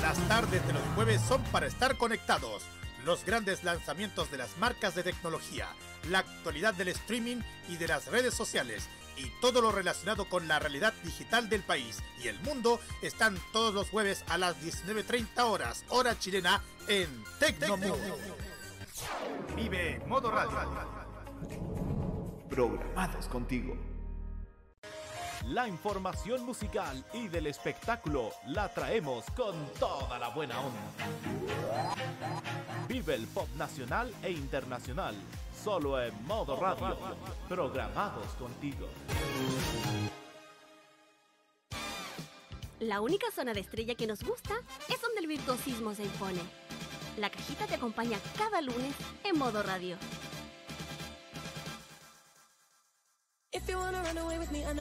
Las 0.00 0.16
tardes 0.26 0.66
de 0.66 0.72
los 0.72 0.82
jueves 0.94 1.20
son 1.20 1.42
para 1.44 1.66
estar 1.66 1.98
conectados. 1.98 2.62
Los 3.04 3.26
grandes 3.26 3.62
lanzamientos 3.62 4.30
de 4.30 4.38
las 4.38 4.56
marcas 4.56 4.94
de 4.94 5.02
tecnología, 5.02 5.68
la 6.08 6.20
actualidad 6.20 6.72
del 6.72 6.88
streaming 6.88 7.42
y 7.68 7.76
de 7.76 7.88
las 7.88 8.06
redes 8.06 8.32
sociales 8.32 8.88
y 9.18 9.28
todo 9.42 9.60
lo 9.60 9.70
relacionado 9.70 10.26
con 10.26 10.48
la 10.48 10.58
realidad 10.58 10.94
digital 11.04 11.50
del 11.50 11.62
país 11.62 12.02
y 12.22 12.28
el 12.28 12.40
mundo 12.40 12.80
están 13.02 13.36
todos 13.52 13.74
los 13.74 13.90
jueves 13.90 14.24
a 14.28 14.38
las 14.38 14.56
19.30 14.62 15.42
horas, 15.42 15.84
hora 15.90 16.18
chilena, 16.18 16.62
en 16.88 17.22
Tecnomood. 17.38 17.98
Vive 19.54 20.00
Modo 20.06 20.30
Radio. 20.30 20.58
Programados 22.48 23.28
contigo. 23.28 23.93
La 25.48 25.68
información 25.68 26.46
musical 26.46 27.04
y 27.12 27.28
del 27.28 27.46
espectáculo 27.46 28.30
la 28.46 28.72
traemos 28.72 29.26
con 29.36 29.54
toda 29.78 30.18
la 30.18 30.30
buena 30.30 30.58
onda. 30.58 30.80
Vive 32.88 33.14
el 33.14 33.26
pop 33.26 33.46
nacional 33.54 34.10
e 34.22 34.30
internacional, 34.30 35.14
solo 35.62 36.02
en 36.02 36.14
modo 36.26 36.56
radio, 36.56 36.96
programados 37.46 38.28
contigo. 38.38 38.88
La 42.80 43.02
única 43.02 43.26
zona 43.30 43.52
de 43.52 43.60
estrella 43.60 43.94
que 43.94 44.06
nos 44.06 44.24
gusta 44.24 44.54
es 44.88 45.00
donde 45.02 45.20
el 45.20 45.26
virtuosismo 45.26 45.94
se 45.94 46.04
impone. 46.04 46.40
La 47.18 47.28
cajita 47.28 47.66
te 47.66 47.74
acompaña 47.74 48.18
cada 48.38 48.62
lunes 48.62 48.94
en 49.24 49.38
modo 49.38 49.62
radio. 49.62 49.96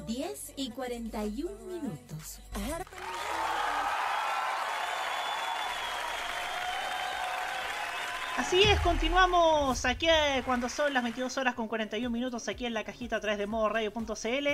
10 0.05 0.53
y 0.55 0.69
41 0.71 1.51
minutos. 1.65 2.39
Así 8.37 8.63
es, 8.63 8.79
continuamos 8.79 9.85
aquí 9.85 10.07
eh, 10.09 10.41
cuando 10.43 10.67
son 10.67 10.91
las 10.93 11.03
22 11.03 11.37
horas 11.37 11.53
con 11.53 11.67
41 11.67 12.09
minutos 12.09 12.47
aquí 12.47 12.65
en 12.65 12.73
la 12.73 12.83
cajita 12.83 13.17
a 13.17 13.19
través 13.19 13.37
de 13.37 13.45
modoradio.cl 13.45 14.47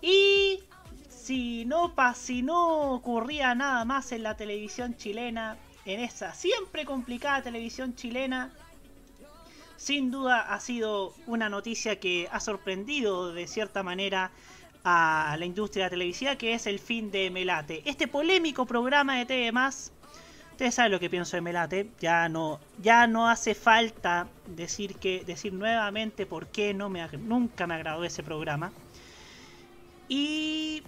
y 0.00 0.64
si 1.08 1.64
no, 1.64 1.94
pa- 1.94 2.14
si 2.14 2.42
no 2.42 2.92
ocurría 2.94 3.54
nada 3.54 3.84
más 3.84 4.10
en 4.10 4.24
la 4.24 4.36
televisión 4.36 4.96
chilena, 4.96 5.56
en 5.84 6.00
esa 6.00 6.34
siempre 6.34 6.84
complicada 6.84 7.42
televisión 7.42 7.94
chilena, 7.94 8.50
sin 9.82 10.12
duda 10.12 10.54
ha 10.54 10.60
sido 10.60 11.12
una 11.26 11.48
noticia 11.48 11.98
que 11.98 12.28
ha 12.30 12.38
sorprendido 12.38 13.32
de 13.32 13.48
cierta 13.48 13.82
manera 13.82 14.30
a 14.84 15.34
la 15.36 15.44
industria 15.44 15.90
televisiva, 15.90 16.36
que 16.36 16.54
es 16.54 16.68
el 16.68 16.78
fin 16.78 17.10
de 17.10 17.30
Melate. 17.30 17.82
Este 17.84 18.06
polémico 18.06 18.64
programa 18.64 19.16
de 19.16 19.26
TV 19.26 19.52
Ustedes 20.52 20.74
saben 20.76 20.92
lo 20.92 21.00
que 21.00 21.10
pienso 21.10 21.36
de 21.36 21.40
Melate. 21.40 21.90
Ya 21.98 22.28
no, 22.28 22.60
ya 22.80 23.08
no 23.08 23.28
hace 23.28 23.56
falta 23.56 24.28
decir 24.46 24.94
que 24.98 25.24
decir 25.26 25.52
nuevamente 25.52 26.26
por 26.26 26.46
qué 26.46 26.74
no 26.74 26.88
me 26.88 27.04
nunca 27.18 27.66
me 27.66 27.74
agradó 27.74 28.04
ese 28.04 28.22
programa. 28.22 28.70
Y 30.08 30.84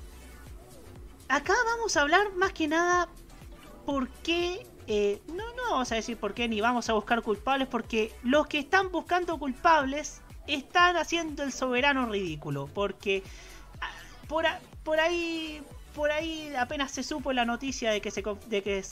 acá 1.26 1.54
vamos 1.64 1.96
a 1.96 2.02
hablar 2.02 2.32
más 2.36 2.52
que 2.52 2.68
nada 2.68 3.08
por 3.86 4.08
qué. 4.22 4.64
Eh, 4.86 5.20
no, 5.28 5.54
no 5.54 5.70
vamos 5.70 5.92
a 5.92 5.94
decir 5.94 6.16
por 6.16 6.34
qué 6.34 6.48
ni 6.48 6.60
vamos 6.60 6.88
a 6.88 6.92
buscar 6.92 7.22
culpables, 7.22 7.68
porque 7.68 8.12
los 8.22 8.46
que 8.46 8.58
están 8.58 8.90
buscando 8.92 9.38
culpables 9.38 10.20
están 10.46 10.96
haciendo 10.96 11.42
el 11.42 11.52
soberano 11.52 12.06
ridículo. 12.06 12.68
Porque 12.72 13.22
ah, 13.80 13.90
por, 14.28 14.44
por 14.82 15.00
ahí 15.00 15.62
por 15.94 16.10
ahí 16.10 16.52
apenas 16.58 16.90
se 16.90 17.02
supo 17.02 17.32
la 17.32 17.44
noticia 17.44 17.90
de 17.90 18.00
que 18.00 18.10
se 18.10 18.22
de 18.46 18.62
que 18.62 18.84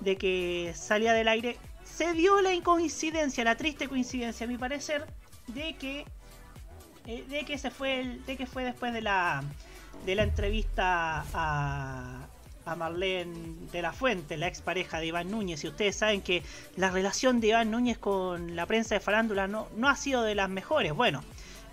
de 0.00 0.16
que 0.16 0.72
salía 0.76 1.12
del 1.12 1.28
aire 1.28 1.56
se 1.84 2.12
dio 2.12 2.40
la 2.40 2.50
coincidencia 2.62 3.42
la 3.42 3.56
triste 3.56 3.88
coincidencia 3.88 4.46
a 4.46 4.48
mi 4.48 4.56
parecer 4.56 5.06
de 5.48 5.74
que 5.74 6.06
eh, 7.06 7.24
de 7.28 7.44
que 7.44 7.58
se 7.58 7.70
fue 7.70 8.20
de 8.26 8.36
que 8.36 8.46
fue 8.46 8.62
después 8.64 8.92
de 8.92 9.02
la 9.02 9.42
de 10.04 10.14
la 10.14 10.22
entrevista 10.22 11.24
a 11.34 12.28
a 12.66 12.74
Marlene 12.74 13.54
de 13.70 13.80
la 13.80 13.92
Fuente, 13.92 14.36
la 14.36 14.48
expareja 14.48 14.98
de 14.98 15.06
Iván 15.06 15.30
Núñez, 15.30 15.62
y 15.62 15.68
ustedes 15.68 15.96
saben 15.96 16.20
que 16.20 16.42
la 16.76 16.90
relación 16.90 17.40
de 17.40 17.48
Iván 17.48 17.70
Núñez 17.70 17.96
con 17.96 18.56
la 18.56 18.66
prensa 18.66 18.96
de 18.96 19.00
farándula 19.00 19.46
no, 19.46 19.68
no 19.76 19.88
ha 19.88 19.94
sido 19.94 20.22
de 20.22 20.34
las 20.34 20.50
mejores. 20.50 20.92
Bueno, 20.92 21.22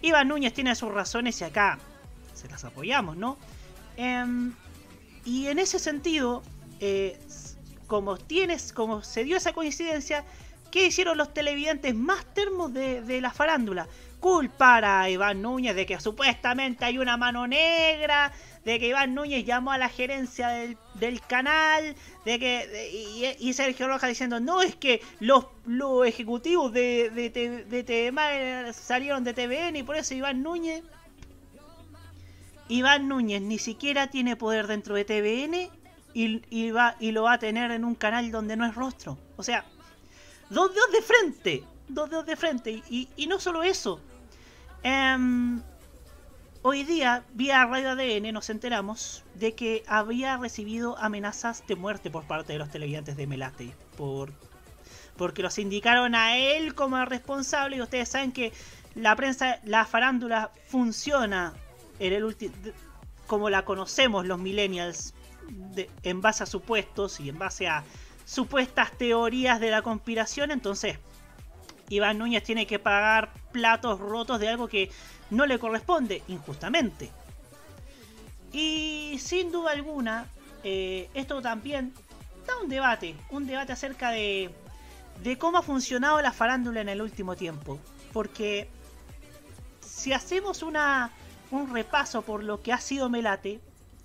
Iván 0.04 0.28
Núñez 0.28 0.54
tiene 0.54 0.76
sus 0.76 0.92
razones 0.94 1.42
y 1.42 1.46
acá 1.46 1.80
se 2.36 2.48
las 2.48 2.64
apoyamos, 2.64 3.18
¿no? 3.18 3.38
Em, 3.98 4.54
y 5.26 5.48
en 5.48 5.58
ese 5.58 5.80
sentido, 5.80 6.44
eh, 6.80 7.20
como 7.88 8.18
tienes, 8.18 8.72
como 8.72 9.02
se 9.02 9.24
dio 9.24 9.38
esa 9.38 9.54
coincidencia, 9.54 10.24
¿qué 10.72 10.86
hicieron 10.86 11.18
los 11.18 11.34
televidentes 11.34 11.96
más 11.96 12.24
termos 12.36 12.72
de 12.72 13.20
la 13.20 13.32
farándula? 13.32 13.88
Culpar 14.20 14.86
a 14.86 15.10
Iván 15.10 15.42
Núñez 15.42 15.76
de 15.76 15.86
que 15.86 16.00
supuestamente 16.00 16.86
hay 16.86 16.98
una 16.98 17.18
mano 17.18 17.46
negra, 17.46 18.32
de 18.66 18.80
que 18.80 18.88
Iván 18.88 19.14
Núñez 19.14 19.46
llamó 19.46 19.72
a 19.72 19.78
la 19.78 19.90
gerencia 19.90 20.48
del, 20.50 20.78
del 20.96 21.20
canal, 21.22 21.96
de 22.26 22.40
que 22.40 22.68
de- 22.68 23.38
y, 23.40 23.54
Sergio 23.54 23.88
Rojas 23.88 24.10
diciendo 24.10 24.40
no 24.40 24.62
es 24.62 24.76
que 24.76 25.02
los, 25.20 25.48
los 25.66 26.06
ejecutivos 26.08 26.72
de, 26.72 27.10
de, 27.10 27.30
de 27.66 27.84
TVMA 27.84 28.72
salieron 28.74 29.24
de 29.24 29.34
TVN 29.34 29.76
y 29.78 29.84
por 29.84 29.96
eso 29.98 30.14
Iván 30.14 30.42
Núñez 30.44 30.84
Iván 32.70 33.08
Núñez 33.08 33.42
ni 33.42 33.60
siquiera 33.60 34.08
tiene 34.08 34.36
poder 34.36 34.68
dentro 34.68 34.96
de 34.96 35.06
TVN 35.06 35.70
y, 36.14 36.42
y 36.50 36.72
va, 36.72 36.96
y 37.00 37.12
lo 37.12 37.24
va 37.24 37.34
a 37.34 37.40
tener 37.40 37.72
en 37.72 37.84
un 37.84 37.96
canal 37.96 38.32
donde 38.32 38.56
no 38.56 38.66
es 38.66 38.76
rostro. 38.76 39.18
O 39.36 39.44
sea, 39.44 39.66
dos 40.50 40.74
dedos 40.74 40.92
de 40.92 41.02
frente. 41.02 41.64
Dos 41.88 42.10
dedos 42.10 42.26
de 42.26 42.36
frente. 42.36 42.84
Y, 42.90 43.10
y 43.18 43.28
no 43.28 43.40
solo 43.40 43.64
eso. 43.64 44.00
Em, 44.84 45.62
hoy 46.64 46.84
día, 46.84 47.24
vía 47.34 47.66
Radio 47.66 47.92
ADN, 47.92 48.34
nos 48.34 48.50
enteramos 48.50 49.24
de 49.36 49.54
que 49.54 49.84
había 49.88 50.38
recibido 50.38 50.98
amenazas 50.98 51.64
de 51.68 51.76
muerte 51.76 52.10
por 52.10 52.24
parte 52.26 52.54
de 52.54 52.60
los 52.60 52.70
televidentes 52.72 53.16
de 53.16 53.28
Melate. 53.28 53.74
Por, 53.96 54.32
porque 55.16 55.44
los 55.44 55.60
indicaron 55.60 56.16
a 56.16 56.38
él 56.38 56.74
como 56.74 57.04
responsable. 57.06 57.78
Y 57.78 57.82
ustedes 57.82 58.10
saben 58.10 58.32
que 58.32 58.52
la 58.96 59.16
prensa, 59.16 59.60
la 59.64 59.86
farándula 59.86 60.52
funciona 60.68 61.54
en 62.00 62.14
el 62.14 62.24
ulti- 62.24 62.52
como 63.28 63.50
la 63.50 63.64
conocemos 63.66 64.26
los 64.26 64.40
millennials 64.40 65.14
en 66.04 66.22
base 66.22 66.44
a 66.44 66.46
supuestos 66.46 67.20
y 67.20 67.30
en 67.30 67.38
base 67.38 67.68
a 67.68 67.84
supuestas 68.26 68.92
teorías 68.98 69.60
de 69.60 69.70
la 69.70 69.82
conspiración 69.82 70.52
entonces 70.52 70.98
Iván 71.90 72.18
Núñez 72.18 72.44
tiene 72.44 72.66
que 72.66 72.80
pagar 72.80 73.34
platos 73.52 74.00
rotos 74.00 74.40
de 74.40 74.48
algo 74.48 74.68
que 74.70 74.90
no 75.34 75.46
le 75.46 75.60
corresponde 75.60 76.24
injustamente 76.28 77.12
y 78.52 79.18
sin 79.20 79.52
duda 79.52 79.72
alguna 79.72 80.28
eh, 80.64 81.10
esto 81.14 81.42
también 81.42 81.94
da 82.48 82.58
un 82.62 82.70
debate 82.70 83.16
un 83.30 83.46
debate 83.46 83.74
acerca 83.74 84.12
de 84.12 84.54
de 85.22 85.38
cómo 85.38 85.58
ha 85.58 85.62
funcionado 85.62 86.22
la 86.22 86.32
farándula 86.32 86.82
en 86.82 86.90
el 86.90 87.02
último 87.02 87.36
tiempo. 87.36 87.80
Porque 88.12 88.68
si 89.82 90.14
hacemos 90.14 90.64
una, 90.64 91.12
un 91.52 91.74
repaso 91.74 92.22
por 92.24 92.44
lo 92.44 92.62
que 92.62 92.74
ha 92.74 92.80
sido 92.80 93.10
Melate, 93.10 93.60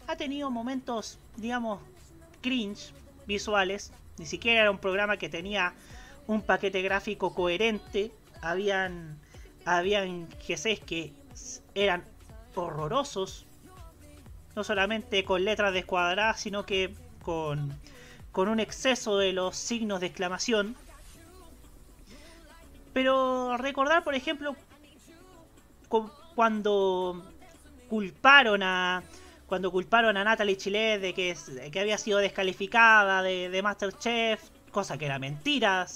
ha 0.07 0.17
tenido 0.17 0.51
momentos, 0.51 1.19
digamos, 1.37 1.81
cringe 2.41 2.93
visuales. 3.27 3.93
Ni 4.19 4.27
siquiera 4.27 4.63
era 4.63 4.71
un 4.71 4.79
programa 4.79 5.17
que 5.17 5.29
tenía 5.29 5.75
un 6.27 6.43
paquete 6.43 6.83
gráfico 6.83 7.35
coherente. 7.35 8.13
Habían, 8.41 9.19
habían 9.65 10.29
GCs 10.47 10.81
que 10.81 11.13
eran 11.75 12.05
horrorosos. 12.55 13.47
No 14.55 14.65
solamente 14.65 15.25
con 15.25 15.45
letras 15.45 15.73
descuadradas, 15.73 16.41
sino 16.41 16.67
que 16.67 16.95
con, 17.23 17.79
con 18.33 18.49
un 18.49 18.59
exceso 18.61 19.17
de 19.19 19.33
los 19.33 19.57
signos 19.57 20.01
de 20.01 20.07
exclamación. 20.07 20.75
Pero 22.93 23.57
recordar, 23.57 24.03
por 24.05 24.15
ejemplo, 24.15 24.57
cu- 25.89 26.11
cuando 26.35 27.23
culparon 27.89 28.63
a 28.63 29.03
cuando 29.47 29.71
culparon 29.71 30.17
a 30.19 30.25
Natalie 30.25 30.59
Chile 30.59 30.99
de 30.99 31.15
que, 31.15 31.35
que 31.73 31.81
había 31.81 31.97
sido 31.97 32.19
descalificada 32.19 33.23
de, 33.23 33.49
de 33.49 33.63
Masterchef, 33.63 34.43
cosa 34.71 34.99
que 34.99 35.07
era 35.07 35.19
mentira, 35.19 35.87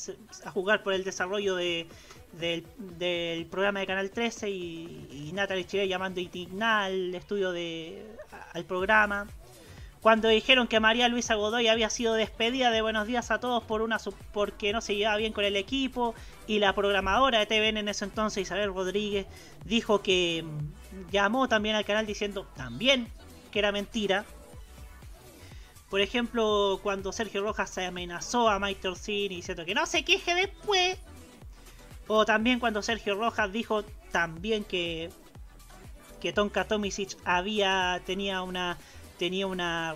a 0.45 0.51
jugar 0.51 0.83
por 0.83 0.95
el 0.95 1.05
desarrollo 1.05 1.57
de, 1.57 1.87
del, 2.33 3.47
programa 3.51 3.81
de 3.81 3.87
Canal 3.87 4.11
13 4.11 4.51
y, 4.51 5.29
y 5.29 5.33
Natalie 5.33 5.67
Chile 5.67 5.89
llamando 5.89 6.21
indigna 6.21 6.85
al 6.85 7.15
estudio 7.15 7.53
de 7.53 8.03
al 8.53 8.65
programa. 8.65 9.27
Cuando 10.03 10.29
dijeron 10.29 10.67
que 10.67 10.81
María 10.81 11.09
Luisa 11.09 11.37
Godoy 11.37 11.69
había 11.69 11.89
sido 11.89 12.15
despedida 12.15 12.73
de 12.73 12.83
Buenos 12.83 13.07
Días 13.07 13.31
a 13.31 13.39
todos 13.39 13.63
por 13.63 13.83
una 13.83 13.99
porque 14.33 14.73
no 14.73 14.81
se 14.81 14.97
llevaba 14.97 15.17
bien 15.17 15.33
con 15.33 15.45
el 15.45 15.55
equipo 15.55 16.17
y 16.49 16.59
la 16.59 16.75
programadora 16.75 17.39
de 17.39 17.47
TVN 17.47 17.77
en 17.77 17.89
ese 17.89 18.07
entonces, 18.07 18.43
Isabel 18.43 18.75
Rodríguez, 18.75 19.27
dijo 19.65 20.03
que 20.03 20.45
mm, 20.45 21.11
llamó 21.13 21.49
también 21.49 21.77
al 21.77 21.85
canal 21.85 22.05
diciendo 22.05 22.49
también 22.57 23.07
que 23.53 23.61
era 23.61 23.71
mentira. 23.71 24.25
Por 25.89 26.01
ejemplo, 26.01 26.81
cuando 26.83 27.13
Sergio 27.13 27.43
Rojas 27.43 27.71
se 27.71 27.85
amenazó 27.85 28.49
a 28.49 28.59
Mike 28.59 28.81
Torsini 28.81 29.37
diciendo 29.37 29.65
que 29.65 29.75
no 29.75 29.87
se 29.87 30.05
queje 30.05 30.35
después. 30.35 30.99
O 32.07 32.25
también 32.25 32.61
cuando 32.61 32.83
Sergio 32.83 33.15
Rojas 33.15 33.53
dijo 33.53 33.85
también 34.11 34.65
que 34.65 35.11
que 36.23 36.33
Tonka 36.33 36.65
Tomisic 36.65 37.17
había 37.25 38.01
tenía 38.07 38.43
una 38.43 38.79
tenía 39.19 39.49
una 39.49 39.95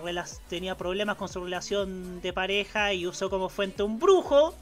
tenía 0.49 0.75
problemas 0.75 1.15
con 1.15 1.29
su 1.29 1.41
relación 1.41 2.21
de 2.21 2.33
pareja 2.33 2.93
y 2.93 3.07
usó 3.07 3.29
como 3.29 3.47
fuente 3.47 3.81
un 3.83 3.97
brujo, 3.97 4.53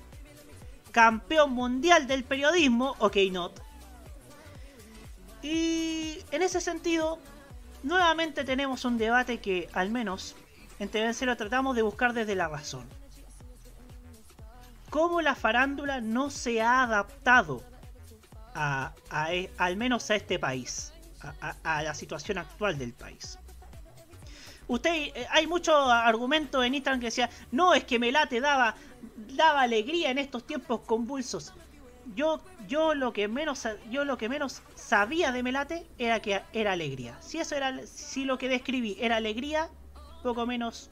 campeón 0.92 1.54
mundial 1.54 2.06
del 2.06 2.24
periodismo, 2.24 2.96
ok 3.00 3.18
not. 3.32 3.60
Y 5.42 6.20
en 6.32 6.42
ese 6.44 6.62
sentido, 6.62 7.20
nuevamente 7.82 8.44
tenemos 8.44 8.86
un 8.86 8.98
debate 8.98 9.40
que 9.40 9.68
al 9.74 9.90
menos 9.90 10.36
en 10.80 10.90
TV 10.90 11.14
Cero 11.14 11.36
tratamos 11.36 11.76
de 11.76 11.82
buscar 11.82 12.14
desde 12.14 12.36
la 12.36 12.48
razón. 12.48 12.88
¿Cómo 14.96 15.20
la 15.20 15.36
farándula 15.36 16.00
no 16.00 16.30
se 16.30 16.62
ha 16.62 16.84
adaptado 16.84 17.62
a, 18.54 18.94
e- 19.30 19.52
al 19.58 19.76
menos 19.76 20.10
a 20.10 20.16
este 20.16 20.40
país? 20.40 20.94
A, 21.66 21.84
la 21.84 21.94
situación 21.94 22.38
actual 22.38 22.78
del 22.78 22.94
país. 22.94 23.38
Usted, 24.70 25.12
eh, 25.14 25.28
hay 25.32 25.48
mucho 25.48 25.76
argumento 25.76 26.64
en 26.64 26.76
Instagram 26.76 27.02
que 27.02 27.08
decía, 27.08 27.30
no, 27.52 27.74
es 27.74 27.84
que 27.84 28.00
Melate 28.00 28.40
daba, 28.40 28.76
daba 29.34 29.64
alegría 29.64 30.12
en 30.12 30.18
estos 30.18 30.48
tiempos 30.48 30.80
convulsos. 30.86 31.52
Yo, 32.16 32.40
lo 32.94 33.12
que 33.12 33.28
menos, 33.28 33.68
yo 33.92 34.06
lo 34.06 34.18
que 34.18 34.30
menos 34.30 34.62
sabía 34.76 35.34
de 35.34 35.44
Melate 35.44 35.86
era 35.98 36.22
que 36.22 36.42
era 36.54 36.72
alegría. 36.72 37.18
Si 37.22 37.38
eso 37.38 37.54
era, 37.56 37.86
si 37.86 38.24
lo 38.24 38.38
que 38.38 38.48
describí 38.48 38.96
era 39.02 39.18
alegría, 39.18 39.68
poco 40.24 40.46
menos, 40.46 40.90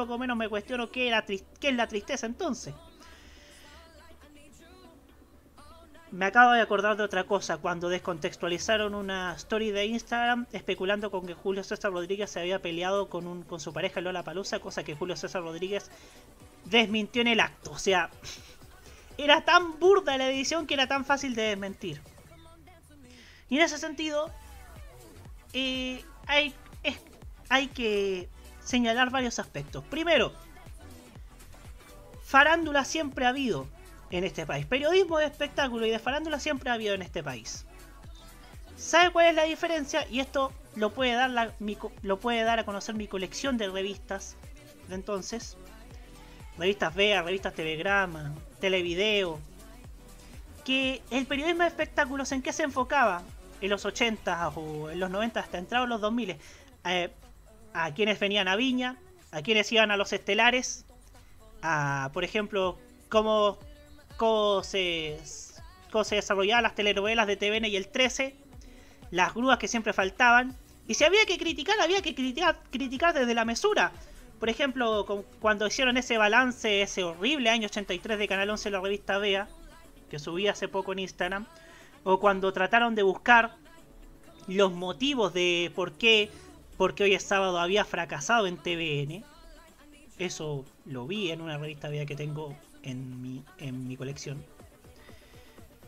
poco 0.00 0.18
menos 0.18 0.36
me 0.36 0.48
cuestiono 0.48 0.90
qué 0.90 1.08
era, 1.08 1.24
qué 1.24 1.68
es 1.68 1.74
la 1.74 1.86
tristeza 1.86 2.26
entonces. 2.26 2.74
Me 6.10 6.24
acabo 6.24 6.52
de 6.52 6.60
acordar 6.60 6.96
de 6.96 7.04
otra 7.04 7.24
cosa 7.24 7.58
cuando 7.58 7.88
descontextualizaron 7.88 8.96
una 8.96 9.32
story 9.36 9.70
de 9.70 9.86
Instagram 9.86 10.46
especulando 10.50 11.10
con 11.12 11.24
que 11.24 11.34
Julio 11.34 11.62
César 11.62 11.92
Rodríguez 11.92 12.30
se 12.30 12.40
había 12.40 12.58
peleado 12.60 13.08
con, 13.08 13.28
un, 13.28 13.42
con 13.42 13.60
su 13.60 13.72
pareja 13.72 14.00
Lola 14.00 14.24
Palusa, 14.24 14.58
cosa 14.58 14.82
que 14.82 14.96
Julio 14.96 15.14
César 15.16 15.42
Rodríguez 15.42 15.88
desmintió 16.64 17.22
en 17.22 17.28
el 17.28 17.38
acto. 17.38 17.70
O 17.70 17.78
sea, 17.78 18.10
era 19.18 19.44
tan 19.44 19.78
burda 19.78 20.18
la 20.18 20.28
edición 20.28 20.66
que 20.66 20.74
era 20.74 20.88
tan 20.88 21.04
fácil 21.04 21.36
de 21.36 21.42
desmentir. 21.42 22.00
Y 23.48 23.58
en 23.58 23.62
ese 23.62 23.78
sentido, 23.78 24.32
eh, 25.52 26.04
hay, 26.26 26.54
hay 27.48 27.68
que 27.68 28.28
señalar 28.70 29.10
varios 29.10 29.38
aspectos. 29.38 29.84
Primero, 29.84 30.32
farándula 32.22 32.84
siempre 32.84 33.26
ha 33.26 33.30
habido 33.30 33.66
en 34.10 34.24
este 34.24 34.46
país. 34.46 34.66
Periodismo 34.66 35.18
de 35.18 35.26
espectáculo 35.26 35.86
y 35.86 35.90
de 35.90 35.98
farándula 35.98 36.38
siempre 36.40 36.70
ha 36.70 36.74
habido 36.74 36.94
en 36.94 37.02
este 37.02 37.22
país. 37.22 37.66
¿Sabe 38.76 39.10
cuál 39.12 39.26
es 39.26 39.34
la 39.34 39.44
diferencia? 39.44 40.06
Y 40.08 40.20
esto 40.20 40.52
lo 40.76 40.90
puede 40.90 41.12
dar, 41.12 41.30
la- 41.30 41.52
lo 42.02 42.18
puede 42.18 42.42
dar 42.42 42.58
a 42.58 42.64
conocer 42.64 42.94
mi 42.94 43.06
colección 43.08 43.58
de 43.58 43.68
revistas 43.68 44.36
de 44.88 44.94
entonces. 44.94 45.56
Revistas 46.58 46.94
VEA, 46.94 47.22
revistas 47.22 47.54
Telegrama, 47.54 48.34
Televideo. 48.60 49.38
Que 50.64 51.02
el 51.10 51.26
periodismo 51.26 51.62
de 51.62 51.68
espectáculos 51.68 52.32
en 52.32 52.42
qué 52.42 52.52
se 52.52 52.62
enfocaba 52.62 53.22
en 53.60 53.70
los 53.70 53.84
80 53.84 54.48
o 54.50 54.90
en 54.90 55.00
los 55.00 55.10
90 55.10 55.40
hasta 55.40 55.58
entrados 55.58 55.88
los 55.88 56.00
2000 56.00 56.36
eh, 56.84 57.10
a 57.74 57.92
quienes 57.94 58.18
venían 58.18 58.48
a 58.48 58.56
Viña, 58.56 58.96
a 59.30 59.42
quienes 59.42 59.70
iban 59.72 59.90
a 59.90 59.96
los 59.96 60.12
estelares, 60.12 60.84
a 61.62 62.10
por 62.12 62.24
ejemplo 62.24 62.78
cómo, 63.08 63.58
cómo 64.16 64.62
se, 64.62 65.18
cómo 65.90 66.04
se 66.04 66.16
desarrollaban 66.16 66.62
las 66.62 66.74
telenovelas 66.74 67.26
de 67.26 67.36
TVN 67.36 67.66
y 67.66 67.76
el 67.76 67.88
13, 67.88 68.34
las 69.10 69.34
grúas 69.34 69.58
que 69.58 69.68
siempre 69.68 69.92
faltaban, 69.92 70.56
y 70.86 70.94
si 70.94 71.04
había 71.04 71.24
que 71.26 71.38
criticar, 71.38 71.78
había 71.80 72.02
que 72.02 72.14
criticar, 72.14 72.58
criticar 72.70 73.14
desde 73.14 73.34
la 73.34 73.44
mesura. 73.44 73.92
Por 74.40 74.48
ejemplo, 74.48 75.24
cuando 75.38 75.66
hicieron 75.66 75.96
ese 75.96 76.18
balance, 76.18 76.82
ese 76.82 77.04
horrible 77.04 77.50
año 77.50 77.66
83 77.66 78.18
de 78.18 78.26
Canal 78.26 78.50
11 78.50 78.70
la 78.70 78.80
revista 78.80 79.18
Bea, 79.18 79.48
que 80.08 80.18
subí 80.18 80.48
hace 80.48 80.66
poco 80.66 80.92
en 80.92 81.00
Instagram, 81.00 81.46
o 82.02 82.18
cuando 82.18 82.52
trataron 82.52 82.94
de 82.94 83.02
buscar 83.02 83.54
los 84.48 84.72
motivos 84.72 85.32
de 85.32 85.70
por 85.76 85.92
qué, 85.92 86.30
por 86.80 86.94
qué 86.94 87.02
hoy 87.04 87.12
es 87.12 87.22
sábado 87.24 87.58
había 87.58 87.84
fracasado 87.84 88.46
en 88.46 88.56
TVN. 88.56 89.22
Eso 90.18 90.64
lo 90.86 91.06
vi 91.06 91.30
en 91.30 91.42
una 91.42 91.58
revista 91.58 91.90
Bea 91.90 92.06
que 92.06 92.16
tengo 92.16 92.56
en 92.82 93.20
mi, 93.20 93.44
en 93.58 93.86
mi 93.86 93.98
colección. 93.98 94.42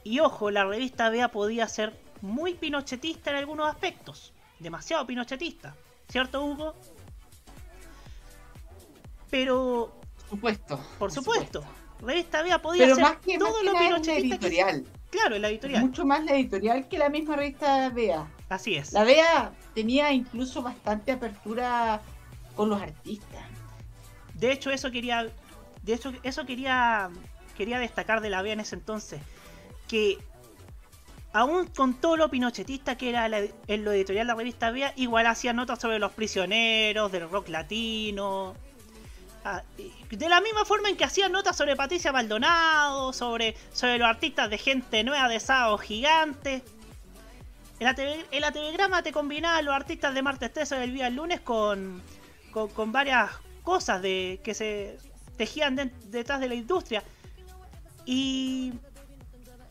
Y 0.04 0.20
ojo, 0.20 0.50
la 0.50 0.66
revista 0.66 1.08
Bea 1.08 1.28
podía 1.28 1.66
ser 1.66 1.98
muy 2.20 2.52
pinochetista 2.52 3.30
en 3.30 3.36
algunos 3.36 3.70
aspectos. 3.70 4.34
Demasiado 4.58 5.06
pinochetista. 5.06 5.74
¿Cierto, 6.10 6.44
Hugo? 6.44 6.74
Pero. 9.30 9.98
Supuesto. 10.28 10.78
Por 10.98 11.10
supuesto. 11.10 11.64
Revista 12.02 12.42
Bea 12.42 12.60
podía 12.60 12.82
Pero 12.84 12.96
ser 12.96 13.04
más 13.04 13.16
que, 13.16 13.38
todo 13.38 13.48
más 13.48 13.60
que 13.60 13.64
lo 13.64 13.78
pinochetista 13.78 14.38
que- 14.38 14.46
editorial. 14.46 14.84
Claro, 15.08 15.38
la 15.38 15.48
editorial. 15.48 15.84
Mucho 15.86 16.04
más 16.04 16.22
la 16.26 16.32
editorial 16.32 16.86
que 16.86 16.98
la 16.98 17.08
misma 17.08 17.36
revista 17.36 17.88
Bea. 17.88 18.26
Así 18.52 18.74
es. 18.76 18.92
La 18.92 19.02
Bea 19.04 19.52
tenía 19.74 20.12
incluso 20.12 20.60
bastante 20.62 21.12
apertura 21.12 22.02
con 22.54 22.68
los 22.68 22.82
artistas. 22.82 23.40
De 24.34 24.52
hecho, 24.52 24.70
eso 24.70 24.90
quería. 24.90 25.28
De 25.82 25.94
hecho, 25.94 26.12
eso 26.22 26.44
quería. 26.44 27.08
Quería 27.56 27.78
destacar 27.78 28.20
de 28.20 28.28
la 28.28 28.42
Bea 28.42 28.52
en 28.52 28.60
ese 28.60 28.74
entonces. 28.74 29.20
Que 29.88 30.18
aún 31.32 31.66
con 31.68 31.94
todo 31.94 32.18
lo 32.18 32.28
pinochetista 32.28 32.96
que 32.98 33.08
era 33.08 33.26
la- 33.28 33.40
en 33.40 33.84
lo 33.84 33.92
editorial 33.92 34.26
la 34.26 34.34
revista 34.34 34.70
Bea, 34.70 34.92
igual 34.96 35.26
hacía 35.26 35.54
notas 35.54 35.80
sobre 35.80 35.98
los 35.98 36.12
prisioneros, 36.12 37.10
del 37.10 37.30
rock 37.30 37.48
latino. 37.48 38.54
Ah, 39.44 39.62
de 40.10 40.28
la 40.28 40.40
misma 40.42 40.64
forma 40.66 40.90
en 40.90 40.96
que 40.96 41.04
hacía 41.04 41.28
notas 41.30 41.56
sobre 41.56 41.74
Patricia 41.74 42.12
Maldonado, 42.12 43.12
sobre, 43.14 43.56
sobre 43.72 43.96
los 43.98 44.06
artistas 44.08 44.50
de 44.50 44.58
gente 44.58 45.02
nueva 45.04 45.26
de 45.28 45.40
Sábado 45.40 45.78
Gigante. 45.78 46.62
En 47.82 47.86
la, 47.86 47.94
TV 47.96 48.24
en 48.30 48.40
la 48.40 48.52
telegrama 48.52 49.02
te 49.02 49.10
combinaba 49.10 49.60
los 49.60 49.74
artistas 49.74 50.14
de 50.14 50.22
martes 50.22 50.52
13 50.52 50.76
del 50.76 50.94
día 50.94 51.08
el 51.08 51.16
lunes 51.16 51.40
con, 51.40 52.00
con, 52.52 52.68
con 52.68 52.92
varias 52.92 53.28
cosas 53.64 54.00
de 54.00 54.40
que 54.44 54.54
se 54.54 54.98
tejían 55.36 55.74
de- 55.74 55.90
detrás 56.04 56.38
de 56.38 56.46
la 56.48 56.54
industria. 56.54 57.02
Y, 58.06 58.72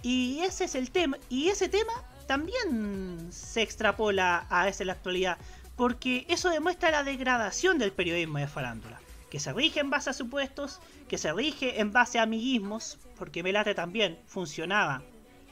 y 0.01 0.41
ese 0.41 0.65
es 0.65 0.75
el 0.75 0.91
tema. 0.91 1.17
Y 1.29 1.47
ese 1.47 1.69
tema 1.69 1.93
también 2.27 3.29
se 3.31 3.61
extrapola 3.61 4.45
a 4.49 4.67
esa 4.67 4.83
en 4.83 4.88
la 4.88 4.93
actualidad. 4.93 5.38
Porque 5.77 6.25
eso 6.27 6.49
demuestra 6.49 6.91
la 6.91 7.03
degradación 7.05 7.77
del 7.77 7.93
periodismo 7.93 8.39
de 8.39 8.47
farándula. 8.47 8.99
que 9.29 9.39
se 9.39 9.53
rige 9.53 9.79
en 9.79 9.89
base 9.89 10.09
a 10.09 10.13
supuestos, 10.13 10.81
que 11.07 11.17
se 11.17 11.31
rige 11.31 11.79
en 11.79 11.93
base 11.93 12.19
a 12.19 12.23
amiguismos, 12.23 12.97
porque 13.17 13.41
Melate 13.41 13.73
también 13.73 14.19
funcionaba 14.27 15.01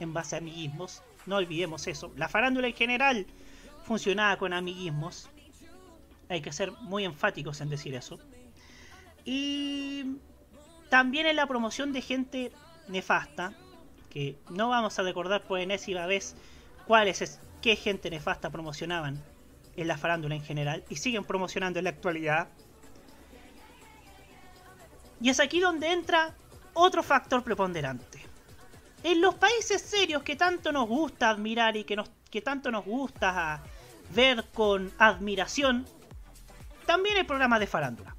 en 0.02 0.12
base 0.14 0.36
a 0.36 0.40
amiguismos, 0.40 1.02
no 1.26 1.38
olvidemos 1.38 1.88
eso. 1.88 2.12
La 2.16 2.30
farándula 2.30 2.68
en 2.68 2.74
general 2.74 3.28
funcionaba 3.84 4.38
con 4.38 4.54
amiguismos, 4.54 5.30
hay 6.30 6.42
que 6.42 6.52
ser 6.52 6.72
muy 6.72 7.06
enfáticos 7.06 7.62
en 7.62 7.70
decir 7.70 7.96
eso. 7.96 8.20
Y 9.26 10.18
también 10.90 11.26
en 11.26 11.36
la 11.36 11.48
promoción 11.48 11.92
de 11.92 12.02
gente 12.02 12.52
nefasta, 12.88 13.54
que 14.10 14.38
no 14.50 14.70
vamos 14.70 14.98
a 14.98 15.04
recordar 15.04 15.44
por 15.44 15.60
enésima 15.60 16.06
vez 16.06 16.36
cuáles 16.88 17.22
es, 17.22 17.40
qué 17.62 17.76
gente 17.76 18.10
nefasta 18.10 18.50
promocionaban 18.50 19.24
en 19.76 19.88
la 19.88 19.98
farándula 19.98 20.36
en 20.36 20.44
general 20.44 20.84
y 20.90 20.96
siguen 20.96 21.24
promocionando 21.24 21.80
en 21.80 21.86
la 21.86 21.92
actualidad. 21.92 22.48
Y 25.22 25.30
es 25.30 25.40
aquí 25.40 25.60
donde 25.60 25.92
entra 25.92 26.36
otro 26.74 27.04
factor 27.04 27.44
preponderante. 27.44 28.29
En 29.04 29.22
los 29.22 29.36
países 29.36 29.82
serios 29.82 30.24
que 30.24 30.36
tanto 30.36 30.72
nos 30.72 30.88
gusta 30.88 31.30
admirar 31.30 31.78
y 31.78 31.84
que, 31.84 31.96
nos, 31.96 32.10
que 32.30 32.42
tanto 32.42 32.70
nos 32.70 32.86
gusta 32.86 33.62
ver 34.14 34.46
con 34.54 34.92
admiración, 34.98 35.86
también 36.86 37.18
hay 37.18 37.24
programas 37.24 37.60
de 37.60 37.68
farándula. 37.68 38.16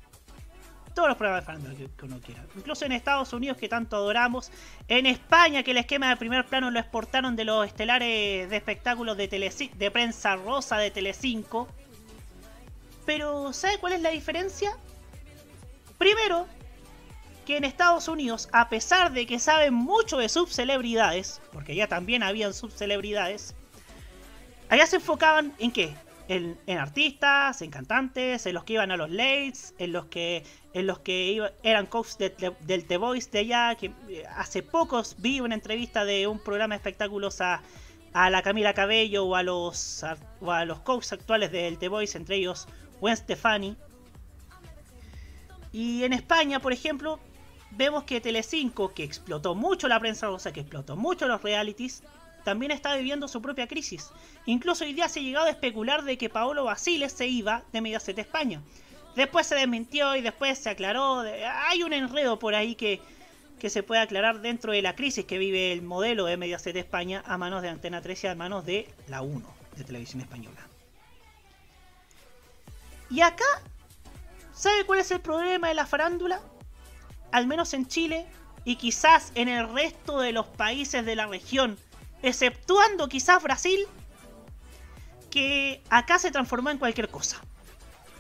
Todos 0.94 1.08
los 1.08 1.16
programas 1.18 1.42
de 1.42 1.46
farándula 1.46 1.74
que, 1.74 2.04
uno 2.04 2.20
quiera. 2.20 2.44
Incluso 2.56 2.84
en 2.84 2.92
Estados 2.92 3.32
Unidos 3.32 3.58
que 3.58 3.68
tanto 3.68 3.96
adoramos. 3.96 4.50
En 4.88 5.06
España 5.06 5.62
que 5.62 5.72
el 5.72 5.76
esquema 5.76 6.08
de 6.08 6.16
primer 6.16 6.46
plano 6.46 6.70
lo 6.70 6.80
exportaron 6.80 7.36
de 7.36 7.44
los 7.44 7.66
estelares 7.66 8.48
de 8.48 8.56
espectáculos 8.56 9.16
de, 9.16 9.28
Teleci 9.28 9.70
de 9.76 9.90
prensa 9.90 10.36
rosa 10.36 10.78
de 10.78 10.90
Telecinco. 10.90 11.68
Pero 13.04 13.52
¿sabe 13.52 13.78
cuál 13.78 13.94
es 13.94 14.02
la 14.02 14.10
diferencia? 14.10 14.76
Primero, 15.98 16.46
que 17.46 17.56
en 17.56 17.64
Estados 17.64 18.08
Unidos, 18.08 18.48
a 18.52 18.68
pesar 18.68 19.12
de 19.12 19.26
que 19.26 19.38
saben 19.38 19.74
mucho 19.74 20.18
de 20.18 20.28
subcelebridades, 20.28 21.40
porque 21.52 21.74
ya 21.74 21.86
también 21.86 22.22
habían 22.22 22.54
subcelebridades, 22.54 23.54
allá 24.68 24.86
se 24.86 24.96
enfocaban 24.96 25.52
en 25.58 25.72
qué? 25.72 25.94
En, 26.28 26.56
en, 26.66 26.78
artistas, 26.78 27.60
en 27.60 27.70
cantantes, 27.70 28.46
en 28.46 28.54
los 28.54 28.62
que 28.62 28.74
iban 28.74 28.92
a 28.92 28.96
los 28.96 29.10
lates, 29.10 29.74
en 29.78 29.92
los 29.92 30.06
que 30.06 30.44
en 30.72 30.86
los 30.86 31.00
que 31.00 31.32
iba, 31.32 31.50
eran 31.64 31.86
coaches 31.86 32.18
de, 32.18 32.30
de, 32.30 32.54
del 32.60 32.86
The 32.86 32.96
Voice 32.98 33.28
de 33.30 33.40
allá, 33.40 33.74
que 33.74 33.92
eh, 34.08 34.24
hace 34.36 34.62
pocos 34.62 35.16
vi 35.18 35.40
una 35.40 35.56
entrevista 35.56 36.04
de 36.04 36.28
un 36.28 36.38
programa 36.38 36.74
de 36.74 36.76
espectáculos 36.76 37.40
a, 37.40 37.62
a 38.12 38.30
la 38.30 38.42
Camila 38.42 38.74
Cabello 38.74 39.24
o 39.24 39.34
a 39.34 39.42
los 39.42 40.04
a, 40.04 40.16
o 40.40 40.52
a 40.52 40.64
los 40.64 40.78
coaches 40.80 41.12
actuales 41.12 41.50
del 41.50 41.78
The 41.78 41.88
Voice, 41.88 42.16
entre 42.16 42.36
ellos 42.36 42.68
Gwen 43.00 43.16
Stefani. 43.16 43.76
Y 45.72 46.04
en 46.04 46.12
España, 46.12 46.60
por 46.60 46.72
ejemplo, 46.72 47.20
vemos 47.72 48.04
que 48.04 48.20
Telecinco, 48.20 48.92
que 48.92 49.04
explotó 49.04 49.54
mucho 49.54 49.88
la 49.88 50.00
prensa 50.00 50.26
rosa, 50.26 50.52
que 50.52 50.60
explotó 50.60 50.96
mucho 50.96 51.26
los 51.26 51.42
realities, 51.42 52.02
también 52.44 52.72
está 52.72 52.96
viviendo 52.96 53.28
su 53.28 53.42
propia 53.42 53.66
crisis. 53.66 54.10
Incluso 54.46 54.84
hoy 54.84 54.94
día 54.94 55.08
se 55.08 55.20
ha 55.20 55.22
llegado 55.22 55.46
a 55.46 55.50
especular 55.50 56.04
de 56.04 56.18
que 56.18 56.28
Paolo 56.28 56.64
Basiles 56.64 57.12
se 57.12 57.26
iba 57.26 57.62
de 57.72 57.80
Mediaset 57.80 58.18
España. 58.18 58.62
Después 59.16 59.46
se 59.46 59.54
desmintió 59.54 60.16
y 60.16 60.20
después 60.20 60.58
se 60.58 60.70
aclaró. 60.70 61.20
Hay 61.20 61.82
un 61.82 61.92
enredo 61.92 62.38
por 62.38 62.54
ahí 62.54 62.74
que, 62.74 63.00
que 63.58 63.70
se 63.70 63.82
puede 63.82 64.00
aclarar 64.00 64.40
dentro 64.40 64.72
de 64.72 64.82
la 64.82 64.94
crisis 64.94 65.24
que 65.24 65.38
vive 65.38 65.72
el 65.72 65.82
modelo 65.82 66.24
de 66.24 66.36
Mediaset 66.36 66.76
España 66.76 67.22
a 67.26 67.36
manos 67.36 67.62
de 67.62 67.68
Antena 67.68 68.00
13 68.00 68.26
y 68.26 68.30
a 68.30 68.34
manos 68.34 68.64
de 68.64 68.88
la 69.08 69.22
1 69.22 69.54
de 69.76 69.84
Televisión 69.84 70.20
Española. 70.20 70.66
Y 73.10 73.22
acá, 73.22 73.44
¿sabe 74.54 74.84
cuál 74.86 75.00
es 75.00 75.10
el 75.10 75.20
problema 75.20 75.68
de 75.68 75.74
la 75.74 75.84
farándula? 75.84 76.40
Al 77.32 77.46
menos 77.46 77.74
en 77.74 77.86
Chile 77.86 78.26
y 78.64 78.76
quizás 78.76 79.32
en 79.34 79.48
el 79.48 79.72
resto 79.72 80.20
de 80.20 80.32
los 80.32 80.46
países 80.46 81.04
de 81.04 81.16
la 81.16 81.26
región 81.26 81.78
exceptuando 82.22 83.08
quizás 83.08 83.42
Brasil, 83.42 83.80
que 85.30 85.82
acá 85.90 86.18
se 86.18 86.30
transformó 86.30 86.70
en 86.70 86.78
cualquier 86.78 87.08
cosa. 87.08 87.40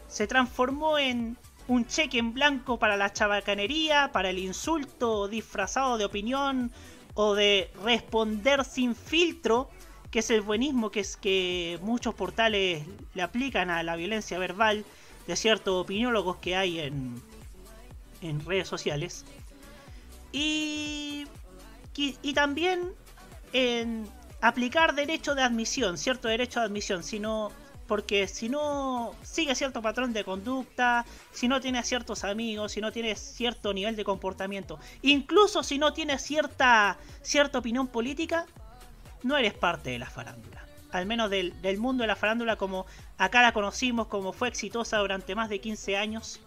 Se 0.08 0.26
transformó 0.26 0.98
en 0.98 1.36
un 1.68 1.86
cheque 1.86 2.18
en 2.18 2.32
blanco 2.32 2.78
para 2.78 2.96
la 2.96 3.12
chabacanería, 3.12 4.10
para 4.12 4.30
el 4.30 4.38
insulto 4.38 5.28
disfrazado 5.28 5.98
de 5.98 6.04
opinión 6.04 6.72
o 7.14 7.34
de 7.34 7.70
responder 7.84 8.64
sin 8.64 8.94
filtro, 8.94 9.70
que 10.10 10.20
es 10.20 10.30
el 10.30 10.40
buenismo 10.40 10.90
que 10.90 11.00
es 11.00 11.16
que 11.16 11.78
muchos 11.82 12.14
portales 12.14 12.84
le 13.14 13.22
aplican 13.22 13.70
a 13.70 13.82
la 13.82 13.96
violencia 13.96 14.38
verbal 14.38 14.84
de 15.26 15.36
ciertos 15.36 15.74
opiniólogos 15.80 16.38
que 16.38 16.56
hay 16.56 16.80
en, 16.80 17.22
en 18.20 18.44
redes 18.44 18.68
sociales. 18.68 19.24
Y, 20.32 21.26
y, 21.96 22.32
también 22.34 22.92
en 23.52 24.08
aplicar 24.40 24.94
derecho 24.94 25.34
de 25.34 25.42
admisión, 25.42 25.98
cierto 25.98 26.28
derecho 26.28 26.60
de 26.60 26.66
admisión, 26.66 27.02
sino 27.02 27.50
porque 27.88 28.28
si 28.28 28.48
no 28.48 29.16
sigue 29.22 29.56
cierto 29.56 29.82
patrón 29.82 30.12
de 30.12 30.22
conducta, 30.22 31.04
si 31.32 31.48
no 31.48 31.60
tiene 31.60 31.82
ciertos 31.82 32.22
amigos, 32.22 32.72
si 32.72 32.80
no 32.80 32.92
tiene 32.92 33.16
cierto 33.16 33.74
nivel 33.74 33.96
de 33.96 34.04
comportamiento, 34.04 34.78
incluso 35.02 35.64
si 35.64 35.78
no 35.78 35.92
tiene 35.92 36.18
cierta, 36.20 36.98
cierta 37.22 37.58
opinión 37.58 37.88
política, 37.88 38.46
no 39.24 39.36
eres 39.36 39.54
parte 39.54 39.90
de 39.90 39.98
la 39.98 40.06
farándula. 40.06 40.64
Al 40.92 41.06
menos 41.06 41.30
del, 41.30 41.60
del 41.62 41.78
mundo 41.78 42.02
de 42.02 42.08
la 42.08 42.16
farándula 42.16 42.54
como 42.54 42.86
acá 43.18 43.42
la 43.42 43.52
conocimos, 43.52 44.06
como 44.06 44.32
fue 44.32 44.48
exitosa 44.48 44.98
durante 44.98 45.34
más 45.34 45.48
de 45.48 45.60
15 45.60 45.96
años 45.96 46.40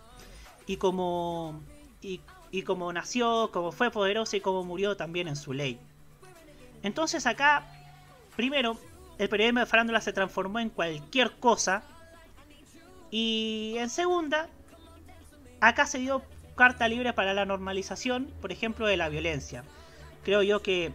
y 0.66 0.78
como, 0.78 1.62
y, 2.02 2.22
y 2.52 2.64
como 2.64 2.92
nació, 2.94 3.50
como 3.52 3.72
fue 3.72 3.92
poderosa 3.92 4.38
y 4.38 4.42
como 4.42 4.64
murió 4.64 4.96
también 4.98 5.28
en 5.28 5.36
su 5.36 5.54
ley. 5.54 5.80
Entonces 6.84 7.26
acá, 7.26 7.66
primero, 8.36 8.78
el 9.18 9.30
periodismo 9.30 9.62
de 9.62 9.66
farándula 9.66 10.02
se 10.02 10.14
transformó 10.14 10.60
en 10.60 10.70
cualquier 10.70 11.32
cosa. 11.38 11.84
Y 13.10 13.76
en 13.78 13.90
segunda, 13.90 14.50
acá 15.62 15.86
se 15.86 16.00
dio 16.00 16.24
carta 16.56 16.88
libre 16.88 17.14
para 17.14 17.34
la 17.34 17.46
normalización, 17.46 18.32
por 18.42 18.52
ejemplo, 18.52 18.86
de 18.88 18.98
la 18.98 19.10
violencia. 19.10 19.64
Creo 20.24 20.44
yo 20.44 20.62
que 20.62 20.94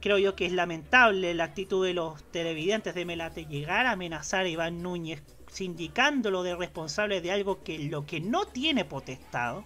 creo 0.00 0.18
yo 0.18 0.36
que 0.36 0.44
es 0.44 0.52
lamentable 0.52 1.32
la 1.32 1.44
actitud 1.44 1.86
de 1.86 1.94
los 1.94 2.22
televidentes 2.24 2.94
de 2.94 3.06
Melate 3.06 3.46
llegar 3.46 3.86
a 3.86 3.92
amenazar 3.92 4.44
a 4.44 4.48
Iván 4.48 4.82
Núñez 4.82 5.22
sindicándolo 5.54 6.42
de 6.42 6.56
responsable 6.56 7.20
de 7.20 7.30
algo 7.30 7.62
que 7.62 7.78
lo 7.78 8.04
que 8.06 8.20
no 8.20 8.44
tiene 8.44 8.84
potestado. 8.84 9.64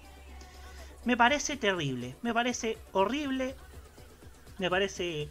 Me 1.04 1.16
parece 1.16 1.56
terrible, 1.56 2.14
me 2.20 2.34
parece 2.34 2.76
horrible, 2.92 3.54
me 4.58 4.68
parece 4.68 5.30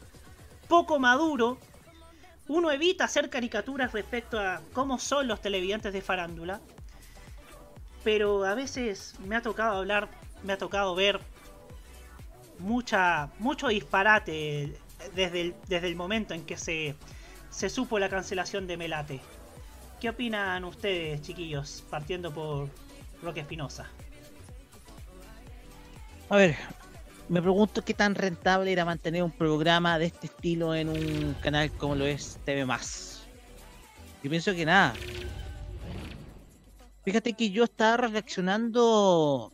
poco 0.67 0.97
maduro, 0.97 1.59
uno 2.47 2.71
evita 2.71 3.05
hacer 3.05 3.29
caricaturas 3.29 3.93
respecto 3.93 4.39
a 4.39 4.61
cómo 4.73 4.97
son 4.97 5.27
los 5.27 5.41
televidentes 5.41 5.93
de 5.93 6.01
farándula, 6.01 6.59
pero 8.03 8.43
a 8.43 8.55
veces 8.55 9.13
me 9.27 9.35
ha 9.35 9.43
tocado 9.43 9.77
hablar, 9.77 10.09
me 10.43 10.53
ha 10.53 10.57
tocado 10.57 10.95
ver 10.95 11.19
mucha, 12.57 13.29
mucho 13.37 13.67
disparate 13.67 14.75
desde 15.13 15.41
el, 15.41 15.55
desde 15.67 15.87
el 15.87 15.95
momento 15.95 16.33
en 16.33 16.45
que 16.45 16.57
se, 16.57 16.95
se 17.51 17.69
supo 17.69 17.99
la 17.99 18.09
cancelación 18.09 18.65
de 18.65 18.77
Melate. 18.77 19.21
¿Qué 19.99 20.09
opinan 20.09 20.63
ustedes, 20.63 21.21
chiquillos, 21.23 21.83
partiendo 21.89 22.31
por 22.31 22.69
Roque 23.23 23.39
Espinosa? 23.39 23.87
A 26.29 26.35
ver, 26.37 26.55
me 27.29 27.41
pregunto 27.41 27.83
qué 27.83 27.95
tan 27.95 28.13
rentable 28.13 28.71
era 28.71 28.85
mantener 28.85 29.23
un 29.23 29.31
programa 29.31 29.97
de 29.97 30.05
este 30.05 30.27
estilo 30.27 30.75
en 30.75 30.89
un 30.89 31.35
canal 31.41 31.71
como 31.71 31.95
lo 31.95 32.05
es 32.05 32.37
TV 32.45 32.65
Yo 34.23 34.29
pienso 34.29 34.53
que 34.53 34.65
nada. 34.65 34.93
Fíjate 37.03 37.33
que 37.33 37.49
yo 37.49 37.63
estaba 37.63 37.97
reflexionando 37.97 39.51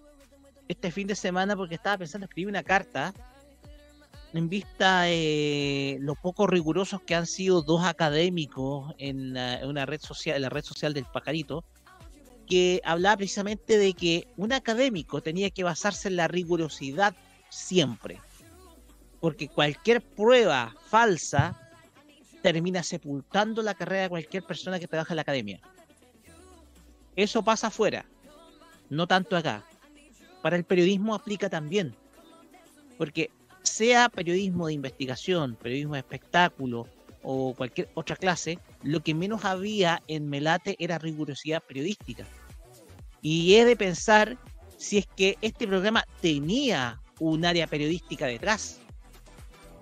este 0.67 0.91
fin 0.91 1.07
de 1.07 1.15
semana 1.15 1.55
porque 1.55 1.75
estaba 1.75 1.99
pensando 1.99 2.25
escribir 2.25 2.49
una 2.49 2.63
carta 2.63 3.13
en 4.33 4.49
vista 4.49 5.03
de 5.03 5.97
lo 6.01 6.15
poco 6.15 6.47
rigurosos 6.47 7.01
que 7.01 7.13
han 7.13 7.27
sido 7.27 7.61
dos 7.61 7.85
académicos 7.85 8.93
en, 8.97 9.37
una 9.63 9.85
red 9.85 10.01
social, 10.01 10.41
la 10.41 10.49
red 10.49 10.63
social 10.63 10.93
del 10.93 11.05
pajarito, 11.05 11.63
que 12.47 12.81
hablaba 12.83 13.17
precisamente 13.17 13.77
de 13.77 13.93
que 13.93 14.27
un 14.35 14.51
académico 14.51 15.21
tenía 15.21 15.51
que 15.51 15.63
basarse 15.63 16.07
en 16.07 16.15
la 16.15 16.27
rigurosidad 16.27 17.15
siempre. 17.49 18.19
Porque 19.19 19.47
cualquier 19.47 20.01
prueba 20.01 20.75
falsa 20.87 21.59
termina 22.41 22.81
sepultando 22.81 23.61
la 23.61 23.75
carrera 23.75 24.03
de 24.03 24.09
cualquier 24.09 24.43
persona 24.43 24.79
que 24.79 24.87
trabaja 24.87 25.13
en 25.13 25.17
la 25.17 25.21
academia. 25.21 25.59
Eso 27.15 27.43
pasa 27.43 27.67
afuera, 27.67 28.05
no 28.89 29.05
tanto 29.05 29.37
acá. 29.37 29.63
Para 30.41 30.57
el 30.57 30.65
periodismo 30.65 31.13
aplica 31.13 31.49
también. 31.49 31.95
Porque 32.97 33.29
sea 33.73 34.09
periodismo 34.09 34.67
de 34.67 34.73
investigación, 34.73 35.55
periodismo 35.55 35.93
de 35.93 36.01
espectáculo 36.01 36.87
o 37.23 37.55
cualquier 37.55 37.89
otra 37.95 38.15
clase, 38.15 38.59
lo 38.83 39.01
que 39.01 39.15
menos 39.15 39.45
había 39.45 40.03
en 40.07 40.29
Melate 40.29 40.75
era 40.77 40.99
rigurosidad 40.99 41.63
periodística. 41.63 42.25
Y 43.21 43.55
he 43.55 43.65
de 43.65 43.75
pensar 43.75 44.37
si 44.77 44.99
es 44.99 45.07
que 45.07 45.37
este 45.41 45.65
programa 45.65 46.05
tenía 46.21 47.01
un 47.19 47.45
área 47.45 47.65
periodística 47.67 48.27
detrás. 48.27 48.79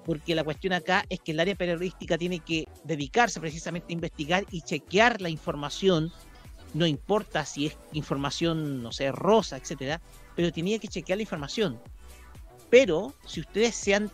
Porque 0.05 0.35
la 0.35 0.43
cuestión 0.43 0.73
acá 0.73 1.05
es 1.09 1.19
que 1.19 1.31
el 1.31 1.39
área 1.39 1.55
periodística 1.55 2.18
tiene 2.18 2.39
que 2.39 2.68
dedicarse 2.84 3.39
precisamente 3.39 3.88
a 3.91 3.93
investigar 3.93 4.45
y 4.51 4.61
chequear 4.61 5.22
la 5.22 5.30
información, 5.30 6.11
no 6.73 6.88
importa 6.88 7.45
si 7.45 7.68
es 7.68 7.77
información, 7.93 8.81
no 8.81 8.91
sé, 8.91 9.11
rosa, 9.11 9.57
etcétera, 9.57 10.01
pero 10.35 10.51
tenía 10.51 10.80
que 10.80 10.88
chequear 10.88 11.18
la 11.18 11.23
información. 11.23 11.80
Pero 12.72 13.14
si 13.27 13.41
ustedes 13.41 13.76
se 13.76 13.93
han 13.93 14.10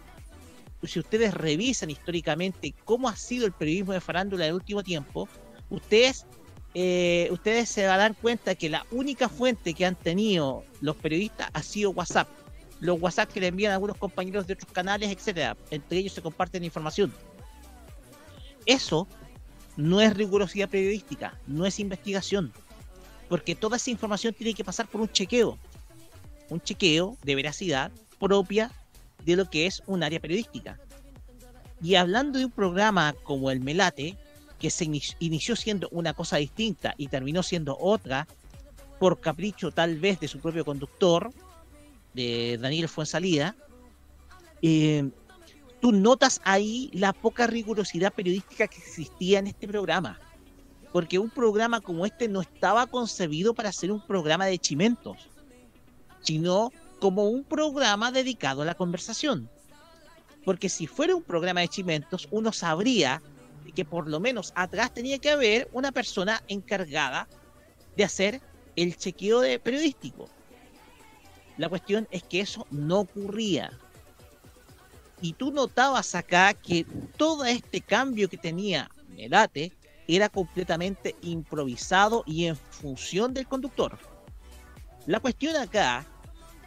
si 0.83 0.99
ustedes 0.99 1.33
revisan 1.33 1.89
históricamente 1.89 2.73
cómo 2.85 3.09
ha 3.09 3.15
sido 3.15 3.45
el 3.45 3.51
periodismo 3.51 3.93
de 3.93 4.01
farándula 4.01 4.45
en 4.45 4.49
el 4.49 4.55
último 4.55 4.83
tiempo, 4.83 5.27
ustedes, 5.69 6.25
eh, 6.73 7.29
ustedes 7.31 7.69
se 7.69 7.85
van 7.87 7.95
a 7.95 7.97
dar 7.97 8.15
cuenta 8.15 8.53
que 8.55 8.69
la 8.69 8.85
única 8.91 9.27
fuente 9.29 9.73
que 9.73 9.85
han 9.85 9.95
tenido 9.95 10.63
los 10.81 10.95
periodistas 10.95 11.49
ha 11.53 11.63
sido 11.63 11.91
WhatsApp. 11.91 12.27
Los 12.79 13.01
WhatsApp 13.01 13.31
que 13.31 13.39
le 13.39 13.47
envían 13.47 13.71
a 13.71 13.75
algunos 13.75 13.97
compañeros 13.97 14.45
de 14.45 14.53
otros 14.53 14.71
canales, 14.71 15.11
etcétera. 15.11 15.57
Entre 15.71 15.97
ellos 15.97 16.13
se 16.13 16.21
comparten 16.21 16.63
información. 16.63 17.11
Eso 18.67 19.07
no 19.77 19.99
es 19.99 20.15
rigurosidad 20.15 20.69
periodística, 20.69 21.39
no 21.47 21.65
es 21.65 21.79
investigación. 21.79 22.53
Porque 23.29 23.55
toda 23.55 23.77
esa 23.77 23.89
información 23.89 24.33
tiene 24.33 24.53
que 24.53 24.63
pasar 24.63 24.87
por 24.87 25.01
un 25.01 25.09
chequeo. 25.09 25.57
Un 26.49 26.61
chequeo 26.61 27.17
de 27.23 27.35
veracidad 27.35 27.91
propia 28.19 28.71
de 29.25 29.35
lo 29.35 29.49
que 29.49 29.65
es 29.65 29.83
un 29.87 30.03
área 30.03 30.19
periodística. 30.19 30.79
Y 31.81 31.95
hablando 31.95 32.39
de 32.39 32.45
un 32.45 32.51
programa 32.51 33.13
como 33.23 33.51
el 33.51 33.59
Melate, 33.59 34.17
que 34.59 34.69
se 34.69 34.89
inició 35.19 35.55
siendo 35.55 35.87
una 35.91 36.13
cosa 36.13 36.37
distinta 36.37 36.95
y 36.97 37.07
terminó 37.07 37.43
siendo 37.43 37.77
otra, 37.79 38.27
por 38.99 39.19
capricho 39.19 39.71
tal 39.71 39.99
vez 39.99 40.19
de 40.19 40.27
su 40.27 40.39
propio 40.39 40.65
conductor, 40.65 41.31
de 42.13 42.57
Daniel 42.59 42.89
Fuensalida, 42.89 43.55
eh, 44.63 45.09
tú 45.79 45.91
notas 45.91 46.41
ahí 46.43 46.89
la 46.93 47.13
poca 47.13 47.45
rigurosidad 47.45 48.13
periodística 48.13 48.67
que 48.67 48.79
existía 48.79 49.39
en 49.39 49.47
este 49.47 49.67
programa. 49.67 50.19
Porque 50.91 51.19
un 51.19 51.29
programa 51.29 51.79
como 51.79 52.05
este 52.05 52.27
no 52.27 52.41
estaba 52.41 52.87
concebido 52.87 53.53
para 53.53 53.71
ser 53.71 53.91
un 53.91 54.01
programa 54.01 54.45
de 54.45 54.57
chimentos, 54.57 55.29
sino 56.21 56.71
como 56.99 57.29
un 57.29 57.43
programa 57.43 58.11
dedicado 58.11 58.61
a 58.61 58.65
la 58.65 58.75
conversación. 58.75 59.49
Porque 60.45 60.69
si 60.69 60.87
fuera 60.87 61.15
un 61.15 61.23
programa 61.23 61.61
de 61.61 61.67
chimentos, 61.67 62.27
uno 62.31 62.51
sabría 62.51 63.21
que 63.75 63.85
por 63.85 64.09
lo 64.09 64.19
menos 64.19 64.53
atrás 64.55 64.93
tenía 64.93 65.19
que 65.19 65.29
haber 65.29 65.69
una 65.73 65.91
persona 65.91 66.41
encargada 66.47 67.27
de 67.95 68.03
hacer 68.03 68.41
el 68.75 68.95
chequeo 68.95 69.41
de 69.41 69.59
periodístico. 69.59 70.29
La 71.57 71.69
cuestión 71.69 72.07
es 72.11 72.23
que 72.23 72.39
eso 72.39 72.65
no 72.71 72.99
ocurría. 72.99 73.71
Y 75.21 75.33
tú 75.33 75.51
notabas 75.51 76.13
acá 76.15 76.53
que 76.53 76.85
todo 77.17 77.43
este 77.45 77.81
cambio 77.81 78.29
que 78.29 78.37
tenía 78.37 78.89
Melate 79.09 79.73
era 80.07 80.29
completamente 80.29 81.15
improvisado 81.21 82.23
y 82.25 82.45
en 82.45 82.55
función 82.55 83.33
del 83.33 83.47
conductor. 83.47 83.97
La 85.07 85.19
cuestión 85.19 85.55
acá 85.55 86.05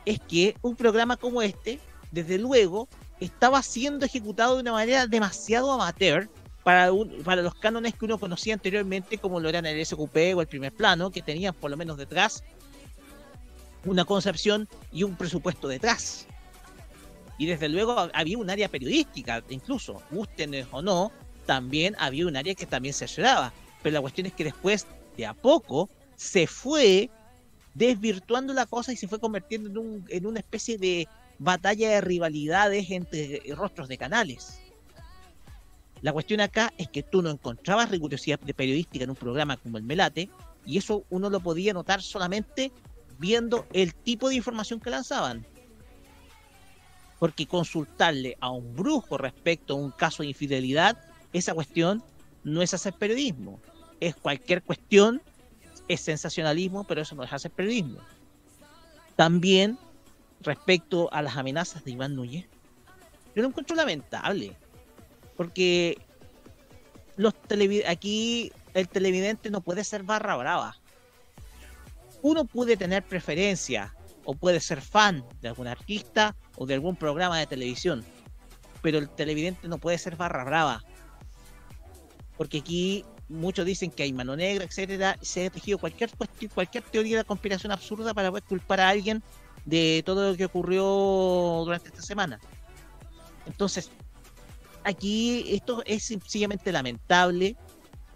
es 0.07 0.21
que 0.21 0.57
un 0.63 0.77
programa 0.77 1.17
como 1.17 1.43
este, 1.43 1.79
desde 2.11 2.39
luego, 2.39 2.89
estaba 3.21 3.63
siendo 3.63 4.07
ejecutado 4.07 4.55
de 4.57 4.63
una 4.63 4.73
manera 4.73 5.07
demasiado 5.07 5.71
amateur 5.73 6.29
para, 6.65 6.91
para 7.25 7.43
los 7.43 7.55
cánones 7.55 7.95
que 7.95 8.05
uno 8.07 8.19
conocía 8.19 8.55
anteriormente, 8.55 9.19
como 9.19 9.41
lo 9.41 9.49
eran 9.49 9.67
el 9.67 9.85
SQP 9.85 10.35
o 10.37 10.41
el 10.41 10.47
primer 10.47 10.73
plano, 10.73 11.11
que 11.11 11.23
tenían 11.23 11.55
por 11.55 11.71
lo 11.71 11.77
menos 11.77 11.97
detrás 11.99 12.43
una 13.85 14.05
concepción 14.05 14.69
y 14.93 15.03
un 15.05 15.17
presupuesto 15.17 15.69
detrás. 15.69 16.27
Y 17.39 17.47
desde 17.47 17.69
luego 17.69 17.95
hab- 17.97 18.11
había 18.13 18.37
un 18.39 18.51
área 18.51 18.69
periodística, 18.69 19.43
incluso, 19.49 20.03
gusten 20.11 20.67
o 20.71 20.83
no, 20.83 21.13
también 21.47 21.97
había 21.99 22.27
un 22.27 22.37
área 22.37 22.55
que 22.55 22.67
también 22.67 22.93
se 22.95 23.05
ayudaba. 23.05 23.53
Pero 23.83 23.95
la 23.95 24.01
cuestión 24.03 24.27
es 24.27 24.35
que 24.35 24.45
después, 24.45 24.87
de 25.17 25.25
a 25.27 25.33
poco, 25.33 25.89
se 26.17 26.47
fue 26.47 27.09
desvirtuando 27.75 28.53
la 28.53 28.67
cosa 28.67 28.93
y 28.93 28.97
se 28.97 29.09
fue 29.09 29.21
convirtiendo 29.21 29.69
en, 29.71 29.79
un- 29.79 30.05
en 30.09 30.27
una 30.27 30.41
especie 30.41 30.79
de 30.79 31.09
batalla 31.39 31.91
de 31.91 32.01
rivalidades 32.01 32.91
entre 32.91 33.43
rostros 33.57 33.89
de 33.89 33.99
canales. 33.99 34.61
La 36.03 36.13
cuestión 36.13 36.41
acá 36.41 36.73
es 36.79 36.89
que 36.89 37.03
tú 37.03 37.23
no 37.23 37.31
encontrabas 37.31 37.91
rigurosidad 37.91 38.41
de 38.41 38.55
periodística 38.55 39.05
en 39.05 39.11
un 39.11 39.17
programa 39.17 39.57
como 39.57 39.77
el 39.79 39.85
Melate, 39.85 40.31
y 40.65 40.79
eso 40.79 41.05
uno 41.11 41.31
lo 41.31 41.41
podía 41.41 41.73
notar 41.73 42.03
solamente 42.03 42.73
viendo 43.19 43.67
el 43.73 43.95
tipo 43.95 44.29
de 44.29 44.35
información 44.35 44.81
que 44.81 44.91
lanzaban. 44.91 45.47
Porque 47.19 47.47
consultarle 47.47 48.37
a 48.41 48.51
un 48.51 48.75
brujo 48.75 49.19
respecto 49.19 49.75
a 49.75 49.77
un 49.77 49.91
caso 49.91 50.23
de 50.23 50.31
infidelidad, 50.31 50.99
esa 51.33 51.53
cuestión 51.55 52.03
no 52.45 52.63
es 52.63 52.73
hacer 52.73 52.95
periodismo. 52.95 53.61
Es 54.01 54.15
cualquier 54.17 54.63
cuestión, 54.63 55.21
es 55.93 56.01
sensacionalismo, 56.03 56.85
pero 56.85 57.03
eso 57.03 57.17
no 57.17 57.25
es 57.25 57.33
hacer 57.33 57.51
periodismo. 57.51 57.99
También 59.17 59.77
respecto 60.41 61.13
a 61.13 61.21
las 61.21 61.37
amenazas 61.37 61.85
de 61.85 61.91
Iván 61.91 62.15
Núñez, 62.15 62.47
yo 63.35 63.43
lo 63.43 63.49
encuentro 63.49 63.75
lamentable. 63.75 64.57
Porque 65.37 65.99
los 67.17 67.35
aquí 67.89 68.53
el 68.75 68.89
televidente 68.89 69.51
no 69.51 69.63
puede 69.63 69.83
ser 69.83 70.05
barra 70.05 70.37
brava. 70.37 70.77
Uno 72.23 72.45
puede 72.45 72.77
tener 72.77 73.03
preferencia 73.03 73.95
o 74.25 74.35
puede 74.35 74.61
ser 74.61 74.81
fan 74.81 75.25
de 75.41 75.49
algún 75.49 75.67
artista 75.67 76.37
o 76.57 76.67
de 76.67 76.75
algún 76.75 76.95
programa 76.95 77.39
de 77.39 77.47
televisión, 77.47 78.05
pero 78.81 78.99
el 78.99 79.09
televidente 79.09 79.67
no 79.67 79.79
puede 79.79 79.99
ser 79.99 80.15
barra 80.15 80.45
brava. 80.45 80.85
Porque 82.37 82.59
aquí 82.59 83.05
muchos 83.31 83.65
dicen 83.65 83.91
que 83.91 84.03
hay 84.03 84.13
mano 84.13 84.37
negra, 84.37 84.65
etcétera, 84.65 85.17
se 85.23 85.47
ha 85.47 85.51
tejido 85.51 85.79
cualquier 85.79 86.11
cualquier 86.55 86.85
teoría 86.85 87.19
de 87.19 87.25
conspiración 87.25 87.73
absurda 87.73 88.13
para 88.13 88.29
poder 88.31 88.45
culpar 88.45 88.81
a 88.81 88.89
alguien 88.89 89.23
de 89.65 90.03
todo 90.05 90.31
lo 90.31 90.37
que 90.37 90.45
ocurrió 90.45 90.83
durante 91.65 91.89
esta 91.89 92.03
semana. 92.03 92.39
Entonces, 93.47 93.91
aquí 94.85 95.45
esto 95.49 95.83
es 95.87 96.05
sencillamente 96.05 96.73
lamentable. 96.73 97.57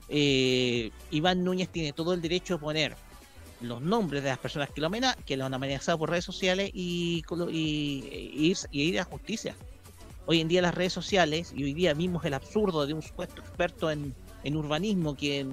Eh, 0.09 0.91
Iván 1.11 1.45
Núñez 1.45 1.69
tiene 1.71 1.93
todo 1.93 2.13
el 2.13 2.21
derecho 2.21 2.55
de 2.55 2.61
poner 2.61 2.97
los 3.61 3.81
nombres 3.81 4.23
de 4.23 4.29
las 4.31 4.39
personas 4.39 4.69
que 4.71 4.81
lo, 4.81 4.89
amena- 4.89 5.17
que 5.25 5.37
lo 5.37 5.47
han 5.47 5.55
amenazado 5.55 5.99
por 5.99 6.11
redes 6.11 6.25
sociales 6.25 6.71
y, 6.75 7.23
y- 7.51 8.55
y 8.71 8.83
ir, 8.83 9.01
a 9.01 9.05
justicia. 9.05 9.55
Hoy 10.27 10.41
en 10.41 10.49
día 10.49 10.61
las 10.63 10.75
redes 10.75 10.93
sociales, 10.93 11.53
y 11.55 11.65
hoy 11.65 11.75
día 11.75 11.95
mismo 11.95 12.19
es 12.21 12.27
el 12.27 12.35
absurdo 12.35 12.87
de 12.87 12.95
un 12.95 13.03
supuesto 13.03 13.41
experto 13.43 13.91
en, 13.91 14.15
en 14.45 14.57
urbanismo 14.57 15.17
que 15.17 15.47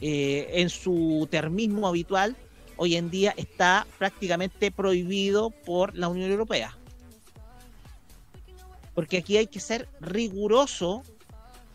eh, 0.00 0.48
en 0.52 0.68
su 0.68 1.28
termismo 1.30 1.86
habitual, 1.86 2.36
hoy 2.76 2.96
en 2.96 3.08
día 3.10 3.32
está 3.36 3.86
prácticamente 3.98 4.70
prohibido 4.70 5.50
por 5.50 5.96
la 5.96 6.08
Unión 6.08 6.30
Europea. 6.30 6.76
Porque 8.94 9.18
aquí 9.18 9.36
hay 9.36 9.46
que 9.46 9.60
ser 9.60 9.88
riguroso 10.00 11.02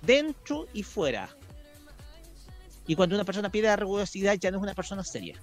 dentro 0.01 0.67
y 0.73 0.83
fuera. 0.83 1.29
Y 2.85 2.95
cuando 2.95 3.15
una 3.15 3.25
persona 3.25 3.49
pide 3.49 3.67
la 3.67 3.75
rigurosidad 3.75 4.35
ya 4.35 4.51
no 4.51 4.57
es 4.57 4.63
una 4.63 4.75
persona 4.75 5.03
seria. 5.03 5.39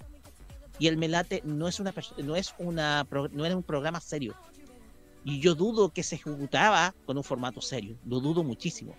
Y 0.78 0.88
el 0.88 0.96
Melate 0.96 1.40
no 1.44 1.68
es 1.68 1.80
una 1.80 1.94
no 2.18 2.36
es 2.36 2.55
una 2.59 3.06
no 3.32 3.44
era 3.44 3.56
un 3.56 3.62
programa 3.62 4.01
serio. 4.01 4.34
Y 5.24 5.40
yo 5.40 5.55
dudo 5.55 5.88
que 5.88 6.02
se 6.02 6.16
ejecutaba 6.16 6.94
con 7.06 7.16
un 7.16 7.24
formato 7.24 7.60
serio. 7.60 7.96
Lo 8.05 8.20
dudo 8.20 8.44
muchísimo. 8.44 8.94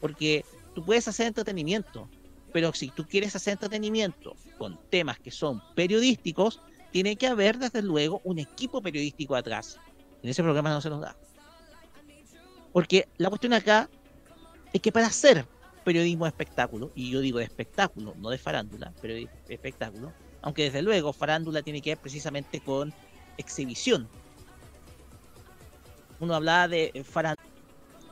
Porque 0.00 0.44
tú 0.74 0.84
puedes 0.84 1.08
hacer 1.08 1.26
entretenimiento, 1.26 2.08
pero 2.52 2.72
si 2.72 2.88
tú 2.88 3.06
quieres 3.06 3.34
hacer 3.34 3.52
entretenimiento 3.52 4.36
con 4.58 4.78
temas 4.90 5.18
que 5.18 5.30
son 5.30 5.62
periodísticos, 5.74 6.60
tiene 6.92 7.16
que 7.16 7.26
haber 7.26 7.58
desde 7.58 7.82
luego 7.82 8.20
un 8.24 8.38
equipo 8.38 8.80
periodístico 8.80 9.34
atrás. 9.34 9.78
En 10.22 10.30
ese 10.30 10.42
programa 10.42 10.70
no 10.70 10.80
se 10.80 10.90
nos 10.90 11.00
da. 11.00 11.16
Porque 12.72 13.08
la 13.18 13.28
cuestión 13.28 13.52
acá 13.52 13.88
es 14.72 14.80
que 14.80 14.92
para 14.92 15.06
hacer 15.06 15.46
periodismo 15.84 16.26
espectáculo, 16.26 16.90
y 16.94 17.10
yo 17.10 17.20
digo 17.20 17.38
de 17.38 17.44
espectáculo, 17.44 18.14
no 18.18 18.30
de 18.30 18.38
farándula, 18.38 18.92
pero 19.00 19.14
de 19.14 19.28
espectáculo, 19.48 20.12
aunque 20.42 20.64
desde 20.64 20.82
luego 20.82 21.12
farándula 21.12 21.62
tiene 21.62 21.80
que 21.80 21.90
ver 21.90 21.98
precisamente 21.98 22.60
con 22.60 22.92
exhibición. 23.36 24.08
Uno 26.20 26.34
hablaba 26.34 26.68
de 26.68 27.04
farándula. 27.08 27.48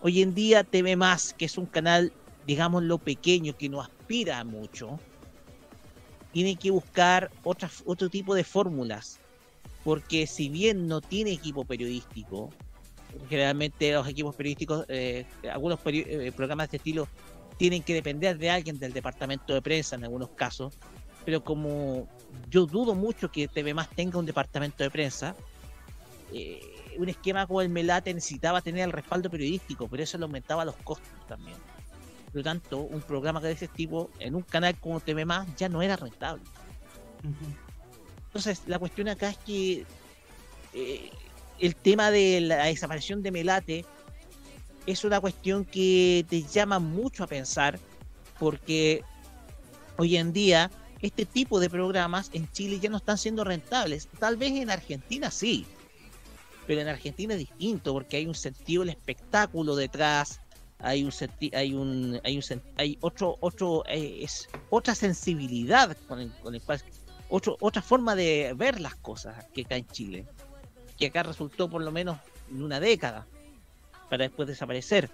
Hoy 0.00 0.22
en 0.22 0.34
día 0.34 0.64
TV 0.64 0.96
Más, 0.96 1.34
que 1.34 1.44
es 1.44 1.56
un 1.56 1.66
canal, 1.66 2.12
digámoslo, 2.46 2.98
pequeño, 2.98 3.54
que 3.54 3.68
no 3.68 3.80
aspira 3.80 4.38
a 4.38 4.44
mucho, 4.44 4.98
tiene 6.32 6.56
que 6.56 6.70
buscar 6.70 7.30
otras, 7.44 7.82
otro 7.86 8.08
tipo 8.08 8.34
de 8.34 8.44
fórmulas. 8.44 9.18
Porque 9.84 10.26
si 10.26 10.48
bien 10.48 10.86
no 10.86 11.00
tiene 11.00 11.32
equipo 11.32 11.64
periodístico, 11.64 12.50
generalmente 13.28 13.92
los 13.92 14.06
equipos 14.08 14.34
periodísticos, 14.34 14.84
eh, 14.88 15.26
algunos 15.52 15.78
peri- 15.80 16.06
eh, 16.06 16.32
programas 16.32 16.64
de 16.70 16.76
este 16.76 16.76
estilo 16.78 17.08
tienen 17.58 17.82
que 17.82 17.94
depender 17.94 18.38
de 18.38 18.50
alguien 18.50 18.78
del 18.78 18.92
departamento 18.92 19.52
de 19.54 19.60
prensa 19.62 19.96
en 19.96 20.04
algunos 20.04 20.30
casos. 20.30 20.74
pero 21.24 21.40
como 21.40 22.08
yo 22.50 22.66
dudo 22.66 22.96
mucho 22.96 23.28
que 23.30 23.46
TV 23.46 23.74
Más 23.74 23.88
tenga 23.90 24.18
un 24.18 24.26
departamento 24.26 24.82
de 24.82 24.90
prensa, 24.90 25.36
eh, 26.32 26.60
un 26.98 27.08
esquema 27.08 27.46
como 27.46 27.60
el 27.60 27.68
Melate 27.68 28.12
necesitaba 28.12 28.60
tener 28.60 28.82
el 28.84 28.90
respaldo 28.92 29.30
periodístico, 29.30 29.86
pero 29.86 30.02
eso 30.02 30.18
le 30.18 30.24
aumentaba 30.24 30.64
los 30.64 30.74
costos 30.78 31.08
también. 31.28 31.56
Por 32.32 32.38
lo 32.38 32.42
tanto, 32.44 32.78
un 32.78 33.02
programa 33.02 33.40
de 33.40 33.52
ese 33.52 33.68
tipo 33.68 34.10
en 34.18 34.34
un 34.34 34.42
canal 34.42 34.74
como 34.78 35.00
TV 35.00 35.26
Más 35.26 35.46
ya 35.56 35.68
no 35.68 35.82
era 35.82 35.96
rentable. 35.96 36.42
Entonces, 38.26 38.62
la 38.66 38.78
cuestión 38.78 39.08
acá 39.08 39.28
es 39.28 39.36
que 39.38 39.84
eh, 40.72 41.10
el 41.58 41.76
tema 41.76 42.10
de 42.10 42.40
la 42.40 42.64
desaparición 42.64 43.22
de 43.22 43.30
Melate 43.30 43.84
es 44.86 45.04
una 45.04 45.20
cuestión 45.20 45.66
que 45.66 46.24
te 46.28 46.42
llama 46.42 46.78
mucho 46.78 47.22
a 47.22 47.26
pensar, 47.26 47.78
porque 48.38 49.02
hoy 49.98 50.16
en 50.16 50.32
día 50.32 50.70
este 51.02 51.26
tipo 51.26 51.60
de 51.60 51.68
programas 51.68 52.30
en 52.32 52.50
Chile 52.50 52.78
ya 52.80 52.88
no 52.88 52.96
están 52.96 53.18
siendo 53.18 53.44
rentables. 53.44 54.08
Tal 54.18 54.36
vez 54.36 54.52
en 54.52 54.70
Argentina 54.70 55.30
sí, 55.30 55.66
pero 56.66 56.80
en 56.80 56.88
Argentina 56.88 57.34
es 57.34 57.40
distinto 57.40 57.92
porque 57.92 58.16
hay 58.16 58.26
un 58.26 58.34
sentido 58.34 58.82
del 58.82 58.90
espectáculo 58.90 59.76
detrás, 59.76 60.40
hay 60.82 61.04
un 61.04 61.12
hay 61.52 61.74
un 61.74 62.20
hay 62.24 62.36
un 62.36 62.62
hay 62.76 62.98
otro 63.00 63.36
otro 63.40 63.84
eh, 63.86 64.20
es 64.22 64.48
otra 64.68 64.94
sensibilidad 64.94 65.96
con 66.08 66.20
el, 66.20 66.32
con 66.42 66.54
el 66.54 66.60
cual 66.60 66.82
otro, 67.34 67.56
otra 67.60 67.80
forma 67.80 68.14
de 68.14 68.52
ver 68.54 68.78
las 68.78 68.94
cosas 68.96 69.46
que 69.54 69.62
acá 69.62 69.76
en 69.76 69.86
Chile, 69.88 70.26
que 70.98 71.06
acá 71.06 71.22
resultó 71.22 71.70
por 71.70 71.80
lo 71.80 71.90
menos 71.90 72.18
en 72.50 72.62
una 72.62 72.78
década 72.78 73.26
para 74.10 74.24
después 74.24 74.46
desaparecer. 74.46 75.08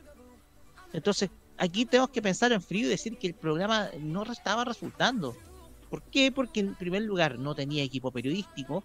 Entonces, 0.92 1.30
aquí 1.58 1.84
tenemos 1.84 2.10
que 2.10 2.20
pensar 2.20 2.50
en 2.50 2.60
frío 2.60 2.86
y 2.86 2.90
decir 2.90 3.18
que 3.18 3.28
el 3.28 3.34
programa 3.34 3.90
no 4.00 4.24
estaba 4.24 4.64
resultando. 4.64 5.36
¿Por 5.88 6.02
qué? 6.02 6.32
Porque 6.32 6.58
en 6.58 6.74
primer 6.74 7.02
lugar 7.02 7.38
no 7.38 7.54
tenía 7.54 7.84
equipo 7.84 8.10
periodístico, 8.10 8.82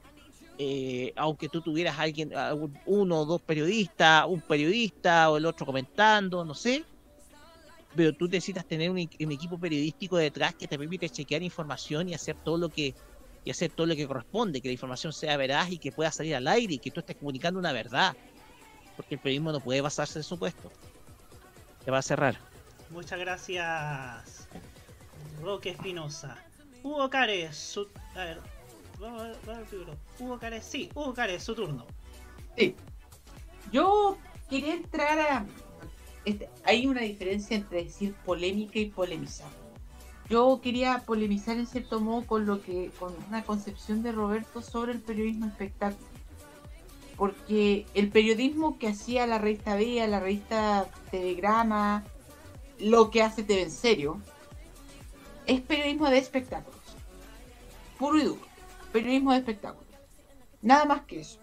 eh, 0.58 1.14
aunque 1.16 1.50
tú 1.50 1.62
tuvieras 1.62 1.98
alguien, 1.98 2.32
uno 2.86 3.22
o 3.22 3.26
dos 3.26 3.42
periodistas, 3.42 4.26
un 4.28 4.42
periodista 4.42 5.30
o 5.30 5.38
el 5.38 5.46
otro 5.46 5.66
comentando, 5.66 6.46
no 6.46 6.54
sé, 6.54 6.86
pero 7.96 8.14
tú 8.14 8.28
necesitas 8.28 8.66
tener 8.66 8.90
un, 8.90 8.98
equipo 8.98 9.58
periodístico 9.58 10.18
detrás 10.18 10.54
que 10.56 10.68
te 10.68 10.78
permite 10.78 11.10
chequear 11.10 11.42
información 11.42 12.10
y 12.10 12.14
hacer 12.14 12.36
todo 12.44 12.58
lo 12.58 12.70
que 12.70 12.94
y 13.46 13.52
hacer 13.52 13.72
todo 13.72 13.88
lo 13.88 13.96
que 13.96 14.08
corresponde, 14.08 14.62
que 14.62 14.70
la 14.70 14.74
información 14.74 15.12
sea 15.12 15.36
veraz 15.36 15.70
y 15.70 15.78
que 15.78 15.92
pueda 15.92 16.10
salir 16.12 16.34
al 16.36 16.48
aire 16.48 16.76
y 16.76 16.80
que 16.80 16.92
tú 16.92 17.02
estés 17.02 17.18
comunicando 17.18 17.60
una 17.60 17.74
verdad, 17.74 18.16
porque 18.96 19.16
el 19.16 19.20
periodismo 19.20 19.52
no 19.52 19.60
puede 19.60 19.82
basarse 19.82 20.18
en 20.18 20.24
supuesto. 20.24 20.72
Te 21.84 21.92
va 21.92 21.98
a 21.98 22.02
cerrar. 22.02 22.38
Muchas 22.90 23.20
gracias, 23.20 24.48
Roque 25.42 25.72
Espinosa. 25.72 26.38
Hugo 26.84 27.10
Cares. 27.10 27.78
A 28.16 28.24
ver, 28.24 28.40
vamos 29.04 29.22
a 29.22 29.26
ver. 29.26 29.38
Hugo 30.20 30.40
Cares, 30.40 30.66
sí, 30.66 30.90
Hugo 30.96 31.14
Cares, 31.14 31.44
su 31.44 31.54
turno. 31.54 31.86
Sí. 32.58 32.76
Yo 33.72 34.18
quería 34.50 34.76
entrar 34.76 35.20
a... 35.20 35.46
este, 36.26 36.50
hay 36.64 36.88
una 36.88 37.02
diferencia 37.02 37.58
entre 37.58 37.84
decir 37.84 38.14
polémica 38.26 38.80
y 38.80 38.86
polemizar. 38.86 39.50
Yo 40.30 40.62
quería 40.64 41.04
polemizar 41.06 41.58
en 41.58 41.68
cierto 41.68 42.00
modo 42.00 42.26
con 42.26 42.46
lo 42.46 42.62
que, 42.62 42.92
con 43.00 43.14
una 43.28 43.44
concepción 43.44 44.04
de 44.04 44.12
Roberto 44.14 44.62
sobre 44.62 44.94
el 44.94 45.00
periodismo 45.00 45.48
espectáculo. 45.48 46.08
Porque 47.18 47.86
el 47.94 48.10
periodismo 48.10 48.80
que 48.80 48.88
hacía 48.88 49.28
la 49.28 49.38
revista 49.38 49.76
Vía, 49.76 50.08
la 50.08 50.20
revista 50.20 50.88
Telegrama, 51.12 52.04
lo 52.80 53.12
que 53.12 53.22
hace 53.22 53.44
TV 53.44 53.64
en 53.64 53.72
serio, 53.72 54.22
es 55.46 55.62
periodismo 55.62 56.10
de 56.10 56.18
espectáculos. 56.18 56.80
Puro 58.00 58.18
y 58.18 58.24
duro. 58.24 58.53
Periodismo 58.94 59.32
de 59.34 59.40
espectáculos. 59.40 59.88
Nada 60.62 60.86
más 60.86 61.02
que 61.02 61.20
eso. 61.20 61.40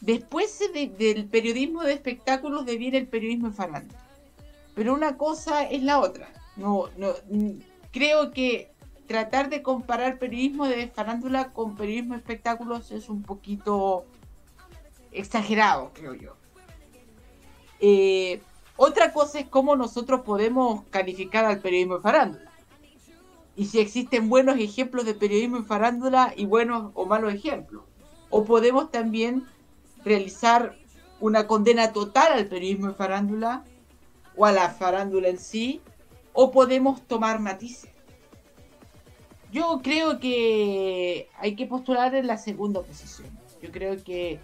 Después 0.00 0.58
de- 0.74 0.88
del 0.88 1.26
periodismo 1.26 1.82
de 1.82 1.92
espectáculos 1.94 2.66
deviene 2.66 2.98
el 2.98 3.06
periodismo 3.06 3.48
de 3.48 3.54
farándula. 3.54 4.00
Pero 4.74 4.92
una 4.94 5.16
cosa 5.16 5.62
es 5.64 5.82
la 5.82 6.00
otra. 6.00 6.28
No, 6.56 6.88
no, 6.98 7.12
mm, 7.30 7.52
creo 7.92 8.32
que 8.32 8.70
tratar 9.06 9.48
de 9.48 9.62
comparar 9.62 10.18
periodismo 10.18 10.66
de 10.66 10.88
farándula 10.88 11.52
con 11.52 11.76
periodismo 11.76 12.14
de 12.14 12.20
espectáculos 12.20 12.90
es 12.90 13.08
un 13.08 13.22
poquito 13.22 14.04
exagerado, 15.12 15.92
creo 15.94 16.14
yo. 16.14 16.36
Eh, 17.80 18.40
otra 18.76 19.12
cosa 19.12 19.40
es 19.40 19.46
cómo 19.48 19.76
nosotros 19.76 20.22
podemos 20.22 20.82
calificar 20.90 21.44
al 21.44 21.60
periodismo 21.60 21.96
de 21.96 22.02
farándula. 22.02 22.51
Y 23.54 23.66
si 23.66 23.80
existen 23.80 24.28
buenos 24.28 24.58
ejemplos 24.58 25.04
de 25.04 25.14
periodismo 25.14 25.58
de 25.58 25.64
farándula 25.64 26.32
y 26.36 26.46
buenos 26.46 26.90
o 26.94 27.06
malos 27.06 27.34
ejemplos. 27.34 27.84
O 28.30 28.44
podemos 28.44 28.90
también 28.90 29.46
realizar 30.04 30.76
una 31.20 31.46
condena 31.46 31.92
total 31.92 32.32
al 32.32 32.46
periodismo 32.46 32.88
de 32.88 32.94
farándula 32.94 33.64
o 34.36 34.46
a 34.46 34.52
la 34.52 34.70
farándula 34.70 35.28
en 35.28 35.38
sí, 35.38 35.82
o 36.32 36.50
podemos 36.50 37.02
tomar 37.02 37.38
matices. 37.38 37.90
Yo 39.52 39.80
creo 39.82 40.18
que 40.18 41.28
hay 41.38 41.54
que 41.54 41.66
postular 41.66 42.14
en 42.14 42.26
la 42.26 42.38
segunda 42.38 42.80
posición. 42.82 43.28
Yo 43.60 43.70
creo 43.70 44.02
que 44.02 44.40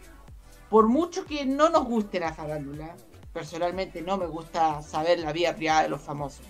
por 0.68 0.86
mucho 0.86 1.24
que 1.24 1.46
no 1.46 1.70
nos 1.70 1.86
guste 1.86 2.20
la 2.20 2.34
farándula, 2.34 2.94
personalmente 3.32 4.02
no 4.02 4.18
me 4.18 4.26
gusta 4.26 4.82
saber 4.82 5.18
la 5.20 5.32
vida 5.32 5.56
privada 5.56 5.84
de 5.84 5.88
los 5.88 6.02
famosos. 6.02 6.44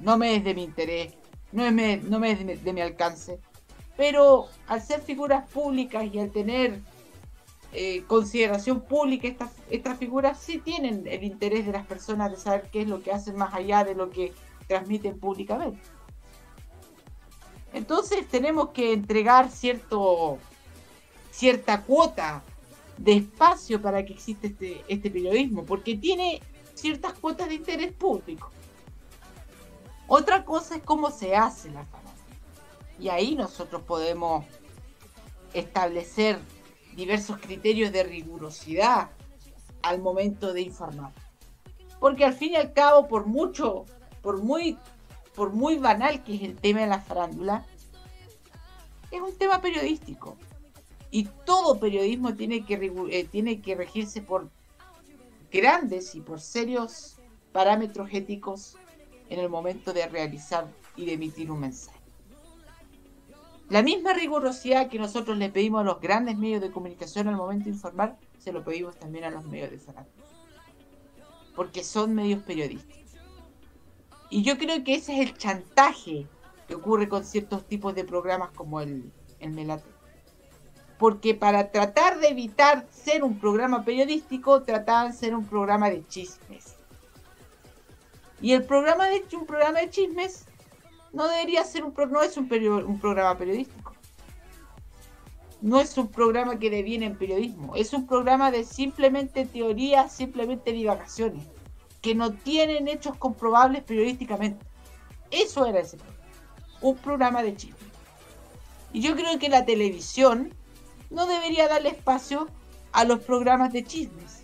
No, 0.00 0.16
me 0.18 0.36
es 0.36 0.44
de 0.44 0.54
mi 0.54 0.64
interés, 0.64 1.14
no, 1.52 1.70
me- 1.72 1.96
no 1.98 2.18
me 2.18 2.32
es 2.32 2.38
de 2.38 2.44
mi- 2.44 2.54
de 2.56 2.72
mi 2.72 2.80
alcance. 2.80 3.38
Pero 3.96 4.48
al 4.66 4.80
ser 4.82 5.00
figuras 5.00 5.48
públicas 5.50 6.04
y 6.12 6.18
al 6.18 6.30
tener 6.30 6.80
eh, 7.72 8.02
consideración 8.06 8.80
pública, 8.80 9.28
estas, 9.28 9.50
estas 9.68 9.98
figuras 9.98 10.38
sí 10.40 10.58
tienen 10.58 11.06
el 11.06 11.22
interés 11.22 11.66
de 11.66 11.72
las 11.72 11.86
personas 11.86 12.30
de 12.30 12.38
saber 12.38 12.68
qué 12.72 12.82
es 12.82 12.88
lo 12.88 13.02
que 13.02 13.12
hacen 13.12 13.36
más 13.36 13.52
allá 13.52 13.84
de 13.84 13.94
lo 13.94 14.08
que 14.08 14.32
transmiten 14.66 15.18
públicamente. 15.18 15.78
Entonces 17.74 18.26
tenemos 18.28 18.70
que 18.70 18.92
entregar 18.94 19.50
cierto, 19.50 20.38
cierta 21.30 21.82
cuota 21.82 22.42
de 22.96 23.16
espacio 23.18 23.80
para 23.82 24.04
que 24.04 24.14
exista 24.14 24.46
este, 24.46 24.82
este 24.88 25.10
periodismo, 25.10 25.64
porque 25.64 25.96
tiene 25.96 26.40
ciertas 26.74 27.12
cuotas 27.14 27.48
de 27.48 27.56
interés 27.56 27.92
público. 27.92 28.50
Otra 30.08 30.46
cosa 30.46 30.76
es 30.76 30.82
cómo 30.82 31.10
se 31.10 31.36
hace 31.36 31.70
la 31.70 31.84
farándula. 31.84 32.14
Y 32.98 33.10
ahí 33.10 33.36
nosotros 33.36 33.82
podemos 33.82 34.46
establecer 35.52 36.40
diversos 36.96 37.36
criterios 37.38 37.92
de 37.92 38.02
rigurosidad 38.02 39.10
al 39.82 40.00
momento 40.00 40.54
de 40.54 40.62
informar. 40.62 41.12
Porque 42.00 42.24
al 42.24 42.32
fin 42.32 42.54
y 42.54 42.56
al 42.56 42.72
cabo, 42.72 43.06
por 43.06 43.26
mucho, 43.26 43.84
por 44.22 44.42
muy, 44.42 44.78
por 45.34 45.52
muy 45.52 45.76
banal 45.76 46.24
que 46.24 46.36
es 46.36 46.42
el 46.42 46.56
tema 46.56 46.80
de 46.80 46.86
la 46.86 47.00
farándula, 47.00 47.66
es 49.10 49.20
un 49.20 49.36
tema 49.36 49.60
periodístico. 49.60 50.38
Y 51.10 51.24
todo 51.44 51.78
periodismo 51.78 52.34
tiene 52.34 52.64
que, 52.64 52.92
eh, 53.10 53.24
tiene 53.30 53.60
que 53.60 53.74
regirse 53.74 54.22
por 54.22 54.48
grandes 55.52 56.14
y 56.14 56.20
por 56.20 56.40
serios 56.40 57.16
parámetros 57.52 58.08
éticos 58.12 58.76
en 59.28 59.38
el 59.38 59.48
momento 59.48 59.92
de 59.92 60.06
realizar 60.06 60.66
y 60.96 61.06
de 61.06 61.14
emitir 61.14 61.50
un 61.50 61.60
mensaje. 61.60 61.98
La 63.68 63.82
misma 63.82 64.14
rigurosidad 64.14 64.88
que 64.88 64.98
nosotros 64.98 65.36
le 65.36 65.50
pedimos 65.50 65.82
a 65.82 65.84
los 65.84 66.00
grandes 66.00 66.38
medios 66.38 66.62
de 66.62 66.70
comunicación 66.70 67.28
al 67.28 67.36
momento 67.36 67.64
de 67.64 67.72
informar, 67.72 68.16
se 68.38 68.50
lo 68.50 68.64
pedimos 68.64 68.96
también 68.98 69.24
a 69.24 69.30
los 69.30 69.44
medios 69.44 69.70
de 69.70 69.78
farándula. 69.78 70.24
Porque 71.54 71.84
son 71.84 72.14
medios 72.14 72.42
periodísticos. 72.42 73.12
Y 74.30 74.42
yo 74.42 74.56
creo 74.56 74.82
que 74.84 74.94
ese 74.94 75.14
es 75.14 75.28
el 75.28 75.36
chantaje 75.36 76.26
que 76.66 76.74
ocurre 76.74 77.08
con 77.08 77.24
ciertos 77.24 77.66
tipos 77.66 77.94
de 77.94 78.04
programas 78.04 78.50
como 78.52 78.80
el, 78.80 79.12
el 79.38 79.50
Melate. 79.50 79.90
Porque 80.98 81.34
para 81.34 81.70
tratar 81.70 82.20
de 82.20 82.28
evitar 82.28 82.86
ser 82.90 83.22
un 83.22 83.38
programa 83.38 83.84
periodístico, 83.84 84.62
trataban 84.62 85.12
de 85.12 85.18
ser 85.18 85.34
un 85.34 85.44
programa 85.44 85.90
de 85.90 86.06
chismes. 86.06 86.77
Y 88.40 88.52
el 88.52 88.64
programa 88.64 89.06
de 89.06 89.24
un 89.36 89.46
programa 89.46 89.80
de 89.80 89.90
chismes 89.90 90.44
no 91.12 91.26
debería 91.28 91.64
ser 91.64 91.84
un 91.84 91.92
pro- 91.92 92.06
no 92.06 92.22
es 92.22 92.36
un, 92.36 92.48
perio- 92.48 92.84
un 92.86 93.00
programa 93.00 93.36
periodístico. 93.36 93.94
No 95.60 95.80
es 95.80 95.98
un 95.98 96.06
programa 96.08 96.58
que 96.58 96.70
deviene 96.70 97.06
en 97.06 97.16
periodismo, 97.18 97.74
es 97.74 97.92
un 97.92 98.06
programa 98.06 98.52
de 98.52 98.62
simplemente 98.62 99.44
teorías, 99.44 100.12
simplemente 100.14 100.70
divagaciones, 100.70 101.44
que 102.00 102.14
no 102.14 102.32
tienen 102.32 102.86
hechos 102.86 103.16
comprobables 103.16 103.82
periodísticamente. 103.82 104.64
Eso 105.32 105.66
era 105.66 105.80
ese 105.80 105.96
programa, 105.96 106.22
un 106.80 106.96
programa 106.98 107.42
de 107.42 107.56
chisme. 107.56 107.76
Y 108.92 109.00
yo 109.02 109.16
creo 109.16 109.36
que 109.40 109.48
la 109.48 109.64
televisión 109.64 110.54
no 111.10 111.26
debería 111.26 111.66
darle 111.66 111.88
espacio 111.88 112.46
a 112.92 113.02
los 113.04 113.18
programas 113.18 113.72
de 113.72 113.82
chismes, 113.82 114.42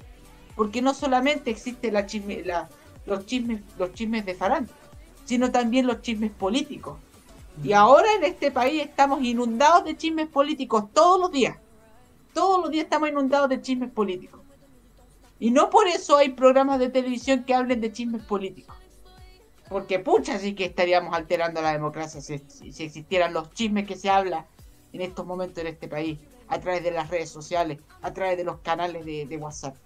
porque 0.57 0.83
no 0.83 0.95
solamente 0.95 1.49
existe 1.51 1.93
la 1.93 2.07
chisme, 2.07 2.43
la- 2.43 2.69
los 3.07 3.27
chismes, 3.27 3.63
los 3.79 3.93
chismes 3.93 4.25
de 4.25 4.35
farándula, 4.35 4.77
sino 5.25 5.51
también 5.51 5.87
los 5.87 6.01
chismes 6.03 6.31
políticos, 6.33 6.99
Y 7.63 7.73
ahora 7.73 8.09
en 8.17 8.25
este 8.25 8.51
país 8.51 8.83
estamos 8.83 9.23
inundados 9.23 9.85
de 9.85 9.97
chismes 9.97 10.27
políticos 10.29 10.85
todos 10.93 11.21
los 11.21 11.31
días. 11.31 11.57
Todos 12.33 12.61
los 12.61 12.71
días 12.71 12.85
estamos 12.85 13.09
inundados 13.09 13.49
de 13.49 13.61
chismes 13.63 13.91
políticos. 13.93 14.41
Y 15.39 15.51
no 15.53 15.71
por 15.71 15.87
eso 15.87 16.17
hay 16.17 16.31
programas 16.31 16.79
de 16.81 16.89
televisión 16.89 17.45
que 17.45 17.55
hablen 17.55 17.81
de 17.81 17.93
chismes 17.93 18.25
políticos. 18.25 18.75
Porque 19.69 19.99
pucha, 20.01 20.39
sí 20.39 20.55
que 20.55 20.65
estaríamos 20.65 21.15
alterando 21.15 21.63
la 21.63 21.73
democracia 21.73 22.21
si, 22.21 22.39
si- 22.49 22.73
si 22.73 22.85
existieran 22.85 23.33
los 23.33 23.51
chismes 23.53 23.87
que 23.87 23.97
se 23.97 24.11
habla 24.11 24.47
en 24.93 25.01
estos 25.01 25.25
momentos 25.25 25.59
en 25.59 25.69
este 25.69 25.87
país, 25.89 26.19
a 26.49 26.59
través 26.61 26.83
de 26.83 26.91
las 26.91 27.09
redes 27.09 27.31
sociales, 27.31 27.79
a 28.03 28.13
través 28.13 28.37
de 28.37 28.45
los 28.45 28.59
canales 28.61 29.05
de, 29.05 29.27
de 29.27 29.37
WhatsApp. 29.37 29.77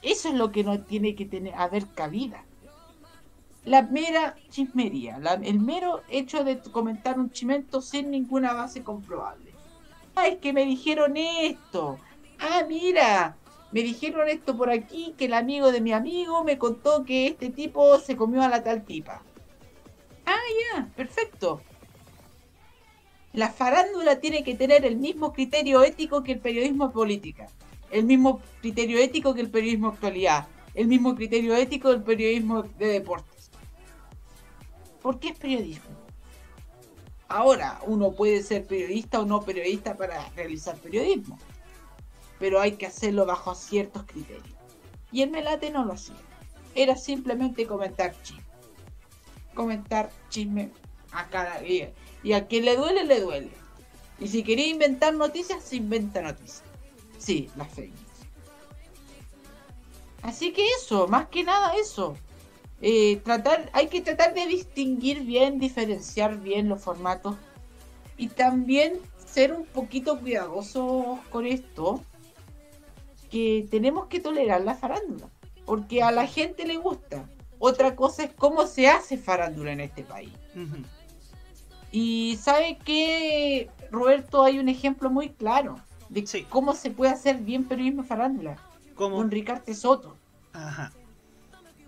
Eso 0.00 0.28
es 0.30 0.34
lo 0.34 0.52
que 0.52 0.64
no 0.64 0.84
tiene 0.86 1.14
que 1.14 1.26
tener, 1.26 1.54
haber 1.54 1.92
cabida. 1.92 2.48
La 3.64 3.82
mera 3.82 4.40
chismería, 4.48 5.18
la- 5.18 5.34
el 5.34 5.60
mero 5.60 6.04
hecho 6.08 6.42
de 6.44 6.62
comentar 6.62 7.18
un 7.18 7.30
chimento 7.32 7.80
sin 7.82 8.10
ninguna 8.10 8.52
base 8.54 8.82
comprobable. 8.84 9.60
Ah, 10.14 10.28
es 10.28 10.38
que 10.40 10.52
me 10.54 10.64
dijeron 10.66 11.16
esto. 11.16 12.00
Ah, 12.38 12.64
mira, 12.68 13.40
me 13.70 13.82
dijeron 13.82 14.28
esto 14.28 14.56
por 14.56 14.70
aquí, 14.70 15.14
que 15.18 15.26
el 15.26 15.34
amigo 15.34 15.72
de 15.72 15.80
mi 15.82 15.92
amigo 15.92 16.44
me 16.44 16.58
contó 16.58 17.04
que 17.04 17.26
este 17.28 17.50
tipo 17.50 17.98
se 18.00 18.16
comió 18.16 18.42
a 18.42 18.48
la 18.48 18.62
tal 18.64 18.84
tipa. 18.86 19.28
Ah, 20.26 20.38
ya, 20.74 20.92
perfecto. 20.94 21.66
La 23.30 23.52
farándula 23.52 24.18
tiene 24.18 24.42
que 24.42 24.56
tener 24.56 24.84
el 24.84 24.96
mismo 24.98 25.32
criterio 25.32 25.84
ético 25.84 26.24
que 26.24 26.32
el 26.32 26.40
periodismo 26.40 26.90
política, 26.92 27.54
el 27.96 28.04
mismo 28.04 28.42
criterio 28.60 28.98
ético 28.98 29.32
que 29.32 29.40
el 29.40 29.50
periodismo 29.50 29.88
actualidad, 29.88 30.46
el 30.74 30.86
mismo 30.86 31.14
criterio 31.14 31.54
ético 31.56 31.88
del 31.88 32.02
periodismo 32.02 32.62
de 32.62 32.88
deportes. 32.88 33.50
¿Por 35.00 35.18
qué 35.18 35.28
es 35.28 35.38
periodismo? 35.38 35.96
Ahora, 37.28 37.80
uno 37.86 38.12
puede 38.12 38.42
ser 38.42 38.66
periodista 38.66 39.20
o 39.20 39.24
no 39.24 39.40
periodista 39.40 39.96
para 39.96 40.28
realizar 40.36 40.76
periodismo, 40.76 41.38
pero 42.38 42.60
hay 42.60 42.72
que 42.72 42.84
hacerlo 42.84 43.24
bajo 43.24 43.54
ciertos 43.54 44.04
criterios. 44.04 44.54
Y 45.10 45.22
el 45.22 45.30
Melate 45.30 45.70
no 45.70 45.86
lo 45.86 45.94
hacía. 45.94 46.16
Era 46.74 46.96
simplemente 46.96 47.66
comentar 47.66 48.14
chisme. 48.22 48.44
Comentar 49.54 50.10
chisme 50.28 50.70
a 51.12 51.30
cada 51.30 51.60
día. 51.60 51.94
Y 52.22 52.34
a 52.34 52.46
quien 52.46 52.66
le 52.66 52.76
duele, 52.76 53.04
le 53.04 53.20
duele. 53.20 53.50
Y 54.20 54.28
si 54.28 54.42
quería 54.42 54.66
inventar 54.66 55.14
noticias, 55.14 55.64
se 55.64 55.76
inventa 55.76 56.20
noticias. 56.20 56.65
Sí, 57.26 57.50
las 57.56 57.68
fake 57.72 57.92
news. 57.92 58.02
Así 60.22 60.52
que 60.52 60.64
eso, 60.78 61.08
más 61.08 61.26
que 61.26 61.42
nada 61.42 61.74
eso. 61.74 62.16
Eh, 62.80 63.16
tratar, 63.24 63.68
hay 63.72 63.88
que 63.88 64.00
tratar 64.00 64.32
de 64.32 64.46
distinguir 64.46 65.22
bien, 65.24 65.58
diferenciar 65.58 66.38
bien 66.38 66.68
los 66.68 66.82
formatos 66.82 67.34
y 68.16 68.28
también 68.28 69.00
ser 69.26 69.52
un 69.52 69.66
poquito 69.66 70.20
cuidadosos 70.20 71.18
con 71.30 71.46
esto, 71.46 72.00
que 73.28 73.66
tenemos 73.72 74.06
que 74.06 74.20
tolerar 74.20 74.60
la 74.60 74.76
farándula, 74.76 75.28
porque 75.64 76.04
a 76.04 76.12
la 76.12 76.28
gente 76.28 76.64
le 76.64 76.76
gusta. 76.76 77.28
Otra 77.58 77.96
cosa 77.96 78.22
es 78.22 78.32
cómo 78.34 78.68
se 78.68 78.86
hace 78.86 79.18
farándula 79.18 79.72
en 79.72 79.80
este 79.80 80.04
país. 80.04 80.32
Y 81.90 82.38
sabe 82.40 82.78
que, 82.84 83.68
Roberto, 83.90 84.44
hay 84.44 84.60
un 84.60 84.68
ejemplo 84.68 85.10
muy 85.10 85.30
claro 85.30 85.80
de 86.08 86.46
cómo 86.48 86.74
se 86.74 86.90
puede 86.90 87.12
hacer 87.12 87.38
bien 87.38 87.64
periodismo 87.64 88.04
farándula. 88.04 88.56
Con 88.94 89.30
Ricardo 89.30 89.74
Soto. 89.74 90.16
Ajá. 90.52 90.92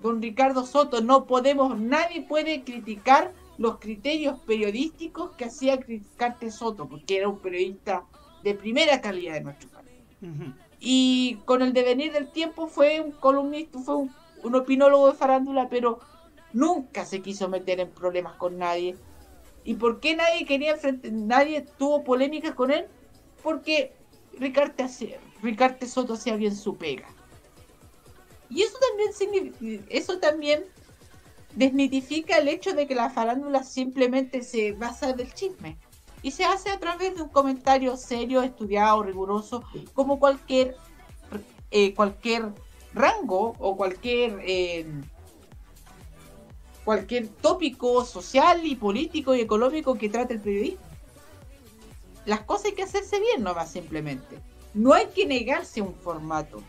Don 0.02 0.22
Ricardo 0.22 0.64
Soto, 0.64 1.00
no 1.00 1.26
podemos, 1.26 1.78
nadie 1.78 2.22
puede 2.22 2.62
criticar 2.62 3.32
los 3.56 3.78
criterios 3.78 4.38
periodísticos 4.40 5.32
que 5.32 5.46
hacía 5.46 5.76
Ricardo 5.76 6.50
Soto, 6.50 6.88
porque 6.88 7.16
era 7.16 7.28
un 7.28 7.38
periodista 7.38 8.04
de 8.44 8.54
primera 8.54 9.00
calidad 9.00 9.34
de 9.34 9.40
nuestro 9.40 9.68
país. 9.70 9.88
Y 10.80 11.38
con 11.44 11.62
el 11.62 11.72
devenir 11.72 12.12
del 12.12 12.30
tiempo 12.30 12.68
fue 12.68 13.00
un 13.00 13.10
columnista, 13.10 13.80
fue 13.80 13.96
un, 13.96 14.14
un 14.44 14.54
opinólogo 14.54 15.08
de 15.08 15.14
farándula, 15.14 15.68
pero 15.68 15.98
nunca 16.52 17.04
se 17.04 17.20
quiso 17.20 17.48
meter 17.48 17.80
en 17.80 17.90
problemas 17.90 18.36
con 18.36 18.58
nadie. 18.58 18.96
¿Y 19.64 19.74
por 19.74 19.98
qué 19.98 20.14
nadie 20.14 20.46
quería 20.46 20.72
enfrentar, 20.72 21.12
nadie 21.12 21.66
tuvo 21.78 22.04
polémicas 22.04 22.54
con 22.54 22.70
él? 22.70 22.86
Porque 23.42 23.92
Ricardo, 24.38 24.84
hacía- 24.84 25.18
Ricardo 25.42 25.86
Soto 25.86 26.14
hacía 26.14 26.36
bien 26.36 26.54
su 26.56 26.76
pega. 26.76 27.08
Y 28.50 28.62
eso 28.62 28.78
también, 28.78 29.84
eso 29.88 30.18
también 30.18 30.64
desmitifica 31.54 32.38
el 32.38 32.48
hecho 32.48 32.72
de 32.72 32.86
que 32.86 32.94
la 32.94 33.10
farándula 33.10 33.62
simplemente 33.62 34.42
se 34.42 34.72
basa 34.72 35.12
del 35.12 35.32
chisme. 35.34 35.76
Y 36.22 36.32
se 36.32 36.44
hace 36.44 36.70
a 36.70 36.78
través 36.78 37.14
de 37.14 37.22
un 37.22 37.28
comentario 37.28 37.96
serio, 37.96 38.42
estudiado, 38.42 39.02
riguroso, 39.02 39.62
como 39.94 40.18
cualquier, 40.18 40.76
eh, 41.70 41.94
cualquier 41.94 42.52
rango 42.92 43.54
o 43.58 43.76
cualquier, 43.76 44.40
eh, 44.42 44.86
cualquier 46.84 47.28
tópico 47.28 48.04
social 48.04 48.64
y 48.64 48.74
político 48.74 49.34
y 49.34 49.40
económico 49.40 49.96
que 49.96 50.08
trate 50.08 50.34
el 50.34 50.40
periodismo. 50.40 50.87
Las 52.28 52.40
cosas 52.40 52.66
hay 52.66 52.72
que 52.72 52.82
hacerse 52.82 53.18
bien 53.20 53.42
nomás 53.42 53.72
simplemente. 53.72 54.38
No 54.74 54.92
hay 54.92 55.06
que 55.06 55.24
negarse 55.24 55.80
un 55.80 55.94
formato. 55.94 56.62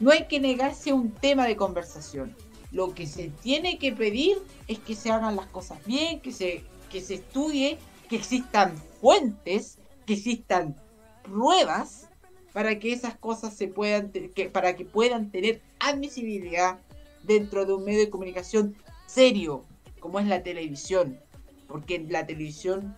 No 0.00 0.10
hay 0.10 0.24
que 0.24 0.40
negarse 0.40 0.92
un 0.92 1.12
tema 1.12 1.46
de 1.46 1.54
conversación. 1.54 2.34
Lo 2.72 2.94
que 2.94 3.06
se 3.06 3.28
tiene 3.28 3.78
que 3.78 3.92
pedir 3.92 4.38
es 4.66 4.80
que 4.80 4.96
se 4.96 5.12
hagan 5.12 5.36
las 5.36 5.46
cosas 5.46 5.78
bien, 5.86 6.18
que 6.20 6.32
se, 6.32 6.64
que 6.90 7.00
se 7.00 7.14
estudie, 7.14 7.78
que 8.08 8.16
existan 8.16 8.76
fuentes, 9.00 9.78
que 10.04 10.14
existan 10.14 10.74
pruebas 11.22 12.08
para 12.52 12.80
que 12.80 12.92
esas 12.92 13.16
cosas 13.16 13.54
se 13.54 13.68
puedan 13.68 14.10
que, 14.10 14.50
para 14.50 14.74
que 14.74 14.84
puedan 14.84 15.30
tener 15.30 15.62
admisibilidad 15.78 16.80
dentro 17.22 17.64
de 17.64 17.74
un 17.74 17.84
medio 17.84 18.00
de 18.00 18.10
comunicación 18.10 18.74
serio 19.06 19.64
como 20.00 20.18
es 20.18 20.26
la 20.26 20.42
televisión 20.42 21.20
porque 21.68 22.04
la 22.08 22.26
televisión 22.26 22.96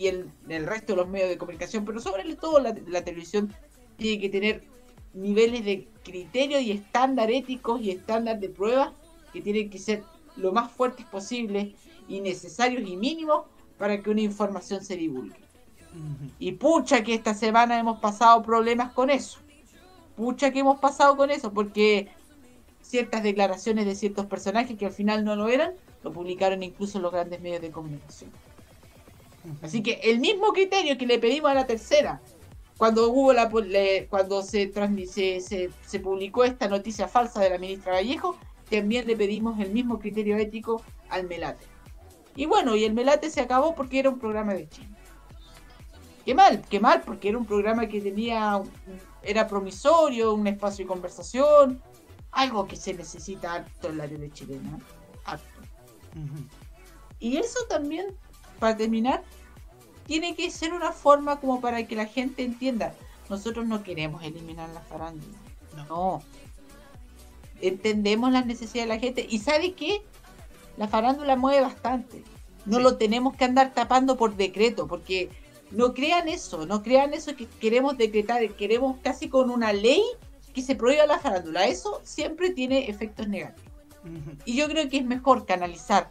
y 0.00 0.06
el, 0.06 0.30
el 0.48 0.66
resto 0.66 0.94
de 0.94 0.96
los 0.96 1.08
medios 1.08 1.28
de 1.28 1.36
comunicación 1.36 1.84
pero 1.84 2.00
sobre 2.00 2.34
todo 2.34 2.58
la, 2.58 2.74
la 2.86 3.04
televisión 3.04 3.54
tiene 3.98 4.18
que 4.18 4.30
tener 4.30 4.64
niveles 5.12 5.62
de 5.62 5.88
criterio 6.02 6.58
y 6.58 6.70
estándar 6.70 7.30
éticos 7.30 7.82
y 7.82 7.90
estándar 7.90 8.40
de 8.40 8.48
pruebas 8.48 8.92
que 9.30 9.42
tienen 9.42 9.68
que 9.68 9.78
ser 9.78 10.02
lo 10.36 10.52
más 10.52 10.72
fuertes 10.72 11.04
posibles 11.04 11.74
y 12.08 12.20
necesarios 12.20 12.88
y 12.88 12.96
mínimos 12.96 13.44
para 13.76 14.00
que 14.02 14.08
una 14.08 14.22
información 14.22 14.82
se 14.82 14.96
divulgue. 14.96 15.36
Y 16.38 16.52
pucha 16.52 17.02
que 17.04 17.12
esta 17.12 17.34
semana 17.34 17.78
hemos 17.78 18.00
pasado 18.00 18.42
problemas 18.42 18.92
con 18.92 19.10
eso. 19.10 19.38
Pucha 20.16 20.50
que 20.50 20.60
hemos 20.60 20.78
pasado 20.80 21.16
con 21.16 21.30
eso, 21.30 21.52
porque 21.52 22.08
ciertas 22.80 23.22
declaraciones 23.22 23.84
de 23.84 23.94
ciertos 23.94 24.26
personajes 24.26 24.78
que 24.78 24.86
al 24.86 24.92
final 24.92 25.24
no 25.24 25.36
lo 25.36 25.48
eran, 25.48 25.74
lo 26.02 26.12
publicaron 26.12 26.62
incluso 26.62 27.00
los 27.00 27.12
grandes 27.12 27.40
medios 27.40 27.60
de 27.60 27.70
comunicación. 27.70 28.30
Así 29.62 29.82
que 29.82 30.00
el 30.04 30.20
mismo 30.20 30.52
criterio 30.52 30.96
que 30.98 31.06
le 31.06 31.18
pedimos 31.18 31.50
a 31.50 31.54
la 31.54 31.66
tercera, 31.66 32.20
cuando 32.76 33.10
hubo 33.10 33.32
la 33.32 33.50
pu- 33.50 33.64
le- 33.64 34.06
cuando 34.08 34.42
se, 34.42 34.72
transmi- 34.72 35.06
se, 35.06 35.40
se, 35.40 35.70
se 35.86 36.00
publicó 36.00 36.44
esta 36.44 36.68
noticia 36.68 37.08
falsa 37.08 37.40
de 37.40 37.50
la 37.50 37.58
ministra 37.58 37.92
Vallejo, 37.92 38.36
también 38.70 39.06
le 39.06 39.16
pedimos 39.16 39.58
el 39.60 39.70
mismo 39.70 39.98
criterio 39.98 40.36
ético 40.36 40.82
al 41.08 41.26
Melate. 41.26 41.64
Y 42.36 42.46
bueno, 42.46 42.76
y 42.76 42.84
el 42.84 42.94
Melate 42.94 43.28
se 43.30 43.40
acabó 43.40 43.74
porque 43.74 43.98
era 43.98 44.08
un 44.10 44.18
programa 44.18 44.54
de 44.54 44.68
Chile. 44.68 44.88
Qué 46.24 46.34
mal, 46.34 46.62
qué 46.70 46.78
mal, 46.80 47.02
porque 47.02 47.30
era 47.30 47.38
un 47.38 47.46
programa 47.46 47.88
que 47.88 48.00
tenía, 48.00 48.62
era 49.22 49.46
promisorio, 49.46 50.34
un 50.34 50.46
espacio 50.46 50.84
de 50.84 50.88
conversación, 50.88 51.82
algo 52.30 52.66
que 52.66 52.76
se 52.76 52.94
necesita 52.94 53.54
harto 53.54 53.88
en 53.88 53.98
la 53.98 54.06
tele 54.06 54.30
chilena, 54.30 54.78
harto. 55.24 55.44
Y 57.18 57.36
eso 57.38 57.58
también, 57.68 58.06
para 58.60 58.76
terminar, 58.76 59.24
tiene 60.06 60.36
que 60.36 60.50
ser 60.50 60.72
una 60.72 60.92
forma 60.92 61.40
como 61.40 61.60
para 61.60 61.86
que 61.86 61.96
la 61.96 62.06
gente 62.06 62.44
entienda. 62.44 62.94
Nosotros 63.28 63.66
no 63.66 63.82
queremos 63.82 64.22
eliminar 64.22 64.68
la 64.70 64.80
farándula. 64.80 65.38
No. 65.88 66.22
Entendemos 67.60 68.32
las 68.32 68.46
necesidades 68.46 68.88
de 68.88 68.94
la 68.94 69.00
gente. 69.00 69.26
¿Y 69.28 69.38
sabe 69.38 69.72
qué? 69.72 70.02
La 70.76 70.88
farándula 70.88 71.36
mueve 71.36 71.62
bastante. 71.62 72.22
No 72.66 72.78
lo 72.78 72.96
tenemos 72.96 73.36
que 73.36 73.44
andar 73.44 73.72
tapando 73.72 74.16
por 74.16 74.36
decreto, 74.36 74.86
porque 74.86 75.30
no 75.70 75.94
crean 75.94 76.28
eso, 76.28 76.66
no 76.66 76.82
crean 76.82 77.14
eso 77.14 77.36
que 77.36 77.46
queremos 77.46 77.96
decretar, 77.96 78.46
queremos 78.54 78.96
casi 79.02 79.28
con 79.28 79.50
una 79.50 79.72
ley 79.72 80.02
que 80.52 80.62
se 80.62 80.74
prohíba 80.74 81.06
la 81.06 81.18
farándula. 81.18 81.66
Eso 81.66 82.00
siempre 82.02 82.50
tiene 82.50 82.90
efectos 82.90 83.28
negativos. 83.28 83.70
Y 84.44 84.56
yo 84.56 84.66
creo 84.68 84.88
que 84.88 84.98
es 84.98 85.04
mejor 85.04 85.46
canalizar 85.46 86.10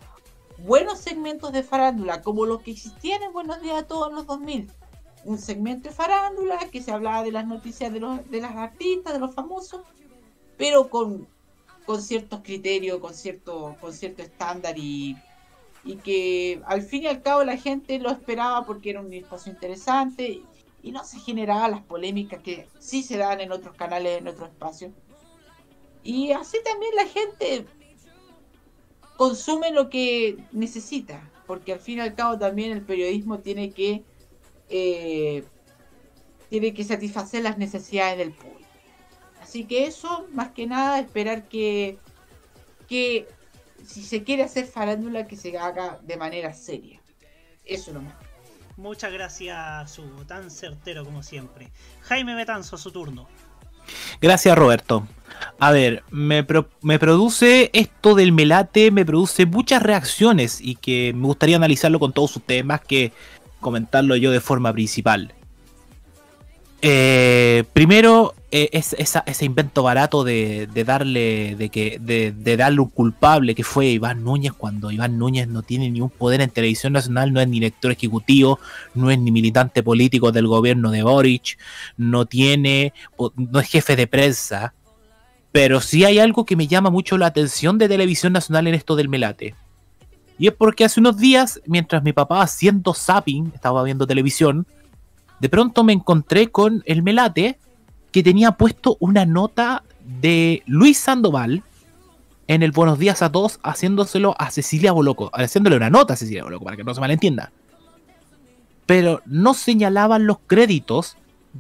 buenos 0.66 1.00
segmentos 1.00 1.52
de 1.52 1.64
farándula, 1.64 2.22
como 2.22 2.46
los 2.46 2.62
que 2.62 2.72
existían 2.72 3.24
en 3.24 3.34
Buenos 3.34 3.62
Días 3.62 3.84
a 3.84 3.88
todos 3.88 4.10
en 4.10 4.16
los 4.16 4.26
2000. 4.26 4.72
Un 5.26 5.38
segmento 5.38 5.90
de 5.90 5.96
farándula 5.96 6.58
que 6.72 6.82
se 6.82 6.92
hablaba 6.92 7.24
de 7.24 7.32
las 7.32 7.46
noticias 7.46 7.92
de, 7.92 8.00
los, 8.00 8.30
de 8.30 8.42
las 8.42 8.56
artistas, 8.56 9.14
de 9.14 9.20
los 9.20 9.34
famosos, 9.34 9.82
pero 10.58 10.90
con, 10.90 11.28
con 11.86 12.02
ciertos 12.02 12.42
criterios, 12.42 13.00
con 13.00 13.14
cierto, 13.14 13.76
con 13.82 13.94
cierto 13.94 14.22
estándar 14.22 14.78
y, 14.78 15.18
y 15.84 15.96
que 15.98 16.62
al 16.66 16.82
fin 16.82 17.04
y 17.04 17.08
al 17.08 17.22
cabo 17.22 17.44
la 17.44 17.58
gente 17.58 18.00
lo 18.00 18.10
esperaba 18.10 18.66
porque 18.66 18.92
era 18.92 19.02
un 19.02 19.14
espacio 19.14 19.52
interesante 19.52 20.42
y 20.82 20.92
no 20.92 21.04
se 21.04 21.20
generaban 21.20 21.72
las 21.72 21.82
polémicas 21.82 22.42
que 22.42 22.68
sí 22.80 23.04
se 23.04 23.18
dan 23.18 23.42
en 23.42 23.52
otros 23.52 23.76
canales, 23.76 24.20
en 24.20 24.28
otros 24.28 24.50
espacios. 24.50 24.92
Y 26.04 26.32
así 26.32 26.58
también 26.64 26.96
la 26.96 27.06
gente 27.06 27.66
consume 29.20 29.72
lo 29.72 29.90
que 29.90 30.38
necesita, 30.54 31.30
porque 31.46 31.74
al 31.74 31.82
fin 31.82 31.98
y 31.98 32.02
al 32.02 32.16
cabo 32.16 32.40
también 32.40 32.72
el 32.72 32.82
periodismo 32.82 33.40
tiene 33.40 33.72
que 33.72 34.06
eh, 34.70 35.44
tiene 36.50 36.74
que 36.74 36.86
satisfacer 36.86 37.44
las 37.44 37.58
necesidades 37.58 38.18
del 38.18 38.32
público. 38.32 38.70
Así 39.42 39.66
que 39.66 39.88
eso, 39.88 40.26
más 40.32 40.52
que 40.52 40.68
nada, 40.68 41.02
esperar 41.02 41.50
que, 41.50 41.98
que 42.88 43.28
si 43.86 44.04
se 44.04 44.24
quiere 44.24 44.44
hacer 44.44 44.66
farándula, 44.66 45.28
que 45.28 45.36
se 45.36 45.58
haga 45.58 46.00
de 46.02 46.16
manera 46.16 46.54
seria. 46.54 47.02
Eso 47.66 47.92
nomás. 47.92 48.16
Muchas 48.78 49.12
gracias, 49.12 50.00
Hugo. 50.00 50.26
Tan 50.26 50.50
certero 50.50 51.04
como 51.04 51.24
siempre. 51.24 51.70
Jaime 52.04 52.36
Betanzo, 52.36 52.78
su 52.78 52.90
turno. 52.92 53.28
Gracias, 54.22 54.58
Roberto. 54.58 55.08
A 55.60 55.72
ver, 55.72 56.04
me, 56.12 56.44
pro- 56.44 56.70
me 56.82 57.00
produce 57.00 57.70
esto 57.74 58.16
del 58.16 58.32
melate, 58.32 58.92
me 58.92 59.06
produce 59.06 59.46
muchas 59.46 59.82
reacciones 59.82 60.60
y 60.62 60.76
que 60.76 61.14
me 61.16 61.26
gustaría 61.28 61.56
analizarlo 61.56 62.00
con 62.00 62.12
todos 62.14 62.36
ustedes 62.36 62.66
más 62.66 62.82
que 62.82 63.12
comentarlo 63.62 64.16
yo 64.16 64.32
de 64.32 64.42
forma 64.42 64.72
principal. 64.74 65.34
Eh, 66.82 67.66
primero, 67.74 68.34
eh, 68.52 68.70
es, 68.72 68.96
ese 68.98 69.46
invento 69.46 69.84
barato 69.84 70.24
de, 70.24 70.68
darle 70.86 71.56
de 71.58 71.70
que 71.70 72.00
darle 72.58 72.80
un 72.80 72.90
culpable 72.90 73.54
que 73.54 73.66
fue 73.66 73.88
Iván 73.88 74.24
Núñez 74.24 74.54
cuando 74.54 74.90
Iván 74.90 75.18
Núñez 75.18 75.48
no 75.48 75.62
tiene 75.62 75.92
ni 75.92 76.00
un 76.00 76.10
poder 76.10 76.40
en 76.40 76.50
televisión 76.50 76.94
nacional, 76.94 77.34
no 77.34 77.42
es 77.42 77.48
ni 77.48 77.60
director 77.60 77.92
ejecutivo, 77.92 78.60
no 78.96 79.12
es 79.12 79.20
ni 79.20 79.32
militante 79.32 79.84
político 79.84 80.32
del 80.32 80.48
gobierno 80.48 80.90
de 80.92 81.04
Boric, 81.04 81.58
no 81.98 82.26
tiene, 82.26 82.94
no 83.36 83.60
es 83.60 83.68
jefe 83.70 83.98
de 83.98 84.08
prensa, 84.08 84.74
pero 85.52 85.82
sí 85.82 86.06
hay 86.06 86.20
algo 86.20 86.46
que 86.46 86.56
me 86.56 86.68
llama 86.68 86.90
mucho 86.90 87.18
la 87.18 87.26
atención 87.26 87.78
de 87.78 87.90
televisión 87.90 88.32
nacional 88.32 88.68
en 88.68 88.76
esto 88.76 88.96
del 88.96 89.10
melate. 89.10 89.54
Y 90.38 90.48
es 90.48 90.54
porque 90.54 90.86
hace 90.86 91.02
unos 91.02 91.18
días, 91.18 91.60
mientras 91.66 92.02
mi 92.02 92.14
papá 92.14 92.42
haciendo 92.42 92.94
zapping, 92.94 93.52
estaba 93.54 93.84
viendo 93.84 94.08
televisión, 94.08 94.66
de 95.40 95.50
pronto 95.50 95.84
me 95.84 95.94
encontré 95.94 96.52
con 96.52 96.84
el 96.86 97.04
Melate 97.04 97.60
que 98.12 98.24
tenía 98.24 98.54
puesto 98.54 98.98
una 99.00 99.26
nota 99.26 99.84
de 100.22 100.64
Luis 100.66 100.98
Sandoval 100.98 101.64
en 102.48 102.64
el 102.64 102.72
Buenos 102.72 102.98
Días 102.98 103.22
a 103.22 103.32
Todos 103.32 103.60
haciéndoselo 103.64 104.36
a 104.40 104.50
Cecilia 104.50 104.92
Boloco, 104.92 105.30
haciéndole 105.34 105.78
una 105.78 105.90
nota 105.90 106.14
a 106.14 106.18
Cecilia 106.18 106.44
Boloco 106.44 106.66
para 106.66 106.76
que 106.78 106.84
no 106.84 106.94
se 106.94 107.00
malentienda. 107.00 107.52
Pero 108.86 109.22
no 109.26 109.54
señalaban 109.54 110.26
los 110.26 110.40
créditos 110.48 111.16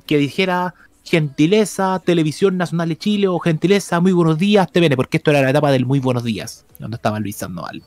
que 0.08 0.18
dijera 0.18 0.74
gentileza 1.04 2.02
Televisión 2.04 2.58
Nacional 2.58 2.90
de 2.90 2.98
Chile 2.98 3.28
o 3.28 3.40
gentileza 3.40 4.00
Muy 4.00 4.12
Buenos 4.12 4.40
Días 4.40 4.72
TVN, 4.72 4.96
porque 4.96 5.18
esto 5.18 5.32
era 5.32 5.42
la 5.42 5.52
etapa 5.52 5.72
del 5.72 5.86
Muy 5.86 6.00
Buenos 6.00 6.24
Días, 6.24 6.66
donde 6.80 6.96
estaba 6.96 7.20
Luis 7.20 7.36
Sandoval. 7.36 7.84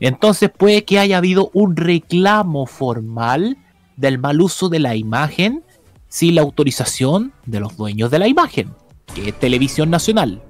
Entonces 0.00 0.50
puede 0.50 0.84
que 0.84 0.98
haya 0.98 1.18
habido 1.18 1.50
un 1.54 1.74
reclamo 1.76 2.66
formal 2.66 3.56
del 3.96 4.18
mal 4.18 4.40
uso 4.40 4.68
de 4.68 4.78
la 4.78 4.96
imagen 4.96 5.62
sin 6.08 6.36
la 6.36 6.42
autorización 6.42 7.32
de 7.46 7.60
los 7.60 7.76
dueños 7.76 8.10
de 8.10 8.18
la 8.18 8.28
imagen, 8.28 8.70
que 9.14 9.28
es 9.28 9.38
Televisión 9.38 9.90
Nacional. 9.90 10.42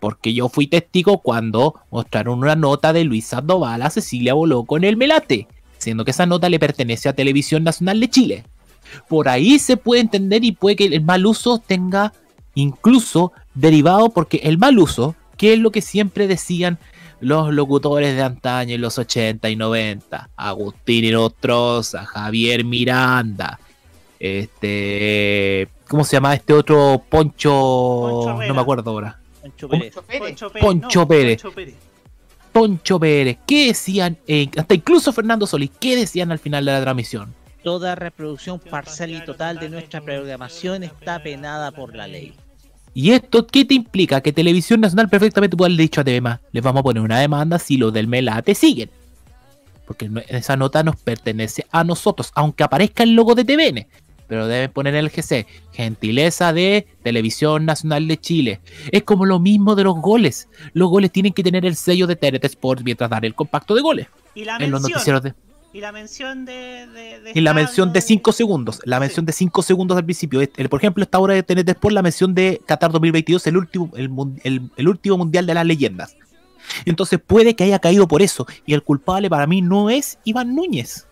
Porque 0.00 0.34
yo 0.34 0.48
fui 0.48 0.66
testigo 0.66 1.18
cuando 1.18 1.74
mostraron 1.90 2.38
una 2.38 2.54
nota 2.54 2.92
de 2.92 3.04
Luis 3.04 3.26
Sandoval 3.26 3.82
a 3.82 3.90
Cecilia 3.90 4.34
Boloco 4.34 4.76
en 4.76 4.84
el 4.84 4.96
Melate, 4.96 5.48
siendo 5.78 6.04
que 6.04 6.10
esa 6.12 6.26
nota 6.26 6.48
le 6.48 6.58
pertenece 6.58 7.08
a 7.08 7.14
Televisión 7.14 7.64
Nacional 7.64 7.98
de 8.00 8.10
Chile. 8.10 8.44
Por 9.08 9.28
ahí 9.28 9.58
se 9.58 9.76
puede 9.76 10.02
entender 10.02 10.44
y 10.44 10.52
puede 10.52 10.76
que 10.76 10.86
el 10.86 11.02
mal 11.02 11.26
uso 11.26 11.58
tenga 11.58 12.12
incluso 12.54 13.32
derivado 13.54 14.10
porque 14.10 14.38
el 14.44 14.58
mal 14.58 14.78
uso, 14.78 15.14
que 15.36 15.52
es 15.52 15.58
lo 15.58 15.70
que 15.70 15.82
siempre 15.82 16.26
decían 16.28 16.78
los 17.20 17.52
locutores 17.52 18.14
de 18.14 18.22
antaño 18.22 18.74
en 18.74 18.80
los 18.80 18.98
80 18.98 19.48
y 19.48 19.56
90, 19.56 20.30
Agustín 20.36 21.04
Inostroza, 21.04 22.04
Javier 22.04 22.64
Miranda, 22.64 23.58
este, 24.18 25.68
¿cómo 25.88 26.04
se 26.04 26.16
llama 26.16 26.34
este 26.34 26.52
otro 26.52 27.02
Poncho? 27.08 27.50
Poncho 27.50 28.42
no 28.46 28.54
me 28.54 28.60
acuerdo 28.60 28.90
ahora. 28.90 29.18
Poncho. 29.42 29.68
Pérez. 29.68 29.94
Poncho 29.94 30.50
Pérez. 30.50 30.64
Poncho 30.64 31.00
no, 31.00 31.08
Pérez. 31.08 31.42
Poncho 31.42 31.54
Pérez. 31.54 31.74
Poncho 32.52 32.98
Pérez, 32.98 33.38
¿qué 33.46 33.66
decían? 33.66 34.16
Eh, 34.26 34.48
hasta 34.56 34.74
incluso 34.74 35.12
Fernando 35.12 35.46
Solís, 35.46 35.70
¿qué 35.78 35.94
decían 35.94 36.32
al 36.32 36.38
final 36.38 36.64
de 36.64 36.72
la 36.72 36.80
transmisión? 36.80 37.34
Toda 37.62 37.94
reproducción 37.94 38.58
parcial 38.60 39.10
y 39.10 39.22
total 39.24 39.58
de 39.58 39.68
nuestra 39.68 40.00
programación 40.00 40.82
está 40.82 41.22
penada 41.22 41.70
por 41.72 41.94
la 41.94 42.06
ley. 42.06 42.34
¿Y 42.96 43.10
esto 43.10 43.46
qué 43.46 43.66
te 43.66 43.74
implica? 43.74 44.22
Que 44.22 44.32
Televisión 44.32 44.80
Nacional 44.80 45.10
perfectamente 45.10 45.54
puede 45.54 45.68
haber 45.74 45.82
dicho 45.82 46.00
a 46.00 46.04
TV 46.04 46.22
más, 46.22 46.40
les 46.52 46.62
vamos 46.62 46.80
a 46.80 46.82
poner 46.82 47.02
una 47.02 47.20
demanda 47.20 47.58
si 47.58 47.76
los 47.76 47.92
del 47.92 48.06
Melate 48.06 48.54
siguen. 48.54 48.88
Porque 49.86 50.08
esa 50.28 50.56
nota 50.56 50.82
nos 50.82 50.96
pertenece 50.96 51.66
a 51.72 51.84
nosotros, 51.84 52.32
aunque 52.34 52.64
aparezca 52.64 53.02
el 53.02 53.12
logo 53.12 53.34
de 53.34 53.44
TVN. 53.44 53.86
Pero 54.28 54.48
deben 54.48 54.70
poner 54.70 54.94
el 54.94 55.10
GC, 55.10 55.46
gentileza 55.74 56.54
de 56.54 56.86
Televisión 57.02 57.66
Nacional 57.66 58.08
de 58.08 58.16
Chile. 58.16 58.60
Es 58.90 59.02
como 59.02 59.26
lo 59.26 59.40
mismo 59.40 59.74
de 59.74 59.84
los 59.84 59.96
goles. 59.96 60.48
Los 60.72 60.88
goles 60.88 61.12
tienen 61.12 61.34
que 61.34 61.42
tener 61.42 61.66
el 61.66 61.76
sello 61.76 62.06
de 62.06 62.16
TRT 62.16 62.46
Sports 62.46 62.82
mientras 62.82 63.10
dan 63.10 63.24
el 63.26 63.34
compacto 63.34 63.74
de 63.74 63.82
goles. 63.82 64.06
Y 64.34 64.46
la 64.46 64.56
En 64.56 64.70
los 64.70 64.80
mención. 64.80 64.92
noticieros 64.92 65.22
de... 65.22 65.34
Y 65.76 65.80
la 65.82 65.92
mención 65.92 66.46
de. 66.46 66.86
de, 66.86 67.20
de 67.20 67.32
Y 67.34 67.40
la 67.42 67.52
mención 67.52 67.92
de 67.92 68.00
5 68.00 68.32
segundos. 68.32 68.80
La 68.84 68.98
mención 68.98 69.26
de 69.26 69.32
5 69.34 69.60
segundos 69.60 69.98
al 69.98 70.04
principio. 70.06 70.40
Este, 70.40 70.66
Por 70.70 70.80
ejemplo, 70.80 71.04
esta 71.04 71.18
hora 71.18 71.34
de 71.34 71.42
TNT 71.42 71.68
Sport, 71.68 71.92
la 71.92 72.00
mención 72.00 72.34
de 72.34 72.62
Qatar 72.64 72.90
2022, 72.92 73.46
el 73.46 73.58
último, 73.58 73.90
el, 73.94 74.10
el- 74.42 74.70
el 74.74 74.88
último 74.88 75.18
mundial 75.18 75.44
de 75.44 75.52
las 75.52 75.66
leyendas. 75.66 76.16
Entonces 76.86 77.20
puede 77.24 77.54
que 77.54 77.64
haya 77.64 77.78
caído 77.78 78.08
por 78.08 78.22
eso. 78.22 78.46
Y 78.64 78.72
el 78.72 78.82
culpable 78.82 79.28
para 79.28 79.46
mí 79.46 79.60
no 79.60 79.90
es 79.90 80.18
Iván 80.24 80.54
Núñez. 80.54 81.06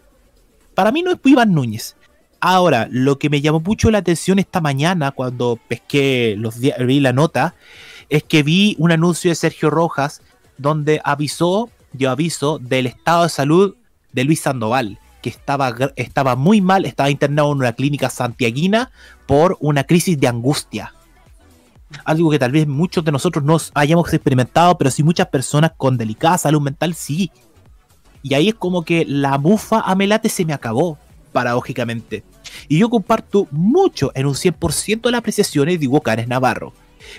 Para 0.74 0.90
mí 0.92 1.02
no 1.02 1.10
es 1.12 1.18
Iván 1.22 1.52
Núñez. 1.52 1.94
Ahora, 2.40 2.88
lo 2.90 3.18
que 3.18 3.28
me 3.28 3.42
llamó 3.42 3.60
mucho 3.60 3.90
la 3.90 3.98
atención 3.98 4.38
esta 4.38 4.62
mañana 4.62 5.10
cuando 5.10 5.58
pesqué 5.68 6.36
los 6.38 6.58
dia- 6.58 6.76
vi 6.78 7.00
la 7.00 7.12
nota, 7.12 7.54
es 8.08 8.22
que 8.22 8.42
vi 8.42 8.76
un 8.78 8.92
anuncio 8.92 9.30
de 9.30 9.34
Sergio 9.34 9.68
Rojas 9.68 10.22
donde 10.56 11.02
avisó, 11.04 11.68
dio 11.92 12.10
aviso 12.10 12.58
del 12.58 12.86
estado 12.86 13.24
de 13.24 13.28
salud 13.28 13.74
de 14.14 14.24
Luis 14.24 14.40
Sandoval, 14.40 14.98
que 15.20 15.28
estaba, 15.28 15.74
estaba 15.96 16.36
muy 16.36 16.60
mal, 16.60 16.84
estaba 16.84 17.10
internado 17.10 17.52
en 17.52 17.58
una 17.58 17.72
clínica 17.72 18.08
santiaguina 18.08 18.90
por 19.26 19.58
una 19.60 19.84
crisis 19.84 20.18
de 20.18 20.28
angustia. 20.28 20.94
Algo 22.04 22.30
que 22.30 22.38
tal 22.38 22.52
vez 22.52 22.66
muchos 22.66 23.04
de 23.04 23.12
nosotros 23.12 23.44
no 23.44 23.58
hayamos 23.74 24.12
experimentado, 24.12 24.78
pero 24.78 24.90
sí 24.90 25.02
muchas 25.02 25.28
personas 25.28 25.72
con 25.76 25.96
delicada 25.96 26.38
salud 26.38 26.60
mental 26.60 26.94
sí. 26.94 27.30
Y 28.22 28.34
ahí 28.34 28.48
es 28.48 28.54
como 28.54 28.84
que 28.84 29.04
la 29.06 29.36
bufa 29.36 29.80
a 29.80 29.94
Melate 29.94 30.28
se 30.28 30.44
me 30.44 30.54
acabó, 30.54 30.98
paradójicamente. 31.32 32.24
Y 32.68 32.78
yo 32.78 32.88
comparto 32.88 33.46
mucho 33.50 34.12
en 34.14 34.26
un 34.26 34.34
100% 34.34 35.02
de 35.02 35.10
las 35.10 35.18
apreciaciones 35.18 35.78
de 35.78 35.88
Hugo 35.88 36.00
Cares 36.00 36.28
Navarro. 36.28 36.72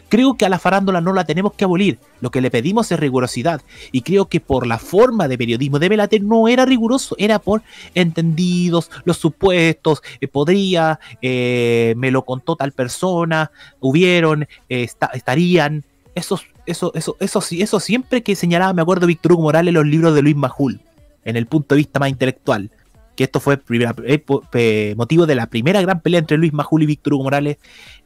Creo 0.10 0.36
que 0.36 0.46
a 0.46 0.50
la 0.50 0.60
farándula 0.60 1.02
no 1.02 1.14
la 1.14 1.26
tenemos 1.26 1.54
que 1.54 1.64
abolir, 1.64 2.00
lo 2.22 2.32
que 2.32 2.42
le 2.42 2.52
pedimos 2.52 2.92
es 2.92 3.00
rigurosidad. 3.00 3.62
Y 3.92 4.02
creo 4.02 4.26
que 4.26 4.40
por 4.40 4.68
la 4.68 4.78
forma 4.80 5.28
de 5.28 5.38
periodismo 5.38 5.80
de 5.80 5.90
Melate 5.90 6.20
no 6.20 6.48
era 6.48 6.66
riguroso, 6.66 7.16
era 7.18 7.40
por 7.40 7.62
entendidos, 7.94 8.92
los 9.04 9.18
supuestos, 9.18 10.02
eh, 10.22 10.28
podría, 10.28 11.00
eh, 11.22 11.94
me 11.98 12.12
lo 12.12 12.24
contó 12.24 12.56
tal 12.56 12.72
persona, 12.72 13.52
hubieron, 13.80 14.44
eh, 14.44 14.84
esta- 14.84 15.12
estarían. 15.14 15.84
Eso, 16.14 16.40
eso, 16.66 16.92
eso, 16.94 17.18
eso 17.20 17.80
siempre 17.80 18.24
que 18.24 18.36
señalaba, 18.36 18.74
me 18.74 18.82
acuerdo, 18.82 19.08
Víctor 19.08 19.34
Hugo 19.34 19.44
Morales, 19.44 19.74
los 19.74 19.86
libros 19.86 20.16
de 20.16 20.22
Luis 20.22 20.36
Majul, 20.36 20.80
en 21.26 21.36
el 21.36 21.46
punto 21.46 21.76
de 21.76 21.80
vista 21.80 22.00
más 22.00 22.10
intelectual. 22.10 22.72
Que 23.16 23.24
esto 23.26 23.40
fue 23.40 23.58
primera- 23.58 23.96
eh, 24.06 24.94
motivo 24.98 25.26
de 25.26 25.36
la 25.36 25.48
primera 25.48 25.82
gran 25.82 26.02
pelea 26.02 26.20
entre 26.20 26.38
Luis 26.38 26.54
Majul 26.54 26.84
y 26.84 26.86
Víctor 26.86 27.14
Hugo 27.14 27.24
Morales 27.26 27.58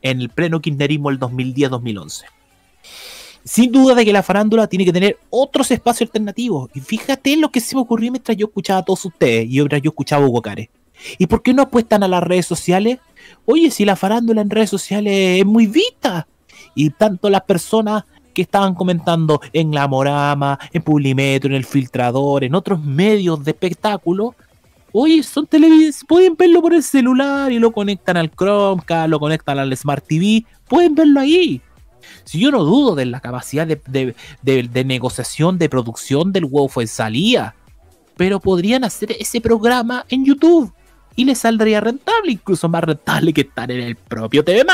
en 0.01 0.21
el 0.21 0.29
pleno 0.29 0.61
kirchnerismo 0.61 1.09
del 1.09 1.19
2010-2011. 1.19 2.25
Sin 3.43 3.71
duda 3.71 3.95
de 3.95 4.05
que 4.05 4.13
la 4.13 4.21
farándula 4.21 4.67
tiene 4.67 4.85
que 4.85 4.93
tener 4.93 5.17
otros 5.29 5.71
espacios 5.71 6.09
alternativos. 6.09 6.69
Y 6.75 6.81
fíjate 6.81 7.35
lo 7.37 7.49
que 7.49 7.61
se 7.61 7.75
me 7.75 7.81
ocurrió 7.81 8.11
mientras 8.11 8.37
yo 8.37 8.47
escuchaba 8.47 8.79
a 8.81 8.85
todos 8.85 9.03
ustedes 9.05 9.45
y 9.45 9.53
mientras 9.55 9.81
yo 9.81 9.89
escuchaba 9.89 10.25
a 10.25 10.27
Hugo 10.27 10.41
Cares. 10.41 10.69
¿Y 11.17 11.25
por 11.27 11.41
qué 11.41 11.53
no 11.53 11.61
apuestan 11.63 12.03
a 12.03 12.07
las 12.07 12.21
redes 12.21 12.45
sociales? 12.45 12.99
Oye, 13.45 13.71
si 13.71 13.85
la 13.85 13.95
farándula 13.95 14.41
en 14.41 14.49
redes 14.49 14.69
sociales 14.69 15.39
es 15.39 15.45
muy 15.45 15.65
vista. 15.67 16.27
Y 16.75 16.89
tanto 16.91 17.29
las 17.29 17.41
personas 17.43 18.03
que 18.33 18.41
estaban 18.41 18.75
comentando 18.75 19.41
en 19.53 19.73
La 19.73 19.87
Morama, 19.87 20.59
en 20.71 20.81
Publimetro, 20.83 21.49
en 21.49 21.55
El 21.55 21.65
Filtrador, 21.65 22.43
en 22.43 22.53
otros 22.53 22.83
medios 22.83 23.43
de 23.43 23.51
espectáculo, 23.51 24.35
oye, 24.91 25.23
son 25.23 25.47
televis 25.47 26.03
pueden 26.07 26.35
verlo 26.35 26.61
por 26.61 26.73
el 26.73 26.83
celular 26.83 27.51
y 27.51 27.59
lo 27.59 27.71
conectan 27.71 28.17
al 28.17 28.31
Chromecast, 28.31 29.09
lo 29.09 29.19
conectan 29.19 29.59
al 29.59 29.75
Smart 29.75 30.05
TV, 30.05 30.45
pueden 30.67 30.95
verlo 30.95 31.19
ahí. 31.19 31.61
Si 32.23 32.39
yo 32.39 32.51
no 32.51 32.63
dudo 32.63 32.95
de 32.95 33.05
la 33.05 33.19
capacidad 33.19 33.67
de, 33.67 34.83
negociación, 34.85 35.57
de 35.57 35.69
producción 35.69 36.31
del 36.31 36.45
huevo 36.45 36.69
fue 36.69 36.87
salía, 36.87 37.55
pero 38.17 38.39
podrían 38.39 38.83
hacer 38.83 39.15
ese 39.19 39.41
programa 39.41 40.05
en 40.09 40.25
YouTube 40.25 40.73
y 41.15 41.25
les 41.25 41.39
saldría 41.39 41.81
rentable, 41.81 42.31
incluso 42.31 42.69
más 42.69 42.83
rentable 42.83 43.33
que 43.33 43.41
estar 43.41 43.71
en 43.71 43.81
el 43.81 43.95
propio 43.95 44.43
TV 44.43 44.65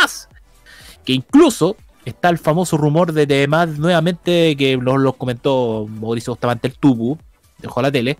Que 1.03 1.13
incluso 1.13 1.75
está 2.05 2.29
el 2.29 2.37
famoso 2.37 2.77
rumor 2.77 3.13
de 3.13 3.25
TV 3.25 3.47
nuevamente 3.47 4.55
que 4.55 4.77
lo, 4.77 4.97
lo 4.97 5.13
comentó 5.13 5.87
Mauricio 5.87 6.33
Bustamante 6.33 6.67
el 6.67 6.75
Tubu, 6.75 7.17
dejó 7.65 7.81
la 7.81 7.91
tele, 7.91 8.17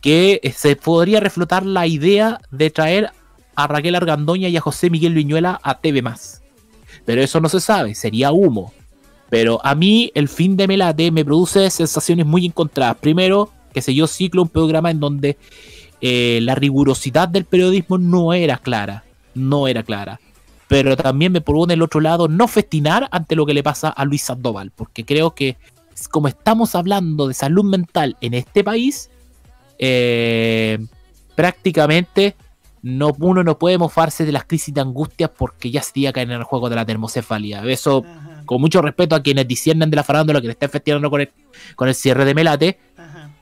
que 0.00 0.40
eh, 0.42 0.52
se 0.52 0.76
podría 0.76 1.20
reflotar 1.20 1.64
la 1.64 1.86
idea 1.86 2.40
de 2.50 2.70
traer 2.70 3.10
a 3.54 3.66
Raquel 3.66 3.94
Argandoña 3.94 4.48
y 4.48 4.56
a 4.56 4.60
José 4.60 4.90
Miguel 4.90 5.14
Viñuela 5.14 5.60
a 5.62 5.78
TV 5.80 6.02
Pero 7.04 7.22
eso 7.22 7.40
no 7.40 7.48
se 7.48 7.60
sabe, 7.60 7.94
sería 7.94 8.32
humo. 8.32 8.72
Pero 9.30 9.64
a 9.64 9.74
mí 9.74 10.12
el 10.14 10.28
fin 10.28 10.56
de 10.56 10.68
Melate 10.68 11.10
me 11.10 11.24
produce 11.24 11.70
sensaciones 11.70 12.26
muy 12.26 12.44
encontradas. 12.44 12.98
Primero, 12.98 13.50
que 13.72 13.80
se 13.80 13.94
yo 13.94 14.06
ciclo 14.06 14.42
un 14.42 14.48
programa 14.48 14.90
en 14.90 15.00
donde 15.00 15.38
eh, 16.02 16.40
la 16.42 16.54
rigurosidad 16.54 17.28
del 17.28 17.46
periodismo 17.46 17.96
no 17.96 18.34
era 18.34 18.58
clara. 18.58 19.04
No 19.34 19.68
era 19.68 19.82
clara. 19.82 20.20
Pero 20.68 20.96
también 20.96 21.32
me 21.32 21.40
propone 21.40 21.74
el 21.74 21.82
otro 21.82 22.00
lado 22.00 22.28
no 22.28 22.46
festinar 22.48 23.08
ante 23.10 23.36
lo 23.36 23.46
que 23.46 23.54
le 23.54 23.62
pasa 23.62 23.88
a 23.88 24.04
Luis 24.04 24.22
Sandoval. 24.22 24.70
Porque 24.70 25.04
creo 25.04 25.34
que 25.34 25.56
como 26.10 26.28
estamos 26.28 26.74
hablando 26.74 27.28
de 27.28 27.34
salud 27.34 27.64
mental 27.64 28.16
en 28.20 28.34
este 28.34 28.64
país, 28.64 29.10
eh, 29.78 30.78
prácticamente 31.34 32.36
no, 32.82 33.14
uno 33.18 33.44
no 33.44 33.58
puede 33.58 33.78
mofarse 33.78 34.24
de 34.24 34.32
las 34.32 34.44
crisis 34.44 34.74
de 34.74 34.80
angustia 34.80 35.32
porque 35.32 35.70
ya 35.70 35.82
sería 35.82 36.12
caer 36.12 36.30
en 36.30 36.38
el 36.38 36.44
juego 36.44 36.68
de 36.68 36.76
la 36.76 36.84
termocefalia. 36.84 37.64
Eso, 37.64 38.04
con 38.44 38.60
mucho 38.60 38.82
respeto 38.82 39.14
a 39.14 39.22
quienes 39.22 39.46
disciernen 39.46 39.90
de 39.90 39.96
la 39.96 40.04
farándula 40.04 40.40
que 40.40 40.48
le 40.48 40.52
están 40.52 40.70
festejando 40.70 41.08
con 41.10 41.20
el, 41.20 41.30
con 41.76 41.88
el 41.88 41.94
cierre 41.94 42.24
de 42.24 42.34
Melate, 42.34 42.78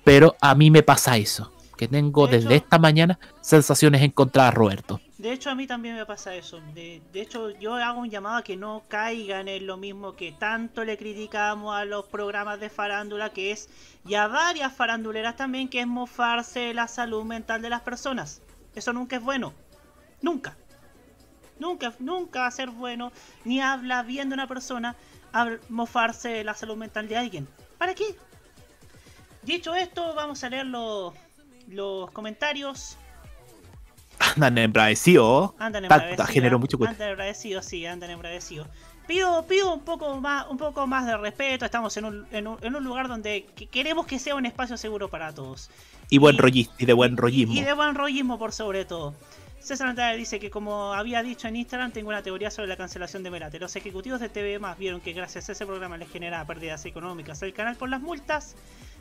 pero 0.05 0.37
a 0.41 0.55
mí 0.55 0.71
me 0.71 0.83
pasa 0.83 1.17
eso, 1.17 1.53
que 1.77 1.89
tengo 1.89 2.27
desde 2.27 2.57
esta 2.57 2.79
mañana 2.79 3.19
sensaciones 3.41 4.03
encontradas, 4.03 4.55
Roberto. 4.55 5.01
De 5.21 5.33
hecho, 5.33 5.51
a 5.51 5.55
mí 5.55 5.67
también 5.67 5.97
me 5.97 6.07
pasa 6.07 6.35
eso. 6.35 6.63
De, 6.73 7.03
hecho, 7.13 7.51
yo 7.51 7.75
hago 7.75 8.01
un 8.01 8.09
llamado 8.09 8.37
a 8.37 8.43
que 8.43 8.57
no 8.57 8.85
caigan 8.89 9.49
en 9.49 9.67
lo 9.67 9.77
mismo 9.77 10.17
que 10.17 10.33
tanto 10.33 10.83
le 10.83 10.97
criticamos 10.97 11.77
a 11.77 11.85
los 11.85 12.07
programas 12.07 12.59
de 12.59 12.71
farándula, 12.71 13.29
que 13.29 13.51
es, 13.51 13.69
y 14.07 14.15
a 14.15 14.29
varias 14.29 14.73
faranduleras 14.73 15.37
también, 15.37 15.69
que 15.69 15.81
es 15.81 15.87
mofarse 15.87 16.73
la 16.73 16.89
salud 16.89 17.23
mental 17.25 17.61
de 17.61 17.69
las 17.69 17.83
personas. 17.83 18.41
Eso 18.75 18.95
nunca 18.95 19.17
es 19.17 19.23
bueno. 19.23 19.53
Nunca. 20.23 20.57
Nunca, 21.59 21.93
nunca 21.99 22.41
va 22.41 22.47
a 22.47 22.51
ser 22.51 22.71
bueno, 22.71 23.13
ni 23.45 23.61
habla 23.61 24.03
bien 24.03 24.31
de 24.31 24.35
una 24.37 24.47
persona, 24.47 24.97
mofarse 25.69 26.31
de 26.31 26.45
la 26.45 26.55
salud 26.55 26.79
mental 26.79 27.09
de 27.09 27.19
alguien. 27.19 27.47
¿Para 27.77 27.95
qué? 27.95 28.17
Dicho 29.43 29.75
esto, 29.75 30.15
vamos 30.15 30.43
a 30.45 30.49
leer 30.49 30.65
los 30.65 32.11
comentarios. 32.13 32.97
Andan 34.21 34.59
embravecidos. 34.59 35.53
Andan 35.59 35.85
embravecidos. 35.85 36.29
Generó 36.29 36.59
mucho 36.59 36.79
Andan 36.87 37.11
embravecidos, 37.11 37.65
sí, 37.65 37.87
andan 37.87 38.11
embravecidos. 38.11 38.69
Pido, 39.07 39.45
pido 39.47 39.75
un 39.75 39.81
poco 39.81 40.21
más, 40.21 40.47
un 40.49 40.57
poco 40.57 40.87
más 40.87 41.07
de 41.07 41.17
respeto. 41.17 41.65
Estamos 41.65 41.97
en 41.97 42.05
un, 42.05 42.27
en 42.31 42.47
un, 42.47 42.59
en 42.63 42.77
un 42.77 42.85
lugar 42.85 43.09
donde 43.09 43.47
queremos 43.71 44.07
que 44.07 44.19
sea 44.19 44.37
un 44.37 44.47
espacio 44.47 44.77
seguro 44.77 45.09
para 45.09 45.35
todos. 45.35 45.71
Y 46.11 46.19
buen 46.19 46.39
rollismo, 46.39 46.75
y 46.79 46.87
de 46.87 46.93
buen 46.93 47.17
rollismo. 47.17 47.55
Y 47.55 47.63
de 47.63 47.73
buen 47.73 47.95
rollismo 47.95 48.39
por 48.39 48.53
sobre 48.53 48.85
todo. 48.85 49.15
César 49.61 49.89
Andrade 49.89 50.17
dice 50.17 50.39
que 50.39 50.51
como 50.51 50.95
había 50.95 51.23
dicho 51.23 51.47
en 51.47 51.57
Instagram, 51.57 51.93
tengo 51.93 52.09
una 52.09 52.23
teoría 52.23 52.51
sobre 52.51 52.69
la 52.69 52.77
cancelación 52.77 53.23
de 53.23 53.31
Melate. 53.31 53.59
Los 53.59 53.77
ejecutivos 53.77 54.21
de 54.21 54.29
TV 54.29 54.59
Más 54.59 54.79
vieron 54.79 55.01
que 55.01 55.13
gracias 55.13 55.49
a 55.49 55.53
ese 55.53 55.67
programa 55.67 55.99
les 55.99 56.11
generaba 56.11 56.47
pérdidas 56.47 56.85
económicas 56.87 57.43
al 57.43 57.53
canal 57.53 57.77
por 57.77 57.91
las 57.91 58.01
multas 58.01 58.57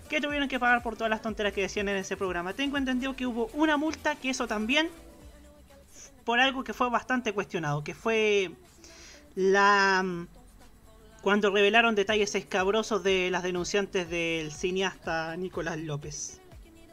que 0.09 0.19
tuvieron 0.19 0.49
que 0.49 0.59
pagar 0.59 0.83
por 0.83 0.95
todas 0.95 1.09
las 1.09 1.21
tonteras 1.21 1.53
que 1.53 1.61
decían 1.61 1.87
en 1.87 1.95
ese 1.95 2.17
programa. 2.17 2.53
Tengo 2.53 2.77
entendido 2.77 3.15
que 3.15 3.25
hubo 3.25 3.49
una 3.53 3.77
multa, 3.77 4.15
que 4.15 4.31
eso 4.31 4.47
también, 4.47 4.89
por 6.29 6.39
algo 6.39 6.63
que 6.63 6.75
fue 6.75 6.91
bastante 6.91 7.33
cuestionado, 7.33 7.83
que 7.83 7.95
fue 7.95 8.51
la... 9.33 10.05
cuando 11.23 11.49
revelaron 11.49 11.95
detalles 11.95 12.35
escabrosos 12.35 13.01
de 13.01 13.31
las 13.31 13.41
denunciantes 13.41 14.07
del 14.11 14.51
cineasta 14.51 15.35
Nicolás 15.37 15.79
López. 15.79 16.39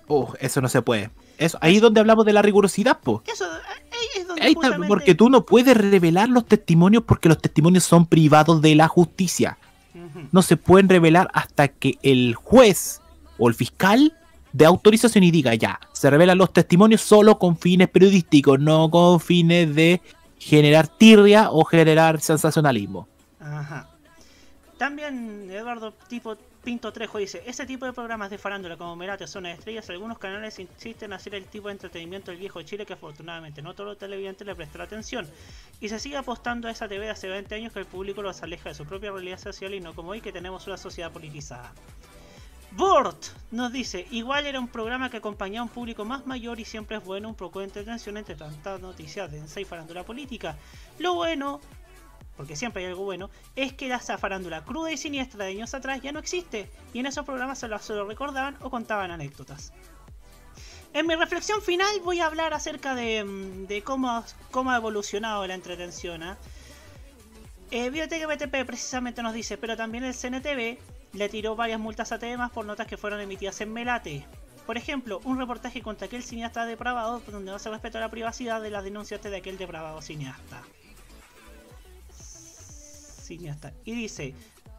Uh, 0.08 0.28
eso 0.40 0.62
no 0.62 0.70
se 0.70 0.80
puede. 0.80 1.10
Eso, 1.36 1.58
ahí 1.60 1.76
es 1.76 1.82
donde 1.82 2.00
hablamos 2.00 2.24
de 2.24 2.32
la 2.32 2.40
rigurosidad, 2.40 2.98
po. 2.98 3.22
Eso, 3.26 3.44
ahí 3.44 4.20
es 4.22 4.26
donde 4.26 4.42
ahí 4.42 4.52
está, 4.52 4.78
porque 4.88 5.14
tú 5.14 5.28
no 5.28 5.44
puedes 5.44 5.76
revelar 5.76 6.30
los 6.30 6.46
testimonios 6.46 7.02
porque 7.04 7.28
los 7.28 7.38
testimonios 7.38 7.84
son 7.84 8.06
privados 8.06 8.62
de 8.62 8.74
la 8.74 8.88
justicia. 8.88 9.58
Uh 9.94 9.98
-huh. 9.98 10.28
No 10.32 10.40
se 10.40 10.56
pueden 10.56 10.88
revelar 10.88 11.28
hasta 11.34 11.68
que 11.68 11.98
el 12.00 12.36
juez 12.36 13.02
o 13.36 13.50
el 13.50 13.54
fiscal 13.54 14.16
de 14.57 14.65
autorización 14.65 15.23
y 15.24 15.31
diga 15.31 15.55
ya, 15.55 15.78
se 15.93 16.09
revelan 16.09 16.39
los 16.39 16.51
testimonios 16.51 17.03
solo 17.03 17.39
con 17.39 17.59
fines 17.59 17.89
periodísticos, 17.89 18.59
no 18.59 18.91
con 18.91 19.20
fines 19.20 19.74
de 19.74 20.01
generar 20.39 20.89
tirria 20.89 21.51
o 21.51 21.62
generar 21.65 22.20
sensacionalismo. 22.20 23.07
Ajá. 23.39 23.91
También 24.78 25.51
Eduardo 25.51 25.93
tipo 26.09 26.37
Pinto 26.65 26.91
Trejo 26.91 27.19
dice, 27.19 27.43
ese 27.47 27.66
tipo 27.66 27.85
de 27.85 27.93
programas 27.93 28.31
de 28.31 28.39
farándula 28.39 28.78
como 28.78 28.97
Merate 28.97 29.27
son 29.27 29.45
estrellas, 29.45 29.89
algunos 29.91 30.19
canales 30.19 30.59
insisten 30.59 31.11
en 31.11 31.12
hacer 31.12 31.35
el 31.35 31.45
tipo 31.45 31.69
de 31.69 31.73
entretenimiento 31.73 32.31
del 32.31 32.41
viejo 32.41 32.62
Chile 32.62 32.87
que 32.87 32.95
afortunadamente 32.95 33.61
no 33.61 33.74
todo 33.74 33.97
televidente 33.97 34.45
le 34.45 34.55
prestará 34.55 34.85
atención. 34.85 35.28
Y 35.81 35.91
se 35.91 35.99
sigue 35.99 36.16
apostando 36.16 36.66
a 36.66 36.70
esa 36.70 36.89
TV 36.89 37.11
hace 37.11 37.28
20 37.28 37.55
años 37.55 37.73
que 37.74 37.81
el 37.81 37.87
público 37.87 38.23
los 38.23 38.43
aleja 38.43 38.70
de 38.70 38.74
su 38.74 38.87
propia 38.87 39.12
realidad 39.12 39.39
social 39.39 39.74
y 39.74 39.81
no 39.81 39.95
como 39.95 40.11
hoy 40.11 40.23
que 40.23 40.33
tenemos 40.33 40.66
una 40.66 40.78
sociedad 40.78 41.12
politizada. 41.12 41.73
Bort 42.77 43.24
nos 43.53 43.73
dice, 43.73 44.07
igual 44.11 44.47
era 44.47 44.61
un 44.61 44.69
programa 44.69 45.09
que 45.09 45.16
acompañaba 45.16 45.61
a 45.61 45.65
un 45.65 45.70
público 45.70 46.05
más 46.05 46.27
mayor 46.27 46.61
y 46.61 46.66
siempre 46.66 46.98
es 46.98 47.05
bueno 47.05 47.31
un 47.31 47.35
poco 47.35 47.61
de 47.61 47.65
entretención 47.65 48.19
entre 48.19 48.35
tantas 48.35 48.82
noticias 48.82 49.32
densa 49.32 49.61
y 49.61 49.65
farándula 49.65 50.05
política. 50.05 50.59
Lo 50.98 51.15
bueno, 51.15 51.59
porque 52.36 52.55
siempre 52.55 52.82
hay 52.82 52.90
algo 52.90 53.05
bueno, 53.05 53.31
es 53.55 53.73
que 53.73 53.89
la 53.89 53.98
farándula 53.98 54.62
cruda 54.62 54.93
y 54.93 54.98
siniestra 54.98 55.47
de 55.47 55.53
años 55.53 55.73
atrás 55.73 56.03
ya 56.03 56.12
no 56.12 56.19
existe 56.19 56.70
y 56.93 56.98
en 56.98 57.07
esos 57.07 57.24
programas 57.24 57.59
se 57.59 57.66
lo, 57.69 58.07
recordaban 58.07 58.59
o 58.61 58.69
contaban 58.69 59.11
anécdotas. 59.11 59.73
En 60.93 61.07
mi 61.07 61.15
reflexión 61.15 61.62
final 61.62 62.01
voy 62.05 62.20
a 62.20 62.27
hablar 62.27 62.53
acerca 62.53 62.94
de, 62.94 63.24
de 63.66 63.82
cómo, 63.82 64.11
ha 64.11 64.77
evolucionado 64.77 65.47
la 65.47 65.55
entretención. 65.55 66.23
¿eh? 66.23 66.35
Eh, 67.70 67.89
BTP 67.89 68.66
precisamente 68.66 69.23
nos 69.23 69.32
dice, 69.32 69.57
pero 69.57 69.78
también 69.78 70.05
el 70.05 70.15
CNTV 70.15 70.78
le 71.12 71.28
tiró 71.28 71.57
varias 71.57 71.81
multas 71.81 72.12
a 72.12 72.19
temas 72.19 72.51
por 72.51 72.65
notas 72.65 72.87
que 72.87 72.97
fueron 72.97 73.20
emitidas 73.20 73.61
en 73.61 73.73
Melate. 73.73 74.27
Por 74.66 74.77
ejemplo, 74.77 75.20
un 75.24 75.39
reportaje 75.39 75.81
contra 75.81 76.07
aquel 76.07 76.23
cineasta 76.23 76.66
depravado 76.66 77.23
donde 77.31 77.53
no 77.53 77.59
se 77.59 77.70
respetó 77.70 78.01
la 78.01 78.11
privacidad 78.11 78.61
de 78.61 78.70
las 78.70 78.83
denuncias 78.83 79.23
de 79.23 79.37
aquel 79.37 79.59
depravado 79.59 80.03
cineasta. 80.03 80.62
Cineasta. 83.23 83.73
Y 83.85 83.93
dice, 83.93 84.35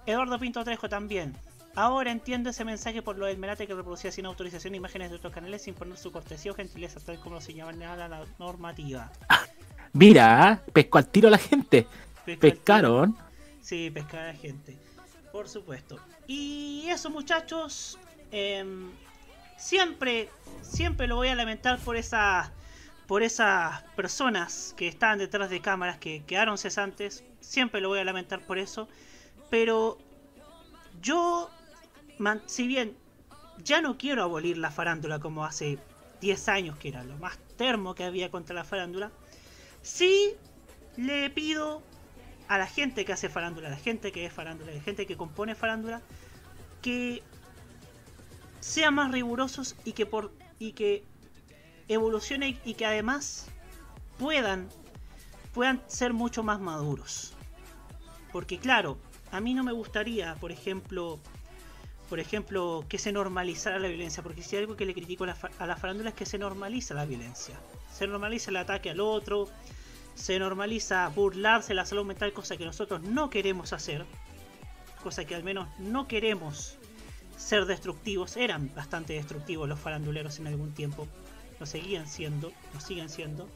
Eduardo 0.06 0.40
Pinto 0.40 0.64
Trejo 0.64 0.90
también. 0.90 1.36
Ahora 1.76 2.12
entiendo 2.12 2.50
ese 2.50 2.66
mensaje 2.66 3.02
por 3.02 3.18
lo 3.18 3.28
del 3.28 3.38
Melate 3.38 3.68
que 3.68 3.76
reproducía 3.76 4.12
sin 4.12 4.26
autorización 4.26 4.74
imágenes 4.74 5.12
de 5.12 5.18
otros 5.18 5.32
canales 5.32 5.62
sin 5.62 5.74
poner 5.74 5.98
su 5.98 6.12
cortesía 6.12 6.52
o 6.52 6.56
gentileza 6.56 7.00
tal 7.00 7.20
como 7.20 7.36
lo 7.36 7.42
señala 7.42 8.08
la 8.08 8.26
normativa. 8.40 9.12
Mira, 9.94 10.64
pescó 10.74 10.98
al 10.98 11.08
tiro 11.08 11.28
a 11.28 11.32
la 11.32 11.38
gente. 11.38 11.88
Pescaron. 12.40 13.16
Sí, 13.62 13.90
pescar 13.92 14.22
a 14.22 14.28
la 14.28 14.34
gente. 14.34 14.78
Por 15.32 15.48
supuesto. 15.48 16.00
Y 16.28 16.88
eso 16.90 17.10
muchachos, 17.10 17.98
eh, 18.32 18.66
siempre, 19.58 20.30
siempre 20.62 21.08
lo 21.08 21.16
voy 21.16 21.30
a 21.30 21.36
lamentar 21.36 21.80
por 21.80 21.96
esas, 21.96 22.52
por 23.08 23.24
esas 23.24 23.82
personas 23.96 24.74
que 24.78 24.88
estaban 24.88 25.20
detrás 25.20 25.50
de 25.50 25.62
cámaras 25.62 25.98
que 25.98 26.24
quedaron 26.26 26.58
cesantes. 26.58 27.24
Siempre 27.40 27.80
lo 27.80 27.90
voy 27.90 28.00
a 28.00 28.04
lamentar 28.04 28.42
por 28.42 28.58
eso. 28.58 28.90
Pero 29.50 29.98
yo, 31.02 31.50
si 32.46 32.68
bien 32.68 32.96
ya 33.64 33.82
no 33.82 33.98
quiero 33.98 34.24
abolir 34.24 34.58
la 34.58 34.72
farándula 34.72 35.20
como 35.20 35.46
hace 35.46 35.80
10 36.22 36.50
años, 36.50 36.78
que 36.78 36.90
era 36.90 37.04
lo 37.04 37.18
más 37.18 37.38
termo 37.56 37.96
que 37.96 38.04
había 38.04 38.30
contra 38.30 38.54
la 38.54 38.64
farándula, 38.64 39.12
sí 39.82 40.34
le 40.98 41.30
pido 41.30 41.82
a 42.48 42.58
la 42.58 42.68
gente 42.68 43.06
que 43.06 43.14
hace 43.14 43.30
farándula, 43.30 43.68
a 43.68 43.72
la 43.72 43.78
gente 43.78 44.12
que 44.12 44.26
es 44.26 44.34
farándula, 44.34 44.72
a 44.72 44.76
la 44.76 44.82
gente 44.82 45.06
que 45.06 45.18
compone 45.18 45.56
farándula, 45.56 46.02
que 46.82 47.22
sean 48.60 48.96
más 48.96 49.12
rigurosos 49.12 49.76
y 49.84 49.94
que 49.94 50.06
por 50.06 50.32
y 50.60 50.72
que 50.72 51.04
evolucione 51.88 52.58
y 52.66 52.74
que 52.74 52.86
además 52.86 53.48
puedan 54.18 54.70
puedan 55.54 55.82
ser 55.88 56.14
mucho 56.14 56.44
más 56.44 56.60
maduros. 56.60 57.34
Porque 58.32 58.60
claro, 58.60 58.98
a 59.32 59.40
mí 59.40 59.54
no 59.54 59.64
me 59.64 59.72
gustaría, 59.72 60.36
por 60.36 60.52
ejemplo, 60.52 61.20
por 62.10 62.20
ejemplo, 62.20 62.86
que 62.88 62.98
se 62.98 63.12
normalizara 63.12 63.80
la 63.80 63.88
violencia, 63.88 64.24
porque 64.24 64.42
si 64.42 64.56
hay 64.56 64.64
algo 64.64 64.78
que 64.78 64.86
le 64.86 64.94
critico 64.94 65.26
a 65.26 65.28
la, 65.28 65.38
a 65.60 65.66
la 65.66 65.76
farándula 65.76 66.10
es 66.10 66.16
que 66.16 66.26
se 66.26 66.38
normaliza 66.38 66.94
la 66.94 67.06
violencia. 67.06 67.60
Se 67.92 68.08
normaliza 68.08 68.52
el 68.52 68.58
ataque 68.58 68.90
al 68.90 69.02
otro, 69.02 69.50
se 70.18 70.40
normaliza 70.40 71.08
burlarse 71.10 71.76
la 71.76 71.86
salud 71.86 72.04
mental, 72.04 72.34
cosa 72.34 72.58
que 72.58 72.66
nosotros 72.66 73.04
no 73.04 73.30
queremos 73.30 73.72
hacer, 73.72 74.06
cosa 75.04 75.26
que 75.26 75.36
al 75.36 75.44
menos 75.44 75.70
no 75.78 76.08
queremos 76.08 76.76
ser 77.38 77.66
destructivos, 77.66 78.36
eran 78.36 78.74
bastante 78.74 79.14
destructivos 79.14 79.70
los 79.70 79.80
faranduleros 79.80 80.40
en 80.40 80.48
algún 80.48 80.74
tiempo, 80.74 81.08
lo 81.60 81.66
seguían 81.68 82.08
siendo, 82.08 82.52
lo 82.74 82.80
siguen 82.80 83.10
siendo. 83.10 83.48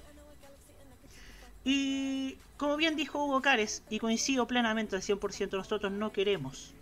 Y 1.65 2.37
como 2.57 2.77
bien 2.77 2.95
dijo 2.95 3.25
Hugo 3.25 3.41
Cares, 3.41 3.83
y 3.89 3.97
coincido 3.97 4.45
plenamente 4.45 4.95
al 4.95 5.01
100%, 5.01 5.51
nosotros 5.53 5.91
no 5.91 6.11
queremos 6.11 6.73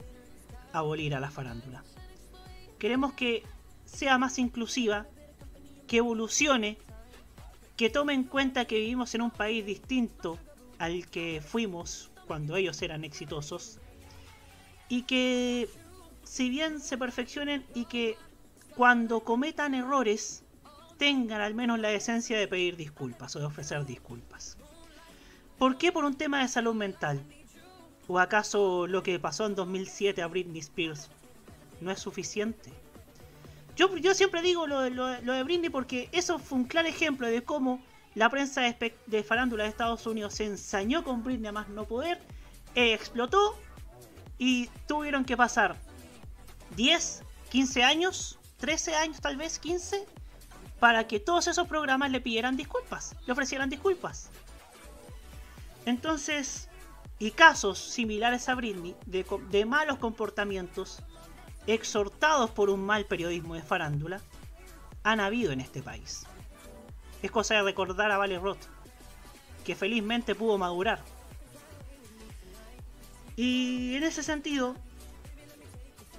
abolir 0.74 1.16
a 1.16 1.22
la 1.22 1.32
farándula. 1.32 1.84
Queremos 2.78 3.14
que 3.14 3.44
sea 3.86 4.18
más 4.18 4.40
inclusiva, 4.40 5.08
que 5.88 5.98
evolucione, 5.98 6.78
que 7.80 7.90
tome 7.90 8.14
en 8.14 8.26
cuenta 8.26 8.66
que 8.66 8.76
vivimos 8.76 9.16
en 9.16 9.22
un 9.22 9.32
país 9.32 9.66
distinto 9.66 10.38
al 10.80 11.08
que 11.08 11.42
fuimos 11.42 12.12
cuando 12.28 12.58
ellos 12.58 12.82
eran 12.82 13.06
exitosos 13.06 13.80
y 14.90 15.04
que 15.04 15.70
si 16.26 16.50
bien 16.50 16.82
se 16.82 16.98
perfeccionen 16.98 17.66
y 17.74 17.86
que 17.86 18.18
cuando 18.76 19.22
cometan 19.22 19.76
errores 19.76 20.44
tengan 20.98 21.40
al 21.40 21.54
menos 21.54 21.80
la 21.80 21.94
esencia 21.94 22.38
de 22.38 22.50
pedir 22.50 22.76
disculpas 22.76 23.38
o 23.38 23.40
de 23.40 23.46
ofrecer 23.46 23.86
disculpas. 23.86 24.58
¿Por 25.58 25.78
qué 25.78 25.94
por 25.94 26.04
un 26.04 26.16
tema 26.16 26.42
de 26.42 26.50
salud 26.50 26.76
mental? 26.76 27.24
¿O 28.10 28.20
acaso 28.20 28.88
lo 28.88 29.04
que 29.04 29.18
pasó 29.20 29.46
en 29.46 29.56
2007 29.56 30.22
a 30.22 30.28
Britney 30.28 30.60
Spears 30.60 31.10
no 31.80 31.92
es 31.92 32.00
suficiente? 32.02 32.74
Yo, 33.80 33.96
yo 33.96 34.14
siempre 34.14 34.42
digo 34.42 34.68
lo, 34.68 34.90
lo- 34.90 35.08
de 35.34 35.44
Britney 35.44 35.70
porque 35.70 36.10
eso 36.12 36.38
fue 36.38 36.58
un 36.58 36.66
claro 36.66 36.90
ejemplo 36.90 37.26
de 37.28 37.42
cómo 37.46 37.82
la 38.14 38.30
prensa 38.30 38.60
de, 38.62 39.24
farándula 39.24 39.64
de 39.64 39.70
Estados 39.70 40.06
Unidos 40.06 40.34
se 40.34 40.44
ensañó 40.46 41.02
con 41.06 41.24
Britney 41.24 41.48
a 41.48 41.54
más 41.54 41.70
no 41.70 41.86
poder, 41.86 42.20
eh, 42.76 42.92
explotó 42.94 43.58
y 44.38 44.68
tuvieron 44.86 45.24
que 45.24 45.38
pasar 45.38 45.78
10, 46.76 47.24
15 47.52 47.84
años, 47.84 48.38
13 48.58 48.96
años 48.96 49.22
tal 49.22 49.38
vez, 49.38 49.60
15, 49.60 50.06
para 50.82 51.08
que 51.08 51.22
todos 51.22 51.48
esos 51.48 51.66
programas 51.66 52.12
le 52.12 52.20
pidieran 52.20 52.58
disculpas, 52.58 53.16
le 53.26 53.32
ofrecieran 53.32 53.70
disculpas. 53.70 54.30
Entonces, 55.86 56.68
y 57.18 57.32
casos 57.32 57.80
similares 57.80 58.50
a 58.50 58.56
Britney 58.56 58.94
de, 59.06 59.26
de 59.52 59.66
malos 59.66 60.00
comportamientos 60.00 61.02
exhortados 61.68 62.50
por 62.52 62.70
un 62.70 62.86
mal 62.86 63.06
periodismo 63.06 63.56
de 63.56 63.62
farándula 63.62 64.22
han 65.04 65.20
habido 65.20 65.52
en 65.52 65.62
este 65.62 65.82
país. 65.82 66.26
Es 67.22 67.32
cosa 67.32 67.56
de 67.56 67.64
recordar 67.64 68.12
a 68.12 68.18
Vale 68.18 68.40
Roth, 68.40 68.66
que 69.64 69.76
felizmente 69.76 70.36
pudo 70.36 70.58
madurar. 70.58 71.00
Y 73.36 73.96
en 73.96 74.04
ese 74.04 74.24
sentido, 74.24 74.76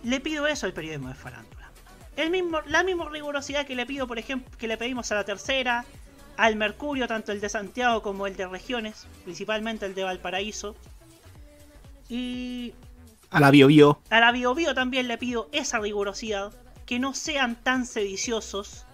le 0.03 0.21
pido 0.21 0.47
eso 0.47 0.67
al 0.67 0.73
periodismo 0.73 1.09
de 1.09 1.15
farándula. 1.15 1.71
El 2.17 2.31
mismo, 2.31 2.61
la 2.67 2.83
misma 2.83 3.09
rigurosidad 3.09 3.67
que 3.67 3.75
le 3.75 3.87
pido, 3.87 4.07
por 4.07 4.19
ejemplo, 4.19 4.51
que 4.59 4.69
le 4.69 4.77
pedimos 4.77 5.11
a 5.13 5.15
la 5.15 5.25
tercera, 5.25 5.85
al 6.37 6.57
Mercurio, 6.57 7.07
tanto 7.07 7.33
el 7.33 7.41
de 7.41 7.49
Santiago 7.49 8.03
como 8.03 8.27
el 8.27 8.37
de 8.37 8.47
regiones, 8.47 9.07
principalmente 9.25 9.87
el 9.87 9.95
de 9.95 10.05
Valparaíso. 10.05 10.75
Y 12.09 12.73
A 13.31 13.39
la 13.39 13.51
bio 13.51 13.69
bio. 13.69 14.01
a 14.11 14.21
la 14.21 14.33
Bio 14.33 14.55
Bio 14.55 14.75
también 14.75 15.07
le 15.07 15.17
pido 15.17 15.49
esa 15.53 15.79
rigurosidad, 15.79 16.53
que 16.85 16.99
no 16.99 17.15
sean 17.15 17.55
tan 17.63 17.87
sediciosos 17.87 18.85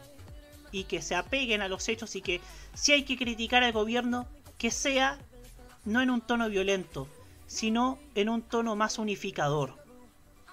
y 0.70 0.84
que 0.84 1.00
se 1.00 1.14
apeguen 1.14 1.62
a 1.62 1.68
los 1.68 1.88
hechos 1.88 2.14
y 2.16 2.20
que 2.20 2.42
si 2.74 2.92
hay 2.92 3.04
que 3.04 3.16
criticar 3.16 3.64
al 3.64 3.72
gobierno, 3.72 4.26
que 4.58 4.70
sea 4.70 5.18
no 5.86 6.02
en 6.02 6.10
un 6.10 6.20
tono 6.20 6.50
violento, 6.50 7.08
sino 7.46 7.98
en 8.14 8.28
un 8.28 8.42
tono 8.42 8.76
más 8.76 8.98
unificador. 8.98 9.74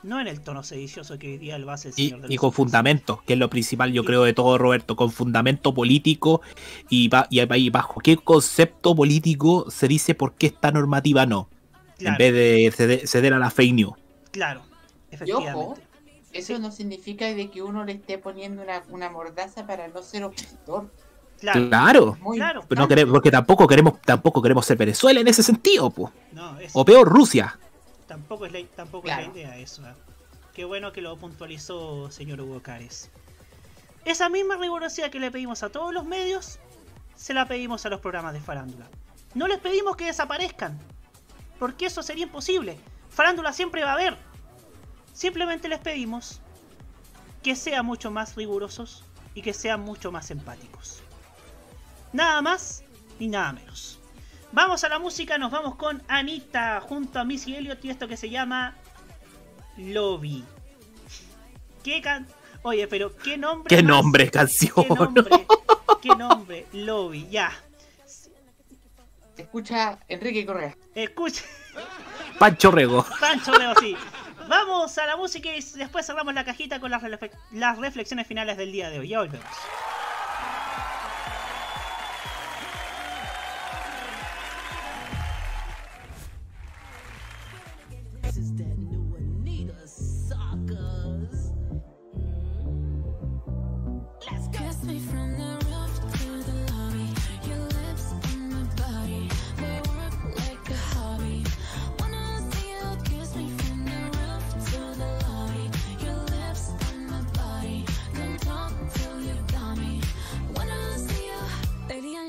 No 0.04 0.20
en 0.20 0.28
el 0.28 0.42
tono 0.42 0.64
sedicioso 0.64 1.18
que 1.18 1.34
hoy 1.34 1.38
día 1.38 1.58
lo 1.58 1.72
hace 1.72 1.90
el 1.90 1.94
Y, 1.98 2.04
señor 2.06 2.22
de 2.22 2.28
y 2.28 2.36
los 2.36 2.42
con 2.42 2.54
fundamento, 2.54 3.22
que 3.26 3.34
es 3.34 3.40
lo 3.40 3.50
principal, 3.50 3.92
yo 3.92 4.04
creo, 4.04 4.24
de 4.24 4.34
todo, 4.34 4.58
Roberto, 4.58 4.96
con 4.96 5.12
fundamento 5.12 5.74
político 5.74 6.42
y, 6.90 7.10
y 7.30 7.40
ahí 7.40 7.70
bajo 7.70 8.00
qué 8.02 8.18
concepto 8.18 8.96
político 8.96 9.70
se 9.70 9.88
dice 9.88 10.14
por 10.14 10.36
qué 10.36 10.48
esta 10.48 10.72
normativa 10.72 11.26
no, 11.26 11.50
Claro. 11.98 12.14
en 12.14 12.18
vez 12.18 12.34
de 12.34 12.72
ceder, 12.76 13.08
ceder 13.08 13.34
a 13.34 13.40
la 13.40 13.50
fake 13.50 13.74
news. 13.74 13.94
Claro, 14.32 14.62
efectivamente. 15.12 15.54
ojo, 15.54 15.78
eso 16.32 16.58
no 16.60 16.72
significa 16.72 17.26
de 17.26 17.50
que 17.52 17.62
uno 17.62 17.86
le 17.86 17.94
esté 17.94 18.18
poniendo 18.18 18.64
una, 18.64 18.84
una 18.90 19.10
mordaza 19.10 19.66
para 19.68 19.88
no 19.88 20.02
ser 20.02 20.24
opositor. 20.24 20.92
Claro, 21.40 22.18
Muy 22.22 22.38
claro. 22.38 22.64
Pero 22.70 22.82
no 22.82 22.88
queremos, 22.88 23.12
porque 23.14 23.30
tampoco 23.30 23.68
queremos, 23.68 24.02
tampoco 24.02 24.42
queremos 24.42 24.66
ser 24.66 24.78
Venezuela 24.78 25.20
en 25.20 25.28
ese 25.28 25.44
sentido, 25.44 25.90
po. 25.90 26.12
No, 26.32 26.58
es- 26.60 26.72
o 26.74 26.86
peor, 26.86 27.08
Rusia. 27.10 27.60
Tampoco 28.08 28.46
es 28.46 28.54
la, 28.54 28.60
tampoco 28.76 29.10
es 29.10 29.16
la 29.18 29.24
idea 29.24 29.58
eso. 29.58 29.86
¿eh? 29.88 29.94
Qué 30.54 30.64
bueno 30.66 30.92
que 30.94 31.02
lo 31.02 31.18
puntualizó 31.18 32.10
señor 32.12 32.40
Hugo 32.42 32.62
Cares. 32.62 33.10
Esa 34.06 34.30
misma 34.30 34.56
rigurosidad 34.58 35.10
que 35.10 35.20
le 35.20 35.32
pedimos 35.32 35.64
a 35.64 35.70
todos 35.70 35.94
los 35.94 36.06
medios, 36.06 36.60
se 37.16 37.34
la 37.34 37.48
pedimos 37.48 37.86
a 37.86 37.90
los 37.90 38.00
programas 38.02 38.34
de 38.34 38.40
farándula. 38.40 38.88
No 39.34 39.48
les 39.48 39.60
pedimos 39.60 39.96
que 39.96 40.06
desaparezcan, 40.06 40.78
porque 41.60 41.86
eso 41.88 42.04
sería 42.04 42.24
imposible. 42.24 42.78
Farándula 43.10 43.54
siempre 43.54 43.84
va 43.84 43.92
a 43.92 43.94
haber. 43.94 44.18
Simplemente 45.14 45.68
les 45.68 45.80
pedimos 45.80 46.42
que 47.44 47.56
sean 47.56 47.86
mucho 47.86 48.10
más 48.12 48.36
rigurosos 48.36 49.04
y 49.36 49.42
que 49.42 49.54
sean 49.54 49.82
mucho 49.82 50.12
más 50.12 50.32
empáticos. 50.32 51.02
Nada 52.12 52.42
más 52.42 52.84
ni 53.20 53.28
nada 53.28 53.54
menos. 53.54 54.00
Vamos 54.52 54.84
a 54.84 54.90
la 54.90 55.00
música, 55.00 55.38
nos 55.38 55.52
vamos 55.52 55.76
con 55.76 56.02
Anita 56.08 56.80
junto 56.82 57.20
a 57.20 57.24
Missy 57.26 57.56
Elliott 57.56 57.84
y 57.84 57.90
esto 57.90 58.08
que 58.08 58.18
se 58.18 58.30
llama 58.30 58.76
Lobby. 59.78 60.44
¿Qué 61.84 62.02
can... 62.02 62.28
Oye, 62.62 62.88
pero 62.88 63.16
qué 63.18 63.38
nombre. 63.38 63.76
Qué 63.76 63.84
más- 63.84 63.90
nombre, 63.92 64.32
canción. 64.32 64.74
Qué 64.76 64.90
nombre, 64.96 65.48
qué 66.02 66.10
nombre, 66.16 66.68
Lobby, 66.72 67.28
ya. 67.30 67.52
Escucha 69.38 69.98
Enrique 70.08 70.46
Correa. 70.46 70.76
Escucha, 70.94 71.44
Pancho 72.40 72.72
Rego. 72.72 73.06
Pancho 73.20 73.52
Reo, 73.54 73.74
sí. 73.80 73.96
Vamos 74.48 74.98
a 74.98 75.06
la 75.08 75.16
música 75.18 75.50
y 75.56 75.62
después 75.76 76.06
cerramos 76.06 76.34
la 76.34 76.44
cajita 76.44 76.80
con 76.80 76.92
las, 76.92 77.02
refle- 77.02 77.32
las 77.52 77.78
reflexiones 77.80 78.28
finales 78.28 78.58
del 78.58 78.72
día 78.72 78.90
de 78.90 79.00
hoy. 79.00 79.08
Ya 79.08 79.20
volvemos. 79.20 79.48
This 88.22 88.38
is 88.38 88.54
that 88.58 88.73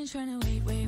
been 0.05 0.27
trying 0.27 0.41
to 0.41 0.47
wait, 0.47 0.63
wait. 0.65 0.84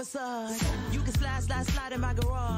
Massage. 0.00 0.62
You 0.92 1.00
can 1.02 1.12
slide, 1.12 1.42
slide, 1.42 1.66
slide 1.66 1.92
in 1.92 2.00
my 2.00 2.14
garage 2.14 2.49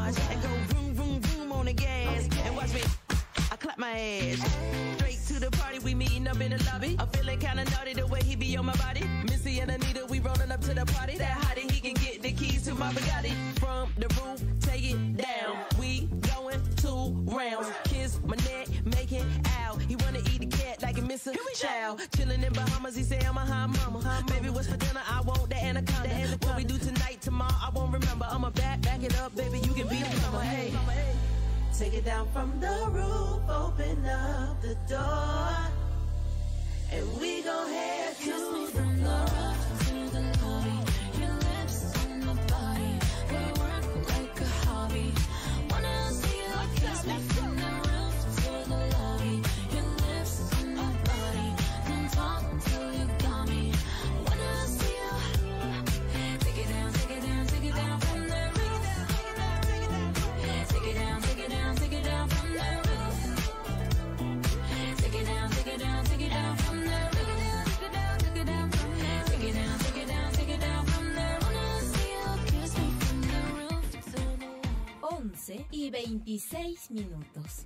26 76.20 76.90
minutos. 76.90 77.64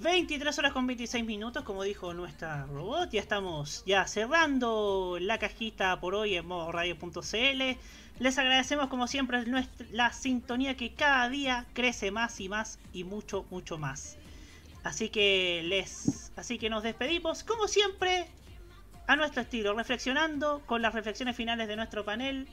Ve 0.00 0.12
23 0.12 0.56
horas 0.58 0.72
con 0.72 0.86
26 0.86 1.24
minutos, 1.24 1.64
como 1.64 1.82
dijo 1.82 2.14
nuestra 2.14 2.66
robot. 2.66 3.10
Ya 3.10 3.20
estamos 3.20 3.82
ya 3.84 4.06
cerrando 4.06 5.18
la 5.20 5.38
cajita 5.38 5.98
por 6.00 6.14
hoy 6.14 6.36
en 6.36 6.46
modo 6.46 6.70
radio.cl. 6.70 7.76
Les 8.20 8.38
agradecemos 8.38 8.88
como 8.88 9.06
siempre 9.06 9.44
nuestra- 9.46 9.86
la 9.90 10.12
sintonía 10.12 10.76
que 10.76 10.94
cada 10.94 11.28
día 11.28 11.66
crece 11.72 12.10
más 12.10 12.38
y 12.40 12.48
más 12.48 12.78
y 12.92 13.04
mucho, 13.04 13.44
mucho 13.50 13.78
más. 13.78 14.16
Así 14.88 15.10
que 15.10 15.60
les, 15.66 16.32
así 16.36 16.56
que 16.58 16.70
nos 16.70 16.82
despedimos 16.82 17.44
como 17.44 17.68
siempre 17.68 18.26
a 19.06 19.16
nuestro 19.16 19.42
estilo, 19.42 19.74
reflexionando 19.74 20.62
con 20.64 20.80
las 20.80 20.94
reflexiones 20.94 21.36
finales 21.36 21.68
de 21.68 21.76
nuestro 21.76 22.06
panel, 22.06 22.48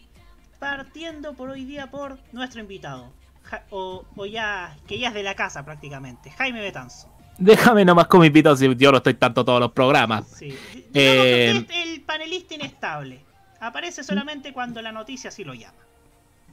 partiendo 0.60 1.34
por 1.34 1.50
hoy 1.50 1.64
día 1.64 1.90
por 1.90 2.18
nuestro 2.34 2.60
invitado, 2.60 3.14
Ja- 3.44 3.64
o, 3.70 4.04
o 4.18 4.26
ya 4.26 4.76
que 4.86 5.00
ya 5.00 5.08
es 5.08 5.14
de 5.14 5.24
la 5.24 5.36
casa 5.36 5.64
prácticamente, 5.64 6.30
Jaime 6.32 6.60
Betanzo. 6.60 7.10
Déjame 7.38 7.86
nomás 7.86 8.08
con 8.08 8.20
mi 8.20 8.30
pito 8.30 8.54
si 8.58 8.76
yo 8.76 8.92
no 8.92 8.98
estoy 8.98 9.14
tanto 9.14 9.46
todos 9.46 9.62
los 9.62 9.72
programas. 9.72 10.28
Sí. 10.28 10.50
Eh, 10.74 10.84
que 10.94 11.52
es 11.52 11.88
el 11.88 12.02
panelista 12.02 12.56
inestable. 12.56 13.22
Aparece 13.62 14.04
solamente 14.04 14.52
cuando 14.52 14.82
la 14.82 14.92
noticia 14.92 15.32
sí 15.32 15.46
lo 15.46 15.54
llama. 15.54 15.78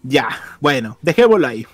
Ya, 0.04 0.28
bueno, 0.60 0.96
dejémoslo 1.02 1.46
ahí. 1.48 1.66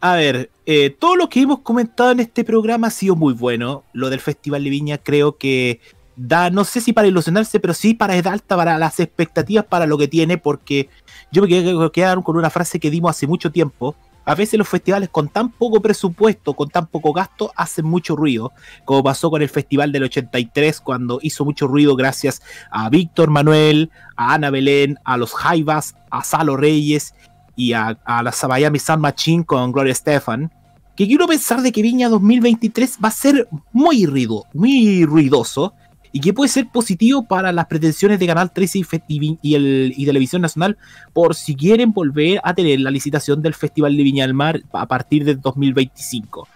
A 0.00 0.16
ver, 0.16 0.50
eh, 0.66 0.90
todo 0.90 1.16
lo 1.16 1.28
que 1.28 1.40
hemos 1.40 1.60
comentado 1.60 2.10
en 2.10 2.20
este 2.20 2.44
programa 2.44 2.88
ha 2.88 2.90
sido 2.90 3.16
muy 3.16 3.32
bueno. 3.32 3.84
Lo 3.92 4.10
del 4.10 4.20
Festival 4.20 4.64
de 4.64 4.70
Viña 4.70 4.98
creo 4.98 5.36
que 5.38 5.80
da, 6.16 6.50
no 6.50 6.64
sé 6.64 6.80
si 6.80 6.92
para 6.92 7.08
ilusionarse, 7.08 7.60
pero 7.60 7.74
sí 7.74 7.94
para 7.94 8.16
edad 8.16 8.34
alta 8.34 8.56
para 8.56 8.78
las 8.78 9.00
expectativas 9.00 9.64
para 9.64 9.86
lo 9.86 9.96
que 9.96 10.08
tiene, 10.08 10.38
porque 10.38 10.88
yo 11.32 11.42
me 11.42 11.48
quedé 11.48 12.22
con 12.22 12.36
una 12.36 12.50
frase 12.50 12.78
que 12.78 12.90
dimos 12.90 13.10
hace 13.10 13.26
mucho 13.26 13.50
tiempo. 13.50 13.96
A 14.24 14.34
veces 14.34 14.58
los 14.58 14.68
festivales 14.68 15.08
con 15.08 15.28
tan 15.28 15.50
poco 15.50 15.80
presupuesto, 15.80 16.54
con 16.54 16.68
tan 16.68 16.88
poco 16.88 17.12
gasto, 17.12 17.52
hacen 17.54 17.86
mucho 17.86 18.16
ruido, 18.16 18.52
como 18.84 19.04
pasó 19.04 19.30
con 19.30 19.40
el 19.40 19.48
Festival 19.48 19.92
del 19.92 20.02
83, 20.02 20.80
cuando 20.80 21.20
hizo 21.22 21.44
mucho 21.44 21.68
ruido 21.68 21.94
gracias 21.94 22.42
a 22.72 22.90
Víctor 22.90 23.30
Manuel, 23.30 23.90
a 24.16 24.34
Ana 24.34 24.50
Belén, 24.50 24.98
a 25.04 25.16
los 25.16 25.32
Jaivas, 25.32 25.94
a 26.10 26.24
Salo 26.24 26.56
Reyes 26.56 27.14
y 27.56 27.72
a, 27.72 27.98
la 28.06 28.34
Miami 28.48 28.78
San 28.78 29.00
Machine 29.00 29.44
con 29.44 29.72
Gloria 29.72 29.92
Estefan. 29.92 30.52
Que 30.94 31.06
quiero 31.06 31.26
pensar 31.26 31.60
de 31.60 31.72
que 31.72 31.82
Viña 31.82 32.08
2023 32.08 32.98
va 33.04 33.08
a 33.08 33.12
ser 33.12 33.48
muy, 33.72 34.06
ruido, 34.06 34.44
muy 34.54 35.04
ruidoso 35.04 35.74
y 36.12 36.20
que 36.20 36.32
puede 36.32 36.48
ser 36.48 36.68
positivo 36.68 37.26
para 37.26 37.52
las 37.52 37.66
pretensiones 37.66 38.18
de 38.18 38.26
Canal 38.26 38.50
13 38.50 38.78
y, 39.08 39.38
y 39.42 39.54
el, 39.54 39.92
y 39.94 40.06
Televisión 40.06 40.40
Nacional 40.40 40.78
por 41.12 41.34
si 41.34 41.54
quieren 41.54 41.92
volver 41.92 42.40
a 42.42 42.54
tener 42.54 42.80
la 42.80 42.90
licitación 42.90 43.42
del 43.42 43.52
Festival 43.52 43.94
de 43.96 44.02
Viña 44.02 44.24
del 44.24 44.32
Mar 44.32 44.62
a 44.72 44.86
partir 44.86 45.24
del 45.24 45.40
2025. 45.40 46.48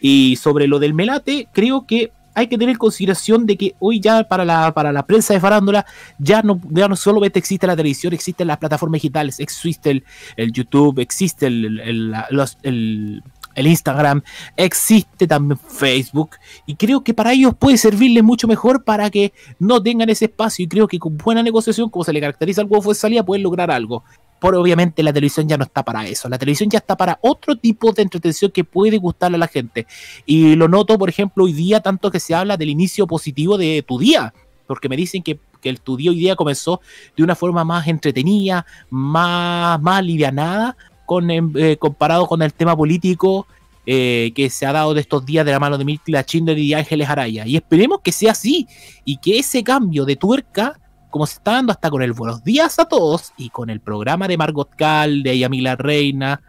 Y 0.00 0.36
sobre 0.36 0.66
lo 0.66 0.78
del 0.78 0.94
Melate, 0.94 1.48
creo 1.52 1.86
que 1.86 2.12
hay 2.34 2.46
que 2.46 2.56
tener 2.56 2.70
en 2.70 2.78
consideración 2.78 3.46
de 3.46 3.56
que 3.56 3.74
hoy 3.78 4.00
ya 4.00 4.24
para 4.24 4.44
la, 4.44 4.72
para 4.72 4.92
la 4.92 5.04
prensa 5.06 5.34
de 5.34 5.40
farándula 5.40 5.84
ya 6.18 6.42
no, 6.42 6.60
ya 6.70 6.88
no 6.88 6.96
solamente 6.96 7.38
existe 7.38 7.66
la 7.66 7.76
televisión, 7.76 8.12
existen 8.12 8.46
las 8.46 8.58
plataformas 8.58 9.00
digitales, 9.00 9.38
existe 9.40 9.90
el, 9.90 10.04
el 10.36 10.52
YouTube, 10.52 10.98
existe 11.00 11.46
el, 11.46 11.80
el- 11.80 12.14
el- 12.62 13.22
Instagram, 13.66 14.22
existe 14.56 15.26
también 15.26 15.58
Facebook 15.58 16.30
y 16.64 16.74
creo 16.74 17.04
que 17.04 17.12
para 17.12 17.32
ellos 17.34 17.54
puede 17.58 17.76
servirles 17.76 18.24
mucho 18.24 18.48
mejor 18.48 18.82
para 18.82 19.10
que 19.10 19.34
no 19.58 19.82
tengan 19.82 20.08
ese 20.08 20.24
espacio 20.24 20.64
y 20.64 20.68
creo 20.68 20.88
que 20.88 20.98
con 20.98 21.18
buena 21.18 21.42
negociación, 21.42 21.90
como 21.90 22.02
se 22.02 22.14
le 22.14 22.20
caracteriza 22.20 22.62
al 22.62 22.66
huevo 22.70 22.88
de 22.90 22.94
salida, 22.94 23.22
pueden 23.24 23.42
lograr 23.42 23.70
algo. 23.70 24.04
Pero 24.42 24.60
obviamente 24.60 25.02
la 25.02 25.12
televisión 25.12 25.48
ya 25.48 25.56
no 25.56 25.64
está 25.64 25.84
para 25.84 26.04
eso, 26.06 26.28
la 26.28 26.36
televisión 26.36 26.68
ya 26.68 26.78
está 26.78 26.96
para 26.96 27.18
otro 27.22 27.56
tipo 27.56 27.92
de 27.92 28.02
entretención 28.02 28.50
que 28.50 28.64
puede 28.64 28.98
gustarle 28.98 29.36
a 29.36 29.38
la 29.38 29.48
gente. 29.48 29.86
Y 30.26 30.56
lo 30.56 30.66
noto, 30.68 30.98
por 30.98 31.08
ejemplo, 31.08 31.44
hoy 31.44 31.52
día 31.52 31.80
tanto 31.80 32.10
que 32.10 32.20
se 32.20 32.34
habla 32.34 32.56
del 32.56 32.68
inicio 32.68 33.06
positivo 33.06 33.56
de 33.56 33.84
tu 33.86 33.98
día, 33.98 34.34
porque 34.66 34.88
me 34.88 34.96
dicen 34.96 35.22
que, 35.22 35.38
que 35.60 35.68
el 35.68 35.80
tu 35.80 35.96
día 35.96 36.10
hoy 36.10 36.18
día 36.18 36.36
comenzó 36.36 36.80
de 37.16 37.22
una 37.22 37.36
forma 37.36 37.64
más 37.64 37.86
entretenida, 37.86 38.66
más, 38.90 39.80
más 39.80 39.98
alivianada, 39.98 40.76
con, 41.06 41.30
em, 41.30 41.52
eh, 41.56 41.76
comparado 41.76 42.26
con 42.26 42.42
el 42.42 42.52
tema 42.52 42.76
político 42.76 43.46
eh, 43.84 44.32
que 44.34 44.48
se 44.48 44.64
ha 44.64 44.72
dado 44.72 44.94
de 44.94 45.00
estos 45.00 45.26
días 45.26 45.44
de 45.44 45.50
la 45.50 45.58
mano 45.58 45.76
de 45.76 45.84
Mirtla 45.84 46.24
Chinder 46.24 46.56
y 46.56 46.72
Ángeles 46.72 47.08
Araya. 47.08 47.46
Y 47.46 47.56
esperemos 47.56 48.00
que 48.00 48.12
sea 48.12 48.32
así 48.32 48.68
y 49.04 49.16
que 49.16 49.38
ese 49.38 49.64
cambio 49.64 50.04
de 50.04 50.14
tuerca, 50.14 50.78
como 51.12 51.26
se 51.26 51.34
está 51.34 51.52
dando 51.52 51.72
hasta 51.72 51.90
con 51.90 52.02
el 52.02 52.14
Buenos 52.14 52.42
Días 52.42 52.78
a 52.78 52.86
Todos 52.86 53.32
y 53.36 53.50
con 53.50 53.68
el 53.68 53.80
programa 53.80 54.26
de 54.26 54.38
Margot 54.38 54.70
Cal, 54.74 55.22
de 55.22 55.38
Yamila 55.38 55.76
Reina 55.76 56.40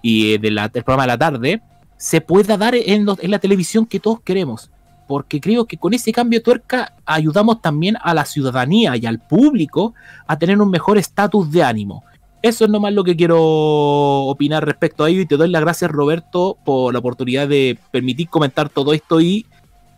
y 0.00 0.34
eh, 0.34 0.38
del 0.38 0.54
programa 0.84 1.02
de 1.02 1.08
la 1.08 1.18
tarde, 1.18 1.62
se 1.96 2.20
pueda 2.20 2.56
dar 2.56 2.76
en, 2.76 3.06
en 3.20 3.30
la 3.30 3.40
televisión 3.40 3.84
que 3.84 3.98
todos 3.98 4.20
queremos. 4.20 4.70
Porque 5.08 5.40
creo 5.40 5.66
que 5.66 5.76
con 5.76 5.92
ese 5.92 6.12
cambio 6.12 6.38
de 6.38 6.44
tuerca 6.44 6.94
ayudamos 7.04 7.60
también 7.60 7.96
a 8.00 8.14
la 8.14 8.24
ciudadanía 8.24 8.96
y 8.96 9.06
al 9.06 9.18
público 9.18 9.92
a 10.28 10.38
tener 10.38 10.62
un 10.62 10.70
mejor 10.70 10.98
estatus 10.98 11.50
de 11.50 11.64
ánimo. 11.64 12.04
Eso 12.42 12.64
es 12.64 12.70
nomás 12.70 12.92
lo 12.92 13.02
que 13.02 13.16
quiero 13.16 13.40
opinar 13.40 14.64
respecto 14.64 15.02
a 15.02 15.10
ello 15.10 15.20
y 15.20 15.26
te 15.26 15.36
doy 15.36 15.48
las 15.48 15.62
gracias 15.62 15.90
Roberto 15.90 16.56
por 16.64 16.92
la 16.92 17.00
oportunidad 17.00 17.48
de 17.48 17.76
permitir 17.90 18.28
comentar 18.28 18.68
todo 18.68 18.92
esto 18.92 19.20
y 19.20 19.46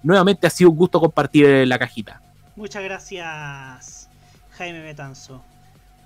nuevamente 0.02 0.46
ha 0.46 0.50
sido 0.50 0.70
un 0.70 0.76
gusto 0.76 0.98
compartir 0.98 1.68
la 1.68 1.78
cajita. 1.78 2.22
Muchas 2.56 2.84
gracias, 2.84 4.03
Jaime 4.56 4.82
Betanzo. 4.82 5.42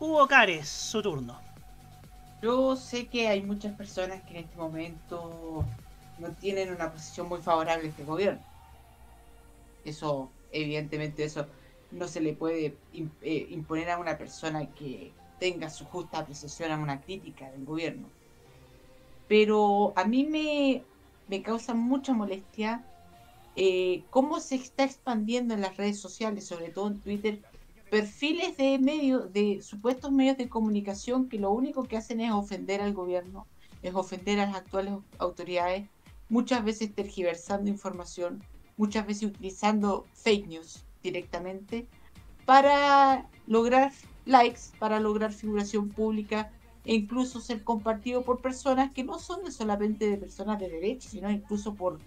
Hugo 0.01 0.27
Cares, 0.27 0.69
su 0.69 1.03
turno. 1.03 1.39
Yo 2.41 2.77
sé 2.77 3.09
que 3.09 3.29
hay 3.29 3.43
muchas 3.43 3.75
personas 3.75 4.23
que 4.23 4.39
en 4.39 4.45
este 4.45 4.57
momento 4.57 5.65
no 6.19 6.31
tienen 6.33 6.73
una 6.73 6.93
posición 6.93 7.29
muy 7.29 7.41
favorable 7.43 7.87
a 7.87 7.91
este 7.91 8.05
gobierno. 8.05 8.43
Eso, 9.85 10.31
evidentemente, 10.53 11.25
eso 11.25 11.47
no 11.91 12.09
se 12.09 12.21
le 12.21 12.33
puede 12.33 12.77
eh, 13.23 13.47
imponer 13.51 13.91
a 13.91 13.99
una 13.99 14.17
persona 14.17 14.67
que 14.67 15.13
tenga 15.39 15.69
su 15.69 15.85
justa 15.85 16.21
apreciación 16.21 16.73
a 16.73 16.79
una 16.79 17.01
crítica 17.01 17.51
del 17.51 17.65
gobierno. 17.65 18.09
Pero 19.27 19.93
a 19.97 20.05
mí 20.05 20.25
me, 20.25 20.83
me 21.29 21.43
causa 21.43 21.75
mucha 21.75 22.15
molestia 22.15 22.85
eh, 23.57 24.05
cómo 24.11 24.41
se 24.41 24.55
está 24.55 24.85
expandiendo 24.85 25.53
en 25.53 25.61
las 25.61 25.77
redes 25.77 26.01
sociales, 26.01 26.47
sobre 26.47 26.69
todo 26.69 26.87
en 26.87 27.01
Twitter, 27.01 27.41
perfiles 27.91 28.57
de 28.57 28.79
medios, 28.79 29.33
de 29.33 29.61
supuestos 29.63 30.13
medios 30.13 30.37
de 30.37 30.49
comunicación 30.49 31.29
que 31.29 31.39
lo 31.39 31.51
único 31.51 31.85
que 31.85 31.97
hacen 31.97 32.21
es 32.21 32.33
ofender 32.33 32.81
al 32.81 32.93
gobierno, 32.93 33.47
es 33.83 33.95
ofender 33.95 34.41
a 34.41 34.47
las 34.47 34.57
actuales 34.57 34.95
autoridades, 35.19 35.89
muchas 36.29 36.65
veces 36.65 36.95
tergiversando 36.95 37.71
información, 37.71 38.43
muchas 38.77 39.07
veces 39.07 39.31
utilizando 39.31 40.07
fake 40.15 40.49
news 40.49 40.85
directamente 41.03 41.87
para 42.45 43.29
lograr 43.47 43.93
likes, 44.25 44.61
para 44.79 45.01
lograr 45.01 45.33
figuración 45.33 45.89
pública 45.89 46.51
e 46.85 46.95
incluso 46.95 47.41
ser 47.41 47.65
compartido 47.65 48.23
por 48.23 48.41
personas 48.41 48.93
que 48.93 49.05
no 49.05 49.19
son 49.19 49.51
solamente 49.53 50.09
de 50.09 50.17
personas 50.17 50.59
de 50.59 50.69
derecha, 50.69 51.09
sino 51.09 51.31
incluso 51.31 51.75
por 51.75 51.99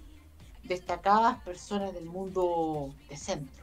destacadas 0.63 1.39
personas 1.43 1.93
del 1.93 2.05
mundo 2.05 2.93
de 3.09 3.17
centro. 3.17 3.60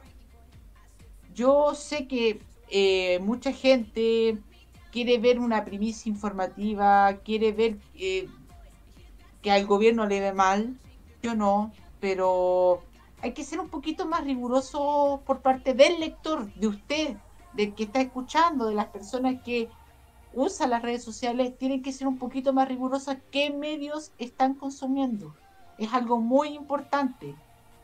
Yo 1.39 1.73
sé 1.73 2.05
que 2.05 2.41
eh, 2.69 3.17
mucha 3.19 3.53
gente 3.53 4.37
quiere 4.91 5.19
ver 5.19 5.39
una 5.39 5.63
primicia 5.63 6.09
informativa, 6.09 7.15
quiere 7.23 7.53
ver 7.53 7.77
eh, 7.95 8.27
que 9.41 9.49
al 9.49 9.65
gobierno 9.65 10.05
le 10.05 10.19
ve 10.19 10.33
mal, 10.33 10.77
yo 11.23 11.35
no, 11.35 11.71
pero 12.01 12.81
hay 13.21 13.31
que 13.31 13.45
ser 13.45 13.61
un 13.61 13.69
poquito 13.69 14.05
más 14.05 14.25
riguroso 14.25 15.21
por 15.25 15.39
parte 15.39 15.73
del 15.73 16.01
lector, 16.01 16.53
de 16.55 16.67
usted, 16.67 17.15
del 17.53 17.73
que 17.73 17.85
está 17.85 18.01
escuchando, 18.01 18.65
de 18.65 18.75
las 18.75 18.87
personas 18.87 19.41
que 19.41 19.69
usan 20.33 20.71
las 20.71 20.81
redes 20.81 21.05
sociales, 21.05 21.57
tienen 21.57 21.81
que 21.81 21.93
ser 21.93 22.09
un 22.09 22.17
poquito 22.17 22.51
más 22.51 22.67
rigurosas 22.67 23.15
qué 23.31 23.49
medios 23.49 24.11
están 24.17 24.55
consumiendo. 24.55 25.33
Es 25.77 25.93
algo 25.93 26.19
muy 26.19 26.49
importante 26.49 27.33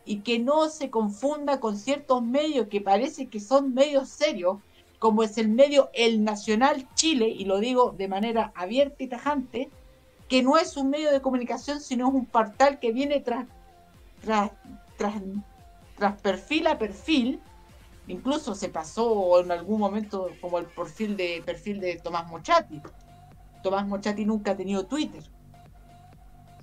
y 0.05 0.17
que 0.19 0.39
no 0.39 0.69
se 0.69 0.89
confunda 0.89 1.59
con 1.59 1.77
ciertos 1.77 2.21
medios 2.21 2.67
que 2.67 2.81
parece 2.81 3.27
que 3.27 3.39
son 3.39 3.73
medios 3.73 4.09
serios, 4.09 4.59
como 4.99 5.23
es 5.23 5.37
el 5.37 5.49
medio 5.49 5.89
El 5.93 6.23
Nacional 6.23 6.87
Chile, 6.95 7.27
y 7.27 7.45
lo 7.45 7.59
digo 7.59 7.91
de 7.91 8.07
manera 8.07 8.51
abierta 8.55 9.03
y 9.03 9.07
tajante, 9.07 9.69
que 10.27 10.43
no 10.43 10.57
es 10.57 10.77
un 10.77 10.89
medio 10.89 11.11
de 11.11 11.21
comunicación, 11.21 11.81
sino 11.81 12.07
es 12.07 12.13
un 12.13 12.25
portal 12.25 12.79
que 12.79 12.91
viene 12.91 13.19
tras, 13.19 13.47
tras, 14.21 14.51
tras, 14.97 15.21
tras 15.97 16.21
perfil 16.21 16.67
a 16.67 16.77
perfil. 16.77 17.39
Incluso 18.07 18.53
se 18.55 18.69
pasó 18.69 19.39
en 19.41 19.51
algún 19.51 19.79
momento 19.79 20.29
como 20.39 20.59
el 20.59 20.65
perfil 20.65 21.17
de, 21.17 21.41
perfil 21.45 21.79
de 21.79 21.97
Tomás 21.97 22.27
Mochati. 22.27 22.81
Tomás 23.63 23.87
Mochati 23.87 24.25
nunca 24.25 24.51
ha 24.51 24.57
tenido 24.57 24.85
Twitter. 24.85 25.23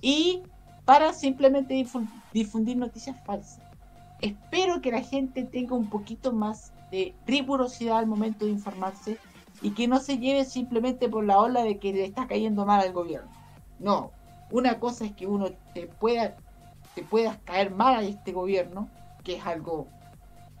Y 0.01 0.43
para 0.85 1.13
simplemente 1.13 1.73
difu- 1.75 2.09
difundir 2.31 2.77
noticias 2.77 3.21
falsas. 3.23 3.63
Espero 4.19 4.81
que 4.81 4.91
la 4.91 5.01
gente 5.03 5.45
tenga 5.45 5.75
un 5.75 5.89
poquito 5.89 6.33
más 6.33 6.73
de 6.91 7.19
rigurosidad 7.25 7.99
al 7.99 8.07
momento 8.07 8.45
de 8.45 8.51
informarse 8.51 9.21
y 9.59 9.73
que 9.73 9.87
no 9.87 9.99
se 9.99 10.17
lleve 10.19 10.45
simplemente 10.45 11.09
por 11.09 11.25
la 11.25 11.39
ola 11.39 11.63
de 11.63 11.79
que 11.79 11.93
le 11.93 12.05
está 12.05 12.27
cayendo 12.27 12.65
mal 12.65 12.81
al 12.81 12.93
gobierno. 12.93 13.31
No, 13.77 14.17
una 14.49 14.79
cosa 14.79 15.05
es 15.05 15.13
que 15.15 15.27
uno 15.27 15.47
te 15.73 15.87
pueda 15.87 16.39
te 16.93 17.03
puedas 17.05 17.39
caer 17.43 17.71
mal 17.71 17.95
a 17.95 18.03
este 18.03 18.31
gobierno, 18.33 18.93
que 19.23 19.35
es 19.37 19.45
algo 19.45 19.93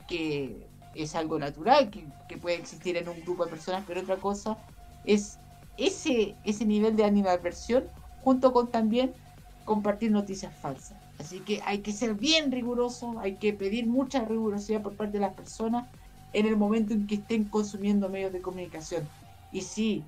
que 0.05 0.71
es 0.93 1.15
algo 1.15 1.39
natural, 1.39 1.89
que, 1.89 2.11
que 2.27 2.37
puede 2.37 2.57
existir 2.57 2.97
en 2.97 3.09
un 3.09 3.21
grupo 3.23 3.43
de 3.45 3.49
personas, 3.49 3.83
pero 3.87 4.01
otra 4.01 4.19
cosa 4.19 4.61
es 5.03 5.41
ese, 5.75 6.39
ese 6.43 6.65
nivel 6.65 6.95
de 6.95 7.03
animadversión 7.05 7.91
junto 8.19 8.53
con 8.53 8.69
también 8.71 9.17
compartir 9.65 10.11
noticias 10.11 10.53
falsas. 10.55 10.97
Así 11.19 11.39
que 11.39 11.61
hay 11.65 11.79
que 11.79 11.91
ser 11.91 12.15
bien 12.15 12.51
riguroso, 12.51 13.19
hay 13.19 13.35
que 13.35 13.53
pedir 13.53 13.87
mucha 13.87 14.25
rigurosidad 14.25 14.81
por 14.81 14.93
parte 14.95 15.13
de 15.13 15.21
las 15.21 15.33
personas 15.33 15.87
en 16.33 16.47
el 16.47 16.57
momento 16.57 16.93
en 16.93 17.07
que 17.07 17.15
estén 17.15 17.45
consumiendo 17.45 18.09
medios 18.09 18.33
de 18.33 18.41
comunicación. 18.41 19.07
Y 19.51 19.61
sí, 19.61 20.03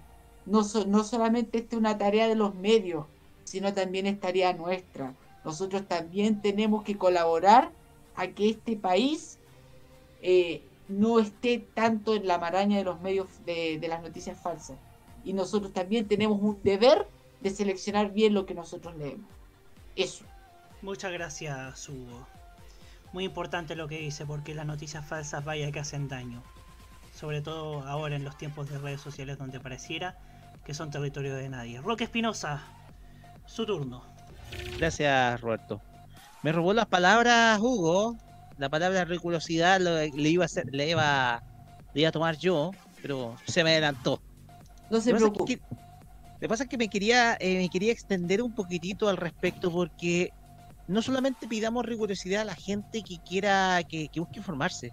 no, 0.46 0.62
no 0.88 1.04
solamente 1.04 1.60
esta 1.60 1.76
es 1.76 1.80
una 1.80 1.98
tarea 1.98 2.28
de 2.28 2.36
los 2.36 2.56
medios, 2.56 3.06
sino 3.44 3.74
también 3.74 4.08
es 4.08 4.20
tarea 4.20 4.54
nuestra. 4.54 5.14
Nosotros 5.44 5.88
también 5.88 6.42
tenemos 6.42 6.84
que 6.84 6.98
colaborar 6.98 7.72
a 8.16 8.28
que 8.28 8.50
este 8.50 8.76
país 8.76 9.38
eh, 10.22 10.64
no 10.88 11.20
esté 11.20 11.60
tanto 11.60 12.16
en 12.16 12.26
la 12.26 12.40
maraña 12.40 12.78
de 12.78 12.84
los 12.84 13.00
medios 13.02 13.28
de 13.46 13.86
las 13.88 14.02
noticias 14.02 14.40
falsas. 14.40 14.78
Y 15.24 15.34
nosotros 15.34 15.72
también 15.74 16.08
tenemos 16.08 16.42
un 16.42 16.58
deber 16.64 17.08
de 17.42 17.52
seleccionar 17.52 18.12
bien 18.12 18.34
lo 18.34 18.48
que 18.48 18.56
nosotros 18.56 18.96
leemos. 18.96 19.35
Eso. 19.96 20.26
Muchas 20.82 21.12
gracias, 21.12 21.88
Hugo. 21.90 22.28
Muy 23.14 23.24
importante 23.24 23.76
lo 23.76 23.88
que 23.88 24.00
dice, 24.00 24.26
porque 24.26 24.54
las 24.54 24.66
noticias 24.66 25.06
falsas 25.06 25.44
vaya 25.46 25.72
que 25.72 25.80
hacen 25.80 26.08
daño. 26.08 26.44
Sobre 27.14 27.42
todo 27.42 27.82
ahora 27.88 28.16
en 28.16 28.24
los 28.26 28.38
tiempos 28.38 28.70
de 28.70 28.78
redes 28.78 29.00
sociales 29.02 29.38
donde 29.38 29.60
pareciera 29.60 30.18
que 30.66 30.74
son 30.74 30.92
territorio 30.92 31.36
de 31.36 31.48
nadie. 31.48 31.80
Roque 31.82 32.04
Espinosa, 32.06 32.62
su 33.46 33.66
turno. 33.66 34.04
Gracias, 34.78 35.40
Roberto. 35.40 35.82
Me 36.44 36.52
robó 36.52 36.74
las 36.74 36.88
palabras, 36.88 37.60
Hugo. 37.60 38.18
La 38.58 38.70
palabra 38.70 39.06
rigurosidad 39.06 39.80
lo- 39.80 39.98
le 40.00 40.30
iba 40.30 40.44
a 40.44 40.46
hacer, 40.46 40.66
le 40.72 40.90
iba, 40.90 41.42
le 41.94 42.02
iba 42.02 42.10
a 42.10 42.12
tomar 42.12 42.38
yo, 42.38 42.72
pero 43.02 43.36
se 43.48 43.64
me 43.64 43.72
adelantó. 43.72 44.22
No 44.90 45.00
se 45.02 45.12
es 45.12 45.16
preocupe. 45.18 45.58
que- 45.58 45.76
Lo 46.36 46.40
que 46.42 46.50
pasa 46.50 46.64
es 46.64 46.70
que 46.70 46.78
me 46.78 46.90
quería, 46.90 47.38
eh, 47.40 47.58
me 47.58 47.70
quería 47.70 47.92
extender 47.92 48.42
un 48.42 48.54
poquitito 48.54 49.08
al 49.08 49.18
respecto 49.18 49.72
porque 49.72 50.34
no 50.88 51.02
solamente 51.02 51.48
pidamos 51.48 51.86
rigurosidad 51.86 52.42
a 52.42 52.46
la 52.46 52.56
gente 52.56 53.02
que 53.04 53.20
quiera, 53.20 53.82
que, 53.88 54.10
que 54.10 54.20
busque 54.20 54.40
informarse, 54.40 54.92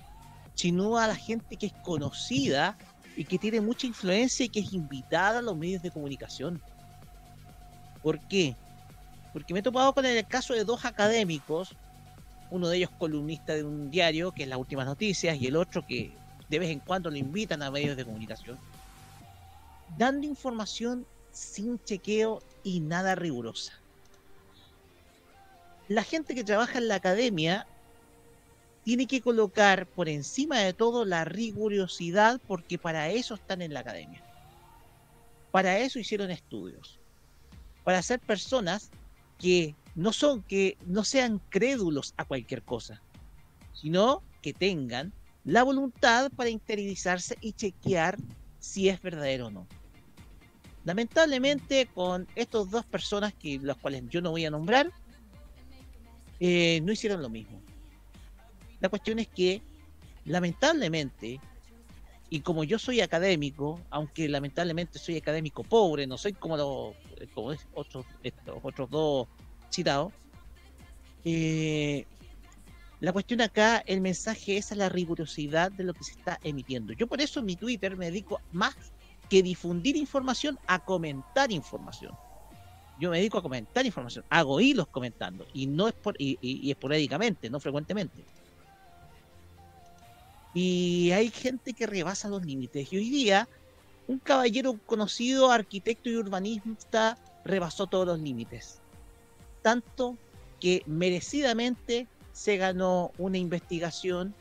sino 0.55 0.97
a 0.97 1.09
la 1.09 1.17
gente 1.17 1.57
que 1.57 1.67
es 1.67 1.73
conocida 1.83 2.77
y 3.17 3.25
que 3.25 3.39
tiene 3.39 3.61
mucha 3.61 3.87
influencia 3.87 4.47
y 4.47 4.49
que 4.49 4.61
es 4.61 4.73
invitada 4.73 5.41
a 5.41 5.43
los 5.43 5.57
medios 5.57 5.83
de 5.83 5.91
comunicación. 5.91 6.63
¿Por 8.03 8.21
qué? 8.29 8.57
Porque 9.33 9.53
me 9.53 9.61
he 9.61 9.63
topado 9.63 9.93
con 9.93 10.07
el 10.07 10.27
caso 10.27 10.55
de 10.55 10.65
dos 10.65 10.85
académicos, 10.85 11.75
uno 12.51 12.69
de 12.69 12.77
ellos 12.79 12.91
columnista 12.99 13.55
de 13.55 13.65
un 13.65 13.91
diario, 13.91 14.33
que 14.33 14.45
es 14.45 14.49
las 14.49 14.59
últimas 14.59 14.87
noticias, 14.87 15.41
y 15.41 15.47
el 15.47 15.57
otro 15.57 15.85
que 15.87 16.13
de 16.49 16.59
vez 16.59 16.71
en 16.71 16.81
cuando 16.81 17.11
lo 17.11 17.17
invitan 17.17 17.63
a 17.63 17.71
medios 17.71 17.97
de 17.97 18.05
comunicación, 18.05 18.59
dando 19.97 20.27
información 20.27 21.07
sin 21.33 21.83
chequeo 21.83 22.43
y 22.63 22.81
nada 22.81 23.15
rigurosa. 23.15 23.73
La 25.89 26.05
gente 26.05 26.35
que 26.35 26.45
trabaja 26.45 26.79
en 26.79 26.89
la 26.89 26.97
academia 26.97 27.67
tiene 28.85 29.07
que 29.07 29.21
colocar 29.21 29.87
por 29.87 30.09
encima 30.09 30.59
de 30.59 30.73
todo 30.73 31.05
la 31.05 31.25
rigurosidad 31.25 32.41
porque 32.47 32.79
para 32.79 33.11
eso 33.11 33.35
están 33.35 33.63
en 33.63 33.73
la 33.73 33.81
academia. 33.81 34.23
Para 35.51 35.79
eso 35.79 35.99
hicieron 35.99 36.31
estudios. 36.31 36.99
Para 37.85 38.03
ser 38.03 38.21
personas 38.21 38.91
que 39.39 39.75
no 39.95 40.13
son 40.13 40.43
que 40.43 40.79
no 40.87 41.05
sean 41.05 41.41
crédulos 41.51 42.15
a 42.17 42.25
cualquier 42.25 42.63
cosa, 42.63 43.03
sino 43.75 44.23
que 44.41 44.53
tengan 44.53 45.13
la 45.45 45.63
voluntad 45.63 46.31
para 46.33 46.51
interiorizarse 46.51 47.37
y 47.41 47.53
chequear 47.53 48.19
si 48.61 48.89
es 48.89 49.01
verdadero 49.03 49.49
o 49.49 49.51
no. 49.51 49.67
Lamentablemente, 50.85 51.87
con 51.95 52.27
estas 52.35 52.71
dos 52.71 52.85
personas, 52.85 53.33
que 53.35 53.59
las 53.63 53.77
cuales 53.77 54.03
yo 54.09 54.21
no 54.21 54.31
voy 54.33 54.45
a 54.45 54.51
nombrar, 54.51 54.91
eh, 56.41 56.81
no 56.83 56.93
hicieron 56.93 57.23
lo 57.23 57.29
mismo. 57.29 57.63
La 58.81 58.89
cuestión 58.89 59.21
es 59.21 59.29
que, 59.29 59.63
lamentablemente, 60.25 61.41
y 62.31 62.41
como 62.41 62.65
yo 62.65 62.79
soy 62.79 63.01
académico, 63.01 63.81
aunque 63.91 64.29
lamentablemente 64.29 64.99
soy 64.99 65.19
académico 65.19 65.63
pobre, 65.63 66.07
no 66.07 66.19
soy 66.19 66.33
como 66.33 66.57
los 66.57 66.95
como 67.33 67.53
es- 67.53 67.67
otros, 67.75 68.05
estos 68.23 68.59
otros 68.63 68.91
dos 68.91 69.29
citados, 69.71 70.13
eh, 71.25 72.07
la 73.01 73.13
cuestión 73.13 73.41
acá, 73.41 73.83
el 73.87 74.01
mensaje 74.01 74.57
es 74.57 74.73
a 74.73 74.77
la 74.77 74.89
rigurosidad 74.89 75.71
de 75.71 75.85
lo 75.85 75.93
que 75.93 76.05
se 76.05 76.13
está 76.13 76.39
emitiendo. 76.43 76.93
Yo 76.93 77.07
por 77.07 77.21
eso 77.21 77.41
en 77.41 77.47
mi 77.47 77.57
Twitter 77.57 77.97
me 77.97 78.07
dedico 78.07 78.41
más 78.53 78.75
que 79.33 79.43
difundir 79.43 79.97
información 79.97 80.59
a 80.67 80.79
comentar 80.79 81.51
información. 81.53 82.15
Yo 82.99 83.09
me 83.09 83.17
dedico 83.17 83.39
a 83.39 83.43
comentar 83.43 83.87
información, 83.87 84.27
hago 84.29 84.61
hilos 84.61 84.89
comentando 84.89 85.47
y 85.55 85.67
no 85.69 85.89
es 85.89 85.95
por, 85.95 86.15
y, 86.19 86.37
y- 86.43 86.61
y 86.69 86.71
esporádicamente, 86.71 87.49
no 87.49 87.59
frecuentemente. 87.59 88.27
Y 90.53 91.13
hay 91.13 91.31
gente 91.31 91.73
que 91.73 91.87
rebasa 91.87 92.29
los 92.29 92.45
límites. 92.45 92.93
Y 92.93 92.99
hoy 92.99 93.09
día, 93.09 93.49
un 94.07 94.19
caballero 94.19 94.79
conocido, 94.85 95.51
arquitecto 95.51 96.11
y 96.11 96.17
urbanista, 96.17 97.17
rebasó 97.43 97.87
todos 97.87 98.07
los 98.07 98.21
límites. 98.21 98.83
Tanto 99.63 100.19
que 100.61 100.83
merecidamente 100.85 102.07
se 102.35 102.59
ganó 102.59 103.13
una 103.17 103.39
investigación 103.39 104.35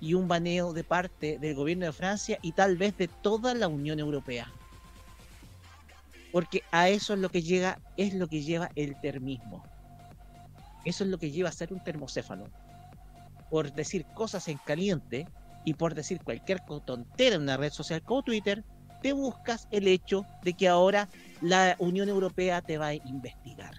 y 0.00 0.14
un 0.14 0.28
baneo 0.28 0.72
de 0.72 0.84
parte 0.84 1.38
del 1.38 1.54
gobierno 1.54 1.86
de 1.86 1.92
Francia 1.92 2.38
y 2.42 2.52
tal 2.52 2.76
vez 2.76 2.96
de 2.96 3.08
toda 3.08 3.54
la 3.54 3.68
Unión 3.68 3.98
Europea. 3.98 4.50
Porque 6.32 6.62
a 6.70 6.88
eso 6.88 7.14
es 7.14 7.20
lo 7.20 7.28
que 7.28 7.42
llega, 7.42 7.78
es 7.96 8.14
lo 8.14 8.28
que 8.28 8.42
lleva 8.42 8.70
el 8.76 8.98
termismo. 9.00 9.62
Eso 10.84 11.04
es 11.04 11.10
lo 11.10 11.18
que 11.18 11.30
lleva 11.30 11.48
a 11.48 11.52
ser 11.52 11.72
un 11.72 11.82
termocéfalo. 11.82 12.46
Por 13.50 13.72
decir 13.72 14.06
cosas 14.14 14.48
en 14.48 14.58
caliente 14.58 15.26
y 15.64 15.74
por 15.74 15.94
decir 15.94 16.22
cualquier 16.22 16.60
tontera 16.60 17.36
en 17.36 17.42
una 17.42 17.56
red 17.56 17.72
social 17.72 18.02
como 18.02 18.22
Twitter, 18.22 18.64
te 19.02 19.12
buscas 19.12 19.66
el 19.70 19.88
hecho 19.88 20.24
de 20.42 20.54
que 20.54 20.68
ahora 20.68 21.08
la 21.40 21.74
Unión 21.78 22.08
Europea 22.08 22.62
te 22.62 22.78
va 22.78 22.88
a 22.88 22.94
investigar. 22.94 23.74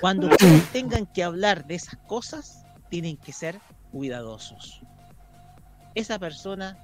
Cuando 0.00 0.28
tengan 0.72 1.06
que 1.06 1.22
hablar 1.22 1.66
de 1.66 1.74
esas 1.74 1.96
cosas, 2.06 2.64
tienen 2.88 3.16
que 3.16 3.32
ser 3.32 3.60
cuidadosos. 3.92 4.80
Esa 5.94 6.18
persona 6.18 6.78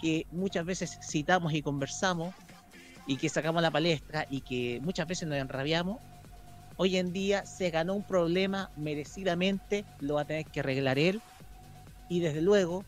que 0.00 0.26
muchas 0.30 0.64
veces 0.64 0.98
citamos 1.02 1.52
y 1.52 1.62
conversamos 1.62 2.34
y 3.06 3.16
que 3.16 3.28
sacamos 3.28 3.62
la 3.62 3.70
palestra 3.70 4.26
y 4.30 4.40
que 4.40 4.80
muchas 4.82 5.06
veces 5.06 5.28
nos 5.28 5.38
enrabiamos, 5.38 5.98
hoy 6.76 6.96
en 6.96 7.12
día 7.12 7.44
se 7.44 7.70
ganó 7.70 7.94
un 7.94 8.02
problema 8.02 8.70
merecidamente, 8.76 9.84
lo 10.00 10.14
va 10.14 10.22
a 10.22 10.24
tener 10.24 10.46
que 10.46 10.60
arreglar 10.60 10.98
él 10.98 11.20
y 12.08 12.20
desde 12.20 12.40
luego 12.42 12.84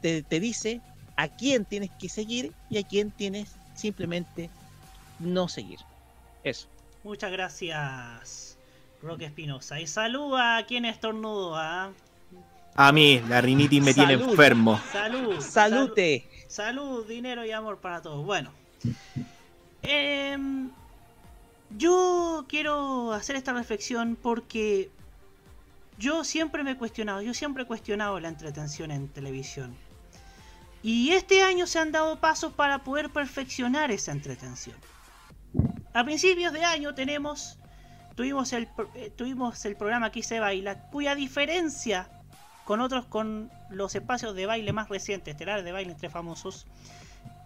te, 0.00 0.40
dice 0.40 0.80
a 1.16 1.28
quién 1.28 1.64
tienes 1.64 1.90
que 1.98 2.08
seguir 2.08 2.52
y 2.68 2.78
a 2.78 2.82
quién 2.82 3.10
tienes 3.10 3.52
simplemente 3.74 4.50
no 5.18 5.48
seguir. 5.48 5.78
Eso. 6.44 6.68
Muchas 7.04 7.30
gracias, 7.30 8.58
Roque 9.02 9.26
Espinosa. 9.26 9.80
Y 9.80 9.86
saluda 9.86 10.58
a 10.58 10.66
quien 10.66 10.84
estornudo, 10.84 11.56
¿ah? 11.56 11.92
A 12.82 12.92
mí, 12.92 13.20
la 13.28 13.42
rinitis 13.42 13.82
me 13.82 13.92
tiene 13.92 14.14
enfermo. 14.14 14.80
Salud. 14.90 15.38
Salute. 15.42 16.26
Salud, 16.48 17.06
dinero 17.06 17.44
y 17.44 17.52
amor 17.52 17.78
para 17.78 18.00
todos. 18.00 18.24
Bueno. 18.24 18.50
Em, 19.82 20.70
yo 21.76 22.46
quiero 22.48 23.12
hacer 23.12 23.36
esta 23.36 23.52
reflexión 23.52 24.16
porque 24.16 24.88
yo 25.98 26.24
siempre 26.24 26.64
me 26.64 26.70
he 26.70 26.76
cuestionado, 26.78 27.20
yo 27.20 27.34
siempre 27.34 27.64
he 27.64 27.66
cuestionado 27.66 28.18
la 28.18 28.28
entretención 28.28 28.90
en 28.90 29.08
televisión. 29.08 29.76
Y 30.82 31.10
este 31.10 31.42
año 31.42 31.66
se 31.66 31.80
han 31.80 31.92
dado 31.92 32.18
pasos 32.18 32.54
para 32.54 32.78
poder 32.78 33.10
perfeccionar 33.10 33.90
esa 33.90 34.12
entretención. 34.12 34.76
A 35.92 36.02
principios 36.02 36.54
de 36.54 36.64
año 36.64 36.94
tenemos 36.94 37.58
tuvimos 38.14 38.54
el 38.54 38.68
eh, 38.94 39.12
tuvimos 39.14 39.66
el 39.66 39.76
programa 39.76 40.06
Aquí 40.06 40.22
se 40.22 40.40
baila, 40.40 40.88
cuya 40.88 41.14
diferencia 41.14 42.08
con 42.70 42.80
otros 42.80 43.04
con 43.06 43.50
los 43.68 43.96
espacios 43.96 44.32
de 44.36 44.46
baile 44.46 44.72
más 44.72 44.88
recientes, 44.88 45.32
estelares 45.32 45.64
de 45.64 45.72
baile 45.72 45.90
entre 45.90 46.08
famosos, 46.08 46.68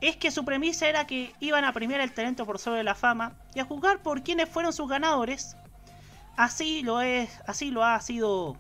es 0.03 0.17
que 0.17 0.31
su 0.31 0.45
premisa 0.45 0.87
era 0.87 1.07
que 1.07 1.33
iban 1.41 1.65
a 1.65 1.73
premiar 1.73 2.03
el 2.03 2.13
talento 2.13 2.45
por 2.45 2.59
sobre 2.59 2.85
la 2.85 2.95
fama 2.95 3.33
y 3.55 3.61
a 3.61 3.65
juzgar 3.65 4.03
por 4.03 4.23
quiénes 4.23 4.51
fueron 4.51 4.75
sus 4.75 4.87
ganadores. 4.87 5.57
Así 6.37 6.83
lo 6.83 7.01
es, 7.01 7.41
así 7.47 7.71
lo 7.71 7.83
ha 7.83 7.99
sido 8.03 8.59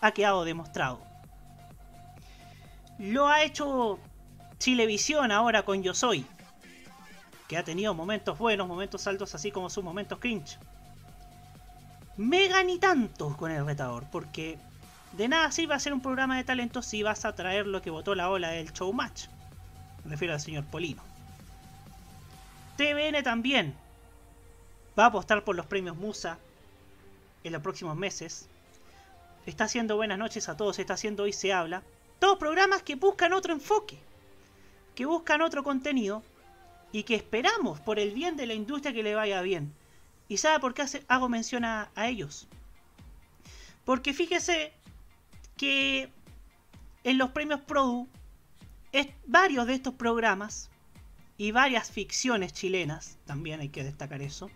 ha 0.00 0.10
quedado 0.12 0.46
demostrado. 0.46 1.02
Lo 2.98 3.28
ha 3.28 3.42
hecho 3.42 3.98
Chilevisión 4.56 5.32
ahora 5.32 5.64
con 5.66 5.82
Yo 5.82 5.92
Soy, 5.92 6.24
que 7.46 7.58
ha 7.58 7.62
tenido 7.62 7.92
momentos 7.92 8.38
buenos, 8.38 8.66
momentos 8.66 9.06
altos, 9.06 9.34
así 9.34 9.52
como 9.52 9.68
sus 9.68 9.84
momentos 9.84 10.18
cringe. 10.18 10.58
Mega 12.16 12.64
ni 12.64 12.78
tanto 12.78 13.36
con 13.36 13.50
el 13.50 13.66
retador, 13.66 14.06
porque 14.10 14.58
de 15.12 15.28
nada 15.28 15.50
sirve 15.50 15.74
hacer 15.74 15.92
un 15.92 16.00
programa 16.00 16.36
de 16.36 16.44
talento 16.44 16.82
si 16.82 17.02
vas 17.02 17.24
a 17.24 17.34
traer 17.34 17.66
lo 17.66 17.82
que 17.82 17.90
votó 17.90 18.14
la 18.14 18.30
ola 18.30 18.50
del 18.50 18.72
showmatch. 18.72 19.26
Me 20.04 20.12
refiero 20.12 20.34
al 20.34 20.40
señor 20.40 20.64
Polino. 20.64 21.02
TVN 22.76 23.22
también 23.22 23.74
va 24.98 25.04
a 25.04 25.08
apostar 25.08 25.44
por 25.44 25.56
los 25.56 25.66
premios 25.66 25.96
Musa 25.96 26.38
en 27.44 27.52
los 27.52 27.62
próximos 27.62 27.96
meses. 27.96 28.48
Está 29.46 29.64
haciendo 29.64 29.96
buenas 29.96 30.18
noches 30.18 30.48
a 30.48 30.56
todos, 30.56 30.78
está 30.78 30.94
haciendo 30.94 31.24
Hoy 31.24 31.32
se 31.32 31.52
habla. 31.52 31.82
Todos 32.18 32.38
programas 32.38 32.82
que 32.82 32.94
buscan 32.94 33.32
otro 33.32 33.52
enfoque, 33.52 33.98
que 34.94 35.06
buscan 35.06 35.42
otro 35.42 35.64
contenido 35.64 36.22
y 36.92 37.02
que 37.02 37.14
esperamos 37.14 37.80
por 37.80 37.98
el 37.98 38.12
bien 38.12 38.36
de 38.36 38.46
la 38.46 38.54
industria 38.54 38.92
que 38.92 39.02
le 39.02 39.14
vaya 39.14 39.42
bien. 39.42 39.74
¿Y 40.28 40.36
sabe 40.36 40.60
por 40.60 40.74
qué 40.74 40.84
hago 41.08 41.28
mención 41.28 41.64
a 41.64 41.90
ellos? 41.96 42.46
Porque 43.84 44.14
fíjese 44.14 44.72
que 45.60 46.10
en 47.04 47.18
los 47.18 47.32
premios 47.32 47.60
Produ, 47.60 48.08
varios 49.26 49.66
de 49.66 49.74
estos 49.74 49.92
programas 49.92 50.70
y 51.36 51.52
varias 51.52 51.90
ficciones 51.90 52.54
chilenas, 52.54 53.18
también 53.26 53.60
hay 53.60 53.68
que 53.68 53.84
destacar 53.84 54.22
eso, 54.22 54.50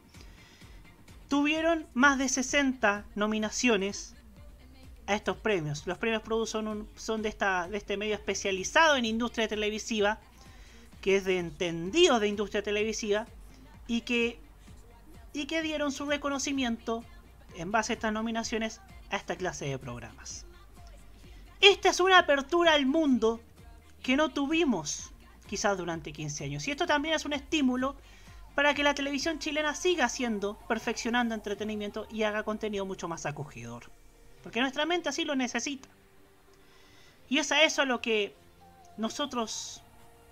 tuvieron 1.29 1.87
más 1.93 2.17
de 2.17 2.31
60 2.31 3.05
nominaciones 3.17 4.15
a 5.07 5.15
estos 5.15 5.37
premios. 5.37 5.87
Los 5.87 5.99
premios 5.99 6.23
Produ 6.23 6.47
son, 6.47 6.89
son 6.97 7.21
de, 7.21 7.29
esta, 7.29 7.69
de 7.69 7.77
este 7.77 7.99
medio 7.99 8.15
especializado 8.15 8.97
en 8.97 9.05
industria 9.05 9.47
televisiva, 9.47 10.21
que 11.03 11.17
es 11.17 11.27
de 11.27 11.39
entendidos 11.39 12.19
de 12.23 12.29
industria 12.29 12.63
televisiva, 12.63 13.27
y 13.87 14.01
que, 14.01 14.39
y 15.35 15.45
que 15.45 15.61
dieron 15.61 15.93
su 15.93 16.07
reconocimiento 16.07 17.05
en 17.57 17.71
base 17.73 17.93
a 17.93 17.97
estas 17.97 18.13
nominaciones 18.15 18.81
a 19.11 19.19
esta 19.19 19.37
clase 19.37 19.67
de 19.67 19.79
programas. 19.79 20.47
Esta 21.67 21.89
es 21.89 21.99
una 22.01 22.19
apertura 22.19 22.75
al 22.75 22.85
mundo 22.85 23.41
que 24.03 24.17
no 24.17 24.29
tuvimos 24.29 25.11
quizás 25.47 25.79
durante 25.79 26.13
15 26.13 26.45
años. 26.45 26.69
Y 26.69 26.73
esto 26.73 26.85
también 26.85 27.15
es 27.15 27.25
un 27.25 27.33
estímulo 27.33 27.97
para 28.55 28.75
que 28.75 28.83
la 28.83 28.95
televisión 28.95 29.39
chilena 29.39 29.75
siga 29.75 30.05
haciendo, 30.05 30.59
perfeccionando 30.69 31.35
entretenimiento 31.35 32.07
y 32.11 32.25
haga 32.25 32.43
contenido 32.43 32.85
mucho 32.85 33.09
más 33.09 33.25
acogedor. 33.25 33.85
Porque 34.43 34.61
nuestra 34.61 34.85
mente 34.85 35.09
así 35.09 35.25
lo 35.25 35.37
necesita. 35.37 35.89
Y 37.31 37.39
es 37.39 37.51
a 37.51 37.63
eso 37.63 37.81
a 37.81 37.87
lo 37.87 38.03
que 38.03 38.35
nosotros 38.99 39.83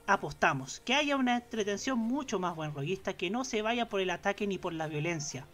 apostamos. 0.07 0.81
Que 0.81 0.95
haya 0.95 1.17
una 1.17 1.37
entretención 1.37 1.99
mucho 1.99 2.41
más 2.41 2.55
buen 2.55 2.75
rollista, 2.75 3.15
que 3.15 3.31
no 3.31 3.47
se 3.47 3.63
vaya 3.63 3.89
por 3.89 4.03
el 4.03 4.11
ataque 4.11 4.47
ni 4.47 4.59
por 4.59 4.75
la 4.75 4.87
violencia. 4.87 5.47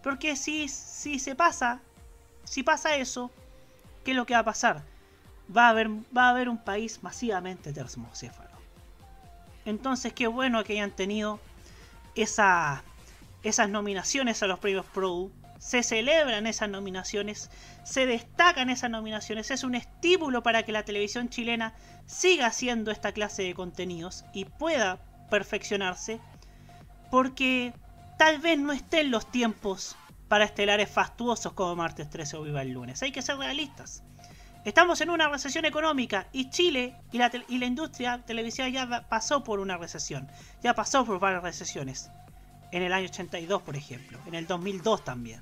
Porque 0.00 0.36
si, 0.36 0.68
si 0.68 1.18
se 1.18 1.34
pasa, 1.34 1.80
si 2.44 2.62
pasa 2.62 2.94
eso, 2.94 3.32
¿qué 4.04 4.12
es 4.12 4.16
lo 4.16 4.24
que 4.24 4.34
va 4.34 4.40
a 4.40 4.44
pasar? 4.44 4.84
Va 5.54 5.66
a 5.66 5.70
haber, 5.70 5.88
va 5.88 6.26
a 6.26 6.30
haber 6.30 6.48
un 6.48 6.58
país 6.58 7.02
masivamente 7.02 7.72
termocéfalo. 7.72 8.58
Entonces, 9.64 10.12
qué 10.12 10.26
bueno 10.26 10.64
que 10.64 10.74
hayan 10.74 10.90
tenido 10.90 11.40
esa, 12.14 12.82
esas 13.42 13.68
nominaciones 13.68 14.42
a 14.42 14.46
los 14.46 14.58
premios 14.58 14.86
Pro. 14.86 15.30
Se 15.58 15.82
celebran 15.82 16.46
esas 16.46 16.68
nominaciones, 16.68 17.50
se 17.82 18.06
destacan 18.06 18.70
esas 18.70 18.90
nominaciones. 18.90 19.50
Es 19.50 19.64
un 19.64 19.74
estímulo 19.74 20.42
para 20.42 20.62
que 20.62 20.72
la 20.72 20.84
televisión 20.84 21.28
chilena 21.28 21.74
siga 22.06 22.46
haciendo 22.46 22.90
esta 22.90 23.12
clase 23.12 23.42
de 23.42 23.54
contenidos 23.54 24.24
y 24.32 24.44
pueda 24.44 25.00
perfeccionarse. 25.30 26.20
Porque 27.10 27.74
tal 28.18 28.38
vez 28.38 28.58
no 28.58 28.72
estén 28.72 29.10
los 29.10 29.30
tiempos 29.30 29.96
para 30.28 30.44
estelares 30.44 30.90
fastuosos 30.90 31.52
como 31.54 31.74
Martes 31.74 32.08
13 32.08 32.36
o 32.36 32.42
Viva 32.42 32.62
el 32.62 32.70
Lunes. 32.70 33.02
Hay 33.02 33.12
que 33.12 33.22
ser 33.22 33.36
realistas. 33.36 34.02
Estamos 34.64 35.00
en 35.00 35.10
una 35.10 35.28
recesión 35.28 35.64
económica 35.64 36.26
y 36.32 36.50
Chile 36.50 36.94
y 37.12 37.18
la, 37.18 37.30
industria 37.48 38.18
televisiva 38.26 38.68
ya 38.68 39.06
pasó 39.08 39.44
por 39.44 39.60
una 39.60 39.76
recesión. 39.76 40.28
Ya 40.62 40.74
pasó 40.74 41.04
por 41.04 41.20
varias 41.20 41.42
recesiones. 41.42 42.10
En 42.70 42.82
el 42.82 42.92
año 42.92 43.06
82, 43.06 43.62
por 43.62 43.76
ejemplo. 43.76 44.18
En 44.26 44.34
el 44.34 44.46
2002 44.46 45.04
también. 45.04 45.40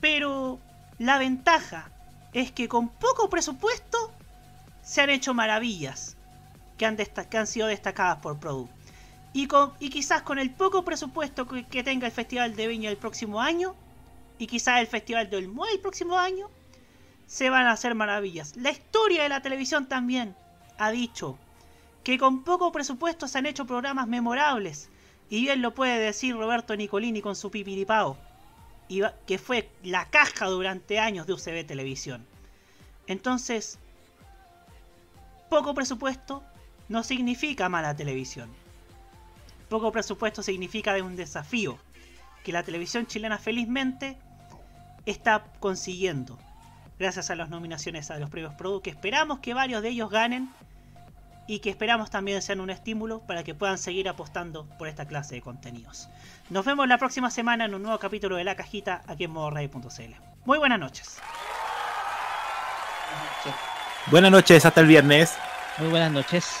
Pero 0.00 0.58
la 0.98 1.18
ventaja 1.18 1.90
es 2.32 2.50
que 2.50 2.66
con 2.66 2.88
poco 2.88 3.28
presupuesto 3.28 4.12
se 4.82 5.02
han 5.02 5.10
hecho 5.10 5.34
maravillas 5.34 6.16
que 6.78 6.86
han, 6.86 7.46
sido 7.46 7.66
destacadas 7.66 8.18
por 8.18 8.38
Produ. 8.38 8.68
Y, 9.34 9.46
quizás 9.90 10.22
con 10.22 10.38
el 10.38 10.50
poco 10.50 10.82
presupuesto 10.82 11.46
que, 11.46 11.66
que 11.66 11.84
tenga 11.84 12.06
el 12.06 12.12
Festival 12.12 12.56
de 12.56 12.66
Viña 12.66 12.90
el 12.90 12.96
próximo 12.96 13.40
año, 13.40 13.76
y 14.38 14.46
quizás 14.46 14.80
el 14.80 14.86
Festival 14.86 15.28
del 15.28 15.48
Muay 15.48 15.74
el 15.74 15.80
próximo 15.80 16.18
año, 16.18 16.48
se 17.30 17.48
van 17.48 17.66
a 17.66 17.70
hacer 17.70 17.94
maravillas. 17.94 18.56
La 18.56 18.72
historia 18.72 19.22
de 19.22 19.28
la 19.28 19.40
televisión 19.40 19.86
también 19.86 20.34
ha 20.78 20.90
dicho 20.90 21.38
que 22.02 22.18
con 22.18 22.42
poco 22.42 22.72
presupuesto 22.72 23.28
se 23.28 23.38
han 23.38 23.46
hecho 23.46 23.68
programas 23.68 24.08
memorables. 24.08 24.90
Y 25.28 25.42
bien 25.42 25.62
lo 25.62 25.72
puede 25.72 26.00
decir 26.00 26.34
Roberto 26.34 26.74
Nicolini 26.74 27.22
con 27.22 27.36
su 27.36 27.52
pipiripao, 27.52 28.18
que 29.28 29.38
fue 29.38 29.70
la 29.84 30.06
caja 30.06 30.46
durante 30.46 30.98
años 30.98 31.28
de 31.28 31.34
UCB 31.34 31.64
Televisión. 31.64 32.26
Entonces, 33.06 33.78
poco 35.48 35.72
presupuesto 35.72 36.42
no 36.88 37.04
significa 37.04 37.68
mala 37.68 37.94
televisión. 37.94 38.50
Poco 39.68 39.92
presupuesto 39.92 40.42
significa 40.42 40.94
de 40.94 41.02
un 41.02 41.14
desafío 41.14 41.78
que 42.42 42.50
la 42.50 42.64
televisión 42.64 43.06
chilena 43.06 43.38
felizmente 43.38 44.18
está 45.06 45.44
consiguiendo 45.60 46.36
gracias 47.00 47.30
a 47.30 47.34
las 47.34 47.48
nominaciones 47.48 48.10
a 48.10 48.18
los 48.18 48.28
premios 48.28 48.54
Produ, 48.54 48.82
que 48.82 48.90
esperamos 48.90 49.40
que 49.40 49.54
varios 49.54 49.82
de 49.82 49.88
ellos 49.88 50.10
ganen 50.10 50.50
y 51.46 51.60
que 51.60 51.70
esperamos 51.70 52.10
también 52.10 52.42
sean 52.42 52.60
un 52.60 52.68
estímulo 52.70 53.20
para 53.20 53.42
que 53.42 53.54
puedan 53.54 53.78
seguir 53.78 54.08
apostando 54.08 54.66
por 54.78 54.86
esta 54.86 55.06
clase 55.06 55.36
de 55.36 55.40
contenidos. 55.40 56.08
Nos 56.50 56.64
vemos 56.64 56.86
la 56.86 56.98
próxima 56.98 57.30
semana 57.30 57.64
en 57.64 57.74
un 57.74 57.82
nuevo 57.82 57.98
capítulo 57.98 58.36
de 58.36 58.44
La 58.44 58.54
Cajita 58.54 59.02
aquí 59.06 59.24
en 59.24 59.30
modoradio.cl. 59.32 60.14
Muy 60.44 60.58
buenas 60.58 60.78
noches. 60.78 61.18
Buenas 64.06 64.30
noches, 64.30 64.64
hasta 64.64 64.82
el 64.82 64.86
viernes. 64.86 65.36
Muy 65.78 65.88
buenas 65.88 66.12
noches. 66.12 66.60